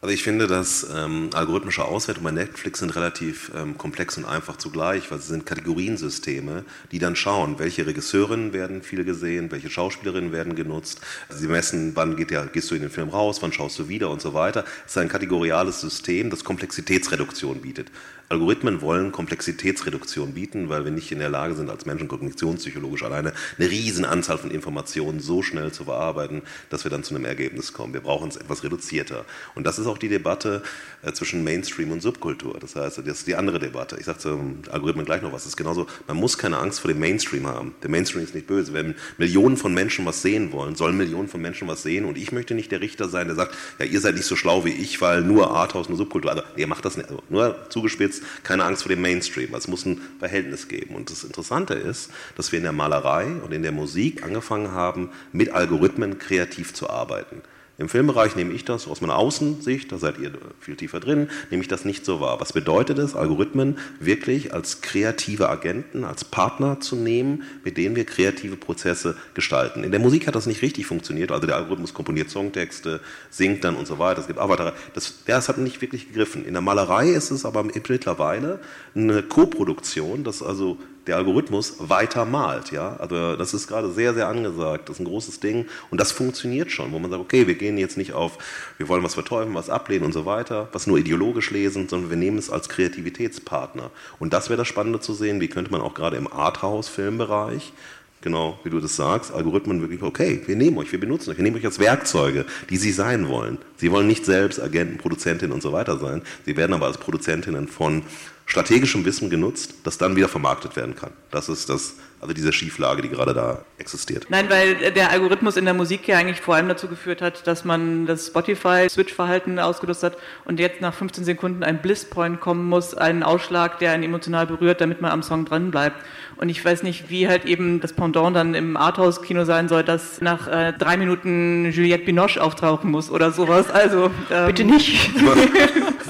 Also 0.02 0.14
ich 0.14 0.24
finde, 0.24 0.48
dass 0.48 0.88
ähm, 0.96 1.30
algorithmische 1.34 1.84
Auswertungen 1.84 2.24
bei 2.24 2.32
Netflix 2.32 2.80
sind 2.80 2.96
relativ 2.96 3.52
ähm, 3.54 3.78
komplex 3.78 4.18
und 4.18 4.24
einfach 4.24 4.56
zugleich, 4.56 5.12
weil 5.12 5.20
sie 5.20 5.28
sind 5.28 5.46
Kategoriensysteme, 5.46 6.64
die 6.94 7.00
dann 7.00 7.18
schauen, 7.18 7.60
welche 7.60 7.86
Regisseurinnen 7.86 8.54
werden 8.54 8.82
viel 8.82 9.04
gesehen, 9.04 9.52
welche 9.52 9.70
Schauspielerinnen 9.70 10.32
werden 10.32 10.56
genutzt. 10.56 11.02
Sie 11.28 11.50
messen, 11.50 11.98
wann 11.98 12.16
geht 12.16 12.32
der, 12.32 12.46
gehst 12.46 12.72
du 12.72 12.76
in 12.76 12.82
den 12.82 12.92
Film 12.92 13.10
raus, 13.10 13.42
wann 13.42 13.52
schaust 13.52 13.78
du 13.78 13.90
wieder 13.90 14.10
und 14.10 14.22
so 14.22 14.34
weiter. 14.34 14.64
Es 14.86 14.92
ist 14.92 14.98
ein 15.00 15.10
kategoriales 15.10 15.82
System, 15.82 16.30
das 16.30 16.46
Komplexitätsreduktion 16.46 17.60
bietet. 17.60 17.92
Algorithmen 18.30 18.82
wollen 18.82 19.12
Komplexitätsreduktion 19.12 20.36
bieten, 20.36 20.70
weil 20.70 20.86
wir 20.86 20.92
nicht 20.92 21.12
in 21.12 21.18
der 21.18 21.30
Lage 21.30 21.56
sind, 21.56 21.68
als 21.68 21.88
Menschen 21.88 22.08
kognitionspsychologisch 22.08 23.02
alleine 23.02 23.34
eine 23.58 23.72
riesen 23.72 24.06
Anzahl 24.06 24.38
von 24.38 24.52
Informationen 24.52 25.20
so 25.20 25.42
schnell 25.42 25.72
zu 25.72 25.86
verarbeiten, 25.86 26.44
dass 26.70 26.84
wir 26.84 26.92
dann 26.92 27.04
zu 27.04 27.16
einem 27.16 27.26
Ergebnis 27.26 27.74
kommen. 27.74 27.92
Wir 27.92 28.02
brauchen 28.02 28.30
es 28.30 28.38
etwas 28.38 28.64
reduzierter. 28.64 29.26
Und 29.56 29.66
das 29.66 29.80
ist 29.80 29.88
auch 29.88 29.98
die 29.98 30.10
Debatte 30.10 30.62
äh, 31.02 31.12
zwischen 31.12 31.44
Mainstream 31.44 31.92
und 31.92 32.04
Subkultur. 32.04 32.60
Das 32.60 32.76
heißt, 32.76 33.00
das 33.00 33.08
ist 33.08 33.28
die 33.28 33.36
andere 33.36 33.58
Debatte. 33.58 33.98
Ich 34.00 34.06
sage 34.06 34.20
zum 34.20 34.60
Algorithmen 34.70 35.06
gleich 35.06 35.24
noch 35.24 35.34
was. 35.34 35.42
Es 35.42 35.50
ist 35.50 35.58
genauso, 35.58 35.88
man 36.08 36.18
muss 36.18 36.38
keine 36.38 36.60
Angst 36.60 36.82
vor 36.82 36.90
dem 36.90 37.00
Mainstream 37.00 37.48
haben. 37.48 37.74
Der 37.82 37.90
Mainstream 37.90 38.24
ist 38.24 38.36
nicht 38.36 38.46
böse. 38.46 38.74
Wenn 38.74 38.94
Millionen 39.18 39.58
von 39.58 39.74
Menschen 39.74 40.06
was 40.06 40.22
sehen 40.22 40.52
wollen, 40.52 40.76
sollen 40.76 40.96
Millionen 40.98 41.30
von 41.30 41.42
Menschen 41.42 41.68
was 41.68 41.82
sehen. 41.82 42.06
Und 42.06 42.16
ich 42.16 42.32
möchte 42.32 42.54
nicht 42.54 42.72
der 42.72 42.82
Richter 42.82 43.10
sein, 43.10 43.26
der 43.26 43.36
sagt, 43.36 43.56
ja, 43.80 43.86
ihr 43.86 44.02
seid 44.02 44.14
nicht 44.14 44.28
so 44.28 44.36
schlau 44.36 44.66
wie 44.66 44.74
ich, 44.74 45.02
weil 45.02 45.22
nur 45.22 45.50
Arthouse, 45.50 45.90
nur 45.90 45.98
Subkultur. 45.98 46.30
Also, 46.30 46.44
ihr 46.56 46.68
macht 46.68 46.86
das 46.86 46.96
nicht. 46.96 47.10
Also, 47.10 47.24
nur 47.30 47.58
zugespitzt, 47.70 48.19
keine 48.44 48.64
Angst 48.64 48.84
vor 48.84 48.90
dem 48.90 49.02
Mainstream. 49.02 49.54
Es 49.54 49.68
muss 49.68 49.86
ein 49.86 50.02
Verhältnis 50.20 50.68
geben. 50.68 50.96
Und 50.96 51.10
das 51.10 51.24
Interessante 51.24 51.74
ist, 51.74 52.10
dass 52.36 52.52
wir 52.52 52.58
in 52.58 52.64
der 52.64 52.72
Malerei 52.72 53.26
und 53.26 53.54
in 53.54 53.64
der 53.64 53.72
Musik 53.72 54.24
angefangen 54.24 54.72
haben, 54.72 55.10
mit 55.32 55.52
Algorithmen 55.52 56.20
kreativ 56.20 56.74
zu 56.74 56.90
arbeiten. 56.90 57.42
Im 57.80 57.88
Filmbereich 57.88 58.36
nehme 58.36 58.54
ich 58.54 58.66
das 58.66 58.90
aus 58.90 59.00
meiner 59.00 59.16
Außensicht, 59.16 59.90
da 59.90 59.98
seid 59.98 60.20
ihr 60.20 60.34
viel 60.60 60.76
tiefer 60.76 61.00
drin, 61.00 61.30
nehme 61.50 61.64
ich 61.64 61.70
das 61.70 61.86
nicht 61.86 62.04
so 62.04 62.20
wahr. 62.20 62.42
Was 62.42 62.52
bedeutet 62.52 63.00
es, 63.00 63.16
Algorithmen 63.16 63.78
wirklich 64.02 64.54
als 64.54 64.82
kreative 64.82 65.50
Agenten, 65.50 66.04
als 66.04 66.26
Partner 66.26 66.82
zu 66.82 66.98
nehmen, 66.98 67.44
mit 67.64 67.78
denen 67.78 67.96
wir 67.96 68.04
kreative 68.04 68.58
Prozesse 68.58 69.16
gestalten? 69.34 69.86
In 69.86 69.92
der 69.92 70.02
Musik 70.02 70.28
hat 70.28 70.36
das 70.36 70.46
nicht 70.46 70.62
richtig 70.62 70.88
funktioniert, 70.88 71.32
also 71.32 71.48
der 71.48 71.56
Algorithmus 71.56 71.94
komponiert 71.94 72.30
Songtexte, 72.30 73.00
singt 73.30 73.64
dann 73.64 73.78
und 73.78 73.88
so 73.88 73.98
weiter, 73.98 74.20
es 74.20 74.28
gibt 74.28 74.40
Avatar, 74.40 74.74
das, 74.94 75.24
das 75.26 75.48
hat 75.48 75.58
nicht 75.58 75.82
wirklich 75.82 76.10
gegriffen. 76.10 76.44
In 76.44 76.52
der 76.52 76.62
Malerei 76.62 77.08
ist 77.08 77.32
es 77.32 77.46
aber 77.46 77.64
mittlerweile 77.64 78.60
eine 78.94 79.24
Koproduktion, 79.24 80.26
dass 80.26 80.44
also 80.44 80.78
der 81.10 81.18
Algorithmus 81.18 81.76
weiter 81.80 82.24
malt. 82.26 82.72
Ja? 82.72 82.96
Also 82.98 83.36
das 83.36 83.54
ist 83.54 83.68
gerade 83.68 83.92
sehr, 83.92 84.14
sehr 84.14 84.28
angesagt. 84.28 84.88
Das 84.88 84.98
ist 84.98 85.00
ein 85.02 85.06
großes 85.06 85.40
Ding 85.40 85.66
und 85.90 86.00
das 86.00 86.12
funktioniert 86.12 86.72
schon, 86.72 86.92
wo 86.92 87.00
man 87.00 87.12
sagt, 87.12 87.22
okay, 87.22 87.48
wir 87.48 87.56
gehen 87.56 87.78
jetzt 87.78 87.98
nicht 87.98 88.14
auf, 88.14 88.38
wir 88.78 88.88
wollen 88.88 89.04
was 89.04 89.16
verteufeln, 89.16 89.56
was 89.56 89.70
ablehnen 89.70 90.06
und 90.06 90.14
so 90.14 90.26
weiter, 90.26 90.70
was 90.72 90.88
nur 90.88 90.98
ideologisch 90.98 91.52
lesen, 91.52 91.90
sondern 91.90 92.10
wir 92.10 92.18
nehmen 92.18 92.38
es 92.38 92.50
als 92.50 92.70
Kreativitätspartner. 92.70 93.92
Und 94.20 94.34
das 94.34 94.50
wäre 94.50 94.58
das 94.58 94.68
Spannende 94.68 95.00
zu 95.00 95.14
sehen, 95.14 95.42
wie 95.42 95.48
könnte 95.48 95.72
man 95.72 95.82
auch 95.82 95.96
gerade 95.96 96.18
im 96.18 96.32
Arthouse-Filmbereich 96.32 97.74
genau 98.22 98.60
wie 98.64 98.70
du 98.70 98.80
das 98.80 98.96
sagst, 98.98 99.34
Algorithmen 99.34 99.82
wirklich, 99.82 100.02
okay, 100.02 100.42
wir 100.46 100.56
nehmen 100.56 100.78
euch, 100.78 100.92
wir 100.92 101.00
benutzen 101.00 101.32
euch, 101.32 101.38
wir 101.38 101.44
nehmen 101.44 101.56
euch 101.56 101.66
als 101.66 101.80
Werkzeuge, 101.80 102.46
die 102.70 102.78
sie 102.78 102.92
sein 102.92 103.30
wollen. 103.30 103.58
Sie 103.78 103.92
wollen 103.92 104.08
nicht 104.08 104.26
selbst 104.26 104.62
Agenten, 104.62 104.98
Produzentinnen 104.98 105.54
und 105.54 105.62
so 105.62 105.72
weiter 105.72 105.98
sein, 105.98 106.22
sie 106.46 106.58
werden 106.58 106.74
aber 106.74 106.88
als 106.88 106.98
Produzentinnen 106.98 107.68
von 107.68 108.04
strategischem 108.50 109.06
Wissen 109.06 109.30
genutzt, 109.30 109.76
das 109.84 109.98
dann 110.00 110.16
wieder 110.16 110.28
vermarktet 110.28 110.76
werden 110.76 110.96
kann. 110.96 111.12
Das 111.30 111.50
ist 111.50 111.70
das, 111.70 111.94
also 112.22 112.34
diese 112.34 112.52
Schieflage, 112.52 113.02
die 113.02 113.10
gerade 113.10 113.34
da 113.34 113.64
existiert. 113.78 114.26
Nein, 114.30 114.50
weil 114.50 114.92
der 114.92 115.10
Algorithmus 115.12 115.56
in 115.56 115.66
der 115.66 115.74
Musik 115.74 116.08
ja 116.08 116.18
eigentlich 116.18 116.42
vor 116.42 116.56
allem 116.56 116.68
dazu 116.68 116.88
geführt 116.88 117.22
hat, 117.22 117.48
dass 117.48 117.64
man 117.64 118.06
das 118.06 118.28
Spotify-Switch-Verhalten 118.28 119.58
ausgelöst 119.58 120.04
hat 120.04 120.18
und 120.44 120.60
jetzt 120.60 120.82
nach 120.82 120.94
15 120.94 121.24
Sekunden 121.24 121.64
ein 121.64 121.82
Bliss-Point 121.82 122.42
kommen 122.42 122.68
muss, 122.68 122.94
einen 122.94 123.24
Ausschlag, 123.24 123.80
der 123.80 123.94
einen 123.94 124.04
emotional 124.04 124.48
berührt, 124.48 124.82
damit 124.82 125.02
man 125.02 125.12
am 125.12 125.24
Song 125.24 125.46
dran 125.46 125.72
bleibt. 125.72 125.96
Und 126.36 126.50
ich 126.50 126.64
weiß 126.64 126.84
nicht, 126.84 127.10
wie 127.10 127.28
halt 127.28 127.46
eben 127.46 127.80
das 127.80 127.94
Pendant 127.94 128.36
dann 128.36 128.54
im 128.54 128.76
Arthouse-Kino 128.76 129.46
sein 129.46 129.70
soll, 129.70 129.84
dass 129.84 130.22
nach 130.22 130.48
äh, 130.48 130.74
drei 130.74 130.98
Minuten 130.98 131.72
Juliette 131.72 132.06
Binoche 132.06 132.42
auftauchen 132.42 132.92
muss 132.92 133.10
oder 133.10 133.32
sowas. 133.32 133.70
Also 133.70 134.12
ähm, 134.30 134.46
bitte 134.48 134.66
nicht. 134.66 135.12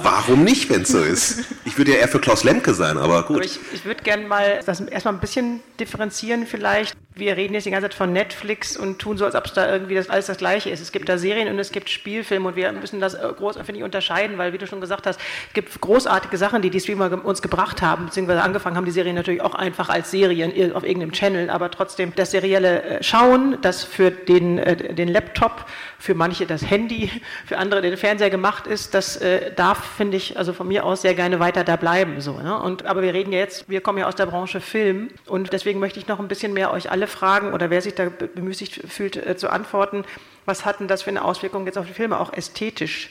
Warum 0.02 0.44
nicht, 0.44 0.70
wenn 0.70 0.82
es 0.82 0.88
so 0.88 1.02
ist? 1.02 1.40
Ich 1.64 1.76
würde 1.78 1.92
ja 1.92 1.98
eher 1.98 2.08
für 2.08 2.20
Klaus 2.20 2.44
Lemke 2.44 2.74
sein, 2.74 2.96
aber 2.96 3.22
gut. 3.24 3.36
Aber 3.36 3.44
ich, 3.44 3.58
ich 3.72 3.84
würde 3.84 4.02
gerne 4.02 4.26
mal 4.26 4.60
das 4.64 4.80
erstmal 4.80 5.14
ein 5.14 5.20
bisschen 5.20 5.60
differenzieren 5.78 5.99
vielleicht. 6.46 6.96
Wir 7.14 7.36
reden 7.36 7.54
jetzt 7.54 7.66
die 7.66 7.70
ganze 7.70 7.88
Zeit 7.88 7.94
von 7.94 8.12
Netflix 8.12 8.76
und 8.76 8.98
tun 9.00 9.18
so, 9.18 9.24
als 9.24 9.34
ob 9.34 9.44
es 9.44 9.52
da 9.52 9.70
irgendwie 9.70 9.96
das, 9.96 10.08
alles 10.08 10.26
das 10.26 10.38
Gleiche 10.38 10.70
ist. 10.70 10.80
Es 10.80 10.92
gibt 10.92 11.08
da 11.08 11.18
Serien 11.18 11.48
und 11.48 11.58
es 11.58 11.72
gibt 11.72 11.90
Spielfilme 11.90 12.48
und 12.48 12.56
wir 12.56 12.70
müssen 12.72 13.00
das 13.00 13.14
äh, 13.14 13.32
groß, 13.36 13.56
finde 13.56 13.78
ich, 13.78 13.82
unterscheiden, 13.82 14.38
weil, 14.38 14.52
wie 14.52 14.58
du 14.58 14.66
schon 14.66 14.80
gesagt 14.80 15.06
hast, 15.06 15.20
es 15.48 15.52
gibt 15.52 15.80
großartige 15.80 16.36
Sachen, 16.38 16.62
die 16.62 16.70
die 16.70 16.80
Streamer 16.80 17.24
uns 17.24 17.42
gebracht 17.42 17.82
haben, 17.82 18.06
beziehungsweise 18.06 18.42
angefangen 18.42 18.76
haben 18.76 18.84
die 18.84 18.92
Serien 18.92 19.16
natürlich 19.16 19.42
auch 19.42 19.54
einfach 19.54 19.88
als 19.88 20.10
Serien 20.10 20.72
auf 20.72 20.84
irgendeinem 20.84 21.12
Channel, 21.12 21.50
aber 21.50 21.70
trotzdem 21.70 22.12
das 22.14 22.30
serielle 22.30 22.82
äh, 22.82 23.02
Schauen, 23.02 23.58
das 23.60 23.82
für 23.82 24.10
den, 24.12 24.58
äh, 24.58 24.94
den 24.94 25.08
Laptop, 25.08 25.66
für 25.98 26.14
manche 26.14 26.46
das 26.46 26.70
Handy, 26.70 27.10
für 27.44 27.58
andere 27.58 27.82
den 27.82 27.96
Fernseher 27.96 28.30
gemacht 28.30 28.66
ist, 28.66 28.94
das 28.94 29.20
darf, 29.56 29.84
finde 29.96 30.16
ich, 30.16 30.38
also 30.38 30.52
von 30.52 30.68
mir 30.68 30.84
aus 30.84 31.02
sehr 31.02 31.14
gerne 31.14 31.40
weiter 31.40 31.64
da 31.64 31.76
bleiben. 31.76 32.20
So, 32.20 32.38
ne? 32.40 32.58
und, 32.58 32.86
aber 32.86 33.02
wir 33.02 33.12
reden 33.12 33.32
ja 33.32 33.40
jetzt, 33.40 33.68
wir 33.68 33.80
kommen 33.80 33.98
ja 33.98 34.06
aus 34.06 34.14
der 34.14 34.26
Branche 34.26 34.60
Film 34.60 35.08
und 35.26 35.52
deswegen 35.52 35.80
möchte 35.80 35.89
ich 35.98 36.06
noch 36.06 36.20
ein 36.20 36.28
bisschen 36.28 36.52
mehr 36.52 36.72
euch 36.72 36.90
alle 36.90 37.06
fragen 37.06 37.52
oder 37.52 37.70
wer 37.70 37.82
sich 37.82 37.94
da 37.94 38.08
bemüßigt 38.08 38.82
fühlt 38.88 39.16
äh, 39.16 39.36
zu 39.36 39.50
antworten, 39.50 40.04
was 40.44 40.64
hat 40.64 40.80
denn 40.80 40.88
das 40.88 41.02
für 41.02 41.10
eine 41.10 41.24
Auswirkung 41.24 41.66
jetzt 41.66 41.78
auf 41.78 41.86
die 41.86 41.92
Filme, 41.92 42.20
auch 42.20 42.32
ästhetisch? 42.32 43.10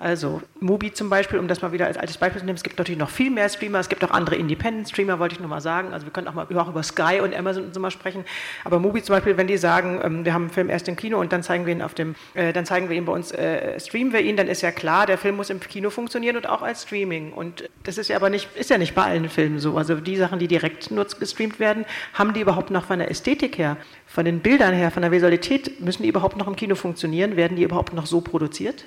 Also 0.00 0.40
Mubi 0.60 0.94
zum 0.94 1.10
Beispiel, 1.10 1.38
um 1.38 1.46
das 1.46 1.60
mal 1.60 1.72
wieder 1.72 1.84
als 1.84 1.98
altes 1.98 2.16
Beispiel 2.16 2.40
zu 2.40 2.46
nehmen, 2.46 2.56
es 2.56 2.62
gibt 2.62 2.78
natürlich 2.78 2.98
noch 2.98 3.10
viel 3.10 3.30
mehr 3.30 3.46
Streamer, 3.50 3.80
es 3.80 3.90
gibt 3.90 4.02
auch 4.02 4.10
andere 4.12 4.34
Independent-Streamer, 4.36 5.18
wollte 5.18 5.34
ich 5.34 5.40
nur 5.40 5.50
mal 5.50 5.60
sagen. 5.60 5.92
Also 5.92 6.06
wir 6.06 6.12
können 6.12 6.26
auch 6.26 6.32
mal 6.32 6.46
auch 6.56 6.68
über 6.70 6.82
Sky 6.82 7.20
und 7.22 7.36
Amazon 7.36 7.64
und 7.64 7.74
so 7.74 7.80
mal 7.80 7.90
sprechen. 7.90 8.24
Aber 8.64 8.78
Mubi 8.78 9.02
zum 9.02 9.14
Beispiel, 9.14 9.36
wenn 9.36 9.46
die 9.46 9.58
sagen, 9.58 10.00
ähm, 10.02 10.24
wir 10.24 10.32
haben 10.32 10.44
einen 10.44 10.50
Film 10.50 10.70
erst 10.70 10.88
im 10.88 10.96
Kino 10.96 11.20
und 11.20 11.34
dann 11.34 11.42
zeigen 11.42 11.66
wir 11.66 11.74
ihn 11.74 11.82
auf 11.82 11.92
dem, 11.92 12.14
äh, 12.32 12.54
dann 12.54 12.64
zeigen 12.64 12.88
wir 12.88 12.96
ihn 12.96 13.04
bei 13.04 13.12
uns, 13.12 13.30
äh, 13.32 13.78
streamen 13.78 14.14
wir 14.14 14.20
ihn, 14.20 14.38
dann 14.38 14.48
ist 14.48 14.62
ja 14.62 14.72
klar, 14.72 15.04
der 15.04 15.18
Film 15.18 15.36
muss 15.36 15.50
im 15.50 15.60
Kino 15.60 15.90
funktionieren 15.90 16.38
und 16.38 16.48
auch 16.48 16.62
als 16.62 16.84
Streaming. 16.84 17.34
Und 17.34 17.68
das 17.82 17.98
ist 17.98 18.08
ja 18.08 18.16
aber 18.16 18.30
nicht, 18.30 18.48
ist 18.56 18.70
ja 18.70 18.78
nicht 18.78 18.94
bei 18.94 19.02
allen 19.02 19.28
Filmen 19.28 19.58
so. 19.58 19.76
Also 19.76 19.96
die 19.96 20.16
Sachen, 20.16 20.38
die 20.38 20.48
direkt 20.48 20.90
nur 20.90 21.04
gestreamt 21.04 21.60
werden, 21.60 21.84
haben 22.14 22.32
die 22.32 22.40
überhaupt 22.40 22.70
noch 22.70 22.86
von 22.86 23.00
der 23.00 23.10
Ästhetik 23.10 23.58
her, 23.58 23.76
von 24.06 24.24
den 24.24 24.40
Bildern 24.40 24.72
her, 24.72 24.90
von 24.90 25.02
der 25.02 25.12
Visualität, 25.12 25.78
müssen 25.82 26.04
die 26.04 26.08
überhaupt 26.08 26.38
noch 26.38 26.46
im 26.46 26.56
Kino 26.56 26.74
funktionieren? 26.74 27.36
Werden 27.36 27.58
die 27.58 27.64
überhaupt 27.64 27.92
noch 27.92 28.06
so 28.06 28.22
produziert? 28.22 28.86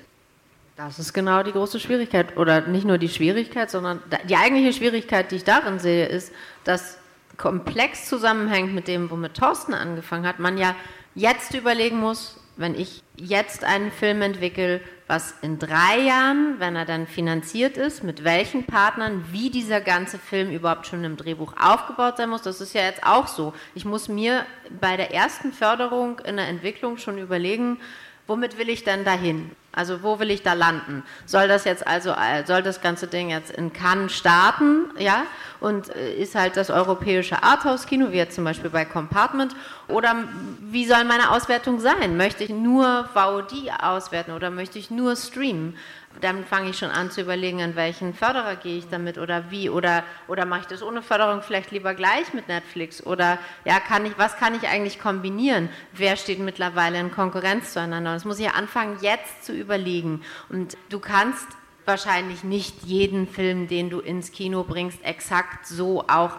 Das 0.76 0.98
ist 0.98 1.14
genau 1.14 1.44
die 1.44 1.52
große 1.52 1.80
Schwierigkeit. 1.80 2.36
Oder 2.38 2.62
nicht 2.62 2.86
nur 2.86 2.98
die 2.98 3.10
Schwierigkeit, 3.10 3.70
sondern 3.70 4.02
die 4.28 4.36
eigentliche 4.36 4.74
Schwierigkeit, 4.74 5.32
die 5.32 5.36
ich 5.36 5.44
darin 5.44 5.80
sehe, 5.80 6.08
ist, 6.08 6.32
dass 6.64 6.98
komplex 7.38 8.10
zusammenhängt 8.10 8.74
mit 8.74 8.88
dem, 8.88 9.10
womit 9.12 9.36
Thorsten 9.36 9.74
angefangen 9.74 10.28
hat, 10.28 10.40
man 10.40 10.58
ja 10.58 10.76
jetzt 11.16 11.54
überlegen 11.54 12.00
muss, 12.00 12.40
wenn 12.56 12.76
ich 12.76 13.04
jetzt 13.16 13.64
einen 13.64 13.92
Film 13.92 14.22
entwickle, 14.22 14.82
was 15.08 15.34
in 15.42 15.60
drei 15.60 16.00
Jahren, 16.00 16.56
wenn 16.60 16.76
er 16.76 16.86
dann 16.86 17.08
finanziert 17.08 17.78
ist, 17.78 18.04
mit 18.04 18.24
welchen 18.24 18.66
Partnern, 18.66 19.26
wie 19.32 19.50
dieser 19.50 19.82
ganze 19.82 20.18
Film 20.18 20.52
überhaupt 20.52 20.88
schon 20.88 21.04
im 21.04 21.18
Drehbuch 21.18 21.54
aufgebaut 21.60 22.18
sein 22.18 22.30
muss. 22.30 22.44
Das 22.44 22.62
ist 22.62 22.74
ja 22.74 22.82
jetzt 22.82 23.04
auch 23.04 23.28
so. 23.28 23.54
Ich 23.76 23.86
muss 23.86 24.08
mir 24.08 24.46
bei 24.80 24.98
der 24.98 25.14
ersten 25.14 25.52
Förderung 25.52 26.20
in 26.20 26.38
der 26.38 26.48
Entwicklung 26.48 26.98
schon 26.98 27.18
überlegen, 27.18 27.80
womit 28.28 28.58
will 28.58 28.70
ich 28.70 28.84
denn 28.84 29.04
dahin? 29.04 29.52
Also 29.76 30.04
wo 30.04 30.20
will 30.20 30.30
ich 30.30 30.44
da 30.44 30.54
landen? 30.54 31.04
Soll 31.26 31.48
das 31.48 31.66
jetzt 31.66 31.88
also, 31.88 32.12
äh, 32.12 32.46
soll 32.46 32.62
das 32.62 32.80
ganze 32.80 33.08
Ding 33.08 33.32
jetzt 33.32 33.52
in 33.52 33.74
Cannes 33.74 34.14
starten, 34.14 34.86
ja? 35.00 35.24
Und 35.60 35.96
äh, 35.96 36.14
ist 36.14 36.36
halt 36.36 36.58
das 36.58 36.70
europäische 36.70 37.42
Arthouse-Kino, 37.42 38.12
wie 38.12 38.18
jetzt 38.18 38.36
zum 38.36 38.44
Beispiel 38.44 38.70
bei 38.70 38.86
Compartment? 38.86 39.56
Oder 39.88 40.16
wie 40.60 40.86
soll 40.86 41.04
meine 41.06 41.32
Auswertung 41.32 41.80
sein? 41.80 42.18
Möchte 42.18 42.44
ich 42.44 42.52
nur 42.52 43.10
VOD 43.14 43.72
auswerten 43.82 44.34
oder 44.34 44.52
möchte 44.52 44.78
ich 44.78 44.92
nur 44.92 45.16
streamen? 45.16 45.76
Dann 46.22 46.46
fange 46.46 46.70
ich 46.70 46.78
schon 46.78 46.90
an 46.90 47.12
zu 47.12 47.22
überlegen, 47.22 47.62
an 47.62 47.76
welchen 47.76 48.14
Förderer 48.14 48.56
gehe 48.56 48.78
ich 48.78 48.88
damit 48.90 49.18
oder 49.18 49.52
wie 49.52 49.70
oder, 49.70 50.04
oder 50.28 50.46
mache 50.46 50.62
ich 50.62 50.68
das 50.68 50.84
ohne 50.84 51.02
Förderung 51.02 51.42
vielleicht 51.42 51.72
lieber 51.72 51.94
gleich 51.94 52.34
mit 52.34 52.48
Netflix 52.48 53.06
oder 53.06 53.38
ja, 53.66 53.80
kann 53.80 54.06
ich, 54.06 54.18
was 54.18 54.38
kann 54.38 54.56
ich 54.56 54.68
eigentlich 54.68 55.00
kombinieren? 55.00 55.70
Wer 55.92 56.16
steht 56.16 56.40
mittlerweile 56.40 57.00
in 57.00 57.12
Konkurrenz 57.12 57.74
zueinander? 57.74 58.14
Das 58.14 58.26
muss 58.26 58.40
ich 58.40 58.50
anfangen, 58.52 58.98
jetzt 59.02 59.46
zu 59.46 59.54
überlegen. 59.54 60.22
Und 60.50 60.78
du 60.90 61.00
kannst 61.00 61.48
wahrscheinlich 61.86 62.44
nicht 62.44 62.84
jeden 62.84 63.28
Film, 63.28 63.68
den 63.68 63.90
du 63.90 64.00
ins 64.00 64.32
Kino 64.32 64.64
bringst, 64.64 65.04
exakt 65.04 65.68
so 65.68 66.06
auch 66.08 66.38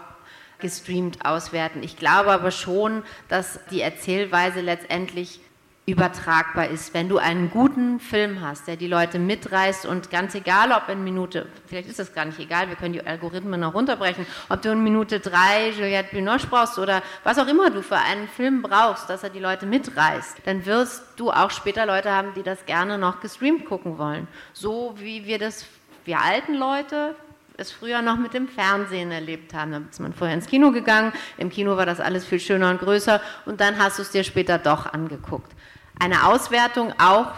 gestreamt 0.59 1.25
auswerten. 1.25 1.83
Ich 1.83 1.97
glaube 1.97 2.31
aber 2.31 2.51
schon, 2.51 3.03
dass 3.27 3.59
die 3.69 3.81
Erzählweise 3.81 4.61
letztendlich 4.61 5.41
übertragbar 5.87 6.69
ist. 6.69 6.95
Wenn 6.95 7.09
du 7.09 7.19
einen 7.19 7.51
guten 7.51 7.99
Film 7.99 8.41
hast, 8.41 8.67
der 8.67 8.75
die 8.75 8.87
Leute 8.87 9.19
mitreißt 9.19 9.85
und 9.85 10.09
ganz 10.09 10.33
egal, 10.33 10.71
ob 10.71 10.89
in 10.89 11.03
Minute, 11.03 11.45
vielleicht 11.67 11.87
ist 11.87 11.99
das 11.99 12.13
gar 12.13 12.25
nicht 12.25 12.39
egal, 12.39 12.69
wir 12.69 12.75
können 12.75 12.93
die 12.93 13.05
Algorithmen 13.05 13.59
noch 13.59 13.75
runterbrechen, 13.75 14.25
ob 14.49 14.63
du 14.63 14.71
in 14.71 14.83
Minute 14.83 15.19
drei 15.19 15.69
Juliette 15.69 16.15
Binoche 16.15 16.47
brauchst 16.47 16.79
oder 16.79 17.03
was 17.23 17.37
auch 17.37 17.47
immer 17.47 17.69
du 17.69 17.83
für 17.83 17.97
einen 17.97 18.27
Film 18.27 18.63
brauchst, 18.63 19.09
dass 19.11 19.23
er 19.23 19.29
die 19.29 19.39
Leute 19.39 19.67
mitreißt, 19.67 20.37
dann 20.45 20.65
wirst 20.65 21.03
du 21.17 21.31
auch 21.31 21.51
später 21.51 21.85
Leute 21.85 22.09
haben, 22.09 22.33
die 22.35 22.43
das 22.43 22.65
gerne 22.65 22.97
noch 22.97 23.21
gestreamt 23.21 23.65
gucken 23.65 23.99
wollen. 23.99 24.27
So 24.53 24.95
wie 24.97 25.25
wir 25.25 25.37
das, 25.37 25.67
wir 26.03 26.19
alten 26.19 26.55
Leute, 26.55 27.15
es 27.57 27.71
früher 27.71 28.01
noch 28.01 28.17
mit 28.17 28.33
dem 28.33 28.47
Fernsehen 28.47 29.11
erlebt 29.11 29.53
haben. 29.53 29.71
Da 29.71 29.81
ist 29.89 29.99
man 29.99 30.13
vorher 30.13 30.35
ins 30.35 30.47
Kino 30.47 30.71
gegangen, 30.71 31.13
im 31.37 31.51
Kino 31.51 31.77
war 31.77 31.85
das 31.85 31.99
alles 31.99 32.25
viel 32.25 32.39
schöner 32.39 32.71
und 32.71 32.79
größer 32.79 33.21
und 33.45 33.61
dann 33.61 33.77
hast 33.77 33.99
du 33.99 34.01
es 34.01 34.09
dir 34.09 34.23
später 34.23 34.57
doch 34.57 34.91
angeguckt. 34.91 35.51
Eine 35.99 36.25
Auswertung 36.27 36.93
auch 36.99 37.31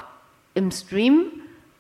im 0.53 0.71
Stream, 0.71 1.31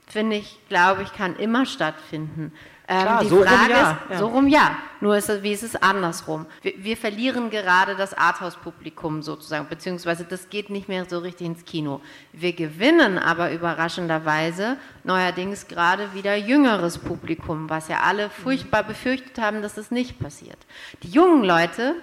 finde 0.07 0.37
ich, 0.37 0.59
glaube 0.69 1.03
ich, 1.03 1.13
kann 1.13 1.35
immer 1.35 1.65
stattfinden. 1.65 2.53
Ähm, 2.89 3.01
Klar, 3.01 3.21
die 3.21 3.27
so 3.27 3.43
Frage 3.43 3.57
rum 3.57 3.69
ja. 3.69 3.91
ist, 3.91 4.11
ja. 4.11 4.17
so 4.17 4.27
rum 4.27 4.47
ja. 4.47 4.77
Nur 5.01 5.17
ist 5.17 5.29
es, 5.29 5.43
wie 5.43 5.51
ist 5.51 5.63
es 5.63 5.75
andersrum? 5.75 6.45
Wir, 6.61 6.73
wir 6.77 6.95
verlieren 6.95 7.49
gerade 7.49 7.95
das 7.95 8.13
Arthouse-Publikum 8.13 9.21
sozusagen, 9.21 9.67
beziehungsweise 9.67 10.23
das 10.23 10.49
geht 10.49 10.69
nicht 10.69 10.87
mehr 10.87 11.03
so 11.05 11.19
richtig 11.19 11.47
ins 11.47 11.65
Kino. 11.65 11.99
Wir 12.31 12.53
gewinnen 12.53 13.17
aber 13.19 13.51
überraschenderweise 13.51 14.77
neuerdings 15.03 15.67
gerade 15.67 16.13
wieder 16.13 16.37
jüngeres 16.37 16.97
Publikum, 16.97 17.69
was 17.69 17.89
ja 17.89 17.99
alle 17.99 18.29
furchtbar 18.29 18.83
befürchtet 18.83 19.37
haben, 19.37 19.61
dass 19.61 19.75
es 19.75 19.91
nicht 19.91 20.17
passiert. 20.17 20.57
Die 21.03 21.09
jungen 21.09 21.43
Leute, 21.43 21.95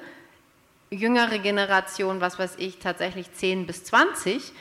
jüngere 0.94 1.38
Generation, 1.38 2.20
was 2.20 2.38
weiß 2.38 2.54
ich, 2.58 2.78
tatsächlich 2.78 3.32
10 3.32 3.66
bis 3.66 3.84
20, 3.84 4.52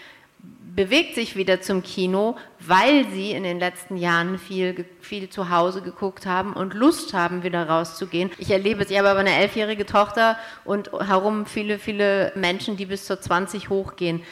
bewegt 0.75 1.15
sich 1.15 1.35
wieder 1.35 1.61
zum 1.61 1.83
Kino, 1.83 2.35
weil 2.59 3.05
sie 3.09 3.31
in 3.31 3.43
den 3.43 3.59
letzten 3.59 3.95
Jahren 3.95 4.39
viel, 4.39 4.85
viel 5.01 5.29
zu 5.29 5.49
Hause 5.49 5.81
geguckt 5.81 6.25
haben 6.25 6.53
und 6.53 6.73
Lust 6.73 7.13
haben, 7.13 7.43
wieder 7.43 7.67
rauszugehen. 7.67 8.31
Ich 8.39 8.49
erlebe 8.49 8.83
es, 8.83 8.89
ich 8.89 8.97
habe 8.97 9.09
aber 9.09 9.19
eine 9.19 9.35
elfjährige 9.35 9.85
Tochter 9.85 10.37
und 10.65 10.91
herum 10.91 11.45
viele, 11.45 11.77
viele 11.77 12.31
Menschen, 12.35 12.75
die 12.75 12.87
bis 12.87 13.05
zur 13.05 13.21
20 13.21 13.69
hochgehen. 13.69 14.23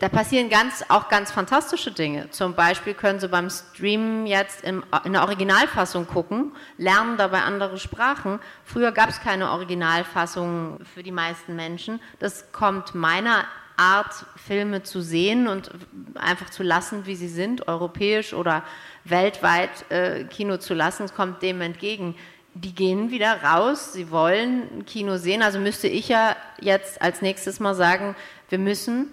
Da 0.00 0.08
passieren 0.08 0.48
ganz, 0.48 0.82
auch 0.88 1.10
ganz 1.10 1.30
fantastische 1.30 1.92
Dinge. 1.92 2.30
Zum 2.30 2.54
Beispiel 2.54 2.94
können 2.94 3.20
Sie 3.20 3.28
beim 3.28 3.50
Streamen 3.50 4.26
jetzt 4.26 4.64
in, 4.64 4.82
in 5.04 5.12
der 5.12 5.22
Originalfassung 5.22 6.06
gucken, 6.06 6.52
lernen 6.78 7.18
dabei 7.18 7.42
andere 7.42 7.76
Sprachen. 7.76 8.40
Früher 8.64 8.92
gab 8.92 9.10
es 9.10 9.20
keine 9.20 9.50
Originalfassung 9.50 10.78
für 10.94 11.02
die 11.02 11.12
meisten 11.12 11.54
Menschen. 11.54 12.00
Das 12.18 12.50
kommt 12.50 12.94
meiner 12.94 13.44
Art, 13.76 14.24
Filme 14.36 14.82
zu 14.82 15.02
sehen 15.02 15.48
und 15.48 15.70
einfach 16.14 16.48
zu 16.48 16.62
lassen, 16.62 17.04
wie 17.04 17.14
sie 17.14 17.28
sind, 17.28 17.68
europäisch 17.68 18.32
oder 18.32 18.62
weltweit 19.04 19.90
äh, 19.90 20.24
Kino 20.24 20.56
zu 20.56 20.72
lassen, 20.72 21.10
kommt 21.14 21.42
dem 21.42 21.60
entgegen. 21.60 22.16
Die 22.54 22.74
gehen 22.74 23.10
wieder 23.10 23.42
raus, 23.42 23.92
sie 23.92 24.10
wollen 24.10 24.86
Kino 24.86 25.18
sehen, 25.18 25.42
also 25.42 25.58
müsste 25.58 25.88
ich 25.88 26.08
ja 26.08 26.36
jetzt 26.58 27.02
als 27.02 27.20
nächstes 27.20 27.60
mal 27.60 27.74
sagen, 27.74 28.16
wir 28.48 28.58
müssen, 28.58 29.12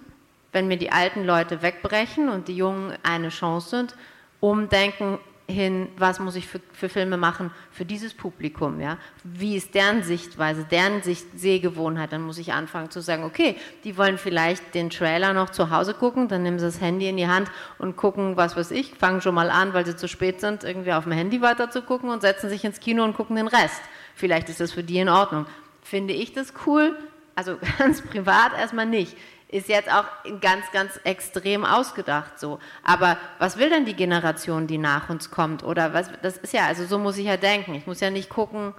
wenn 0.52 0.68
wir 0.68 0.76
die 0.76 0.90
alten 0.90 1.24
Leute 1.24 1.62
wegbrechen 1.62 2.28
und 2.28 2.48
die 2.48 2.56
Jungen 2.56 2.94
eine 3.02 3.28
Chance 3.28 3.70
sind, 3.70 3.96
umdenken, 4.40 5.18
hin, 5.50 5.88
was 5.96 6.20
muss 6.20 6.36
ich 6.36 6.46
für, 6.46 6.60
für, 6.72 6.90
Filme 6.90 7.16
machen 7.16 7.50
für 7.70 7.86
dieses 7.86 8.12
Publikum, 8.12 8.80
ja? 8.80 8.98
Wie 9.24 9.56
ist 9.56 9.74
deren 9.74 10.02
Sichtweise, 10.02 10.66
deren 10.70 11.02
Sicht, 11.02 11.26
Sehgewohnheit? 11.36 12.12
Dann 12.12 12.20
muss 12.20 12.36
ich 12.36 12.52
anfangen 12.52 12.90
zu 12.90 13.00
sagen, 13.00 13.24
okay, 13.24 13.56
die 13.82 13.96
wollen 13.96 14.18
vielleicht 14.18 14.74
den 14.74 14.90
Trailer 14.90 15.32
noch 15.32 15.48
zu 15.48 15.70
Hause 15.70 15.94
gucken, 15.94 16.28
dann 16.28 16.42
nehmen 16.42 16.58
sie 16.58 16.66
das 16.66 16.82
Handy 16.82 17.08
in 17.08 17.16
die 17.16 17.28
Hand 17.28 17.50
und 17.78 17.96
gucken, 17.96 18.36
was 18.36 18.56
weiß 18.56 18.72
ich, 18.72 18.94
fangen 18.94 19.22
schon 19.22 19.34
mal 19.34 19.48
an, 19.48 19.72
weil 19.72 19.86
sie 19.86 19.96
zu 19.96 20.06
spät 20.06 20.40
sind, 20.40 20.64
irgendwie 20.64 20.92
auf 20.92 21.04
dem 21.04 21.12
Handy 21.12 21.40
weiter 21.40 21.70
zu 21.70 21.80
gucken 21.80 22.10
und 22.10 22.20
setzen 22.20 22.50
sich 22.50 22.62
ins 22.64 22.78
Kino 22.78 23.02
und 23.02 23.16
gucken 23.16 23.36
den 23.36 23.48
Rest. 23.48 23.80
Vielleicht 24.14 24.50
ist 24.50 24.60
das 24.60 24.72
für 24.72 24.82
die 24.82 24.98
in 24.98 25.08
Ordnung. 25.08 25.46
Finde 25.80 26.12
ich 26.12 26.34
das 26.34 26.52
cool? 26.66 26.94
Also 27.34 27.56
ganz 27.78 28.02
privat 28.02 28.52
erstmal 28.52 28.86
nicht 28.86 29.16
ist 29.48 29.68
jetzt 29.68 29.90
auch 29.90 30.04
ganz, 30.40 30.70
ganz 30.72 31.00
extrem 31.04 31.64
ausgedacht 31.64 32.38
so. 32.38 32.58
Aber 32.82 33.16
was 33.38 33.58
will 33.58 33.70
denn 33.70 33.86
die 33.86 33.94
Generation, 33.94 34.66
die 34.66 34.78
nach 34.78 35.08
uns 35.08 35.30
kommt? 35.30 35.64
Oder 35.64 35.94
was, 35.94 36.10
das 36.22 36.36
ist 36.36 36.52
ja, 36.52 36.66
also 36.66 36.84
so 36.84 36.98
muss 36.98 37.16
ich 37.16 37.26
ja 37.26 37.36
denken. 37.36 37.74
Ich 37.74 37.86
muss 37.86 38.00
ja 38.00 38.10
nicht 38.10 38.28
gucken, 38.28 38.74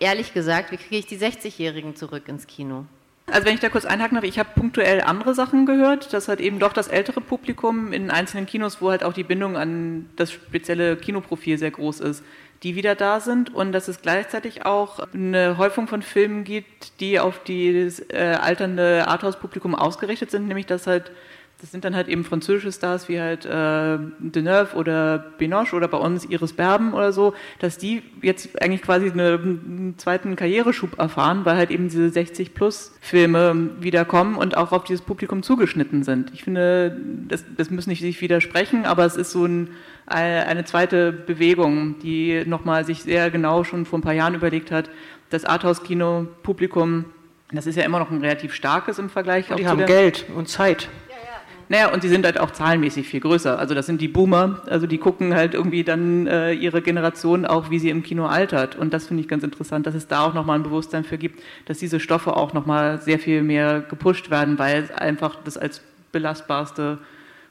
ehrlich 0.00 0.32
gesagt, 0.32 0.72
wie 0.72 0.78
kriege 0.78 0.96
ich 0.96 1.06
die 1.06 1.18
60-Jährigen 1.18 1.94
zurück 1.94 2.28
ins 2.28 2.46
Kino? 2.46 2.86
Also 3.26 3.46
wenn 3.46 3.54
ich 3.54 3.60
da 3.60 3.70
kurz 3.70 3.86
einhaken 3.86 4.16
darf, 4.16 4.24
ich 4.24 4.38
habe 4.38 4.50
punktuell 4.54 5.00
andere 5.00 5.34
Sachen 5.34 5.64
gehört, 5.64 6.12
dass 6.12 6.28
halt 6.28 6.40
eben 6.40 6.58
doch 6.58 6.74
das 6.74 6.88
ältere 6.88 7.22
Publikum 7.22 7.92
in 7.92 8.10
einzelnen 8.10 8.44
Kinos, 8.44 8.82
wo 8.82 8.90
halt 8.90 9.02
auch 9.02 9.14
die 9.14 9.24
Bindung 9.24 9.56
an 9.56 10.10
das 10.16 10.30
spezielle 10.30 10.96
Kinoprofil 10.96 11.56
sehr 11.56 11.70
groß 11.70 12.00
ist, 12.00 12.22
die 12.62 12.76
wieder 12.76 12.94
da 12.94 13.20
sind 13.20 13.54
und 13.54 13.72
dass 13.72 13.88
es 13.88 14.00
gleichzeitig 14.00 14.64
auch 14.64 15.00
eine 15.12 15.58
Häufung 15.58 15.86
von 15.86 16.02
Filmen 16.02 16.44
gibt, 16.44 17.00
die 17.00 17.20
auf 17.20 17.40
das 17.40 18.00
äh, 18.10 18.38
alternde 18.40 19.06
Arthouse-Publikum 19.06 19.74
ausgerichtet 19.74 20.30
sind, 20.30 20.48
nämlich 20.48 20.66
dass 20.66 20.86
halt 20.86 21.10
das 21.64 21.70
sind 21.70 21.86
dann 21.86 21.96
halt 21.96 22.08
eben 22.08 22.24
französische 22.24 22.70
Stars 22.70 23.08
wie 23.08 23.18
halt 23.18 23.46
äh, 23.46 23.96
Deneuve 24.18 24.76
oder 24.76 25.16
Binoche 25.38 25.74
oder 25.74 25.88
bei 25.88 25.96
uns 25.96 26.26
Iris 26.26 26.52
Berben 26.52 26.92
oder 26.92 27.10
so, 27.10 27.32
dass 27.58 27.78
die 27.78 28.02
jetzt 28.20 28.60
eigentlich 28.60 28.82
quasi 28.82 29.10
eine, 29.10 29.40
einen 29.42 29.94
zweiten 29.96 30.36
Karriereschub 30.36 30.98
erfahren, 30.98 31.46
weil 31.46 31.56
halt 31.56 31.70
eben 31.70 31.88
diese 31.88 32.08
60-plus-Filme 32.08 33.70
wiederkommen 33.80 34.36
und 34.36 34.58
auch 34.58 34.72
auf 34.72 34.84
dieses 34.84 35.00
Publikum 35.00 35.42
zugeschnitten 35.42 36.02
sind. 36.02 36.34
Ich 36.34 36.44
finde, 36.44 37.00
das, 37.28 37.46
das 37.56 37.70
müssen 37.70 37.88
nicht 37.88 38.02
sich 38.02 38.20
widersprechen, 38.20 38.84
aber 38.84 39.06
es 39.06 39.16
ist 39.16 39.30
so 39.30 39.46
ein, 39.46 39.70
eine 40.04 40.66
zweite 40.66 41.12
Bewegung, 41.12 41.98
die 42.00 42.44
nochmal 42.44 42.84
sich 42.84 43.04
sehr 43.04 43.30
genau 43.30 43.64
schon 43.64 43.86
vor 43.86 44.00
ein 44.00 44.02
paar 44.02 44.12
Jahren 44.12 44.34
überlegt 44.34 44.70
hat, 44.70 44.90
das 45.30 45.46
Arthouse-Kino-Publikum 45.46 47.06
das 47.52 47.66
ist 47.66 47.76
ja 47.76 47.84
immer 47.84 47.98
noch 47.98 48.10
ein 48.10 48.20
relativ 48.20 48.54
starkes 48.54 48.98
im 48.98 49.08
Vergleich. 49.08 49.50
Und 49.50 49.58
die 49.58 49.66
haben 49.66 49.84
Geld 49.86 50.26
und 50.34 50.48
Zeit. 50.48 50.88
Naja, 51.68 51.92
und 51.92 52.02
sie 52.02 52.08
sind 52.08 52.26
halt 52.26 52.38
auch 52.38 52.50
zahlenmäßig 52.50 53.08
viel 53.08 53.20
größer. 53.20 53.58
Also 53.58 53.74
das 53.74 53.86
sind 53.86 54.00
die 54.00 54.08
Boomer, 54.08 54.62
also 54.66 54.86
die 54.86 54.98
gucken 54.98 55.34
halt 55.34 55.54
irgendwie 55.54 55.82
dann 55.82 56.26
äh, 56.26 56.52
ihre 56.52 56.82
Generation 56.82 57.46
auch, 57.46 57.70
wie 57.70 57.78
sie 57.78 57.90
im 57.90 58.02
Kino 58.02 58.26
altert. 58.26 58.76
Und 58.76 58.92
das 58.92 59.06
finde 59.06 59.22
ich 59.22 59.28
ganz 59.28 59.44
interessant, 59.44 59.86
dass 59.86 59.94
es 59.94 60.06
da 60.06 60.24
auch 60.24 60.34
nochmal 60.34 60.58
ein 60.58 60.62
Bewusstsein 60.62 61.04
für 61.04 61.18
gibt, 61.18 61.42
dass 61.66 61.78
diese 61.78 62.00
Stoffe 62.00 62.36
auch 62.36 62.52
nochmal 62.52 63.00
sehr 63.00 63.18
viel 63.18 63.42
mehr 63.42 63.80
gepusht 63.80 64.30
werden, 64.30 64.58
weil 64.58 64.90
einfach 64.94 65.36
das 65.44 65.56
als 65.56 65.80
belastbarste 66.12 66.98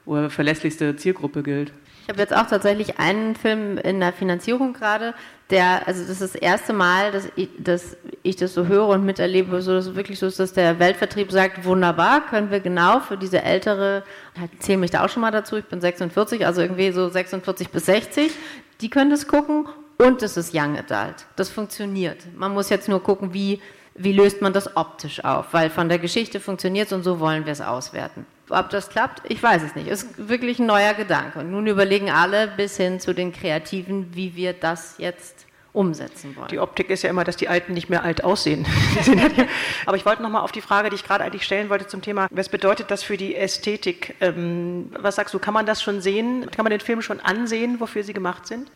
oder 0.06 0.30
verlässlichste 0.30 0.96
Zielgruppe 0.96 1.42
gilt. 1.42 1.72
Ich 2.02 2.08
habe 2.10 2.20
jetzt 2.20 2.36
auch 2.36 2.46
tatsächlich 2.46 2.98
einen 2.98 3.34
Film 3.34 3.78
in 3.78 3.98
der 3.98 4.12
Finanzierung 4.12 4.74
gerade, 4.74 5.14
der, 5.50 5.86
also 5.86 6.00
das 6.00 6.10
ist 6.10 6.22
das 6.22 6.34
erste 6.34 6.72
Mal, 6.72 7.12
dass 7.12 7.28
ich, 7.36 7.48
dass 7.58 7.96
ich 8.22 8.36
das 8.36 8.54
so 8.54 8.66
höre 8.66 8.88
und 8.88 9.04
miterlebe, 9.04 9.60
so 9.60 9.72
dass 9.72 9.86
es 9.86 9.94
wirklich 9.94 10.18
so 10.18 10.26
ist, 10.26 10.40
dass 10.40 10.54
der 10.54 10.78
Weltvertrieb 10.78 11.30
sagt, 11.30 11.64
wunderbar, 11.64 12.26
können 12.26 12.50
wir 12.50 12.60
genau 12.60 13.00
für 13.00 13.18
diese 13.18 13.42
ältere, 13.42 14.04
ich 14.52 14.60
zähle 14.60 14.78
mich 14.78 14.90
da 14.90 15.04
auch 15.04 15.08
schon 15.08 15.20
mal 15.20 15.30
dazu, 15.30 15.56
ich 15.56 15.66
bin 15.66 15.80
46, 15.80 16.46
also 16.46 16.62
irgendwie 16.62 16.90
so 16.92 17.08
46 17.08 17.68
bis 17.68 17.86
60, 17.86 18.32
die 18.80 18.88
können 18.88 19.10
das 19.10 19.28
gucken 19.28 19.68
und 19.98 20.22
es 20.22 20.36
ist 20.36 20.54
Young 20.54 20.78
Adult. 20.78 21.26
Das 21.36 21.50
funktioniert. 21.50 22.18
Man 22.34 22.54
muss 22.54 22.70
jetzt 22.70 22.88
nur 22.88 23.02
gucken, 23.02 23.34
wie, 23.34 23.60
wie 23.94 24.12
löst 24.12 24.40
man 24.40 24.54
das 24.54 24.76
optisch 24.76 25.24
auf, 25.24 25.52
weil 25.52 25.68
von 25.68 25.90
der 25.90 25.98
Geschichte 25.98 26.40
funktioniert 26.40 26.86
es 26.86 26.92
und 26.94 27.02
so 27.02 27.20
wollen 27.20 27.44
wir 27.44 27.52
es 27.52 27.60
auswerten. 27.60 28.26
Ob 28.50 28.70
das 28.70 28.90
klappt, 28.90 29.22
ich 29.28 29.42
weiß 29.42 29.62
es 29.62 29.74
nicht. 29.74 29.88
Ist 29.88 30.28
wirklich 30.28 30.58
ein 30.58 30.66
neuer 30.66 30.94
Gedanke. 30.94 31.38
Und 31.38 31.50
nun 31.50 31.66
überlegen 31.66 32.10
alle 32.10 32.48
bis 32.48 32.76
hin 32.76 33.00
zu 33.00 33.14
den 33.14 33.32
Kreativen, 33.32 34.14
wie 34.14 34.36
wir 34.36 34.52
das 34.52 34.96
jetzt 34.98 35.46
umsetzen 35.72 36.36
wollen. 36.36 36.48
Die 36.48 36.60
Optik 36.60 36.88
ist 36.88 37.02
ja 37.02 37.10
immer, 37.10 37.24
dass 37.24 37.36
die 37.36 37.48
Alten 37.48 37.74
nicht 37.74 37.90
mehr 37.90 38.04
alt 38.04 38.22
aussehen. 38.22 38.64
Aber 39.86 39.96
ich 39.96 40.06
wollte 40.06 40.22
noch 40.22 40.30
mal 40.30 40.40
auf 40.40 40.52
die 40.52 40.60
Frage, 40.60 40.88
die 40.88 40.96
ich 40.96 41.04
gerade 41.04 41.24
eigentlich 41.24 41.42
stellen 41.42 41.68
wollte 41.68 41.88
zum 41.88 42.00
Thema, 42.00 42.28
was 42.30 42.48
bedeutet 42.48 42.90
das 42.90 43.02
für 43.02 43.16
die 43.16 43.34
Ästhetik? 43.34 44.14
Ähm, 44.20 44.92
was 44.96 45.16
sagst 45.16 45.34
du, 45.34 45.38
kann 45.38 45.52
man 45.52 45.66
das 45.66 45.82
schon 45.82 46.00
sehen? 46.00 46.48
Kann 46.54 46.62
man 46.62 46.70
den 46.70 46.80
Film 46.80 47.02
schon 47.02 47.18
ansehen, 47.20 47.80
wofür 47.80 48.04
sie 48.04 48.12
gemacht 48.12 48.46
sind? 48.46 48.70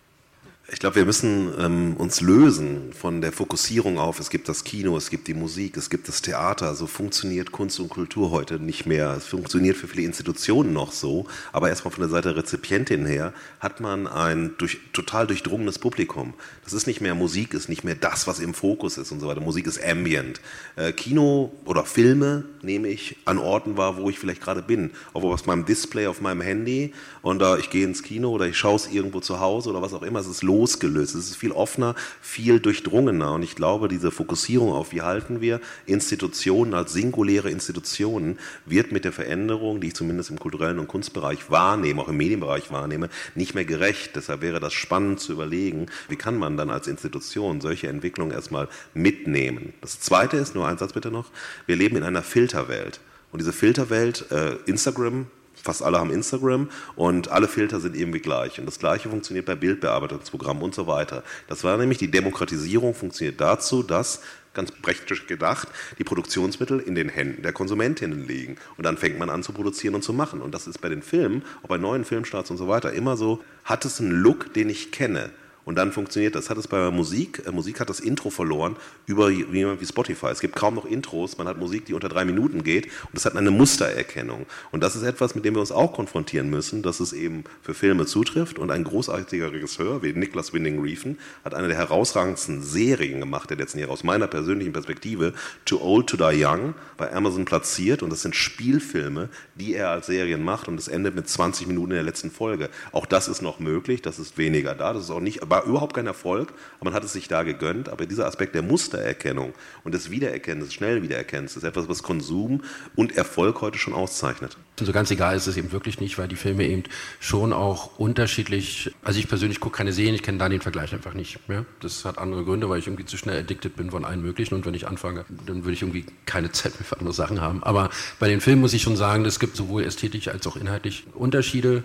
Ich 0.71 0.81
glaube, 0.81 0.97
wir 0.97 1.07
müssen 1.07 1.51
ähm, 1.59 1.97
uns 1.97 2.21
lösen 2.21 2.93
von 2.93 3.23
der 3.23 3.33
Fokussierung 3.33 3.97
auf, 3.99 4.21
es 4.21 4.29
gibt 4.29 4.51
das 4.51 4.65
Kino, 4.65 4.99
es 4.99 5.09
gibt 5.09 5.27
die 5.27 5.33
Musik, 5.33 5.79
es 5.79 5.89
gibt 5.89 6.09
das 6.09 6.21
Theater. 6.21 6.75
So 6.75 6.87
funktioniert 6.87 7.53
Kunst 7.53 7.81
und 7.81 7.89
Kultur 7.89 8.31
heute 8.31 8.61
nicht 8.61 8.85
mehr. 8.85 9.15
Es 9.17 9.25
funktioniert 9.25 9.79
für 9.79 9.89
viele 9.89 10.03
Institutionen 10.03 10.75
noch 10.75 10.93
so, 10.93 11.27
aber 11.53 11.71
erstmal 11.71 11.93
von 11.93 12.03
der 12.03 12.11
Seite 12.11 12.35
der 12.35 12.43
Rezipientin 12.43 13.07
her 13.07 13.33
hat 13.61 13.81
man 13.81 14.07
ein 14.07 14.57
durch, 14.59 14.79
total 14.93 15.27
durchdrungenes 15.27 15.79
Publikum. 15.79 16.35
Das 16.65 16.75
ist 16.75 16.87
nicht 16.87 17.01
mehr 17.01 17.15
Musik, 17.15 17.55
ist 17.55 17.71
nicht 17.71 17.83
mehr 17.83 17.95
das, 17.95 18.27
was 18.27 18.39
im 18.39 18.53
Fokus 18.53 18.99
ist 18.99 19.11
und 19.11 19.21
so 19.21 19.27
weiter. 19.27 19.41
Musik 19.41 19.67
ist 19.67 19.83
ambient. 19.83 20.43
Äh, 20.77 20.93
Kino 20.93 21.51
oder 21.65 21.87
Filme 21.87 22.45
nehme 22.61 22.89
ich 22.89 23.17
an 23.25 23.39
Orten 23.39 23.79
wahr, 23.79 23.97
wo 23.97 24.11
ich 24.11 24.19
vielleicht 24.19 24.43
gerade 24.43 24.61
bin. 24.61 24.91
Ob 25.15 25.25
aus 25.25 25.47
meinem 25.47 25.65
Display 25.65 26.09
auf 26.09 26.21
meinem 26.21 26.43
Handy 26.43 26.93
und 27.23 27.41
äh, 27.41 27.57
ich 27.59 27.71
gehe 27.71 27.87
ins 27.87 28.03
Kino 28.03 28.33
oder 28.33 28.47
ich 28.47 28.59
schaue 28.59 28.77
es 28.77 28.87
irgendwo 28.87 29.21
zu 29.21 29.41
Hause 29.41 29.71
oder 29.71 29.81
was 29.81 29.95
auch 29.95 30.03
immer. 30.03 30.21
Es 30.21 30.27
ist 30.27 30.43
losgelöst. 30.59 31.15
Es 31.15 31.31
ist 31.31 31.37
viel 31.37 31.53
offener, 31.53 31.95
viel 32.21 32.61
durchdrungener. 32.61 33.33
Und 33.33 33.43
ich 33.43 33.55
glaube, 33.55 33.89
diese 33.89 34.11
Fokussierung 34.11 34.73
auf, 34.73 34.93
wie 34.93 35.03
halten 35.03 35.41
wir 35.41 35.61
Institutionen 35.87 36.75
als 36.75 36.93
singuläre 36.93 37.51
Institutionen, 37.51 38.39
wird 38.67 38.93
mit 38.93 39.05
der 39.05 39.13
Veränderung, 39.13 39.81
die 39.81 39.89
ich 39.89 39.95
zumindest 39.95 40.31
im 40.31 40.39
kulturellen 40.39 40.79
und 40.79 40.89
Kunstbereich 40.89 41.51
wahrnehme, 41.51 42.03
auch 42.03 42.09
im 42.09 42.17
Medienbereich 42.17 42.71
wahrnehme, 42.73 43.09
nicht 43.35 43.55
mehr 43.55 43.65
gerecht. 43.65 44.17
Deshalb 44.17 44.43
wäre 44.43 44.61
das 44.61 44.73
spannend 44.73 45.21
zu 45.21 45.33
überlegen, 45.33 45.87
wie 46.09 46.17
kann 46.17 46.37
man 46.37 46.57
dann 46.57 46.71
als 46.71 46.89
Institution 46.89 47.61
solche 47.61 47.89
Entwicklungen 47.89 48.33
erstmal 48.33 48.69
mitnehmen. 48.95 49.73
Das 49.81 50.01
Zweite 50.01 50.37
ist, 50.37 50.55
nur 50.55 50.67
ein 50.67 50.79
Satz 50.79 50.93
bitte 50.93 51.11
noch, 51.11 51.31
wir 51.67 51.77
leben 51.77 51.97
in 51.97 52.03
einer 52.03 52.23
Filterwelt. 52.23 53.01
Und 53.31 53.41
diese 53.41 53.53
Filterwelt, 53.53 54.31
äh, 54.31 54.57
Instagram, 54.67 55.27
fast 55.63 55.83
alle 55.83 55.99
haben 55.99 56.11
Instagram 56.11 56.69
und 56.97 57.29
alle 57.29 57.49
Filter 57.49 57.81
sind 57.81 57.97
irgendwie 57.97 58.21
gleich. 58.21 58.59
Und 58.59 58.67
das 58.67 58.79
Gleiche 58.79 59.09
funktioniert 59.09 59.47
bei 59.47 59.55
Bildbearbeitungsprogrammen 59.55 60.63
und 60.63 60.75
so 60.75 60.87
weiter. 60.87 61.23
Das 61.49 61.65
war 61.65 61.77
nämlich 61.77 61.99
die 61.99 62.11
Demokratisierung 62.11 62.95
funktioniert 62.95 63.41
dazu, 63.41 63.83
dass 63.83 64.21
ganz 64.55 64.73
praktisch 64.73 65.27
gedacht, 65.27 65.69
die 65.99 66.05
Produktionsmittel 66.05 66.81
in 66.81 66.95
den 66.95 67.09
Händen 67.09 67.43
der 67.43 67.53
Konsumentinnen 67.53 68.27
liegen. 68.27 68.57
Und 68.77 68.85
dann 68.85 68.97
fängt 68.97 69.19
man 69.19 69.31
an 69.31 69.43
zu 69.43 69.53
produzieren 69.53 69.95
und 69.95 70.03
zu 70.03 70.13
machen. 70.13 70.41
Und 70.41 70.53
das 70.53 70.67
ist 70.67 70.81
bei 70.81 70.89
den 70.89 71.03
Filmen, 71.03 71.45
auch 71.63 71.69
bei 71.69 71.79
neuen 71.79 72.05
Filmstarts 72.05 72.51
und 72.51 72.57
so 72.57 72.67
weiter, 72.67 72.93
immer 72.93 73.17
so, 73.17 73.43
hat 73.65 73.85
es 73.85 74.01
einen 74.01 74.11
Look, 74.11 74.53
den 74.55 74.69
ich 74.69 74.91
kenne. 74.91 75.31
Und 75.69 75.75
dann 75.75 75.93
funktioniert 75.93 76.35
das. 76.35 76.49
Hat 76.49 76.57
es 76.57 76.67
bei 76.67 76.91
Musik, 76.91 77.43
äh, 77.47 77.51
Musik 77.51 77.79
hat 77.79 77.91
das 77.91 78.01
Intro 78.01 78.31
verloren 78.31 78.77
über 79.05 79.29
wie, 79.29 79.45
wie 79.53 79.85
Spotify. 79.87 80.29
Es 80.29 80.41
gibt 80.41 80.57
kaum 80.57 80.77
noch 80.77 80.87
Intros, 80.87 81.37
man 81.37 81.47
hat 81.47 81.59
Musik, 81.59 81.85
die 81.85 81.93
unter 81.93 82.09
drei 82.09 82.25
Minuten 82.25 82.65
geht 82.65 82.87
und 82.87 83.13
das 83.13 83.27
hat 83.27 83.37
eine 83.37 83.51
Mustererkennung. 83.51 84.47
Und 84.73 84.83
das 84.83 84.97
ist 84.97 85.03
etwas, 85.03 85.35
mit 85.35 85.45
dem 85.45 85.57
wir 85.57 85.61
uns 85.61 85.71
auch 85.71 85.93
konfrontieren 85.93 86.49
müssen, 86.49 86.83
dass 86.83 87.01
es 87.01 87.13
eben 87.13 87.45
für 87.61 87.75
Filme 87.75 88.07
zutrifft. 88.07 88.59
Und 88.59 88.71
ein 88.71 88.83
großartiger 88.83 89.53
Regisseur 89.53 90.03
wie 90.03 90.15
Niklas 90.15 90.55
Winding 90.55 90.81
Refn 90.81 91.19
hat 91.45 91.53
eine 91.53 91.69
der 91.69 91.77
herausragendsten 91.77 92.63
Serien 92.63 93.21
gemacht 93.21 93.51
der 93.51 93.59
letzten 93.59 93.79
Jahre 93.79 93.93
aus 93.93 94.05
meiner 94.05 94.27
persönlichen 94.27 94.73
Perspektive, 94.73 95.35
Too 95.67 95.83
Old 95.83 96.07
to 96.07 96.17
Die 96.17 96.47
Young, 96.47 96.73
bei 96.97 97.13
Amazon 97.13 97.45
platziert. 97.45 98.03
Und 98.03 98.09
das 98.09 98.23
sind 98.23 98.35
Spielfilme, 98.35 99.29
die 99.55 99.75
er 99.75 99.91
als 99.91 100.07
Serien 100.07 100.43
macht 100.43 100.67
und 100.67 100.81
es 100.81 100.89
endet 100.89 101.15
mit 101.15 101.29
20 101.29 101.67
Minuten 101.67 101.91
in 101.91 101.97
der 101.97 102.05
letzten 102.05 102.31
Folge. 102.31 102.71
Auch 102.93 103.05
das 103.05 103.29
ist 103.29 103.43
noch 103.43 103.59
möglich, 103.59 104.01
das 104.01 104.19
ist 104.19 104.39
weniger 104.39 104.75
da, 104.75 104.95
das 104.95 105.05
ist 105.05 105.11
auch 105.11 105.21
nicht, 105.21 105.43
war 105.59 105.65
überhaupt 105.65 105.95
kein 105.95 106.07
Erfolg, 106.07 106.53
aber 106.81 106.91
man 106.91 106.95
hat 106.95 107.05
es 107.05 107.13
sich 107.13 107.29
da 107.29 107.43
gegönnt. 107.43 107.89
Aber 107.89 108.07
dieser 108.07 108.27
Aspekt 108.27 108.55
der 108.55 108.63
Mustererkennung 108.63 109.55
und 109.85 109.93
des 109.93 110.11
Wiedererkennens, 110.11 110.67
des 110.67 110.75
schnellen 110.75 111.03
Wiedererkennens, 111.03 111.57
ist 111.57 111.65
etwas, 111.65 111.89
was 111.89 112.03
Konsum 112.03 112.63
und 112.95 113.17
Erfolg 113.17 113.61
heute 113.61 113.79
schon 113.79 113.95
auszeichnet. 113.95 114.57
So 114.81 114.93
ganz 114.93 115.11
egal 115.11 115.37
ist 115.37 115.47
es 115.47 115.57
eben 115.57 115.73
wirklich 115.73 115.99
nicht, 116.01 116.19
weil 116.19 116.29
die 116.29 116.37
Filme 116.37 116.65
eben 116.65 116.85
schon 117.19 117.53
auch 117.53 117.99
unterschiedlich, 117.99 118.95
also 119.03 119.19
ich 119.19 119.29
persönlich 119.29 119.59
gucke 119.59 119.77
keine 119.77 119.93
Serien, 119.93 120.15
ich 120.15 120.23
kenne 120.23 120.39
da 120.39 120.49
den 120.49 120.61
Vergleich 120.61 120.93
einfach 120.93 121.15
nicht. 121.15 121.41
Ja? 121.49 121.65
Das 121.81 122.05
hat 122.05 122.19
andere 122.19 122.45
Gründe, 122.45 122.69
weil 122.69 122.79
ich 122.79 122.87
irgendwie 122.87 123.05
zu 123.05 123.17
schnell 123.17 123.41
addicted 123.41 123.75
bin 123.77 123.91
von 123.91 124.05
allen 124.05 124.23
möglichen 124.23 124.55
und 124.55 124.65
wenn 124.67 124.75
ich 124.75 124.87
anfange, 124.87 125.25
dann 125.47 125.65
würde 125.65 125.73
ich 125.73 125.83
irgendwie 125.83 126.07
keine 126.27 126.53
Zeit 126.53 126.79
mehr 126.79 126.85
für 126.85 126.99
andere 126.99 127.15
Sachen 127.15 127.41
haben. 127.41 127.63
Aber 127.65 127.91
bei 128.21 128.29
den 128.29 128.41
Filmen 128.41 128.61
muss 128.61 128.73
ich 128.73 128.83
schon 128.83 128.97
sagen, 128.97 129.25
es 129.25 129.41
gibt 129.41 129.57
sowohl 129.57 129.83
ästhetisch 129.83 130.29
als 130.29 130.47
auch 130.47 130.57
inhaltlich 130.57 131.05
Unterschiede. 131.15 131.83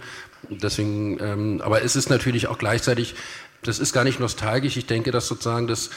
Deswegen, 0.50 1.18
ähm, 1.20 1.62
aber 1.64 1.84
es 1.84 1.96
ist 1.96 2.10
natürlich 2.10 2.48
auch 2.48 2.58
gleichzeitig 2.58 3.16
das 3.68 3.80
ist 3.80 3.94
gar 3.94 4.04
nicht 4.04 4.20
nostalgisch. 4.20 4.78
Ich 4.78 4.86
denke, 4.86 5.12
dass 5.12 5.28
sozusagen 5.28 5.68
das 5.68 5.90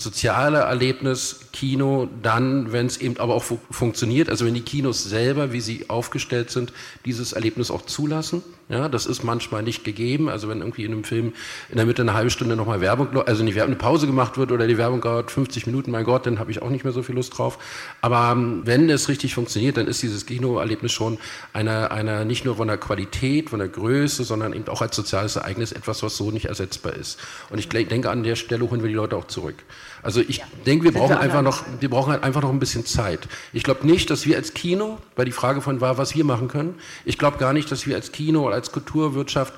soziale 0.00 0.58
Erlebnis 0.58 1.40
Kino 1.52 2.08
dann, 2.22 2.72
wenn 2.72 2.86
es 2.86 2.98
eben 2.98 3.18
aber 3.18 3.34
auch 3.34 3.42
fu 3.42 3.58
funktioniert, 3.70 4.28
also 4.28 4.46
wenn 4.46 4.54
die 4.54 4.60
Kinos 4.62 5.04
selber, 5.04 5.52
wie 5.52 5.60
sie 5.60 5.86
aufgestellt 5.88 6.50
sind, 6.50 6.72
dieses 7.04 7.32
Erlebnis 7.32 7.70
auch 7.70 7.82
zulassen. 7.82 8.42
Ja, 8.68 8.88
das 8.88 9.06
ist 9.06 9.24
manchmal 9.24 9.64
nicht 9.64 9.82
gegeben. 9.82 10.28
Also 10.28 10.48
wenn 10.48 10.60
irgendwie 10.60 10.84
in 10.84 10.92
einem 10.92 11.02
Film 11.02 11.32
in 11.70 11.76
der 11.76 11.86
Mitte 11.86 12.02
eine 12.02 12.14
halbe 12.14 12.30
Stunde 12.30 12.54
nochmal 12.54 12.80
Werbung, 12.80 13.08
also 13.26 13.42
nicht 13.42 13.60
eine 13.60 13.74
Pause 13.74 14.06
gemacht 14.06 14.38
wird 14.38 14.52
oder 14.52 14.68
die 14.68 14.78
Werbung 14.78 15.00
dauert 15.00 15.32
50 15.32 15.66
Minuten, 15.66 15.90
mein 15.90 16.04
Gott, 16.04 16.24
dann 16.24 16.38
habe 16.38 16.52
ich 16.52 16.62
auch 16.62 16.70
nicht 16.70 16.84
mehr 16.84 16.92
so 16.92 17.02
viel 17.02 17.16
Lust 17.16 17.36
drauf. 17.36 17.58
Aber 18.00 18.30
ähm, 18.30 18.62
wenn 18.64 18.88
es 18.88 19.08
richtig 19.08 19.34
funktioniert, 19.34 19.76
dann 19.76 19.88
ist 19.88 20.02
dieses 20.02 20.24
Kinoerlebnis 20.24 20.92
schon 20.92 21.18
einer 21.52 21.90
eine, 21.90 22.24
nicht 22.24 22.44
nur 22.44 22.56
von 22.56 22.68
der 22.68 22.78
Qualität, 22.78 23.50
von 23.50 23.58
der 23.58 23.68
Größe, 23.68 24.22
sondern 24.22 24.52
eben 24.52 24.68
auch 24.68 24.82
als 24.82 24.94
soziales 24.94 25.34
Ereignis 25.34 25.72
etwas, 25.72 26.04
was 26.04 26.16
so 26.16 26.30
nicht 26.30 26.44
ersetzbar 26.44 26.94
ist. 26.94 27.18
Und 27.50 27.58
ich 27.58 27.68
denke, 27.68 28.08
an 28.08 28.22
der 28.22 28.36
Stelle 28.36 28.70
holen 28.70 28.82
wir 28.82 28.88
die 28.88 28.94
Leute 28.94 29.16
auch 29.16 29.26
zurück. 29.26 29.56
Also 30.02 30.20
ich 30.20 30.38
ja. 30.38 30.44
denke, 30.66 30.84
wir 30.84 30.92
brauchen 30.92 31.16
einfach 31.16 31.42
noch, 31.42 31.64
wir 31.78 31.90
brauchen 31.90 32.12
halt 32.12 32.22
einfach 32.22 32.42
noch 32.42 32.50
ein 32.50 32.58
bisschen 32.58 32.86
Zeit. 32.86 33.28
Ich 33.52 33.62
glaube 33.62 33.86
nicht, 33.86 34.10
dass 34.10 34.26
wir 34.26 34.36
als 34.36 34.54
Kino, 34.54 34.98
weil 35.16 35.26
die 35.26 35.32
Frage 35.32 35.60
von 35.60 35.80
war, 35.80 35.98
was 35.98 36.14
wir 36.14 36.24
machen 36.24 36.48
können, 36.48 36.74
ich 37.04 37.18
glaube 37.18 37.38
gar 37.38 37.52
nicht, 37.52 37.70
dass 37.70 37.86
wir 37.86 37.96
als 37.96 38.12
Kino 38.12 38.46
oder 38.46 38.54
als 38.54 38.72
Kulturwirtschaft 38.72 39.54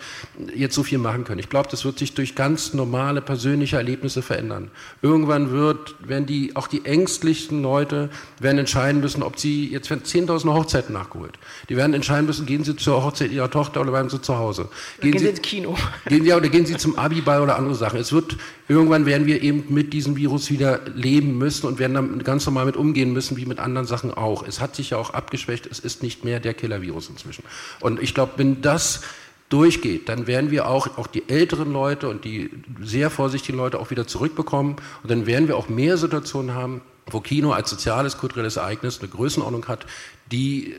jetzt 0.55 0.75
so 0.75 0.83
viel 0.83 0.99
machen 0.99 1.25
können. 1.25 1.39
Ich 1.39 1.49
glaube, 1.49 1.69
das 1.71 1.85
wird 1.85 1.99
sich 1.99 2.15
durch 2.15 2.35
ganz 2.35 2.75
normale 2.75 3.21
persönliche 3.21 3.77
Erlebnisse 3.77 4.23
verändern. 4.23 4.71
Irgendwann 5.01 5.51
wird, 5.51 5.95
werden 6.07 6.27
die, 6.27 6.57
auch 6.57 6.67
die 6.67 6.85
ängstlichsten 6.85 7.63
Leute 7.63 8.11
werden 8.41 8.59
entscheiden 8.59 9.01
müssen, 9.01 9.23
ob 9.23 9.39
sie, 9.39 9.69
jetzt 9.71 9.91
werden 9.91 10.03
10.000 10.05 10.53
Hochzeiten 10.53 10.93
nachgeholt. 10.93 11.39
Die 11.69 11.77
werden 11.77 11.95
entscheiden 11.95 12.27
müssen, 12.27 12.47
gehen 12.47 12.65
sie 12.65 12.77
zur 12.77 13.05
Hochzeit 13.05 13.31
ihrer 13.31 13.51
Tochter 13.51 13.81
oder 13.81 13.91
bleiben 13.93 14.11
sie 14.11 14.21
zu 14.21 14.37
Hause. 14.37 14.69
Gehen, 15.01 15.13
gehen 15.13 15.21
sie 15.21 15.29
ins 15.29 15.43
Kino. 15.43 15.77
Gehen, 16.07 16.25
ja, 16.25 16.37
oder 16.37 16.49
gehen 16.49 16.67
sie 16.67 16.77
zum 16.77 16.99
Abiball 16.99 17.41
oder 17.41 17.57
andere 17.57 17.75
Sachen. 17.75 18.01
Es 18.01 18.13
wird, 18.13 18.37
irgendwann 18.69 19.07
werden 19.07 19.27
wir 19.27 19.43
eben 19.43 19.65
mit 19.69 19.93
diesem 19.93 20.17
Virus 20.17 20.32
Virus 20.33 20.51
wieder 20.51 20.81
leben 20.95 21.37
müssen 21.37 21.67
und 21.67 21.79
werden 21.79 21.93
dann 21.93 22.25
ganz 22.25 22.47
normal 22.47 22.65
mit 22.65 22.77
umgehen 22.77 23.13
müssen, 23.13 23.37
wie 23.37 23.45
mit 23.45 23.59
anderen 23.59 23.87
Sachen 23.87 24.15
auch. 24.15 24.43
Es 24.43 24.61
hat 24.61 24.75
sich 24.75 24.91
ja 24.91 24.97
auch 24.97 25.11
abgeschwächt, 25.11 25.67
es 25.67 25.79
ist 25.79 26.03
nicht 26.03 26.25
mehr 26.25 26.41
der 26.41 26.55
Killer-Virus 26.55 27.11
inzwischen. 27.11 27.45
Und 27.81 28.03
ich 28.03 28.15
glaube, 28.15 28.33
wenn 28.37 28.63
das 28.63 29.03
durchgeht, 29.51 30.09
dann 30.09 30.27
werden 30.27 30.51
wir 30.51 30.69
auch, 30.69 30.97
auch 30.97 31.07
die 31.07 31.29
älteren 31.29 31.71
Leute 31.71 32.09
und 32.09 32.25
die 32.25 32.49
sehr 32.81 33.11
vorsichtigen 33.11 33.59
Leute 33.59 33.79
auch 33.79 33.91
wieder 33.91 34.07
zurückbekommen. 34.07 34.77
Und 35.03 35.11
dann 35.11 35.27
werden 35.27 35.49
wir 35.49 35.59
auch 35.59 35.69
mehr 35.69 35.99
Situationen 35.99 36.55
haben, 36.55 36.81
wo 37.11 37.21
Kino 37.21 37.53
als 37.53 37.69
soziales, 37.69 38.17
kulturelles 38.17 38.57
Ereignis 38.57 39.01
eine 39.01 39.09
Größenordnung 39.09 39.69
hat, 39.69 39.85
die 40.31 40.75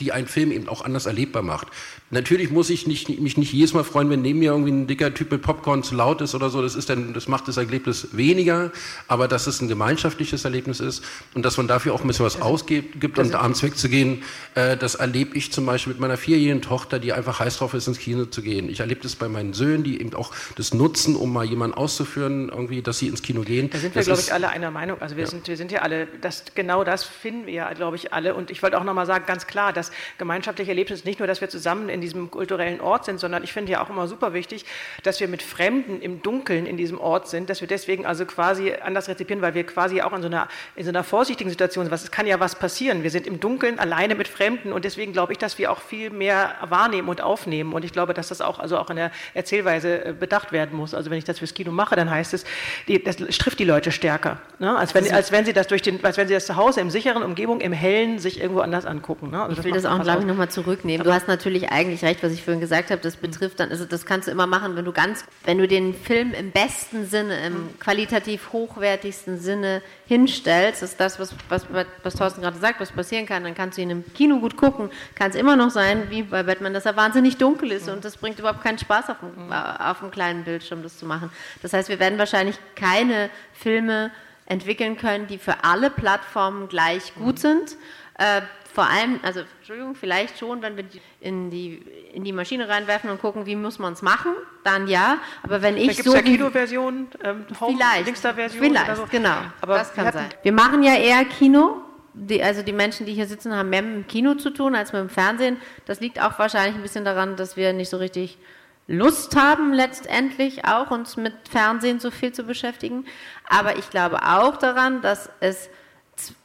die 0.00 0.12
einen 0.12 0.28
Film 0.28 0.52
eben 0.52 0.68
auch 0.68 0.84
anders 0.84 1.06
erlebbar 1.06 1.42
macht. 1.42 1.68
Natürlich 2.10 2.50
muss 2.50 2.70
ich 2.70 2.86
nicht, 2.86 3.20
mich 3.20 3.36
nicht 3.36 3.52
jedes 3.52 3.74
Mal 3.74 3.84
freuen, 3.84 4.08
wenn 4.08 4.22
neben 4.22 4.38
mir 4.38 4.52
irgendwie 4.52 4.72
ein 4.72 4.86
dicker 4.86 5.12
Typ 5.12 5.30
mit 5.30 5.42
Popcorn 5.42 5.82
zu 5.82 5.94
laut 5.94 6.22
ist 6.22 6.34
oder 6.34 6.48
so. 6.48 6.62
Das, 6.62 6.74
ist 6.74 6.88
dann, 6.88 7.12
das 7.12 7.28
macht 7.28 7.48
das 7.48 7.58
Erlebnis 7.58 8.08
weniger, 8.12 8.72
aber 9.08 9.28
dass 9.28 9.46
es 9.46 9.60
ein 9.60 9.68
gemeinschaftliches 9.68 10.44
Erlebnis 10.44 10.80
ist 10.80 11.04
und 11.34 11.44
dass 11.44 11.58
man 11.58 11.68
dafür 11.68 11.92
auch 11.92 12.00
ein 12.00 12.06
bisschen 12.06 12.24
was 12.24 12.40
ausgibt 12.40 12.98
gibt 13.00 13.18
und 13.18 13.34
abends 13.34 13.62
wegzugehen, 13.62 14.22
äh, 14.54 14.76
das 14.78 14.94
erlebe 14.94 15.36
ich 15.36 15.52
zum 15.52 15.66
Beispiel 15.66 15.92
mit 15.92 16.00
meiner 16.00 16.16
vierjährigen 16.16 16.62
Tochter, 16.62 16.98
die 16.98 17.12
einfach 17.12 17.40
heiß 17.40 17.58
drauf 17.58 17.74
ist, 17.74 17.86
ins 17.88 17.98
Kino 17.98 18.24
zu 18.24 18.40
gehen. 18.40 18.70
Ich 18.70 18.80
erlebe 18.80 19.02
das 19.02 19.14
bei 19.14 19.28
meinen 19.28 19.52
Söhnen, 19.52 19.84
die 19.84 20.00
eben 20.00 20.14
auch 20.14 20.32
das 20.56 20.72
nutzen, 20.72 21.14
um 21.14 21.30
mal 21.32 21.44
jemanden 21.44 21.76
auszuführen, 21.76 22.48
irgendwie, 22.48 22.80
dass 22.80 22.98
sie 22.98 23.08
ins 23.08 23.20
Kino 23.20 23.42
gehen. 23.42 23.68
Da 23.68 23.78
sind 23.78 23.94
wir, 23.94 24.02
glaube 24.02 24.20
ich, 24.20 24.32
alle 24.32 24.48
einer 24.48 24.70
Meinung. 24.70 25.00
Also 25.02 25.16
wir, 25.16 25.24
ja. 25.24 25.30
sind, 25.30 25.46
wir 25.46 25.58
sind 25.58 25.72
ja 25.72 25.82
alle, 25.82 26.08
das, 26.22 26.44
genau 26.54 26.84
das 26.84 27.04
finden 27.04 27.46
wir 27.46 27.52
ja, 27.52 27.72
glaube 27.74 27.96
ich, 27.96 28.14
alle. 28.14 28.34
Und 28.34 28.50
ich 28.50 28.62
wollte 28.62 28.78
auch 28.78 28.84
nochmal 28.84 29.04
sagen, 29.04 29.24
ganz 29.26 29.46
klar, 29.46 29.74
dass 29.74 29.90
gemeinschaftliche 30.16 30.70
Erlebnis 30.70 31.04
nicht 31.04 31.18
nur, 31.18 31.28
dass 31.28 31.42
wir 31.42 31.50
zusammen 31.50 31.88
in 31.88 31.97
diesem 32.00 32.30
kulturellen 32.30 32.80
Ort 32.80 33.04
sind, 33.04 33.20
sondern 33.20 33.44
ich 33.44 33.52
finde 33.52 33.72
ja 33.72 33.82
auch 33.82 33.90
immer 33.90 34.06
super 34.08 34.32
wichtig, 34.32 34.64
dass 35.02 35.20
wir 35.20 35.28
mit 35.28 35.42
Fremden 35.42 36.00
im 36.00 36.22
Dunkeln 36.22 36.66
in 36.66 36.76
diesem 36.76 36.98
Ort 36.98 37.28
sind, 37.28 37.50
dass 37.50 37.60
wir 37.60 37.68
deswegen 37.68 38.06
also 38.06 38.24
quasi 38.26 38.74
anders 38.82 39.08
rezipieren, 39.08 39.42
weil 39.42 39.54
wir 39.54 39.64
quasi 39.64 40.02
auch 40.02 40.12
in 40.12 40.22
so 40.22 40.28
einer, 40.28 40.48
in 40.76 40.84
so 40.84 40.90
einer 40.90 41.04
vorsichtigen 41.04 41.50
Situation 41.50 41.84
sind. 41.84 41.92
Was, 41.92 42.04
es 42.04 42.10
kann 42.10 42.26
ja 42.26 42.40
was 42.40 42.56
passieren. 42.56 43.02
Wir 43.02 43.10
sind 43.10 43.26
im 43.26 43.40
Dunkeln 43.40 43.78
alleine 43.78 44.14
mit 44.14 44.28
Fremden 44.28 44.72
und 44.72 44.84
deswegen 44.84 45.12
glaube 45.12 45.32
ich, 45.32 45.38
dass 45.38 45.58
wir 45.58 45.70
auch 45.72 45.80
viel 45.80 46.10
mehr 46.10 46.54
wahrnehmen 46.68 47.08
und 47.08 47.20
aufnehmen. 47.20 47.72
Und 47.72 47.84
ich 47.84 47.92
glaube, 47.92 48.14
dass 48.14 48.28
das 48.28 48.40
auch, 48.40 48.58
also 48.58 48.78
auch 48.78 48.90
in 48.90 48.96
der 48.96 49.10
Erzählweise 49.34 50.04
äh, 50.04 50.12
bedacht 50.12 50.52
werden 50.52 50.76
muss. 50.76 50.94
Also 50.94 51.10
wenn 51.10 51.18
ich 51.18 51.24
das 51.24 51.38
fürs 51.38 51.54
Kino 51.54 51.72
mache, 51.72 51.96
dann 51.96 52.10
heißt 52.10 52.34
es, 52.34 52.44
die, 52.86 53.02
das 53.02 53.16
trifft 53.16 53.58
die 53.58 53.64
Leute 53.64 53.92
stärker. 53.92 54.40
Ne? 54.58 54.76
Als, 54.76 54.94
wenn, 54.94 55.10
als 55.12 55.32
wenn 55.32 55.44
sie 55.44 55.52
das 55.52 55.66
durch 55.66 55.82
den, 55.82 56.04
als 56.04 56.16
wenn 56.16 56.28
sie 56.28 56.34
das 56.34 56.46
zu 56.46 56.56
Hause 56.56 56.80
im 56.80 56.90
sicheren 56.90 57.22
Umgebung, 57.22 57.60
im 57.60 57.72
Hellen 57.72 58.18
sich 58.18 58.40
irgendwo 58.40 58.60
anders 58.60 58.86
angucken. 58.86 59.30
Ne? 59.30 59.42
Also 59.42 59.58
ich 59.58 59.64
will 59.64 59.72
das 59.72 59.84
auch, 59.84 60.02
glaube 60.02 60.20
ich, 60.20 60.26
nochmal 60.26 60.50
zurücknehmen. 60.50 61.04
Du 61.04 61.12
hast 61.12 61.28
natürlich 61.28 61.70
eigentlich 61.70 61.87
recht, 61.96 62.22
was 62.22 62.32
ich 62.32 62.42
vorhin 62.42 62.60
gesagt 62.60 62.90
habe, 62.90 63.00
das 63.00 63.16
betrifft 63.16 63.60
dann, 63.60 63.70
also 63.70 63.84
das 63.84 64.06
kannst 64.06 64.28
du 64.28 64.32
immer 64.32 64.46
machen, 64.46 64.76
wenn 64.76 64.84
du 64.84 64.92
ganz, 64.92 65.24
wenn 65.44 65.58
du 65.58 65.66
den 65.66 65.94
Film 65.94 66.32
im 66.32 66.50
besten 66.50 67.06
Sinne, 67.06 67.46
im 67.46 67.78
qualitativ 67.78 68.52
hochwertigsten 68.52 69.38
Sinne 69.38 69.82
hinstellst, 70.06 70.82
ist 70.82 71.00
das, 71.00 71.18
was, 71.18 71.34
was, 71.48 71.66
was 72.02 72.14
Thorsten 72.14 72.42
gerade 72.42 72.58
sagt, 72.58 72.80
was 72.80 72.92
passieren 72.92 73.26
kann, 73.26 73.44
dann 73.44 73.54
kannst 73.54 73.78
du 73.78 73.82
ihn 73.82 73.90
im 73.90 74.04
Kino 74.14 74.38
gut 74.40 74.56
gucken, 74.56 74.90
kann 75.14 75.30
es 75.30 75.36
immer 75.36 75.56
noch 75.56 75.70
sein, 75.70 76.10
wie 76.10 76.22
bei 76.22 76.42
Batman, 76.42 76.74
dass 76.74 76.86
er 76.86 76.96
wahnsinnig 76.96 77.36
dunkel 77.36 77.72
ist 77.72 77.88
und 77.88 78.04
das 78.04 78.16
bringt 78.16 78.38
überhaupt 78.38 78.62
keinen 78.62 78.78
Spaß 78.78 79.10
auf 79.10 79.16
dem, 79.20 79.52
auf 79.52 80.00
dem 80.00 80.10
kleinen 80.10 80.44
Bildschirm, 80.44 80.82
das 80.82 80.98
zu 80.98 81.06
machen. 81.06 81.30
Das 81.62 81.72
heißt, 81.72 81.88
wir 81.88 81.98
werden 81.98 82.18
wahrscheinlich 82.18 82.56
keine 82.74 83.30
Filme 83.52 84.10
entwickeln 84.46 84.96
können, 84.96 85.26
die 85.26 85.38
für 85.38 85.64
alle 85.64 85.90
Plattformen 85.90 86.68
gleich 86.68 87.14
gut 87.14 87.38
sind. 87.38 87.76
Äh, 88.18 88.40
vor 88.78 88.88
allem, 88.88 89.18
also 89.24 89.40
Entschuldigung, 89.58 89.96
vielleicht 89.96 90.38
schon, 90.38 90.62
wenn 90.62 90.76
wir 90.76 90.84
in 91.20 91.50
die, 91.50 91.82
in 92.12 92.22
die 92.22 92.30
Maschine 92.30 92.68
reinwerfen 92.68 93.10
und 93.10 93.20
gucken, 93.20 93.44
wie 93.44 93.56
muss 93.56 93.80
man 93.80 93.94
es 93.94 94.02
machen, 94.02 94.30
dann 94.62 94.86
ja. 94.86 95.18
Aber 95.42 95.62
wenn 95.62 95.76
ich 95.76 95.96
da 95.96 96.02
so. 96.04 96.14
Ja 96.14 96.22
Kino-Version, 96.22 97.08
ähm, 97.24 97.44
vielleicht, 97.48 98.16
vielleicht, 98.52 98.96
so. 98.96 99.06
genau. 99.10 99.38
Aber 99.62 99.78
das 99.78 99.92
kann 99.92 100.12
sein. 100.12 100.28
Wir 100.44 100.52
machen 100.52 100.84
ja 100.84 100.94
eher 100.94 101.24
Kino. 101.24 101.82
Die, 102.14 102.40
also 102.40 102.62
die 102.62 102.72
Menschen, 102.72 103.04
die 103.04 103.14
hier 103.14 103.26
sitzen, 103.26 103.52
haben 103.52 103.68
mehr 103.68 103.82
mit 103.82 103.94
dem 103.96 104.06
Kino 104.06 104.34
zu 104.34 104.50
tun 104.50 104.76
als 104.76 104.92
mit 104.92 105.00
dem 105.00 105.08
Fernsehen. 105.08 105.56
Das 105.86 105.98
liegt 105.98 106.22
auch 106.22 106.38
wahrscheinlich 106.38 106.76
ein 106.76 106.82
bisschen 106.82 107.04
daran, 107.04 107.34
dass 107.34 107.56
wir 107.56 107.72
nicht 107.72 107.88
so 107.88 107.96
richtig 107.96 108.38
Lust 108.86 109.34
haben, 109.34 109.72
letztendlich 109.72 110.66
auch 110.66 110.92
uns 110.92 111.16
mit 111.16 111.34
Fernsehen 111.50 111.98
so 111.98 112.12
viel 112.12 112.30
zu 112.30 112.44
beschäftigen. 112.44 113.06
Aber 113.48 113.76
ich 113.76 113.90
glaube 113.90 114.22
auch 114.22 114.56
daran, 114.56 115.02
dass 115.02 115.30
es 115.40 115.68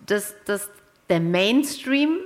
dass, 0.07 0.35
dass 0.45 0.69
der 1.09 1.19
Mainstream 1.19 2.17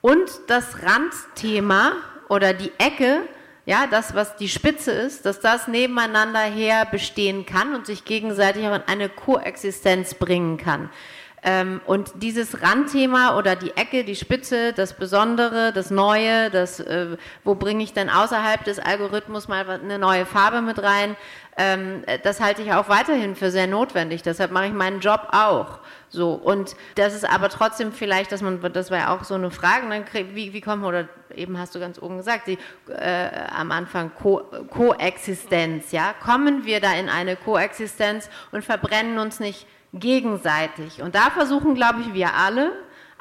und 0.00 0.28
das 0.48 0.82
Randthema 0.82 1.92
oder 2.28 2.52
die 2.52 2.72
Ecke, 2.78 3.22
ja, 3.66 3.86
das, 3.86 4.14
was 4.14 4.36
die 4.36 4.48
Spitze 4.48 4.90
ist, 4.92 5.24
dass 5.24 5.40
das 5.40 5.68
nebeneinander 5.68 6.40
her 6.40 6.86
bestehen 6.90 7.46
kann 7.46 7.74
und 7.74 7.86
sich 7.86 8.04
gegenseitig 8.04 8.66
auch 8.66 8.74
in 8.74 8.82
eine 8.86 9.08
Koexistenz 9.08 10.14
bringen 10.14 10.58
kann. 10.58 10.90
Ähm, 11.46 11.82
und 11.84 12.10
dieses 12.22 12.62
Randthema 12.62 13.36
oder 13.36 13.54
die 13.54 13.76
Ecke, 13.76 14.02
die 14.02 14.16
Spitze, 14.16 14.72
das 14.72 14.94
Besondere, 14.94 15.74
das 15.74 15.90
Neue, 15.90 16.50
das, 16.50 16.80
äh, 16.80 17.18
wo 17.44 17.54
bringe 17.54 17.84
ich 17.84 17.92
denn 17.92 18.08
außerhalb 18.08 18.64
des 18.64 18.78
Algorithmus 18.78 19.46
mal 19.46 19.68
eine 19.68 19.98
neue 19.98 20.24
Farbe 20.24 20.62
mit 20.62 20.82
rein, 20.82 21.16
ähm, 21.58 22.02
das 22.22 22.40
halte 22.40 22.62
ich 22.62 22.72
auch 22.72 22.88
weiterhin 22.88 23.36
für 23.36 23.50
sehr 23.50 23.66
notwendig. 23.66 24.22
Deshalb 24.22 24.52
mache 24.52 24.66
ich 24.66 24.72
meinen 24.72 25.00
Job 25.00 25.28
auch. 25.32 25.80
So, 26.08 26.32
und 26.32 26.76
das 26.94 27.14
ist 27.14 27.28
aber 27.28 27.50
trotzdem 27.50 27.92
vielleicht, 27.92 28.32
dass 28.32 28.40
man, 28.40 28.60
das 28.72 28.90
war 28.90 28.98
ja 28.98 29.14
auch 29.14 29.24
so 29.24 29.34
eine 29.34 29.50
Frage, 29.50 29.86
dann 29.88 30.06
krieg, 30.06 30.28
wie, 30.32 30.54
wie 30.54 30.62
kommt 30.62 30.80
man, 30.80 30.88
oder 30.88 31.08
eben 31.34 31.58
hast 31.58 31.74
du 31.74 31.80
ganz 31.80 32.00
oben 32.00 32.16
gesagt, 32.16 32.46
die, 32.46 32.58
äh, 32.88 33.28
am 33.54 33.70
Anfang 33.70 34.12
Ko 34.14 34.44
Koexistenz, 34.70 35.92
ja, 35.92 36.14
kommen 36.24 36.64
wir 36.64 36.80
da 36.80 36.94
in 36.94 37.10
eine 37.10 37.36
Koexistenz 37.36 38.30
und 38.50 38.64
verbrennen 38.64 39.18
uns 39.18 39.40
nicht 39.40 39.66
gegenseitig. 39.94 41.02
Und 41.02 41.14
da 41.14 41.30
versuchen, 41.30 41.74
glaube 41.74 42.00
ich, 42.00 42.14
wir 42.14 42.34
alle, 42.34 42.72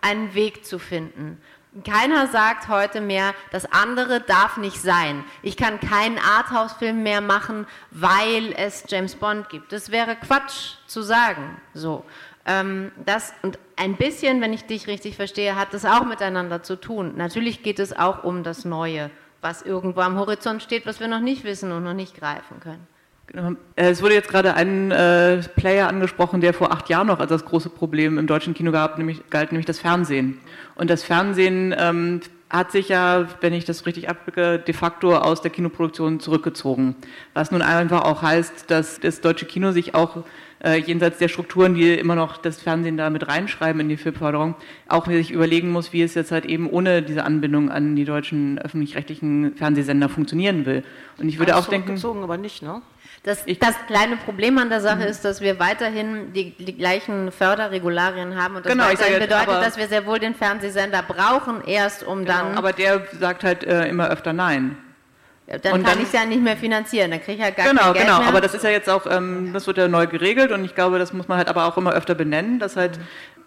einen 0.02 0.34
Weg 0.34 0.66
zu 0.66 0.80
finden. 0.80 1.42
Keiner 1.84 2.28
sagt 2.28 2.68
heute 2.68 3.02
mehr, 3.02 3.34
das 3.52 3.66
andere 3.72 4.22
darf 4.22 4.58
nicht 4.58 4.80
sein. 4.80 5.24
Ich 5.42 5.58
kann 5.58 5.80
keinen 5.80 6.20
Arthouse-Film 6.20 7.02
mehr 7.02 7.22
machen, 7.22 7.66
weil 7.90 8.54
es 8.56 8.84
James 8.88 9.16
Bond 9.16 9.50
gibt. 9.50 9.72
Das 9.72 9.90
wäre 9.90 10.16
Quatsch 10.16 10.76
zu 10.86 11.02
sagen. 11.02 11.60
So. 11.74 12.06
Ähm, 12.46 12.92
das, 13.06 13.34
und 13.42 13.58
ein 13.76 13.96
bisschen, 13.96 14.40
wenn 14.42 14.54
ich 14.54 14.66
dich 14.66 14.86
richtig 14.86 15.16
verstehe, 15.16 15.56
hat 15.56 15.74
das 15.74 15.86
auch 15.86 16.06
miteinander 16.06 16.62
zu 16.62 16.76
tun. 16.76 17.14
Natürlich 17.16 17.64
geht 17.64 17.80
es 17.80 17.98
auch 17.98 18.24
um 18.24 18.44
das 18.44 18.66
Neue, 18.66 19.10
was 19.42 19.64
irgendwo 19.64 20.02
am 20.02 20.20
Horizont 20.20 20.62
steht, 20.62 20.86
was 20.86 21.00
wir 21.00 21.08
noch 21.08 21.22
nicht 21.22 21.44
wissen 21.44 21.72
und 21.72 21.84
noch 21.84 21.94
nicht 21.94 22.16
greifen 22.16 22.60
können. 22.60 22.86
Äh, 23.32 23.56
es 23.76 24.02
wurde 24.02 24.14
jetzt 24.14 24.30
gerade 24.30 24.54
ein 24.56 24.92
äh, 24.92 25.42
Player 25.56 25.88
angesprochen, 25.88 26.42
der 26.42 26.54
vor 26.54 26.72
acht 26.72 26.90
Jahren 26.90 27.08
noch 27.08 27.20
als 27.20 27.30
das 27.30 27.46
große 27.46 27.70
Problem 27.70 28.18
im 28.18 28.28
deutschen 28.28 28.54
Kino 28.54 28.72
gab, 28.72 28.98
nämlich, 28.98 29.30
galt, 29.30 29.52
nämlich 29.52 29.66
das 29.66 29.80
Fernsehen. 29.80 30.40
Und 30.76 30.90
das 30.90 31.04
Fernsehen 31.04 31.74
ähm, 31.78 32.22
hat 32.50 32.72
sich 32.72 32.90
ja, 32.90 33.28
wenn 33.42 33.54
ich 33.54 33.66
das 33.66 33.86
richtig 33.88 34.10
abblicke, 34.10 34.60
de 34.60 34.74
facto 34.76 35.16
aus 35.16 35.42
der 35.42 35.50
Kinoproduktion 35.50 36.20
zurückgezogen. 36.20 36.96
Was 37.34 37.52
nun 37.52 37.64
einfach 37.64 38.04
auch 38.04 38.22
heißt, 38.22 38.70
dass 38.70 39.00
das 39.00 39.22
deutsche 39.22 39.46
Kino 39.46 39.72
sich 39.72 39.96
auch 39.96 40.24
äh, 40.64 40.80
jenseits 40.80 41.18
der 41.18 41.30
Strukturen, 41.30 41.74
die 41.74 41.94
immer 41.94 42.14
noch 42.14 42.38
das 42.38 42.62
Fernsehen 42.62 42.96
da 42.96 43.10
mit 43.10 43.28
reinschreiben 43.28 43.82
in 43.82 43.90
die 43.90 43.98
Filmförderung, 43.98 44.54
auch 44.88 45.08
sich 45.08 45.32
überlegen 45.32 45.72
muss, 45.72 45.94
wie 45.94 46.04
es 46.04 46.14
jetzt 46.14 46.32
halt 46.32 46.46
eben 46.46 46.70
ohne 46.70 47.02
diese 47.02 47.26
Anbindung 47.26 47.72
an 47.72 47.96
die 47.96 48.06
deutschen 48.06 48.60
öffentlich-rechtlichen 48.60 49.56
Fernsehsender 49.56 50.08
funktionieren 50.08 50.68
will. 50.68 50.84
Und 51.18 51.30
ich 51.30 51.40
würde 51.40 51.56
auch 51.56 51.68
denken... 51.68 52.00
aber 52.06 52.38
nicht, 52.38 52.62
ne? 52.62 52.84
Das, 53.24 53.46
das, 53.46 53.76
kleine 53.88 54.18
Problem 54.18 54.58
an 54.58 54.70
der 54.70 54.82
Sache 54.82 55.06
ist, 55.06 55.24
dass 55.24 55.40
wir 55.40 55.58
weiterhin 55.58 56.34
die, 56.34 56.52
die 56.52 56.76
gleichen 56.76 57.32
Förderregularien 57.32 58.36
haben 58.36 58.58
und 58.58 58.66
das 58.66 58.72
genau, 58.74 58.84
weiterhin 58.84 59.14
sage, 59.14 59.28
bedeutet, 59.28 59.66
dass 59.66 59.78
wir 59.78 59.88
sehr 59.88 60.06
wohl 60.06 60.20
den 60.20 60.36
Fernsehsender 60.36 61.02
brauchen, 61.04 61.64
erst 61.66 62.04
um 62.04 62.26
genau, 62.26 62.40
dann... 62.40 62.58
Aber 62.58 62.74
der 62.74 63.02
sagt 63.18 63.46
halt 63.46 63.64
äh, 63.64 63.88
immer 63.88 64.10
öfter 64.10 64.34
Nein. 64.34 64.78
Ja, 65.48 65.58
dann 65.58 65.74
und 65.74 65.86
kann 65.86 66.00
ich 66.00 66.08
es 66.08 66.12
ja 66.12 66.26
nicht 66.26 66.42
mehr 66.42 66.58
finanzieren, 66.58 67.12
dann 67.12 67.22
kriege 67.22 67.34
ich 67.34 67.40
ja 67.40 67.52
gar 67.52 67.70
genau, 67.70 67.82
kein 67.82 67.94
Geld 67.94 68.06
Genau, 68.06 68.18
genau, 68.18 68.30
aber 68.30 68.42
das 68.42 68.54
ist 68.54 68.64
ja 68.64 68.70
jetzt 68.72 68.90
auch, 68.90 69.06
ähm, 69.10 69.52
das 69.54 69.68
wird 69.68 69.78
ja 69.78 69.88
neu 69.88 70.06
geregelt 70.08 70.52
und 70.52 70.66
ich 70.66 70.76
glaube, 70.76 71.00
das 71.00 71.14
muss 71.14 71.30
man 71.30 71.38
halt 71.38 71.48
aber 71.48 71.66
auch 71.66 71.78
immer 71.78 71.94
öfter 71.94 72.16
benennen, 72.16 72.60
dass 72.60 72.76
halt 72.76 73.00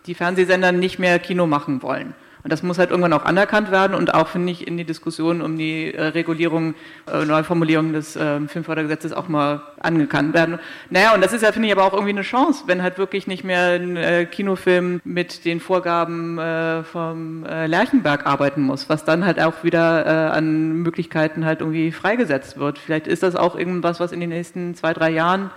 die 0.06 0.14
Fernsehsender 0.14 0.72
nicht 0.72 0.98
mehr 0.98 1.18
Kino 1.18 1.46
machen 1.46 1.82
wollen. 1.82 2.14
Und 2.46 2.52
das 2.52 2.62
muss 2.62 2.78
halt 2.78 2.90
irgendwann 2.90 3.12
auch 3.12 3.24
anerkannt 3.24 3.72
werden 3.72 3.92
und 3.92 4.14
auch, 4.14 4.28
finde 4.28 4.52
ich, 4.52 4.68
in 4.68 4.76
die 4.76 4.84
Diskussion 4.84 5.42
um 5.42 5.58
die 5.58 5.92
äh, 5.92 6.00
Regulierung, 6.00 6.76
äh, 7.12 7.24
Neuformulierung 7.24 7.92
des 7.92 8.14
äh, 8.14 8.38
Filmfördergesetzes 8.46 9.12
auch 9.12 9.26
mal 9.26 9.62
angekannt 9.80 10.32
werden. 10.32 10.60
Naja, 10.88 11.12
und 11.12 11.24
das 11.24 11.32
ist 11.32 11.42
ja, 11.42 11.50
finde 11.50 11.66
ich, 11.66 11.74
aber 11.74 11.82
auch 11.82 11.92
irgendwie 11.92 12.12
eine 12.12 12.22
Chance, 12.22 12.62
wenn 12.68 12.84
halt 12.84 12.98
wirklich 12.98 13.26
nicht 13.26 13.42
mehr 13.42 13.70
ein 13.70 13.96
äh, 13.96 14.26
Kinofilm 14.26 15.00
mit 15.02 15.44
den 15.44 15.58
Vorgaben 15.58 16.38
äh, 16.38 16.84
vom 16.84 17.42
Lerchenberg 17.42 18.26
arbeiten 18.26 18.62
muss, 18.62 18.88
was 18.88 19.04
dann 19.04 19.24
halt 19.24 19.40
auch 19.40 19.64
wieder 19.64 20.32
an 20.32 20.82
Möglichkeiten 20.82 21.44
halt 21.44 21.62
irgendwie 21.62 21.90
freigesetzt 21.90 22.58
wird. 22.58 22.78
Vielleicht 22.78 23.08
ist 23.08 23.24
das 23.24 23.34
auch 23.34 23.56
irgendwas, 23.56 23.98
was 23.98 24.12
in 24.12 24.20
den 24.20 24.28
nächsten 24.28 24.76
zwei, 24.76 24.92
drei 24.92 25.10
Jahren 25.10 25.50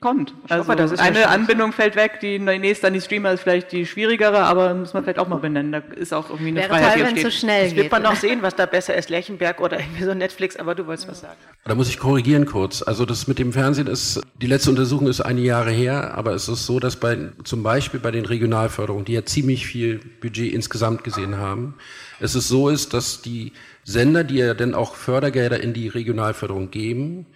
kommt. 0.00 0.34
Also 0.48 0.70
hoffe, 0.70 0.98
eine 0.98 1.28
Anbindung 1.28 1.72
fällt 1.72 1.96
weg, 1.96 2.20
die 2.20 2.38
nächste 2.38 2.86
an 2.88 2.92
die 2.92 3.00
Streamer 3.00 3.32
ist 3.32 3.42
vielleicht 3.42 3.72
die 3.72 3.86
schwierigere, 3.86 4.38
aber 4.38 4.74
muss 4.74 4.92
man 4.92 5.02
vielleicht 5.02 5.18
auch 5.18 5.28
mal 5.28 5.38
benennen. 5.38 5.72
Da 5.72 5.78
ist 5.96 6.12
auch 6.12 6.28
irgendwie 6.30 6.48
eine 6.48 6.60
Wäre 6.60 6.68
Freiheit, 6.68 6.94
toll, 6.94 7.06
wenn 7.06 7.16
es 7.16 7.22
so 7.22 7.30
schnell 7.30 7.64
das 7.64 7.76
wird 7.76 7.90
man 7.90 8.02
noch 8.02 8.16
sehen, 8.16 8.42
was 8.42 8.54
da 8.54 8.66
besser 8.66 8.94
ist, 8.94 9.08
Lerchenberg 9.08 9.60
oder 9.60 9.80
irgendwie 9.80 10.04
so 10.04 10.14
Netflix, 10.14 10.56
aber 10.56 10.74
du 10.74 10.86
wolltest 10.86 11.08
was 11.08 11.20
sagen. 11.20 11.38
Da 11.64 11.74
muss 11.74 11.88
ich 11.88 11.98
korrigieren 11.98 12.44
kurz. 12.44 12.82
Also 12.82 13.06
das 13.06 13.26
mit 13.26 13.38
dem 13.38 13.52
Fernsehen 13.52 13.86
ist, 13.86 14.20
die 14.40 14.46
letzte 14.46 14.70
Untersuchung 14.70 15.06
ist 15.06 15.20
einige 15.20 15.48
Jahre 15.48 15.70
her, 15.70 16.14
aber 16.14 16.32
es 16.32 16.48
ist 16.48 16.66
so, 16.66 16.80
dass 16.80 16.96
bei, 16.96 17.16
zum 17.44 17.62
Beispiel 17.62 18.00
bei 18.00 18.10
den 18.10 18.26
Regionalförderungen, 18.26 19.04
die 19.04 19.12
ja 19.12 19.24
ziemlich 19.24 19.66
viel 19.66 20.00
Budget 20.20 20.52
insgesamt 20.52 21.04
gesehen 21.04 21.38
haben, 21.38 21.74
es 22.20 22.34
ist 22.34 22.48
so 22.48 22.68
ist, 22.68 22.94
dass 22.94 23.22
die 23.22 23.52
Sender, 23.84 24.24
die 24.24 24.36
ja 24.36 24.54
dann 24.54 24.74
auch 24.74 24.94
Fördergelder 24.94 25.60
in 25.60 25.72
die 25.72 25.88
Regionalförderung 25.88 26.70
geben, 26.70 27.26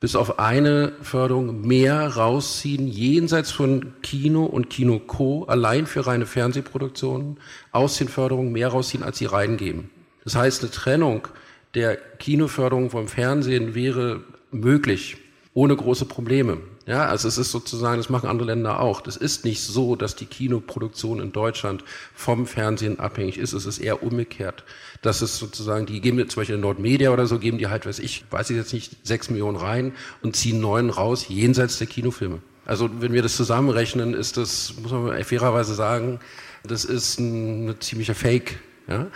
bis 0.00 0.16
auf 0.16 0.38
eine 0.38 0.92
Förderung 1.02 1.66
mehr 1.66 2.08
rausziehen, 2.08 2.88
jenseits 2.88 3.50
von 3.52 3.92
Kino 4.02 4.46
und 4.46 4.70
Kino 4.70 4.98
Co. 4.98 5.44
allein 5.44 5.86
für 5.86 6.06
reine 6.06 6.24
Fernsehproduktionen 6.24 7.36
aus 7.70 7.98
den 7.98 8.08
Förderungen 8.08 8.50
mehr 8.50 8.68
rausziehen, 8.68 9.04
als 9.04 9.18
sie 9.18 9.26
reingeben. 9.26 9.90
Das 10.24 10.34
heißt, 10.34 10.62
eine 10.62 10.70
Trennung 10.70 11.28
der 11.74 11.96
Kinoförderung 11.96 12.90
vom 12.90 13.08
Fernsehen 13.08 13.74
wäre 13.74 14.22
möglich, 14.50 15.18
ohne 15.52 15.76
große 15.76 16.06
Probleme. 16.06 16.58
Ja, 16.90 17.06
also 17.06 17.28
es 17.28 17.38
ist 17.38 17.52
sozusagen, 17.52 17.98
das 17.98 18.08
machen 18.08 18.28
andere 18.28 18.48
Länder 18.48 18.80
auch. 18.80 19.00
Das 19.00 19.16
ist 19.16 19.44
nicht 19.44 19.62
so, 19.62 19.94
dass 19.94 20.16
die 20.16 20.26
Kinoproduktion 20.26 21.20
in 21.20 21.30
Deutschland 21.30 21.84
vom 22.16 22.48
Fernsehen 22.48 22.98
abhängig 22.98 23.38
ist. 23.38 23.52
Es 23.52 23.64
ist 23.64 23.78
eher 23.78 24.02
umgekehrt. 24.02 24.64
Das 25.00 25.22
ist 25.22 25.36
sozusagen, 25.36 25.86
die 25.86 26.00
geben 26.00 26.18
zum 26.28 26.40
Beispiel 26.40 26.56
in 26.56 26.62
Nordmedia 26.62 27.12
oder 27.12 27.28
so, 27.28 27.38
geben 27.38 27.58
die 27.58 27.68
halt, 27.68 27.86
weiß 27.86 28.00
ich, 28.00 28.24
weiß 28.32 28.50
ich 28.50 28.56
jetzt 28.56 28.72
nicht, 28.72 29.06
sechs 29.06 29.30
Millionen 29.30 29.56
rein 29.56 29.92
und 30.22 30.34
ziehen 30.34 30.60
neun 30.60 30.90
raus, 30.90 31.26
jenseits 31.28 31.78
der 31.78 31.86
Kinofilme. 31.86 32.40
Also 32.66 32.90
wenn 33.00 33.12
wir 33.12 33.22
das 33.22 33.36
zusammenrechnen, 33.36 34.12
ist 34.12 34.36
das, 34.36 34.74
muss 34.82 34.90
man 34.90 35.22
fairerweise 35.22 35.76
sagen, 35.76 36.18
das 36.64 36.84
ist 36.84 37.20
ein, 37.20 37.68
ein 37.68 37.80
ziemlicher 37.80 38.16
Fake. 38.16 38.58
Ja? 38.88 39.06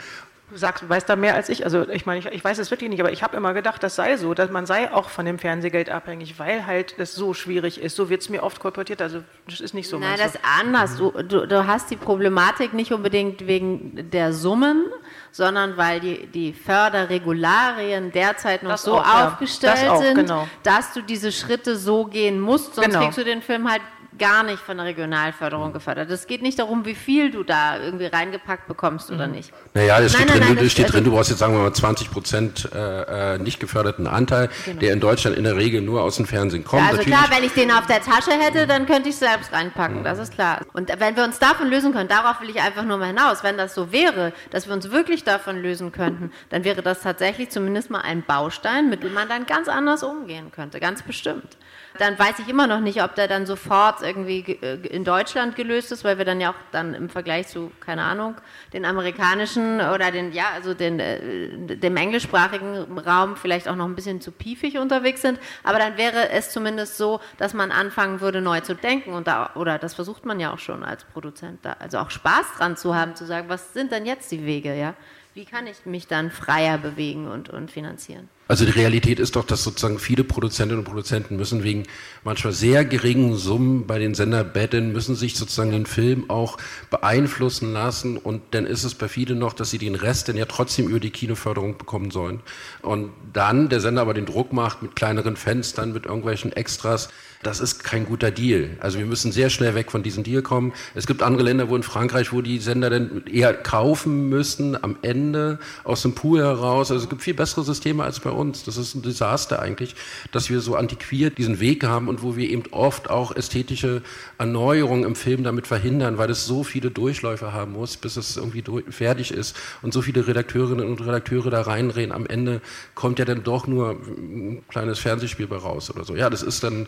Du 0.55 0.61
sagst, 0.61 0.89
weißt 0.89 1.09
da 1.09 1.17
mehr 1.17 1.35
als 1.35 1.49
ich. 1.49 1.65
Also 1.65 1.89
ich 1.89 2.07
meine, 2.07 2.21
ich, 2.21 2.27
ich 2.27 2.45
weiß 2.45 2.59
es 2.59 2.71
wirklich 2.71 2.89
nicht, 2.89 3.01
aber 3.01 3.11
ich 3.11 3.25
habe 3.25 3.37
immer 3.37 3.55
gedacht, 3.55 3.83
das 3.83 3.97
sei 3.97 4.17
so, 4.17 4.35
dass 4.35 4.53
man 4.53 4.67
sei 4.67 4.93
auch 4.93 5.09
von 5.09 5.27
dem 5.27 5.41
Fernsehgeld 5.41 5.91
abhängig, 5.91 6.39
weil 6.39 6.65
halt 6.65 6.95
es 6.97 7.13
so 7.17 7.35
schwierig 7.35 7.81
ist. 7.81 7.97
So 7.97 8.09
wird 8.09 8.23
es 8.23 8.29
mir 8.29 8.45
oft 8.45 8.61
kolportiert. 8.61 9.03
Also 9.03 9.25
das 9.49 9.59
ist 9.59 9.75
nicht 9.75 9.89
so. 9.89 9.99
Nein, 9.99 10.17
das 10.17 10.37
ist 10.37 10.41
anders. 10.61 10.97
Du, 10.97 11.11
du, 11.11 11.49
du 11.49 11.67
hast 11.67 11.91
die 11.91 11.97
Problematik 11.97 12.73
nicht 12.73 12.93
unbedingt 12.93 13.49
wegen 13.49 14.09
der 14.13 14.33
Summen, 14.33 14.85
sondern 15.33 15.77
weil 15.77 15.99
die, 15.99 16.29
die 16.29 16.53
Förderregularien 16.53 18.13
derzeit 18.13 18.63
noch 18.63 18.71
das 18.71 18.85
so 18.85 19.01
auch, 19.01 19.25
aufgestellt 19.25 19.79
ja. 19.79 19.89
das 19.89 19.91
auch, 19.91 20.03
sind, 20.05 20.15
genau. 20.15 20.47
dass 20.63 20.93
du 20.93 21.03
diese 21.03 21.33
Schritte 21.33 21.75
so 21.75 22.05
gehen 22.05 22.39
musst, 22.39 22.77
sonst 22.77 22.87
genau. 22.87 23.01
kriegst 23.01 23.19
du 23.19 23.25
den 23.25 23.43
Film 23.43 23.69
halt 23.69 23.83
gar 24.19 24.43
nicht 24.43 24.61
von 24.61 24.77
der 24.77 24.87
Regionalförderung 24.87 25.73
gefördert. 25.73 26.11
Es 26.11 26.27
geht 26.27 26.43
nicht 26.43 26.59
darum, 26.59 26.85
wie 26.85 26.95
viel 26.95 27.31
du 27.31 27.43
da 27.43 27.79
irgendwie 27.79 28.07
reingepackt 28.07 28.69
bekommst 28.69 29.11
oder 29.11 29.27
mhm. 29.27 29.35
nicht. 29.35 29.53
Naja, 29.75 30.01
das 30.01 30.13
steht, 30.13 30.29
nein, 30.29 30.39
drin, 30.39 30.55
nein, 30.55 30.65
das 30.65 30.73
steht 30.73 30.93
drin, 30.93 31.05
du 31.05 31.11
brauchst 31.11 31.31
jetzt 31.31 31.39
sagen 31.39 31.55
wir 31.55 31.63
mal 31.63 31.73
20 31.73 32.11
Prozent 32.11 32.69
äh, 32.73 33.35
äh, 33.35 33.39
nicht 33.39 33.61
geförderten 33.61 34.07
Anteil, 34.07 34.49
genau. 34.65 34.81
der 34.81 34.93
in 34.93 35.01
Deutschland 35.01 35.37
in 35.37 35.45
der 35.45 35.57
Regel 35.57 35.81
nur 35.81 36.03
aus 36.03 36.17
dem 36.17 36.27
Fernsehen 36.27 36.65
kommt. 36.65 36.83
Ja, 36.83 36.89
also 36.89 36.99
Natürlich. 36.99 37.19
klar, 37.19 37.37
wenn 37.37 37.45
ich 37.45 37.53
den 37.53 37.71
auf 37.71 37.87
der 37.87 38.03
Tasche 38.03 38.33
hätte, 38.33 38.67
dann 38.67 38.87
könnte 38.87 39.09
ich 39.09 39.15
es 39.15 39.21
selbst 39.21 39.53
reinpacken, 39.53 40.01
mhm. 40.01 40.05
das 40.05 40.19
ist 40.19 40.35
klar. 40.35 40.61
Und 40.73 40.89
wenn 40.99 41.17
wir 41.17 41.25
uns 41.25 41.39
davon 41.39 41.69
lösen 41.69 41.93
können, 41.93 42.09
darauf 42.09 42.41
will 42.41 42.51
ich 42.51 42.61
einfach 42.61 42.85
nur 42.85 42.99
mal 42.99 43.07
hinaus, 43.07 43.43
wenn 43.43 43.57
das 43.57 43.75
so 43.75 43.93
wäre, 43.93 44.33
dass 44.51 44.67
wir 44.67 44.75
uns 44.75 44.91
wirklich 44.91 45.25
davon 45.25 45.61
lösen 45.61 45.93
könnten, 45.93 46.31
dann 46.51 46.65
wäre 46.65 46.83
das 46.83 47.03
tatsächlich 47.03 47.51
zumindest 47.51 47.91
mal 47.91 48.01
ein 48.01 48.23
Baustein, 48.23 48.91
mit 48.91 49.03
dem 49.03 49.13
man 49.13 49.29
dann 49.29 49.47
ganz 49.47 49.69
anders 49.69 50.03
umgehen 50.03 50.53
könnte, 50.53 50.81
ganz 50.81 51.03
bestimmt 51.03 51.57
dann 51.99 52.19
weiß 52.19 52.41
ich 52.41 52.49
immer 52.49 52.67
noch 52.67 52.81
nicht, 52.81 53.03
ob 53.03 53.15
der 53.15 53.29
dann 53.29 53.47
sofort 53.47 54.03
irgendwie 54.05 54.59
äh, 54.63 54.87
in 54.87 55.05
Deutschland 55.05 55.57
gelöst 55.57 55.91
ist, 55.93 56.05
weil 56.05 56.19
wir 56.19 56.25
dann 56.25 56.41
ja 56.41 56.51
auch 56.51 56.57
dann 56.73 56.95
im 56.95 57.09
Vergleich 57.09 57.49
zu, 57.49 57.73
keine 57.81 58.03
Ahnung, 58.03 58.37
den 58.73 58.85
amerikanischen 58.85 59.81
oder 59.81 60.11
den, 60.11 60.33
ja, 60.33 60.45
also 60.55 60.75
den, 60.75 61.01
äh, 61.01 61.77
dem 61.77 61.97
englischsprachigen 61.97 62.99
Raum 62.99 63.37
vielleicht 63.37 63.69
auch 63.69 63.77
noch 63.77 63.87
ein 63.87 63.95
bisschen 63.95 64.21
zu 64.21 64.31
piefig 64.31 64.79
unterwegs 64.79 65.23
sind. 65.23 65.39
Aber 65.63 65.79
dann 65.79 65.97
wäre 65.97 66.31
es 66.31 66.51
zumindest 66.51 66.97
so, 66.97 67.21
dass 67.39 67.55
man 67.55 67.73
anfangen 67.73 68.21
würde, 68.21 68.41
neu 68.41 68.61
zu 68.61 68.75
denken 68.75 69.13
und 69.13 69.27
da, 69.27 69.51
oder 69.55 69.79
das 69.79 69.95
versucht 69.95 70.25
man 70.25 70.39
ja 70.39 70.53
auch 70.53 70.59
schon 70.59 70.85
als 70.85 71.05
Produzent 71.05 71.61
da, 71.65 71.77
also 71.79 71.99
auch 71.99 72.11
Spaß 72.11 72.47
dran 72.59 72.77
zu 72.77 72.95
haben, 72.95 73.17
zu 73.17 73.25
sagen, 73.27 73.49
was 73.49 73.73
sind 73.73 73.93
denn 73.93 74.07
jetzt 74.07 74.31
die 74.31 74.45
Wege, 74.45 74.75
ja? 74.75 74.95
Wie 75.35 75.45
kann 75.45 75.67
ich 75.67 75.85
mich 75.85 76.07
dann 76.07 76.31
freier 76.31 76.79
bewegen 76.79 77.27
und, 77.27 77.51
und 77.51 77.69
finanzieren? 77.69 78.29
Also 78.47 78.65
die 78.65 78.71
Realität 78.71 79.19
ist 79.19 79.35
doch, 79.35 79.45
dass 79.45 79.65
sozusagen 79.65 79.99
viele 79.99 80.23
Produzentinnen 80.23 80.79
und 80.79 80.85
Produzenten 80.85 81.35
müssen 81.35 81.65
wegen 81.65 81.83
manchmal 82.23 82.53
sehr 82.53 82.85
geringen 82.85 83.35
Summen 83.35 83.85
bei 83.85 83.99
den 83.99 84.15
Sender 84.15 84.45
betteln, 84.45 84.93
müssen 84.93 85.17
sich 85.17 85.35
sozusagen 85.35 85.73
den 85.73 85.87
Film 85.87 86.31
auch 86.31 86.57
beeinflussen 86.89 87.73
lassen 87.73 88.17
und 88.17 88.43
dann 88.53 88.65
ist 88.65 88.85
es 88.85 88.95
bei 88.95 89.09
vielen 89.09 89.41
noch, 89.41 89.55
dass 89.55 89.71
sie 89.71 89.79
den 89.79 89.97
Rest 89.97 90.29
dann 90.29 90.37
ja 90.37 90.45
trotzdem 90.45 90.87
über 90.87 91.01
die 91.01 91.11
Kinoförderung 91.11 91.79
bekommen 91.79 92.13
sollen. 92.13 92.39
Und 92.83 93.11
dann 93.33 93.69
der 93.69 93.81
Sender 93.81 94.03
aber 94.03 94.15
den 94.15 94.27
Druck 94.27 94.53
macht 94.53 94.83
mit 94.83 94.95
kleineren 94.95 95.35
Fenstern, 95.35 95.93
mit 95.93 96.07
irgendwelchen 96.07 96.53
Extras, 96.53 97.09
das 97.47 97.61
ist 97.61 97.85
kein 97.85 98.07
guter 98.07 98.31
Deal. 98.31 98.71
Also 98.81 98.99
wir 98.99 99.07
müssen 99.07 99.31
sehr 99.31 99.51
schnell 99.51 99.75
weg 99.75 99.91
von 99.91 100.03
diesem 100.03 100.25
Deal 100.25 100.43
kommen. 100.43 100.73
Es 100.95 101.07
gibt 101.07 101.23
andere 101.23 101.45
Länder, 101.45 101.69
wo 101.69 101.77
in 101.77 101.83
Frankreich, 101.83 102.33
wo 102.33 102.41
die 102.41 102.59
Sender 102.59 102.91
dann 102.91 103.27
eher 103.27 103.55
kaufen 103.55 104.29
müssen 104.29 104.83
am 104.83 104.97
Ende 105.03 105.59
aus 105.85 106.03
dem 106.03 106.15
Pool 106.15 106.41
heraus. 106.41 106.91
Also 106.91 107.05
es 107.05 107.11
gibt 107.11 107.23
viel 107.23 107.35
bessere 107.35 107.65
Systeme 107.65 108.03
als 108.03 108.21
bei 108.21 108.31
uns. 108.31 108.65
Das 108.65 108.77
ist 108.77 108.95
ein 108.95 109.03
Desaster 109.03 109.61
eigentlich, 109.61 109.95
dass 110.33 110.51
wir 110.51 110.61
so 110.61 110.75
antiquiert 110.75 111.39
diesen 111.39 111.61
Weg 111.61 111.85
haben 111.85 112.09
und 112.09 112.23
wo 112.23 112.37
wir 112.37 112.49
eben 112.49 112.65
oft 112.71 113.11
auch 113.11 113.37
ästhetische 113.37 114.03
Erneuerungen 114.39 115.05
im 115.05 115.15
Film 115.15 115.45
damit 115.45 115.67
verhindern, 115.67 116.19
weil 116.19 116.31
es 116.31 116.47
so 116.47 116.65
viele 116.65 116.91
Durchläufe 116.91 117.53
haben 117.53 117.73
muss, 117.73 117.97
bis 117.97 118.17
es 118.17 118.37
irgendwie 118.37 118.65
fertig 118.91 119.31
ist 119.31 119.57
und 119.83 119.93
so 119.93 120.03
viele 120.03 120.27
Redakteurinnen 120.27 120.87
und 120.87 121.01
Redakteure 121.01 121.51
da 121.51 121.63
reinreden. 121.63 122.13
Am 122.13 122.27
Ende 122.27 122.61
kommt 122.95 123.19
ja 123.19 123.25
dann 123.25 123.43
doch 123.43 123.67
nur 123.67 123.91
ein 123.91 124.63
kleines 124.69 124.99
Fernsehspiel 124.99 125.47
bei 125.47 125.57
raus 125.57 125.91
oder 125.95 126.05
so. 126.05 126.17
Ja, 126.17 126.31
das 126.31 126.43
ist 126.43 126.65
dann 126.65 126.87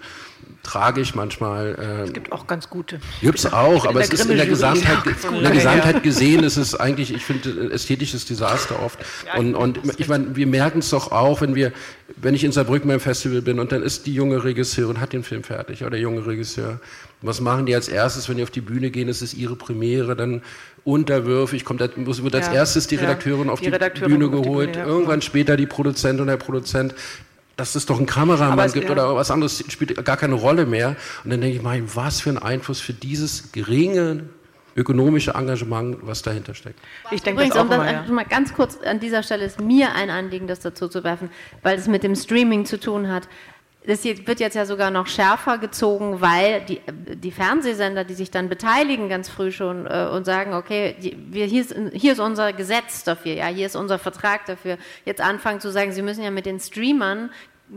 tragisch 0.63 1.15
manchmal. 1.15 1.77
Äh, 1.79 2.05
es 2.05 2.13
gibt 2.13 2.33
auch 2.33 2.47
ganz 2.47 2.69
gute. 2.69 3.01
Gibt 3.21 3.39
es 3.39 3.53
auch, 3.53 3.87
aber 3.87 4.01
es 4.01 4.11
ist 4.11 4.29
in 4.29 4.37
der 4.37 4.47
Gesamtheit, 4.47 4.99
in 5.33 5.43
der 5.43 5.53
Gesamtheit 5.53 6.03
gesehen, 6.03 6.45
ist 6.45 6.57
es 6.57 6.75
eigentlich, 6.75 7.15
ich 7.15 7.25
finde, 7.25 7.71
ästhetisches 7.73 8.27
Desaster 8.27 8.83
oft. 8.83 8.99
Und, 9.37 9.55
und 9.55 9.81
ich 9.99 10.09
meine, 10.09 10.37
wir 10.37 10.47
merken 10.47 10.81
es 10.81 10.91
doch 10.91 11.13
auch, 11.13 11.41
wenn 11.41 11.55
wir, 11.55 11.73
wenn 12.17 12.35
ich 12.35 12.45
in 12.45 12.53
Saarbrücken 12.53 12.89
beim 12.89 13.01
Festival 13.01 13.43
bin 13.43 13.61
und 13.61 13.73
dann 13.73 13.83
ist 13.83 14.07
die 14.07 14.15
junge 14.15 14.45
Regisseurin, 14.45 15.01
hat 15.01 15.13
den 15.13 15.23
Film 15.23 15.43
fertig 15.43 15.83
oder 15.83 15.91
der 15.91 16.01
junge 16.01 16.27
Regisseur. 16.27 16.81
Was 17.23 17.41
machen 17.41 17.67
die 17.67 17.75
als 17.75 17.89
erstes, 17.89 18.29
wenn 18.29 18.37
die 18.37 18.43
auf 18.43 18.51
die 18.51 18.61
Bühne 18.61 18.91
gehen? 18.91 19.09
Es 19.09 19.23
ist 19.23 19.35
ihre 19.35 19.57
Premiere, 19.57 20.17
dann 20.17 20.43
unterwürfig, 20.85 21.65
kommt, 21.65 21.81
wird 21.81 22.35
als 22.35 22.47
ja, 22.47 22.53
erstes 22.53 22.87
die 22.87 22.95
Redakteurin 22.95 23.47
ja, 23.47 23.53
auf 23.53 23.61
die, 23.61 23.71
die 23.71 24.01
Bühne 24.01 24.31
geholt, 24.31 24.69
die 24.69 24.73
Bühne, 24.75 24.87
ja. 24.87 24.87
irgendwann 24.87 25.21
später 25.23 25.57
die 25.57 25.67
Produzentin 25.67 26.21
und 26.21 26.29
der 26.29 26.37
Produzent 26.37 26.95
dass 27.57 27.75
es 27.75 27.87
doch 27.87 27.97
einen 27.97 28.07
Kameramann 28.07 28.73
gibt 28.73 28.87
ja. 28.87 28.93
oder 28.93 29.17
was 29.17 29.31
anderes 29.31 29.65
spielt 29.69 30.05
gar 30.05 30.17
keine 30.17 30.35
Rolle 30.35 30.67
mehr. 30.67 30.97
Und 31.25 31.31
dann 31.31 31.41
denke 31.41 31.57
ich 31.57 31.63
mal, 31.63 31.83
was 31.95 32.21
für 32.21 32.31
ein 32.31 32.39
Einfluss 32.39 32.81
für 32.81 32.93
dieses 32.93 33.53
geringe 33.53 34.25
ökonomische 34.77 35.31
Engagement, 35.31 35.99
was 36.03 36.21
dahinter 36.21 36.55
steckt. 36.55 36.79
Ich 37.11 37.23
denke 37.23 37.41
Übrigens, 37.41 37.55
das 37.55 37.61
auch 37.61 37.65
um 37.65 37.85
das 37.85 38.07
ja. 38.09 38.13
mal 38.13 38.25
ganz 38.25 38.53
kurz 38.53 38.79
an 38.83 39.01
dieser 39.01 39.23
Stelle 39.23 39.45
ist 39.47 39.59
mir 39.59 39.95
ein 39.95 40.11
Anliegen, 40.11 40.47
das 40.47 40.61
dazu 40.61 40.89
zu 40.89 41.03
werfen, 41.03 41.31
weil 41.63 41.79
es 41.79 41.89
mit 41.89 42.03
dem 42.03 42.15
Streaming 42.15 42.67
zu 42.67 42.79
tun 42.79 43.09
hat. 43.09 43.27
Das 43.87 44.03
wird 44.05 44.41
jetzt 44.41 44.55
ja 44.55 44.67
sogar 44.67 44.91
noch 44.91 45.07
schärfer 45.07 45.59
gezogen, 45.59 46.21
weil 46.21 46.63
die, 46.63 46.81
die 47.15 47.31
Fernsehsender, 47.31 48.05
die 48.05 48.15
sich 48.15 48.33
dann 48.33 48.49
beteiligen 48.49 49.09
ganz 49.09 49.29
früh 49.29 49.53
schon 49.53 49.87
äh, 49.87 50.09
und 50.13 50.25
sagen, 50.25 50.55
okay, 50.55 50.97
die, 51.01 51.17
wir, 51.31 51.47
hier, 51.47 51.61
ist, 51.61 51.75
hier 51.93 52.13
ist 52.13 52.19
unser 52.19 52.53
Gesetz 52.53 53.05
dafür, 53.05 53.35
ja, 53.35 53.47
hier 53.47 53.67
ist 53.67 53.77
unser 53.77 53.99
Vertrag 53.99 54.45
dafür, 54.47 54.77
jetzt 55.05 55.21
anfangen 55.21 55.61
zu 55.61 55.71
sagen, 55.71 55.93
sie 55.93 56.03
müssen 56.03 56.25
ja 56.25 56.33
mit 56.33 56.47
den 56.47 56.59
Streamern 56.59 57.31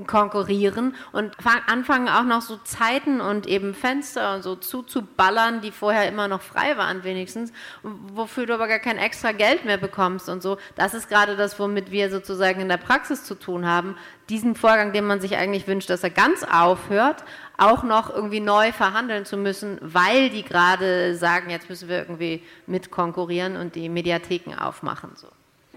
konkurrieren 0.06 0.96
und 1.12 1.36
anfangen 1.68 2.10
auch 2.10 2.24
noch 2.24 2.42
so 2.42 2.58
Zeiten 2.58 3.22
und 3.22 3.48
eben 3.48 3.74
Fenster 3.74 4.36
und 4.36 4.44
so 4.44 4.56
zuzuballern, 4.56 5.62
die 5.62 5.72
vorher 5.72 6.08
immer 6.08 6.28
noch 6.28 6.42
frei 6.42 6.78
waren 6.78 7.04
wenigstens, 7.04 7.52
wofür 7.82 8.46
du 8.46 8.54
aber 8.54 8.68
gar 8.68 8.80
kein 8.80 8.98
extra 8.98 9.32
Geld 9.32 9.66
mehr 9.66 9.78
bekommst 9.78 10.30
und 10.30 10.44
so. 10.44 10.58
Das 10.76 10.94
ist 10.94 11.10
gerade 11.10 11.36
das, 11.36 11.60
womit 11.60 11.92
wir 11.92 12.12
sozusagen 12.12 12.62
in 12.62 12.70
der 12.70 12.78
Praxis 12.78 13.24
zu 13.24 13.34
tun 13.36 13.66
haben. 13.66 13.96
Diesen 14.30 14.54
Vorgang, 14.54 14.94
den 14.94 15.06
man 15.06 15.22
sich 15.22 15.38
eigentlich 15.38 15.68
wünscht, 15.68 15.90
dass 15.90 16.04
er 16.04 16.12
ganz 16.12 16.44
aufhört, 16.44 17.24
auch 17.58 17.82
noch 17.82 18.14
irgendwie 18.14 18.42
neu 18.42 18.72
verhandeln 18.72 19.26
zu 19.26 19.38
müssen, 19.38 19.80
weil 19.82 20.30
die 20.30 20.44
gerade 20.44 21.16
sagen, 21.16 21.50
jetzt 21.50 21.68
müssen 21.68 21.90
wir 21.90 21.98
irgendwie 21.98 22.44
mit 22.68 22.92
konkurrieren 22.92 23.58
und 23.58 23.74
die 23.74 23.90
Mediatheken 23.90 24.54
aufmachen. 24.56 25.12
So. 25.16 25.28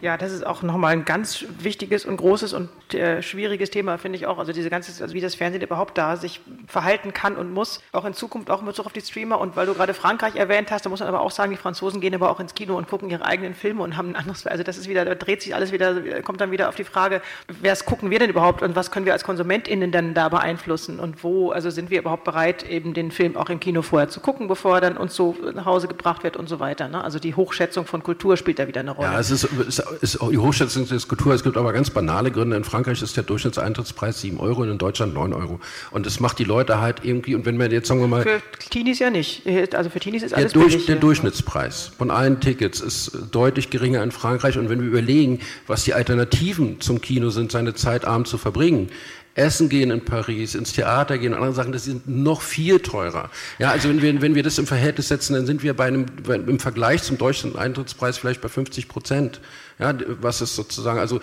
Ja, 0.03 0.17
das 0.17 0.33
ist 0.33 0.45
auch 0.45 0.63
nochmal 0.63 0.95
ein 0.95 1.05
ganz 1.05 1.45
wichtiges 1.61 2.05
und 2.05 2.17
großes 2.17 2.55
und 2.55 2.69
äh, 2.93 3.23
schwieriges 3.23 3.71
Thema, 3.71 3.99
finde 3.99 4.19
ich 4.19 4.27
auch. 4.27 4.39
Also 4.39 4.53
diese 4.53 4.69
ganze, 4.69 5.01
also 5.01 5.15
wie 5.15 5.21
das 5.21 5.37
Fernsehen 5.37 5.63
überhaupt 5.63 5.97
da 5.97 6.17
sich 6.17 6.41
verhalten 6.67 7.13
kann 7.13 7.37
und 7.37 7.53
muss, 7.53 7.81
auch 7.93 8.05
in 8.05 8.13
Zukunft, 8.13 8.51
auch 8.51 8.59
in 8.59 8.67
Bezug 8.67 8.87
auf 8.87 8.93
die 8.93 9.01
Streamer. 9.01 9.39
Und 9.41 9.55
weil 9.55 9.67
du 9.67 9.75
gerade 9.75 9.95
Frankreich 9.95 10.35
erwähnt 10.35 10.73
hast, 10.73 10.85
da 10.85 10.91
muss 10.91 10.99
man 10.99 11.09
aber 11.09 11.21
auch 11.21 11.31
sagen, 11.31 11.53
die 11.53 11.57
Franzosen 11.57 12.01
gehen 12.01 12.17
aber 12.17 12.33
auch 12.33 12.41
ins 12.41 12.57
Kino 12.57 12.77
und 12.77 12.89
gucken 12.89 13.11
ihre 13.11 13.25
eigenen 13.25 13.55
Filme 13.55 13.85
und 13.85 13.97
haben 13.97 14.09
ein 14.09 14.17
anderes, 14.17 14.45
also 14.45 14.65
das 14.65 14.77
ist 14.77 14.89
wieder, 14.89 15.05
da 15.05 15.15
dreht 15.15 15.41
sich 15.41 15.55
alles 15.55 15.71
wieder, 15.71 16.21
kommt 16.23 16.41
dann 16.41 16.51
wieder 16.51 16.69
auf 16.69 16.75
die 16.75 16.83
Frage, 16.83 17.23
wer 17.61 17.77
gucken 17.77 18.11
wir 18.11 18.19
denn 18.19 18.31
überhaupt 18.31 18.63
und 18.63 18.75
was 18.75 18.91
können 18.91 19.07
wir 19.07 19.13
als 19.13 19.23
KonsumentInnen 19.23 19.93
dann 19.93 20.15
da 20.15 20.29
beeinflussen 20.29 20.99
und 20.99 21.23
wo, 21.23 21.53
also 21.53 21.71
sind 21.71 21.91
wir 21.91 22.01
überhaupt 22.01 22.25
bereit, 22.25 22.69
eben 22.69 22.93
den 22.93 23.13
Film 23.13 23.37
auch 23.37 23.51
im 23.51 23.61
Kino 23.61 23.83
vorher 23.83 24.09
zu 24.09 24.19
gucken, 24.19 24.49
bevor 24.49 24.79
er 24.79 24.81
dann 24.81 24.97
uns 24.97 25.15
so 25.15 25.37
nach 25.55 25.65
Hause 25.65 25.87
gebracht 25.87 26.25
wird 26.25 26.37
und 26.37 26.49
so 26.49 26.59
weiter. 26.59 26.89
Ne? 26.89 27.05
Also 27.05 27.21
die 27.21 27.37
Hochschätzung 27.37 27.87
von 27.87 28.03
Kultur 28.03 28.37
spielt 28.37 28.59
da 28.59 28.67
wieder 28.67 28.81
eine 28.81 28.91
Rolle. 28.91 29.13
Ja, 29.13 29.21
es 29.21 29.31
ist, 29.31 29.45
es 29.45 29.92
ist 30.01 30.19
die 30.31 30.39
Hochschätzung 30.39 30.87
der 30.89 30.99
Kultur. 31.01 31.35
Es 31.35 31.43
gibt 31.43 31.57
aber 31.57 31.73
ganz 31.73 31.91
banale 31.91 32.31
Gründe. 32.31 32.57
In 32.57 32.65
Frankreich 32.65 33.03
ist 33.03 33.17
der 33.17 33.25
Durchschnittseintrittspreis 33.25 34.21
7 34.21 34.41
Euro 34.41 34.63
und 34.63 34.71
in 34.71 34.79
Deutschland 34.79 35.15
9 35.15 35.33
Euro. 35.33 35.61
Und 35.91 36.07
das 36.07 36.21
macht 36.21 36.39
die 36.39 36.45
Leute 36.45 36.81
halt 36.81 37.05
irgendwie, 37.05 37.35
und 37.35 37.45
wenn 37.47 37.59
wir 37.59 37.71
jetzt 37.71 37.89
sagen 37.89 38.01
wir 38.01 38.09
mal. 38.09 38.23
Für 38.23 38.41
Teenies 38.71 38.99
ja 38.99 39.11
nicht. 39.11 39.43
Also 39.75 39.91
für 39.91 40.01
Teenies 40.01 40.23
ist 40.23 40.35
alles 40.35 40.53
der, 40.53 40.63
durch, 40.63 40.87
der 40.87 40.97
Durchschnittspreis 40.97 41.93
von 41.97 42.11
allen 42.11 42.41
Tickets 42.41 42.81
ist 42.81 43.13
deutlich 43.31 43.71
geringer 43.71 44.03
in 44.03 44.11
Frankreich. 44.11 44.59
Und 44.59 44.69
wenn 44.69 44.81
wir 44.81 44.89
überlegen, 44.89 45.41
was 45.67 45.85
die 45.85 45.95
Alternativen 45.95 46.81
zum 46.81 47.01
Kino 47.01 47.31
sind, 47.31 47.53
seine 47.53 47.75
Zeit 47.75 48.05
abends 48.05 48.31
zu 48.31 48.39
verbringen, 48.39 48.89
Essen 49.35 49.69
gehen 49.69 49.91
in 49.91 50.05
Paris, 50.05 50.55
ins 50.55 50.73
Theater 50.75 51.17
gehen 51.17 51.33
und 51.33 51.39
andere 51.39 51.55
Sachen, 51.55 51.73
das 51.73 51.85
sind 51.85 52.07
noch 52.07 52.43
viel 52.43 52.81
teurer. 52.81 53.31
Ja, 53.59 53.71
also 53.71 53.89
wenn 53.89 54.03
wir, 54.03 54.21
wenn 54.21 54.35
wir 54.35 54.43
das 54.43 54.59
im 54.59 54.67
Verhältnis 54.67 55.09
setzen, 55.09 55.35
dann 55.35 55.47
sind 55.47 55.63
wir 55.63 55.75
bei 55.75 55.87
einem, 55.87 56.07
bei, 56.27 56.35
im 56.35 56.59
Vergleich 56.59 57.03
zum 57.03 57.17
deutschen 57.17 57.57
Eintrittspreis 57.57 58.19
vielleicht 58.19 58.43
bei 58.43 58.49
50 58.49 58.89
Prozent. 58.89 59.41
Ja, 59.79 59.95
was 60.21 60.41
ist 60.41 60.55
sozusagen, 60.55 60.99
also 60.99 61.21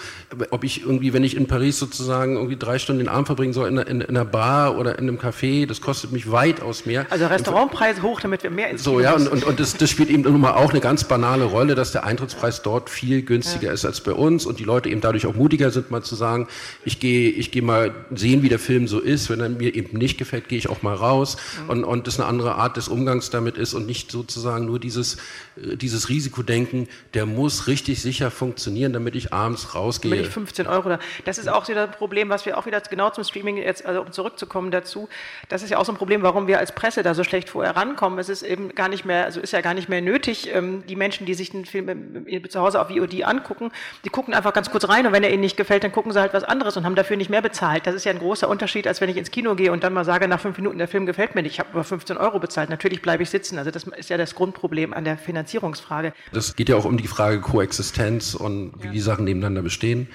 ob 0.50 0.64
ich 0.64 0.82
irgendwie, 0.82 1.14
wenn 1.14 1.24
ich 1.24 1.36
in 1.36 1.48
Paris 1.48 1.80
sozusagen 1.80 2.36
irgendwie 2.36 2.58
drei 2.58 2.80
Stunden 2.80 3.00
den 3.00 3.10
Abend 3.10 3.28
verbringen 3.28 3.54
soll 3.54 3.68
in, 3.70 3.78
in, 3.78 4.02
in 4.02 4.10
einer 4.10 4.26
Bar 4.26 4.78
oder 4.78 4.98
in 5.00 5.08
einem 5.08 5.18
Café, 5.18 5.66
das 5.66 5.82
kostet 5.82 6.12
mich 6.12 6.32
weitaus 6.32 6.86
mehr. 6.86 7.06
Also 7.10 7.28
Restaurantpreise 7.28 8.02
hoch, 8.02 8.22
damit 8.22 8.44
wir 8.44 8.50
mehr 8.50 8.70
ins 8.70 8.84
So, 8.84 9.00
ja, 9.00 9.14
und, 9.14 9.28
und, 9.28 9.44
und 9.44 9.60
das, 9.60 9.78
das 9.78 9.90
spielt 9.90 10.10
eben 10.10 10.24
nun 10.24 10.42
mal 10.42 10.54
auch 10.54 10.72
eine 10.72 10.80
ganz 10.80 11.04
banale 11.04 11.46
Rolle, 11.46 11.76
dass 11.76 11.92
der 11.92 12.04
Eintrittspreis 12.04 12.62
dort 12.62 12.90
viel 12.90 13.22
günstiger 13.22 13.68
ja. 13.68 13.74
ist 13.74 13.86
als 13.86 14.02
bei 14.02 14.14
uns 14.14 14.46
und 14.46 14.60
die 14.60 14.64
Leute 14.64 14.90
eben 14.90 15.02
dadurch 15.02 15.26
auch 15.26 15.36
mutiger 15.36 15.72
sind, 15.72 15.92
mal 15.92 16.04
zu 16.04 16.16
sagen, 16.16 16.48
ich 16.84 17.00
gehe 17.00 17.30
ich 17.30 17.52
gehe 17.52 17.62
mal 17.62 17.94
sehen, 18.14 18.44
wie 18.44 18.50
der 18.50 18.60
Film 18.60 18.88
so 18.88 19.00
ist, 19.00 19.30
wenn 19.30 19.40
er 19.40 19.50
mir 19.50 19.76
eben 19.76 19.98
nicht 19.98 20.18
gefällt, 20.18 20.50
gehe 20.50 20.58
ich 20.58 20.70
auch 20.70 20.82
mal 20.82 20.96
raus 20.96 21.38
mhm. 21.64 21.70
und, 21.70 21.84
und 21.84 22.08
das 22.08 22.20
eine 22.20 22.28
andere 22.28 22.56
Art 22.56 22.78
des 22.78 22.88
Umgangs 22.88 23.30
damit 23.30 23.58
ist 23.58 23.74
und 23.74 23.86
nicht 23.86 24.12
sozusagen 24.12 24.66
nur 24.66 24.80
dieses, 24.80 25.16
äh, 25.56 25.78
dieses 25.78 26.10
Risikodenken, 26.10 26.88
der 27.14 27.26
muss 27.26 27.68
richtig 27.68 28.02
sicher 28.02 28.32
funktionieren 28.40 28.94
damit 28.94 29.16
ich 29.16 29.34
abends 29.34 29.76
rausgehe. 29.76 30.10
Damit 30.10 30.28
ich 30.28 30.34
15 30.34 30.66
Euro 30.68 30.90
da. 30.90 31.00
Das 31.26 31.38
ist 31.38 31.48
auch 31.48 31.68
wieder 31.68 31.84
ein 31.84 31.92
Problem, 31.92 32.30
was 32.30 32.46
wir 32.46 32.58
auch 32.58 32.66
wieder 32.66 32.82
genau 32.82 33.10
zum 33.10 33.24
Streaming 33.24 33.58
jetzt, 33.58 33.86
also 33.86 34.02
um 34.02 34.12
zurückzukommen 34.12 34.72
dazu. 34.72 35.10
Das 35.50 35.62
ist 35.62 35.70
ja 35.70 35.78
auch 35.78 35.86
so 35.86 35.92
ein 35.92 35.98
Problem, 35.98 36.24
warum 36.24 36.48
wir 36.48 36.60
als 36.60 36.74
Presse 36.74 37.04
da 37.04 37.14
so 37.14 37.24
schlecht 37.24 37.50
vorher 37.50 37.76
rankommen. 37.76 38.18
Es 38.18 38.30
ist 38.30 38.42
eben 38.42 38.74
gar 38.74 38.88
nicht 38.88 39.06
mehr, 39.06 39.26
also 39.26 39.42
ist 39.42 39.52
ja 39.52 39.62
gar 39.62 39.74
nicht 39.74 39.90
mehr 39.90 40.02
nötig, 40.02 40.50
ähm, 40.54 40.84
die 40.88 40.96
Menschen, 40.96 41.26
die 41.26 41.34
sich 41.34 41.52
den 41.52 41.66
Film 41.66 42.26
zu 42.50 42.62
Hause 42.62 42.82
auf 42.82 42.88
VOD 42.90 43.24
angucken, 43.24 43.72
die 44.06 44.10
gucken 44.10 44.34
einfach 44.34 44.54
ganz 44.54 44.72
kurz 44.72 44.88
rein 44.88 45.06
und 45.06 45.14
wenn 45.14 45.24
er 45.24 45.32
ihnen 45.32 45.42
nicht 45.42 45.58
gefällt, 45.58 45.84
dann 45.84 45.92
gucken 45.92 46.12
sie 46.14 46.20
halt 46.20 46.34
was 46.34 46.44
anderes 46.44 46.78
und 46.78 46.86
haben 46.86 46.96
dafür 46.96 47.18
nicht 47.18 47.30
mehr 47.30 47.42
bezahlt. 47.42 47.86
Das 47.86 47.96
ist 47.96 48.06
ja 48.06 48.12
ein 48.12 48.20
großer 48.20 48.48
Unterschied, 48.48 48.88
als 48.88 49.02
wenn 49.02 49.10
ich 49.10 49.18
ins 49.18 49.32
Kino 49.32 49.56
gehe 49.56 49.72
und 49.72 49.84
dann 49.84 49.94
mal 49.94 50.06
sage, 50.06 50.28
nach 50.28 50.40
fünf 50.40 50.58
Minuten 50.58 50.78
der 50.78 50.88
Film 50.88 51.06
gefällt 51.06 51.36
mir 51.36 51.44
nicht, 51.44 51.54
ich 51.54 51.60
habe 51.60 51.70
aber 51.74 51.84
15 51.84 52.18
Euro 52.18 52.40
bezahlt. 52.40 52.70
Natürlich 52.70 53.02
bleibe 53.02 53.24
ich 53.24 53.30
sitzen. 53.30 53.58
Also 53.58 53.72
das 53.72 53.84
ist 53.84 54.10
ja 54.10 54.18
das 54.18 54.36
Grundproblem 54.36 54.94
an 54.94 55.04
der 55.04 55.18
Finanzierungsfrage. 55.18 56.14
Das 56.32 56.56
geht 56.56 56.70
ja 56.70 56.76
auch 56.76 56.86
um 56.86 56.98
die 56.98 57.08
Frage 57.08 57.42
Koexistenz 57.42 58.29
und 58.36 58.74
wie 58.82 58.90
die 58.90 59.00
Sachen 59.00 59.26
nebeneinander 59.26 59.62
bestehen. 59.62 60.08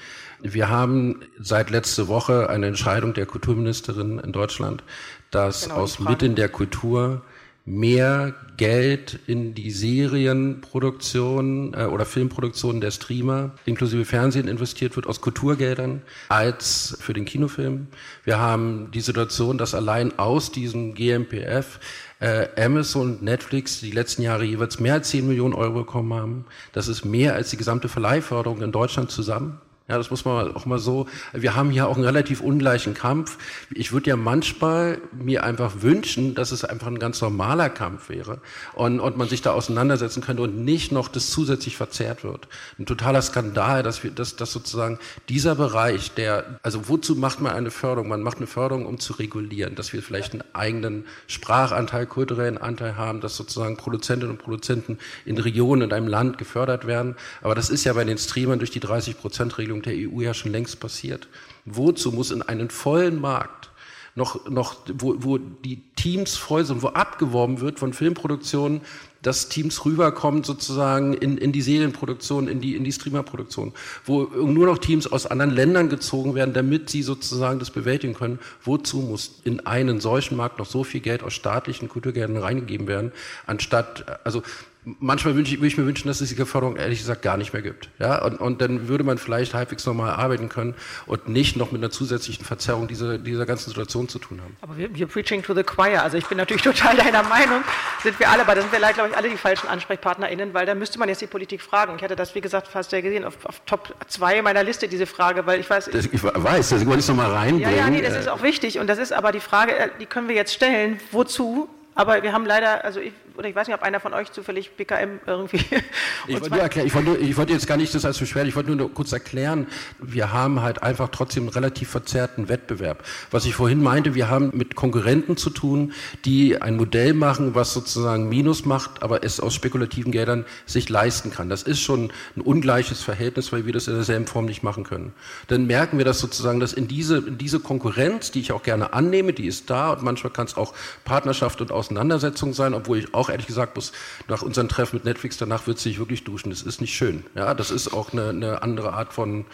Wir 0.42 0.68
haben 0.68 1.20
seit 1.38 1.70
letzte 1.70 2.08
Woche 2.08 2.50
eine 2.50 2.66
Entscheidung 2.66 3.14
der 3.14 3.26
Kulturministerin 3.26 4.18
in 4.18 4.32
Deutschland, 4.32 4.82
dass 5.30 5.64
genau, 5.64 5.76
aus 5.76 6.00
Mitteln 6.00 6.34
der 6.34 6.48
Kultur 6.48 7.22
mehr 7.66 8.34
Geld 8.56 9.18
in 9.26 9.54
die 9.54 9.70
Serienproduktion 9.70 11.74
äh, 11.74 11.84
oder 11.84 12.04
Filmproduktion 12.04 12.80
der 12.80 12.90
Streamer 12.90 13.52
inklusive 13.64 14.04
Fernsehen 14.04 14.48
investiert 14.48 14.96
wird 14.96 15.06
aus 15.06 15.22
Kulturgeldern 15.22 16.02
als 16.28 16.96
für 17.00 17.14
den 17.14 17.24
Kinofilm. 17.24 17.86
Wir 18.24 18.38
haben 18.38 18.90
die 18.92 19.00
Situation, 19.00 19.56
dass 19.56 19.74
allein 19.74 20.18
aus 20.18 20.52
diesem 20.52 20.94
GMPF 20.94 21.80
äh, 22.20 22.48
Amazon 22.60 23.12
und 23.12 23.22
Netflix 23.22 23.80
die 23.80 23.90
letzten 23.90 24.22
Jahre 24.22 24.44
jeweils 24.44 24.80
mehr 24.80 24.94
als 24.94 25.10
10 25.10 25.26
Millionen 25.26 25.54
Euro 25.54 25.80
bekommen 25.80 26.14
haben. 26.14 26.44
Das 26.72 26.88
ist 26.88 27.04
mehr 27.04 27.34
als 27.34 27.50
die 27.50 27.56
gesamte 27.56 27.88
Verleihförderung 27.88 28.62
in 28.62 28.72
Deutschland 28.72 29.10
zusammen. 29.10 29.60
Ja, 29.86 29.98
das 29.98 30.10
muss 30.10 30.24
man 30.24 30.56
auch 30.56 30.64
mal 30.64 30.78
so. 30.78 31.06
Wir 31.34 31.54
haben 31.54 31.68
hier 31.68 31.86
auch 31.88 31.96
einen 31.96 32.06
relativ 32.06 32.40
ungleichen 32.40 32.94
Kampf. 32.94 33.36
Ich 33.74 33.92
würde 33.92 34.08
ja 34.08 34.16
manchmal 34.16 34.98
mir 35.12 35.44
einfach 35.44 35.82
wünschen, 35.82 36.34
dass 36.34 36.52
es 36.52 36.64
einfach 36.64 36.86
ein 36.86 36.98
ganz 36.98 37.20
normaler 37.20 37.68
Kampf 37.68 38.08
wäre 38.08 38.40
und, 38.72 38.98
und 38.98 39.18
man 39.18 39.28
sich 39.28 39.42
da 39.42 39.52
auseinandersetzen 39.52 40.22
könnte 40.22 40.40
und 40.40 40.64
nicht 40.64 40.90
noch 40.90 41.08
das 41.08 41.28
zusätzlich 41.28 41.76
verzerrt 41.76 42.24
wird. 42.24 42.48
Ein 42.78 42.86
totaler 42.86 43.20
Skandal, 43.20 43.82
dass 43.82 44.02
wir, 44.02 44.10
dass, 44.10 44.36
dass 44.36 44.52
sozusagen 44.52 44.98
dieser 45.28 45.54
Bereich, 45.54 46.12
der, 46.14 46.58
also 46.62 46.88
wozu 46.88 47.14
macht 47.14 47.42
man 47.42 47.52
eine 47.52 47.70
Förderung? 47.70 48.08
Man 48.08 48.22
macht 48.22 48.38
eine 48.38 48.46
Förderung, 48.46 48.86
um 48.86 48.98
zu 48.98 49.12
regulieren, 49.12 49.74
dass 49.74 49.92
wir 49.92 50.02
vielleicht 50.02 50.32
einen 50.32 50.44
eigenen 50.54 51.04
Sprachanteil, 51.26 52.06
kulturellen 52.06 52.56
Anteil 52.56 52.96
haben, 52.96 53.20
dass 53.20 53.36
sozusagen 53.36 53.76
Produzentinnen 53.76 54.30
und 54.30 54.42
Produzenten 54.42 54.96
in 55.26 55.36
Regionen 55.36 55.82
in 55.82 55.92
einem 55.92 56.08
Land 56.08 56.38
gefördert 56.38 56.86
werden. 56.86 57.16
Aber 57.42 57.54
das 57.54 57.68
ist 57.68 57.84
ja 57.84 57.92
bei 57.92 58.04
den 58.04 58.16
Streamern 58.16 58.60
durch 58.60 58.70
die 58.70 58.80
30 58.80 59.18
Prozent 59.18 59.58
Regelung 59.58 59.73
der 59.82 59.94
EU 59.94 60.20
ja 60.20 60.34
schon 60.34 60.52
längst 60.52 60.80
passiert. 60.80 61.28
Wozu 61.64 62.12
muss 62.12 62.30
in 62.30 62.42
einen 62.42 62.70
vollen 62.70 63.20
Markt 63.20 63.70
noch, 64.16 64.48
noch 64.48 64.76
wo, 64.94 65.16
wo 65.18 65.38
die 65.38 65.82
Teams 65.96 66.36
voll 66.36 66.64
sind, 66.64 66.82
wo 66.82 66.88
abgeworben 66.88 67.60
wird 67.60 67.78
von 67.78 67.92
Filmproduktionen, 67.92 68.80
dass 69.22 69.48
Teams 69.48 69.84
rüberkommen 69.84 70.44
sozusagen 70.44 71.14
in, 71.14 71.38
in 71.38 71.50
die 71.50 71.62
Serienproduktion, 71.62 72.46
in 72.46 72.60
die, 72.60 72.76
in 72.76 72.84
die 72.84 72.92
Streamerproduktion, 72.92 73.72
wo 74.04 74.24
nur 74.24 74.66
noch 74.66 74.78
Teams 74.78 75.10
aus 75.10 75.26
anderen 75.26 75.50
Ländern 75.50 75.88
gezogen 75.88 76.34
werden, 76.34 76.52
damit 76.52 76.90
sie 76.90 77.02
sozusagen 77.02 77.58
das 77.58 77.70
bewältigen 77.70 78.14
können. 78.14 78.38
Wozu 78.62 78.98
muss 78.98 79.40
in 79.44 79.66
einen 79.66 80.00
solchen 80.00 80.36
Markt 80.36 80.58
noch 80.58 80.66
so 80.66 80.84
viel 80.84 81.00
Geld 81.00 81.22
aus 81.22 81.32
staatlichen 81.32 81.88
Kulturgeldern 81.88 82.36
reingegeben 82.36 82.86
werden, 82.86 83.12
anstatt, 83.46 84.20
also 84.24 84.42
manchmal 84.84 85.34
wünsche 85.34 85.54
ich, 85.54 85.60
würde 85.60 85.68
ich 85.68 85.78
mir 85.78 85.86
wünschen, 85.86 86.08
dass 86.08 86.20
es 86.20 86.28
diese 86.28 86.46
Förderung 86.46 86.76
ehrlich 86.76 86.98
gesagt 86.98 87.22
gar 87.22 87.36
nicht 87.36 87.52
mehr 87.52 87.62
gibt. 87.62 87.88
Ja, 87.98 88.22
und, 88.22 88.38
und 88.40 88.60
dann 88.60 88.88
würde 88.88 89.04
man 89.04 89.18
vielleicht 89.18 89.54
halbwegs 89.54 89.86
normal 89.86 90.10
arbeiten 90.12 90.48
können 90.48 90.74
und 91.06 91.28
nicht 91.28 91.56
noch 91.56 91.72
mit 91.72 91.80
einer 91.80 91.90
zusätzlichen 91.90 92.44
Verzerrung 92.44 92.88
dieser, 92.88 93.18
dieser 93.18 93.46
ganzen 93.46 93.70
Situation 93.70 94.08
zu 94.08 94.18
tun 94.18 94.40
haben. 94.42 94.56
Aber 94.60 94.76
wir, 94.76 94.94
wir 94.94 95.06
preaching 95.06 95.42
to 95.42 95.54
the 95.54 95.62
choir. 95.62 96.02
Also 96.02 96.18
ich 96.18 96.26
bin 96.26 96.38
natürlich 96.38 96.62
total 96.64 96.96
deiner 96.96 97.22
Meinung, 97.22 97.62
sind 98.02 98.18
wir 98.20 98.28
alle, 98.28 98.42
aber 98.42 98.54
da 98.54 98.60
sind 98.60 98.72
wir 98.72 98.78
leider, 98.78 98.94
glaube 98.94 99.10
ich, 99.10 99.16
alle 99.16 99.30
die 99.30 99.36
falschen 99.36 99.68
AnsprechpartnerInnen, 99.68 100.52
weil 100.54 100.66
da 100.66 100.74
müsste 100.74 100.98
man 100.98 101.08
jetzt 101.08 101.22
die 101.22 101.26
Politik 101.26 101.62
fragen. 101.62 101.94
Ich 101.96 102.02
hatte 102.02 102.16
das, 102.16 102.34
wie 102.34 102.40
gesagt, 102.40 102.68
fast 102.68 102.92
ja 102.92 103.00
gesehen, 103.00 103.24
auf, 103.24 103.44
auf 103.44 103.60
Top 103.66 103.94
2 104.06 104.42
meiner 104.42 104.62
Liste, 104.62 104.88
diese 104.88 105.06
Frage, 105.06 105.46
weil 105.46 105.60
ich 105.60 105.70
weiß... 105.70 105.90
Das, 105.90 106.06
ich 106.06 106.22
weiß, 106.22 106.68
das 106.68 106.86
wollte 106.86 107.00
ich 107.00 107.08
noch 107.08 107.16
mal 107.16 107.30
reinbringen. 107.30 107.70
Ja, 107.70 107.84
ja, 107.84 107.90
nee, 107.90 108.02
das 108.02 108.16
ist 108.16 108.28
auch 108.28 108.42
wichtig 108.42 108.78
und 108.78 108.86
das 108.86 108.98
ist 108.98 109.12
aber 109.12 109.32
die 109.32 109.40
Frage, 109.40 109.76
äh, 109.76 109.88
die 110.00 110.06
können 110.06 110.28
wir 110.28 110.34
jetzt 110.34 110.52
stellen, 110.52 111.00
wozu 111.10 111.68
aber 111.94 112.22
wir 112.22 112.32
haben 112.32 112.44
leider, 112.44 112.84
also 112.84 113.00
ich, 113.00 113.12
oder 113.36 113.48
ich 113.48 113.54
weiß 113.54 113.66
nicht, 113.66 113.76
ob 113.76 113.82
einer 113.82 114.00
von 114.00 114.14
euch 114.14 114.30
zufällig 114.32 114.72
BKM 114.72 115.20
irgendwie. 115.26 115.60
Ich 116.26 116.40
wollte, 116.40 116.58
erklären, 116.58 116.86
ich, 116.86 116.94
wollte, 116.94 117.16
ich 117.18 117.36
wollte, 117.36 117.52
jetzt 117.52 117.66
gar 117.66 117.76
nicht 117.76 117.94
das 117.94 118.06
als 118.06 118.18
beschweren, 118.18 118.48
ich 118.48 118.56
wollte 118.56 118.70
nur 118.70 118.92
kurz 118.94 119.12
erklären, 119.12 119.66
wir 119.98 120.32
haben 120.32 120.62
halt 120.62 120.82
einfach 120.82 121.10
trotzdem 121.10 121.42
einen 121.42 121.50
relativ 121.50 121.90
verzerrten 121.90 122.48
Wettbewerb. 122.48 123.04
Was 123.30 123.44
ich 123.44 123.54
vorhin 123.54 123.82
meinte, 123.82 124.14
wir 124.14 124.30
haben 124.30 124.50
mit 124.54 124.74
Konkurrenten 124.74 125.36
zu 125.36 125.50
tun, 125.50 125.92
die 126.24 126.62
ein 126.62 126.76
Modell 126.76 127.12
machen, 127.12 127.54
was 127.54 127.74
sozusagen 127.74 128.30
Minus 128.30 128.64
macht, 128.64 129.02
aber 129.02 129.22
es 129.22 129.38
aus 129.38 129.54
spekulativen 129.54 130.12
Geldern 130.12 130.46
sich 130.64 130.88
leisten 130.88 131.30
kann. 131.30 131.50
Das 131.50 131.62
ist 131.62 131.80
schon 131.80 132.10
ein 132.36 132.40
ungleiches 132.40 133.02
Verhältnis, 133.02 133.52
weil 133.52 133.66
wir 133.66 133.74
das 133.74 133.86
in 133.86 133.94
derselben 133.94 134.26
Form 134.26 134.46
nicht 134.46 134.62
machen 134.62 134.84
können. 134.84 135.12
Dann 135.48 135.66
merken 135.66 135.98
wir 135.98 136.06
das 136.06 136.20
sozusagen, 136.20 136.58
dass 136.58 136.72
in 136.72 136.88
diese, 136.88 137.18
in 137.18 137.36
diese 137.36 137.60
Konkurrenz, 137.60 138.30
die 138.30 138.40
ich 138.40 138.52
auch 138.52 138.62
gerne 138.62 138.94
annehme, 138.94 139.34
die 139.34 139.46
ist 139.46 139.68
da 139.68 139.92
und 139.92 140.02
manchmal 140.02 140.32
kann 140.32 140.46
es 140.46 140.56
auch 140.56 140.72
Partnerschaft 141.04 141.60
und 141.60 141.70
Auseinandersetzung 141.70 142.54
sein, 142.54 142.72
obwohl 142.72 142.98
ich 142.98 143.12
auch 143.12 143.23
ehrlich 143.28 143.46
gesagt 143.46 143.76
muss, 143.76 143.92
nach 144.28 144.42
unserem 144.42 144.68
Treffen 144.68 144.96
mit 144.96 145.04
Netflix 145.04 145.36
danach 145.36 145.66
wird 145.66 145.78
sich 145.78 145.98
wirklich 145.98 146.24
duschen. 146.24 146.50
Das 146.50 146.62
ist 146.62 146.80
nicht 146.80 146.94
schön. 146.94 147.24
Ja, 147.34 147.54
das 147.54 147.70
ist 147.70 147.92
auch 147.92 148.12
eine, 148.12 148.30
eine 148.30 148.62
andere 148.62 148.92
Art 148.92 149.12
von, 149.12 149.44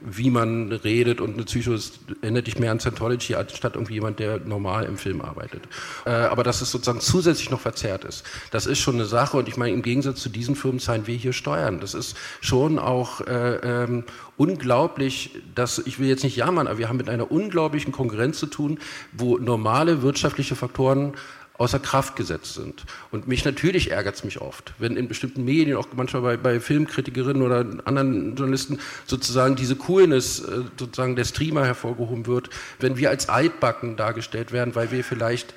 wie 0.00 0.30
man 0.30 0.72
redet 0.72 1.20
und 1.20 1.34
eine 1.34 1.44
Psycho 1.44 1.76
erinnert 2.22 2.46
dich 2.46 2.58
mehr 2.58 2.70
an 2.70 2.80
Scientology 2.80 3.34
anstatt 3.34 3.74
irgendwie 3.74 3.94
jemand, 3.94 4.18
der 4.18 4.40
normal 4.40 4.84
im 4.84 4.98
Film 4.98 5.20
arbeitet. 5.20 5.62
Äh, 6.04 6.10
aber 6.10 6.42
dass 6.42 6.60
es 6.60 6.70
sozusagen 6.70 7.00
zusätzlich 7.00 7.50
noch 7.50 7.60
verzerrt 7.60 8.04
ist, 8.04 8.24
das 8.50 8.66
ist 8.66 8.78
schon 8.78 8.96
eine 8.96 9.06
Sache. 9.06 9.36
Und 9.36 9.48
ich 9.48 9.56
meine, 9.56 9.72
im 9.72 9.82
Gegensatz 9.82 10.20
zu 10.20 10.28
diesen 10.28 10.56
Firmen 10.56 10.80
zahlen 10.80 11.06
wir 11.06 11.16
hier 11.16 11.32
Steuern. 11.32 11.80
Das 11.80 11.94
ist 11.94 12.16
schon 12.40 12.78
auch 12.78 13.20
äh, 13.22 13.84
ähm, 13.84 14.04
unglaublich, 14.36 15.30
dass 15.54 15.78
ich 15.78 15.98
will 15.98 16.08
jetzt 16.08 16.24
nicht 16.24 16.36
jammern, 16.36 16.66
aber 16.66 16.78
wir 16.78 16.88
haben 16.88 16.98
mit 16.98 17.08
einer 17.08 17.30
unglaublichen 17.30 17.92
Konkurrenz 17.92 18.38
zu 18.38 18.46
tun, 18.46 18.78
wo 19.12 19.38
normale 19.38 20.02
wirtschaftliche 20.02 20.56
Faktoren 20.56 21.14
außer 21.58 21.78
Kraft 21.78 22.16
gesetzt 22.16 22.54
sind. 22.54 22.84
Und 23.10 23.28
mich 23.28 23.44
natürlich 23.44 23.90
ärgert 23.90 24.16
es 24.16 24.24
mich 24.24 24.40
oft, 24.40 24.72
wenn 24.78 24.96
in 24.96 25.08
bestimmten 25.08 25.44
Medien, 25.44 25.76
auch 25.76 25.86
manchmal 25.94 26.22
bei, 26.22 26.36
bei 26.36 26.60
Filmkritikerinnen 26.60 27.42
oder 27.42 27.64
anderen 27.84 28.36
Journalisten, 28.36 28.78
sozusagen 29.06 29.56
diese 29.56 29.76
Coolness 29.76 30.40
äh, 30.40 30.62
sozusagen 30.78 31.16
der 31.16 31.24
Streamer 31.24 31.64
hervorgehoben 31.64 32.26
wird, 32.26 32.50
wenn 32.78 32.96
wir 32.96 33.10
als 33.10 33.28
Altbacken 33.28 33.96
dargestellt 33.96 34.52
werden, 34.52 34.74
weil 34.74 34.90
wir 34.90 35.04
vielleicht 35.04 35.54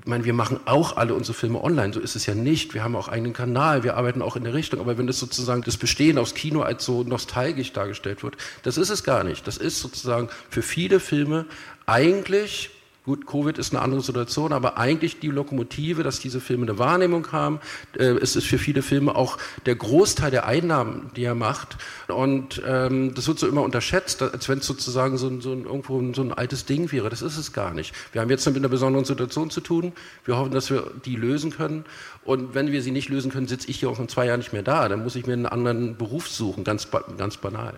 ich 0.00 0.06
meine, 0.06 0.24
wir 0.24 0.32
machen 0.32 0.60
auch 0.64 0.96
alle 0.96 1.12
unsere 1.12 1.36
Filme 1.36 1.62
online, 1.62 1.92
so 1.92 1.98
ist 1.98 2.14
es 2.14 2.24
ja 2.24 2.34
nicht. 2.34 2.72
Wir 2.72 2.84
haben 2.84 2.94
auch 2.94 3.08
einen 3.08 3.32
Kanal, 3.32 3.82
wir 3.82 3.96
arbeiten 3.96 4.22
auch 4.22 4.36
in 4.36 4.44
der 4.44 4.54
Richtung. 4.54 4.80
Aber 4.80 4.96
wenn 4.96 5.08
das 5.08 5.18
sozusagen 5.18 5.62
das 5.62 5.76
Bestehen 5.76 6.18
aufs 6.18 6.34
Kino 6.34 6.62
als 6.62 6.84
so 6.84 7.02
nostalgisch 7.02 7.72
dargestellt 7.72 8.22
wird, 8.22 8.36
das 8.62 8.78
ist 8.78 8.90
es 8.90 9.02
gar 9.02 9.24
nicht. 9.24 9.46
Das 9.46 9.56
ist 9.56 9.80
sozusagen 9.80 10.28
für 10.50 10.62
viele 10.62 11.00
Filme 11.00 11.46
eigentlich 11.84 12.70
Gut, 13.08 13.26
Covid 13.26 13.56
ist 13.56 13.72
eine 13.72 13.80
andere 13.80 14.02
Situation, 14.02 14.52
aber 14.52 14.76
eigentlich 14.76 15.18
die 15.18 15.28
Lokomotive, 15.28 16.02
dass 16.02 16.20
diese 16.20 16.42
Filme 16.42 16.66
eine 16.66 16.78
Wahrnehmung 16.78 17.32
haben. 17.32 17.58
Äh, 17.98 18.04
es 18.20 18.36
ist 18.36 18.44
für 18.44 18.58
viele 18.58 18.82
Filme 18.82 19.16
auch 19.16 19.38
der 19.64 19.76
Großteil 19.76 20.30
der 20.30 20.44
Einnahmen, 20.44 21.10
die 21.16 21.24
er 21.24 21.34
macht. 21.34 21.78
Und 22.08 22.60
ähm, 22.66 23.14
das 23.14 23.26
wird 23.26 23.38
so 23.38 23.48
immer 23.48 23.62
unterschätzt, 23.62 24.20
als 24.20 24.50
wenn 24.50 24.58
es 24.58 24.66
sozusagen 24.66 25.16
so, 25.16 25.28
ein, 25.28 25.40
so 25.40 25.52
ein, 25.52 25.64
irgendwo 25.64 26.12
so 26.12 26.20
ein 26.20 26.34
altes 26.34 26.66
Ding 26.66 26.92
wäre. 26.92 27.08
Das 27.08 27.22
ist 27.22 27.38
es 27.38 27.54
gar 27.54 27.72
nicht. 27.72 27.94
Wir 28.12 28.20
haben 28.20 28.28
jetzt 28.28 28.44
mit 28.44 28.56
einer 28.56 28.68
besonderen 28.68 29.06
Situation 29.06 29.48
zu 29.48 29.62
tun. 29.62 29.94
Wir 30.26 30.36
hoffen, 30.36 30.52
dass 30.52 30.68
wir 30.68 30.90
die 31.06 31.16
lösen 31.16 31.50
können. 31.50 31.86
Und 32.26 32.54
wenn 32.54 32.72
wir 32.72 32.82
sie 32.82 32.90
nicht 32.90 33.08
lösen 33.08 33.30
können, 33.30 33.48
sitze 33.48 33.70
ich 33.70 33.80
hier 33.80 33.88
auch 33.88 33.98
in 33.98 34.08
zwei 34.08 34.26
Jahren 34.26 34.40
nicht 34.40 34.52
mehr 34.52 34.62
da. 34.62 34.86
Dann 34.86 35.02
muss 35.02 35.16
ich 35.16 35.26
mir 35.26 35.32
einen 35.32 35.46
anderen 35.46 35.96
Beruf 35.96 36.28
suchen, 36.28 36.62
ganz, 36.62 36.88
ganz 37.16 37.38
banal. 37.38 37.72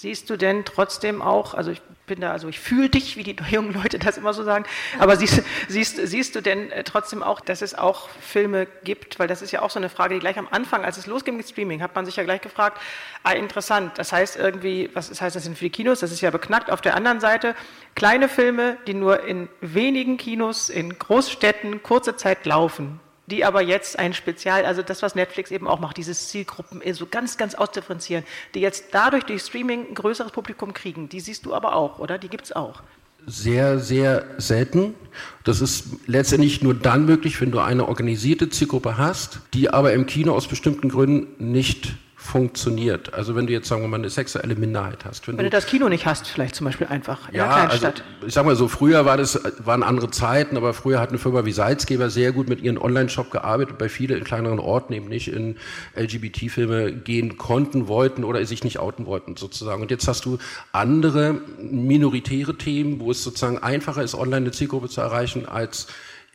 Siehst 0.00 0.30
du 0.30 0.38
denn 0.38 0.64
trotzdem 0.64 1.20
auch, 1.20 1.52
also 1.52 1.70
ich 1.70 1.82
bin 2.06 2.22
da, 2.22 2.32
also 2.32 2.48
ich 2.48 2.58
fühle 2.58 2.88
dich, 2.88 3.18
wie 3.18 3.22
die 3.22 3.36
jungen 3.50 3.74
Leute 3.74 3.98
das 3.98 4.16
immer 4.16 4.32
so 4.32 4.42
sagen, 4.44 4.64
aber 4.98 5.14
siehst, 5.16 5.42
siehst, 5.68 5.98
siehst 5.98 6.34
du 6.34 6.40
denn 6.40 6.72
äh, 6.72 6.84
trotzdem 6.84 7.22
auch, 7.22 7.38
dass 7.38 7.60
es 7.60 7.74
auch 7.74 8.08
Filme 8.08 8.66
gibt, 8.82 9.18
weil 9.18 9.28
das 9.28 9.42
ist 9.42 9.50
ja 9.50 9.60
auch 9.60 9.68
so 9.68 9.78
eine 9.78 9.90
Frage, 9.90 10.14
die 10.14 10.20
gleich 10.20 10.38
am 10.38 10.48
Anfang, 10.50 10.86
als 10.86 10.96
es 10.96 11.06
losging 11.06 11.36
mit 11.36 11.46
Streaming, 11.46 11.82
hat 11.82 11.94
man 11.94 12.06
sich 12.06 12.16
ja 12.16 12.22
gleich 12.22 12.40
gefragt, 12.40 12.80
ah, 13.24 13.32
interessant, 13.32 13.98
das 13.98 14.10
heißt 14.10 14.38
irgendwie, 14.38 14.88
was 14.94 15.20
heißt 15.20 15.36
das 15.36 15.44
denn 15.44 15.54
für 15.54 15.64
die 15.64 15.70
Kinos, 15.70 16.00
das 16.00 16.12
ist 16.12 16.22
ja 16.22 16.30
beknackt, 16.30 16.70
auf 16.70 16.80
der 16.80 16.96
anderen 16.96 17.20
Seite 17.20 17.54
kleine 17.94 18.30
Filme, 18.30 18.78
die 18.86 18.94
nur 18.94 19.24
in 19.24 19.50
wenigen 19.60 20.16
Kinos, 20.16 20.70
in 20.70 20.98
Großstädten 20.98 21.82
kurze 21.82 22.16
Zeit 22.16 22.46
laufen, 22.46 23.00
die 23.30 23.44
aber 23.44 23.62
jetzt 23.62 23.98
ein 23.98 24.12
Spezial, 24.12 24.64
also 24.64 24.82
das, 24.82 25.02
was 25.02 25.14
Netflix 25.14 25.50
eben 25.50 25.66
auch 25.66 25.80
macht, 25.80 25.96
dieses 25.96 26.28
Zielgruppen 26.28 26.82
so 26.92 27.06
ganz, 27.06 27.36
ganz 27.38 27.54
ausdifferenzieren, 27.54 28.24
die 28.54 28.60
jetzt 28.60 28.86
dadurch 28.92 29.24
durch 29.24 29.42
Streaming 29.42 29.88
ein 29.90 29.94
größeres 29.94 30.32
Publikum 30.32 30.74
kriegen, 30.74 31.08
die 31.08 31.20
siehst 31.20 31.46
du 31.46 31.54
aber 31.54 31.74
auch, 31.74 31.98
oder? 31.98 32.18
Die 32.18 32.28
gibt 32.28 32.44
es 32.44 32.52
auch. 32.52 32.82
Sehr, 33.26 33.78
sehr 33.78 34.24
selten. 34.38 34.94
Das 35.44 35.60
ist 35.60 35.84
letztendlich 36.06 36.62
nur 36.62 36.74
dann 36.74 37.04
möglich, 37.04 37.40
wenn 37.40 37.50
du 37.50 37.60
eine 37.60 37.86
organisierte 37.86 38.48
Zielgruppe 38.48 38.96
hast, 38.96 39.40
die 39.52 39.70
aber 39.70 39.92
im 39.92 40.06
Kino 40.06 40.34
aus 40.34 40.48
bestimmten 40.48 40.88
Gründen 40.88 41.52
nicht 41.52 41.94
funktioniert. 42.30 43.12
Also 43.12 43.34
wenn 43.34 43.48
du 43.48 43.52
jetzt 43.52 43.66
sagen 43.68 43.82
wir 43.82 43.88
mal 43.88 43.96
eine 43.96 44.08
sexuelle 44.08 44.54
Minderheit 44.54 45.04
hast. 45.04 45.26
Wenn, 45.26 45.36
wenn 45.36 45.44
du, 45.44 45.50
du, 45.50 45.56
das 45.56 45.66
Kino 45.66 45.88
nicht 45.88 46.06
hast, 46.06 46.28
vielleicht 46.28 46.54
zum 46.54 46.64
Beispiel 46.64 46.86
einfach 46.86 47.28
in 47.28 47.34
ja, 47.34 47.46
der 47.46 47.66
Kleinstadt. 47.66 48.04
Also, 48.14 48.26
ich 48.28 48.34
sag 48.34 48.44
mal 48.46 48.54
so, 48.54 48.68
früher 48.68 49.04
war 49.04 49.16
das, 49.16 49.40
waren 49.64 49.82
andere 49.82 50.10
Zeiten, 50.10 50.56
aber 50.56 50.72
früher 50.72 51.00
hat 51.00 51.08
eine 51.08 51.18
Firma 51.18 51.44
wie 51.44 51.50
Salzgeber 51.50 52.08
sehr 52.08 52.30
gut 52.30 52.48
mit 52.48 52.60
ihren 52.62 52.78
Online-Shop 52.78 53.32
gearbeitet, 53.32 53.78
bei 53.78 53.88
vielen 53.88 54.18
in 54.18 54.24
kleineren 54.24 54.60
Orten 54.60 54.92
eben 54.92 55.08
nicht 55.08 55.28
in 55.28 55.56
LGBT-Filme 55.96 56.92
gehen 56.92 57.36
konnten, 57.36 57.88
wollten 57.88 58.22
oder 58.22 58.44
sich 58.46 58.62
nicht 58.62 58.78
outen 58.78 59.06
wollten 59.06 59.36
sozusagen. 59.36 59.82
Und 59.82 59.90
jetzt 59.90 60.06
hast 60.06 60.24
du 60.24 60.38
andere 60.70 61.40
minoritäre 61.60 62.56
Themen, 62.56 63.00
wo 63.00 63.10
es 63.10 63.24
sozusagen 63.24 63.58
einfacher 63.58 64.04
ist, 64.04 64.14
online 64.14 64.36
eine 64.36 64.50
Zielgruppe 64.52 64.88
zu 64.88 65.00
erreichen 65.00 65.48
als 65.48 65.88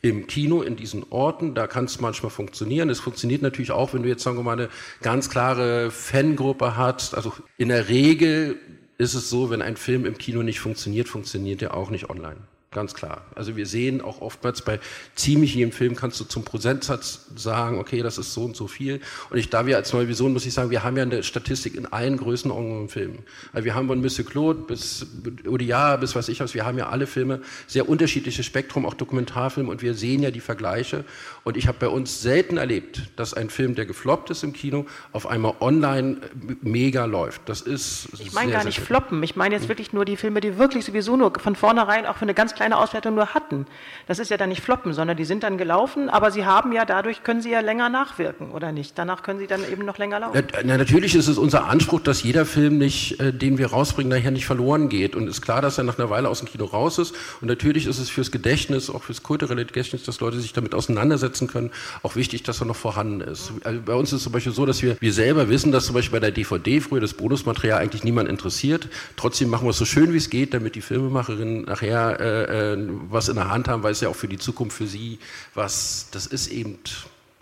im 0.08 0.26
Kino, 0.26 0.62
in 0.62 0.76
diesen 0.76 1.04
Orten. 1.10 1.54
Da 1.54 1.66
kann 1.66 1.84
es 1.84 2.00
manchmal 2.00 2.30
funktionieren. 2.30 2.90
Es 2.90 3.00
funktioniert 3.00 3.42
natürlich 3.42 3.70
auch, 3.70 3.94
wenn 3.94 4.02
du 4.02 4.08
jetzt, 4.08 4.22
sagen 4.22 4.36
wir 4.36 4.42
mal, 4.42 4.52
eine 4.52 4.68
ganz 5.02 5.30
klare 5.30 5.90
Fangruppe 5.90 6.76
hast. 6.76 7.14
Also 7.14 7.32
in 7.56 7.68
der 7.68 7.88
Regel 7.88 8.56
ist 8.98 9.14
es 9.14 9.30
so, 9.30 9.50
wenn 9.50 9.62
ein 9.62 9.76
Film 9.76 10.06
im 10.06 10.18
Kino 10.18 10.42
nicht 10.42 10.60
funktioniert, 10.60 11.08
funktioniert 11.08 11.62
er 11.62 11.74
auch 11.74 11.90
nicht 11.90 12.10
online. 12.10 12.38
Ganz 12.76 12.92
klar. 12.92 13.22
Also 13.34 13.56
wir 13.56 13.64
sehen 13.64 14.02
auch 14.02 14.20
oftmals 14.20 14.60
bei 14.60 14.78
ziemlich 15.14 15.54
jedem 15.54 15.72
Film 15.72 15.96
kannst 15.96 16.20
du 16.20 16.24
zum 16.24 16.44
Prozentsatz 16.44 17.22
sagen, 17.34 17.78
okay, 17.78 18.02
das 18.02 18.18
ist 18.18 18.34
so 18.34 18.44
und 18.44 18.54
so 18.54 18.66
viel. 18.68 19.00
Und 19.30 19.38
ich, 19.38 19.48
da 19.48 19.64
wir 19.64 19.76
als 19.76 19.94
Neue 19.94 20.08
Vision, 20.08 20.34
muss 20.34 20.44
ich 20.44 20.52
sagen, 20.52 20.68
wir 20.68 20.84
haben 20.84 20.94
ja 20.98 21.02
eine 21.02 21.22
Statistik 21.22 21.74
in 21.74 21.86
allen 21.86 22.18
Größenordnungen 22.18 22.82
im 22.82 22.88
Film. 22.90 23.18
Also 23.54 23.64
wir 23.64 23.74
haben 23.74 23.88
von 23.88 24.02
Monsieur 24.02 24.28
Claude 24.28 24.60
bis 24.60 25.06
Odia 25.46 25.96
bis 25.96 26.14
was 26.14 26.28
ich 26.28 26.40
was, 26.40 26.52
wir 26.52 26.66
haben 26.66 26.76
ja 26.76 26.90
alle 26.90 27.06
Filme, 27.06 27.40
sehr 27.66 27.88
unterschiedliches 27.88 28.44
Spektrum, 28.44 28.84
auch 28.84 28.94
Dokumentarfilme 28.94 29.70
und 29.70 29.80
wir 29.80 29.94
sehen 29.94 30.22
ja 30.22 30.30
die 30.30 30.40
Vergleiche. 30.40 31.06
Und 31.46 31.56
ich 31.56 31.68
habe 31.68 31.78
bei 31.78 31.88
uns 31.88 32.22
selten 32.22 32.56
erlebt, 32.56 33.02
dass 33.14 33.32
ein 33.32 33.50
Film, 33.50 33.76
der 33.76 33.86
gefloppt 33.86 34.30
ist 34.30 34.42
im 34.42 34.52
Kino, 34.52 34.84
auf 35.12 35.28
einmal 35.28 35.54
online 35.60 36.16
mega 36.60 37.04
läuft. 37.04 37.42
Das 37.48 37.60
ist 37.60 38.08
Ich 38.18 38.32
meine 38.32 38.50
gar 38.50 38.64
nicht 38.64 38.80
floppen, 38.80 39.22
ich 39.22 39.36
meine 39.36 39.54
jetzt 39.54 39.68
wirklich 39.68 39.92
nur 39.92 40.04
die 40.04 40.16
Filme, 40.16 40.40
die 40.40 40.58
wirklich 40.58 40.84
sowieso 40.84 41.16
nur 41.16 41.32
von 41.38 41.54
vornherein 41.54 42.04
auch 42.04 42.16
für 42.16 42.22
eine 42.22 42.34
ganz 42.34 42.56
kleine 42.56 42.76
Auswertung 42.76 43.14
nur 43.14 43.32
hatten. 43.32 43.66
Das 44.08 44.18
ist 44.18 44.28
ja 44.28 44.36
dann 44.38 44.48
nicht 44.48 44.60
floppen, 44.60 44.92
sondern 44.92 45.16
die 45.16 45.24
sind 45.24 45.44
dann 45.44 45.56
gelaufen, 45.56 46.08
aber 46.08 46.32
sie 46.32 46.44
haben 46.44 46.72
ja 46.72 46.84
dadurch, 46.84 47.22
können 47.22 47.40
sie 47.40 47.52
ja 47.52 47.60
länger 47.60 47.90
nachwirken, 47.90 48.50
oder 48.50 48.72
nicht? 48.72 48.98
Danach 48.98 49.22
können 49.22 49.38
sie 49.38 49.46
dann 49.46 49.60
eben 49.70 49.84
noch 49.84 49.98
länger 49.98 50.18
laufen. 50.18 50.42
Na, 50.64 50.76
natürlich 50.76 51.14
ist 51.14 51.28
es 51.28 51.38
unser 51.38 51.66
Anspruch, 51.66 52.00
dass 52.00 52.24
jeder 52.24 52.44
Film 52.44 52.76
nicht, 52.76 53.20
äh, 53.20 53.32
den 53.32 53.56
wir 53.56 53.68
rausbringen, 53.68 54.10
nachher 54.10 54.32
nicht 54.32 54.46
verloren 54.46 54.88
geht. 54.88 55.14
Und 55.14 55.28
ist 55.28 55.42
klar, 55.42 55.62
dass 55.62 55.78
er 55.78 55.84
nach 55.84 55.96
einer 55.96 56.10
Weile 56.10 56.28
aus 56.28 56.40
dem 56.40 56.48
Kino 56.48 56.64
raus 56.64 56.98
ist. 56.98 57.14
Und 57.40 57.46
natürlich 57.46 57.86
ist 57.86 58.00
es 58.00 58.10
fürs 58.10 58.32
Gedächtnis, 58.32 58.90
auch 58.90 59.04
fürs 59.04 59.22
kulturelle 59.22 59.64
Gedächtnis, 59.64 60.02
dass 60.02 60.18
Leute 60.18 60.40
sich 60.40 60.52
damit 60.52 60.74
auseinandersetzen 60.74 61.35
können, 61.40 61.70
auch 62.02 62.16
wichtig, 62.16 62.42
dass 62.42 62.60
er 62.60 62.66
noch 62.66 62.76
vorhanden 62.76 63.20
ist. 63.20 63.52
Also 63.64 63.80
bei 63.84 63.94
uns 63.94 64.08
ist 64.10 64.18
es 64.18 64.22
zum 64.24 64.32
Beispiel 64.32 64.52
so, 64.52 64.64
dass 64.64 64.82
wir, 64.82 64.96
wir 64.98 65.12
selber 65.12 65.48
wissen, 65.48 65.72
dass 65.72 65.84
zum 65.84 65.94
Beispiel 65.94 66.12
bei 66.18 66.20
der 66.20 66.30
DVD 66.30 66.80
früher 66.80 67.00
das 67.00 67.14
Bonusmaterial 67.14 67.78
eigentlich 67.78 68.02
niemand 68.02 68.28
interessiert. 68.28 68.88
Trotzdem 69.16 69.50
machen 69.50 69.66
wir 69.66 69.70
es 69.70 69.78
so 69.78 69.84
schön, 69.84 70.12
wie 70.14 70.18
es 70.18 70.30
geht, 70.30 70.54
damit 70.54 70.74
die 70.74 70.80
Filmemacherinnen 70.80 71.62
nachher 71.64 72.18
äh, 72.18 72.72
äh, 72.72 72.88
was 73.10 73.28
in 73.28 73.36
der 73.36 73.50
Hand 73.50 73.68
haben, 73.68 73.82
weil 73.82 73.92
es 73.92 74.00
ja 74.00 74.08
auch 74.08 74.16
für 74.16 74.28
die 74.28 74.38
Zukunft 74.38 74.76
für 74.76 74.86
sie 74.86 75.18
was, 75.54 76.08
das 76.12 76.26
ist 76.26 76.48
eben 76.48 76.78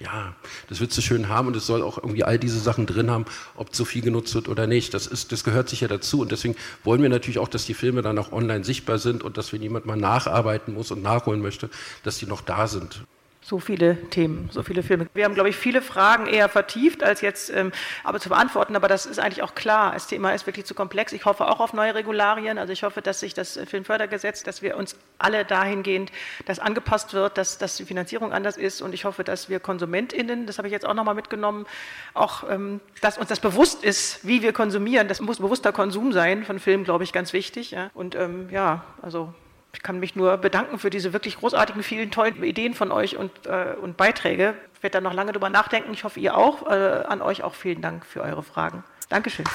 ja, 0.01 0.34
das 0.68 0.80
wird 0.80 0.92
sie 0.92 1.03
schön 1.03 1.28
haben 1.28 1.49
und 1.49 1.57
es 1.57 1.66
soll 1.66 1.82
auch 1.82 1.99
irgendwie 1.99 2.24
all 2.24 2.38
diese 2.38 2.59
Sachen 2.59 2.86
drin 2.86 3.11
haben, 3.11 3.26
ob 3.57 3.74
so 3.74 3.84
viel 3.84 4.03
genutzt 4.03 4.34
wird 4.34 4.49
oder 4.49 4.66
nicht. 4.66 4.92
Das, 4.92 5.07
ist, 5.07 5.30
das 5.30 5.45
gehört 5.45 5.68
sicher 5.68 5.88
dazu 5.88 6.20
und 6.20 6.32
deswegen 6.32 6.57
wollen 6.82 7.01
wir 7.01 7.09
natürlich 7.09 7.38
auch, 7.38 7.49
dass 7.49 7.64
die 7.64 7.74
Filme 7.74 8.03
dann 8.03 8.18
auch 8.18 8.32
online 8.32 8.64
sichtbar 8.64 8.99
sind 8.99 9.22
und 9.22 9.38
dass 9.38 9.53
wenn 9.53 9.62
jemand 9.62 9.86
mal 9.86 9.97
nacharbeiten 9.97 10.74
muss 10.74 10.90
und 10.90 11.03
nachholen 11.03 11.40
möchte, 11.40 11.70
dass 12.03 12.18
die 12.18 12.26
noch 12.26 12.40
da 12.40 12.66
sind 12.66 13.05
so 13.45 13.59
viele 13.59 13.97
Themen, 14.09 14.49
so 14.51 14.62
viele 14.62 14.82
Filme. 14.82 15.07
Wir 15.12 15.26
haben, 15.26 15.34
glaube 15.34 15.51
ich, 15.51 15.57
viele 15.57 15.82
Fragen 15.82 16.26
eher 16.26 16.49
vertieft, 16.49 17.03
als 17.03 17.20
jetzt 17.20 17.51
ähm, 17.51 17.72
aber 18.03 18.18
zu 18.18 18.30
beantworten. 18.30 18.74
Aber 18.74 18.88
das 18.88 19.05
ist 19.05 19.18
eigentlich 19.18 19.42
auch 19.42 19.55
klar. 19.55 19.92
Das 19.92 20.07
Thema 20.07 20.30
ist 20.30 20.47
wirklich 20.47 20.64
zu 20.64 20.74
komplex. 20.74 21.12
Ich 21.12 21.26
hoffe 21.26 21.47
auch 21.47 21.61
auf 21.61 21.74
neue 21.74 21.95
Regularien. 21.95 22.57
Also 22.57 22.72
ich 22.72 22.84
hoffe, 22.84 23.03
dass 23.03 23.20
sich 23.20 23.34
das 23.34 23.61
Filmfördergesetz, 23.66 24.45
dass 24.45 24.62
wir 24.62 24.78
uns 24.78 24.97
alle 25.18 25.45
dahingehend, 25.45 26.11
dass 26.47 26.59
angepasst 26.59 27.12
wird, 27.12 27.36
dass, 27.36 27.59
dass 27.59 27.76
die 27.76 27.84
Finanzierung 27.84 28.32
anders 28.32 28.57
ist. 28.57 28.80
Und 28.80 28.95
ich 28.95 29.05
hoffe, 29.05 29.24
dass 29.24 29.51
wir 29.51 29.61
KonsumentInnen, 29.61 30.47
das 30.47 30.57
habe 30.57 30.68
ich 30.68 30.72
jetzt 30.72 30.86
auch 30.86 30.95
nochmal 30.95 31.14
mitgenommen, 31.14 31.66
auch, 32.14 32.49
ähm, 32.51 32.80
dass 33.03 33.18
uns 33.18 33.28
das 33.28 33.40
bewusst 33.40 33.84
ist, 33.84 34.26
wie 34.26 34.40
wir 34.40 34.55
konsumieren. 34.55 35.07
Das 35.07 35.20
muss 35.20 35.36
bewusster 35.36 35.72
Konsum 35.72 36.14
sein 36.14 36.45
von 36.45 36.59
Filmen, 36.59 36.84
glaube 36.84 37.05
ich, 37.05 37.12
ganz 37.12 37.34
wichtig. 37.34 37.72
Ja. 37.72 37.90
Und 37.92 38.14
ähm, 38.14 38.49
ja, 38.51 38.84
also 39.03 39.34
ich 39.74 39.82
kann 39.82 39.98
mich 39.98 40.14
nur 40.14 40.36
bedanken 40.36 40.78
für 40.78 40.88
diese 40.88 41.12
wirklich 41.12 41.38
großartigen, 41.38 41.82
vielen 41.82 42.10
tollen 42.10 42.42
Ideen 42.42 42.74
von 42.74 42.92
euch 42.92 43.16
und, 43.16 43.30
äh, 43.46 43.74
und 43.80 43.96
Beiträge. 43.96 44.54
Ich 44.74 44.82
werde 44.82 44.94
da 44.94 45.00
noch 45.00 45.12
lange 45.12 45.32
drüber 45.32 45.50
nachdenken. 45.50 45.92
Ich 45.92 46.04
hoffe, 46.04 46.20
ihr 46.20 46.36
auch. 46.36 46.70
Äh, 46.70 47.04
an 47.08 47.20
euch 47.20 47.42
auch 47.42 47.54
vielen 47.54 47.82
Dank 47.82 48.06
für 48.06 48.22
eure 48.22 48.42
Fragen. 48.42 48.84
Dankeschön. 49.08 49.46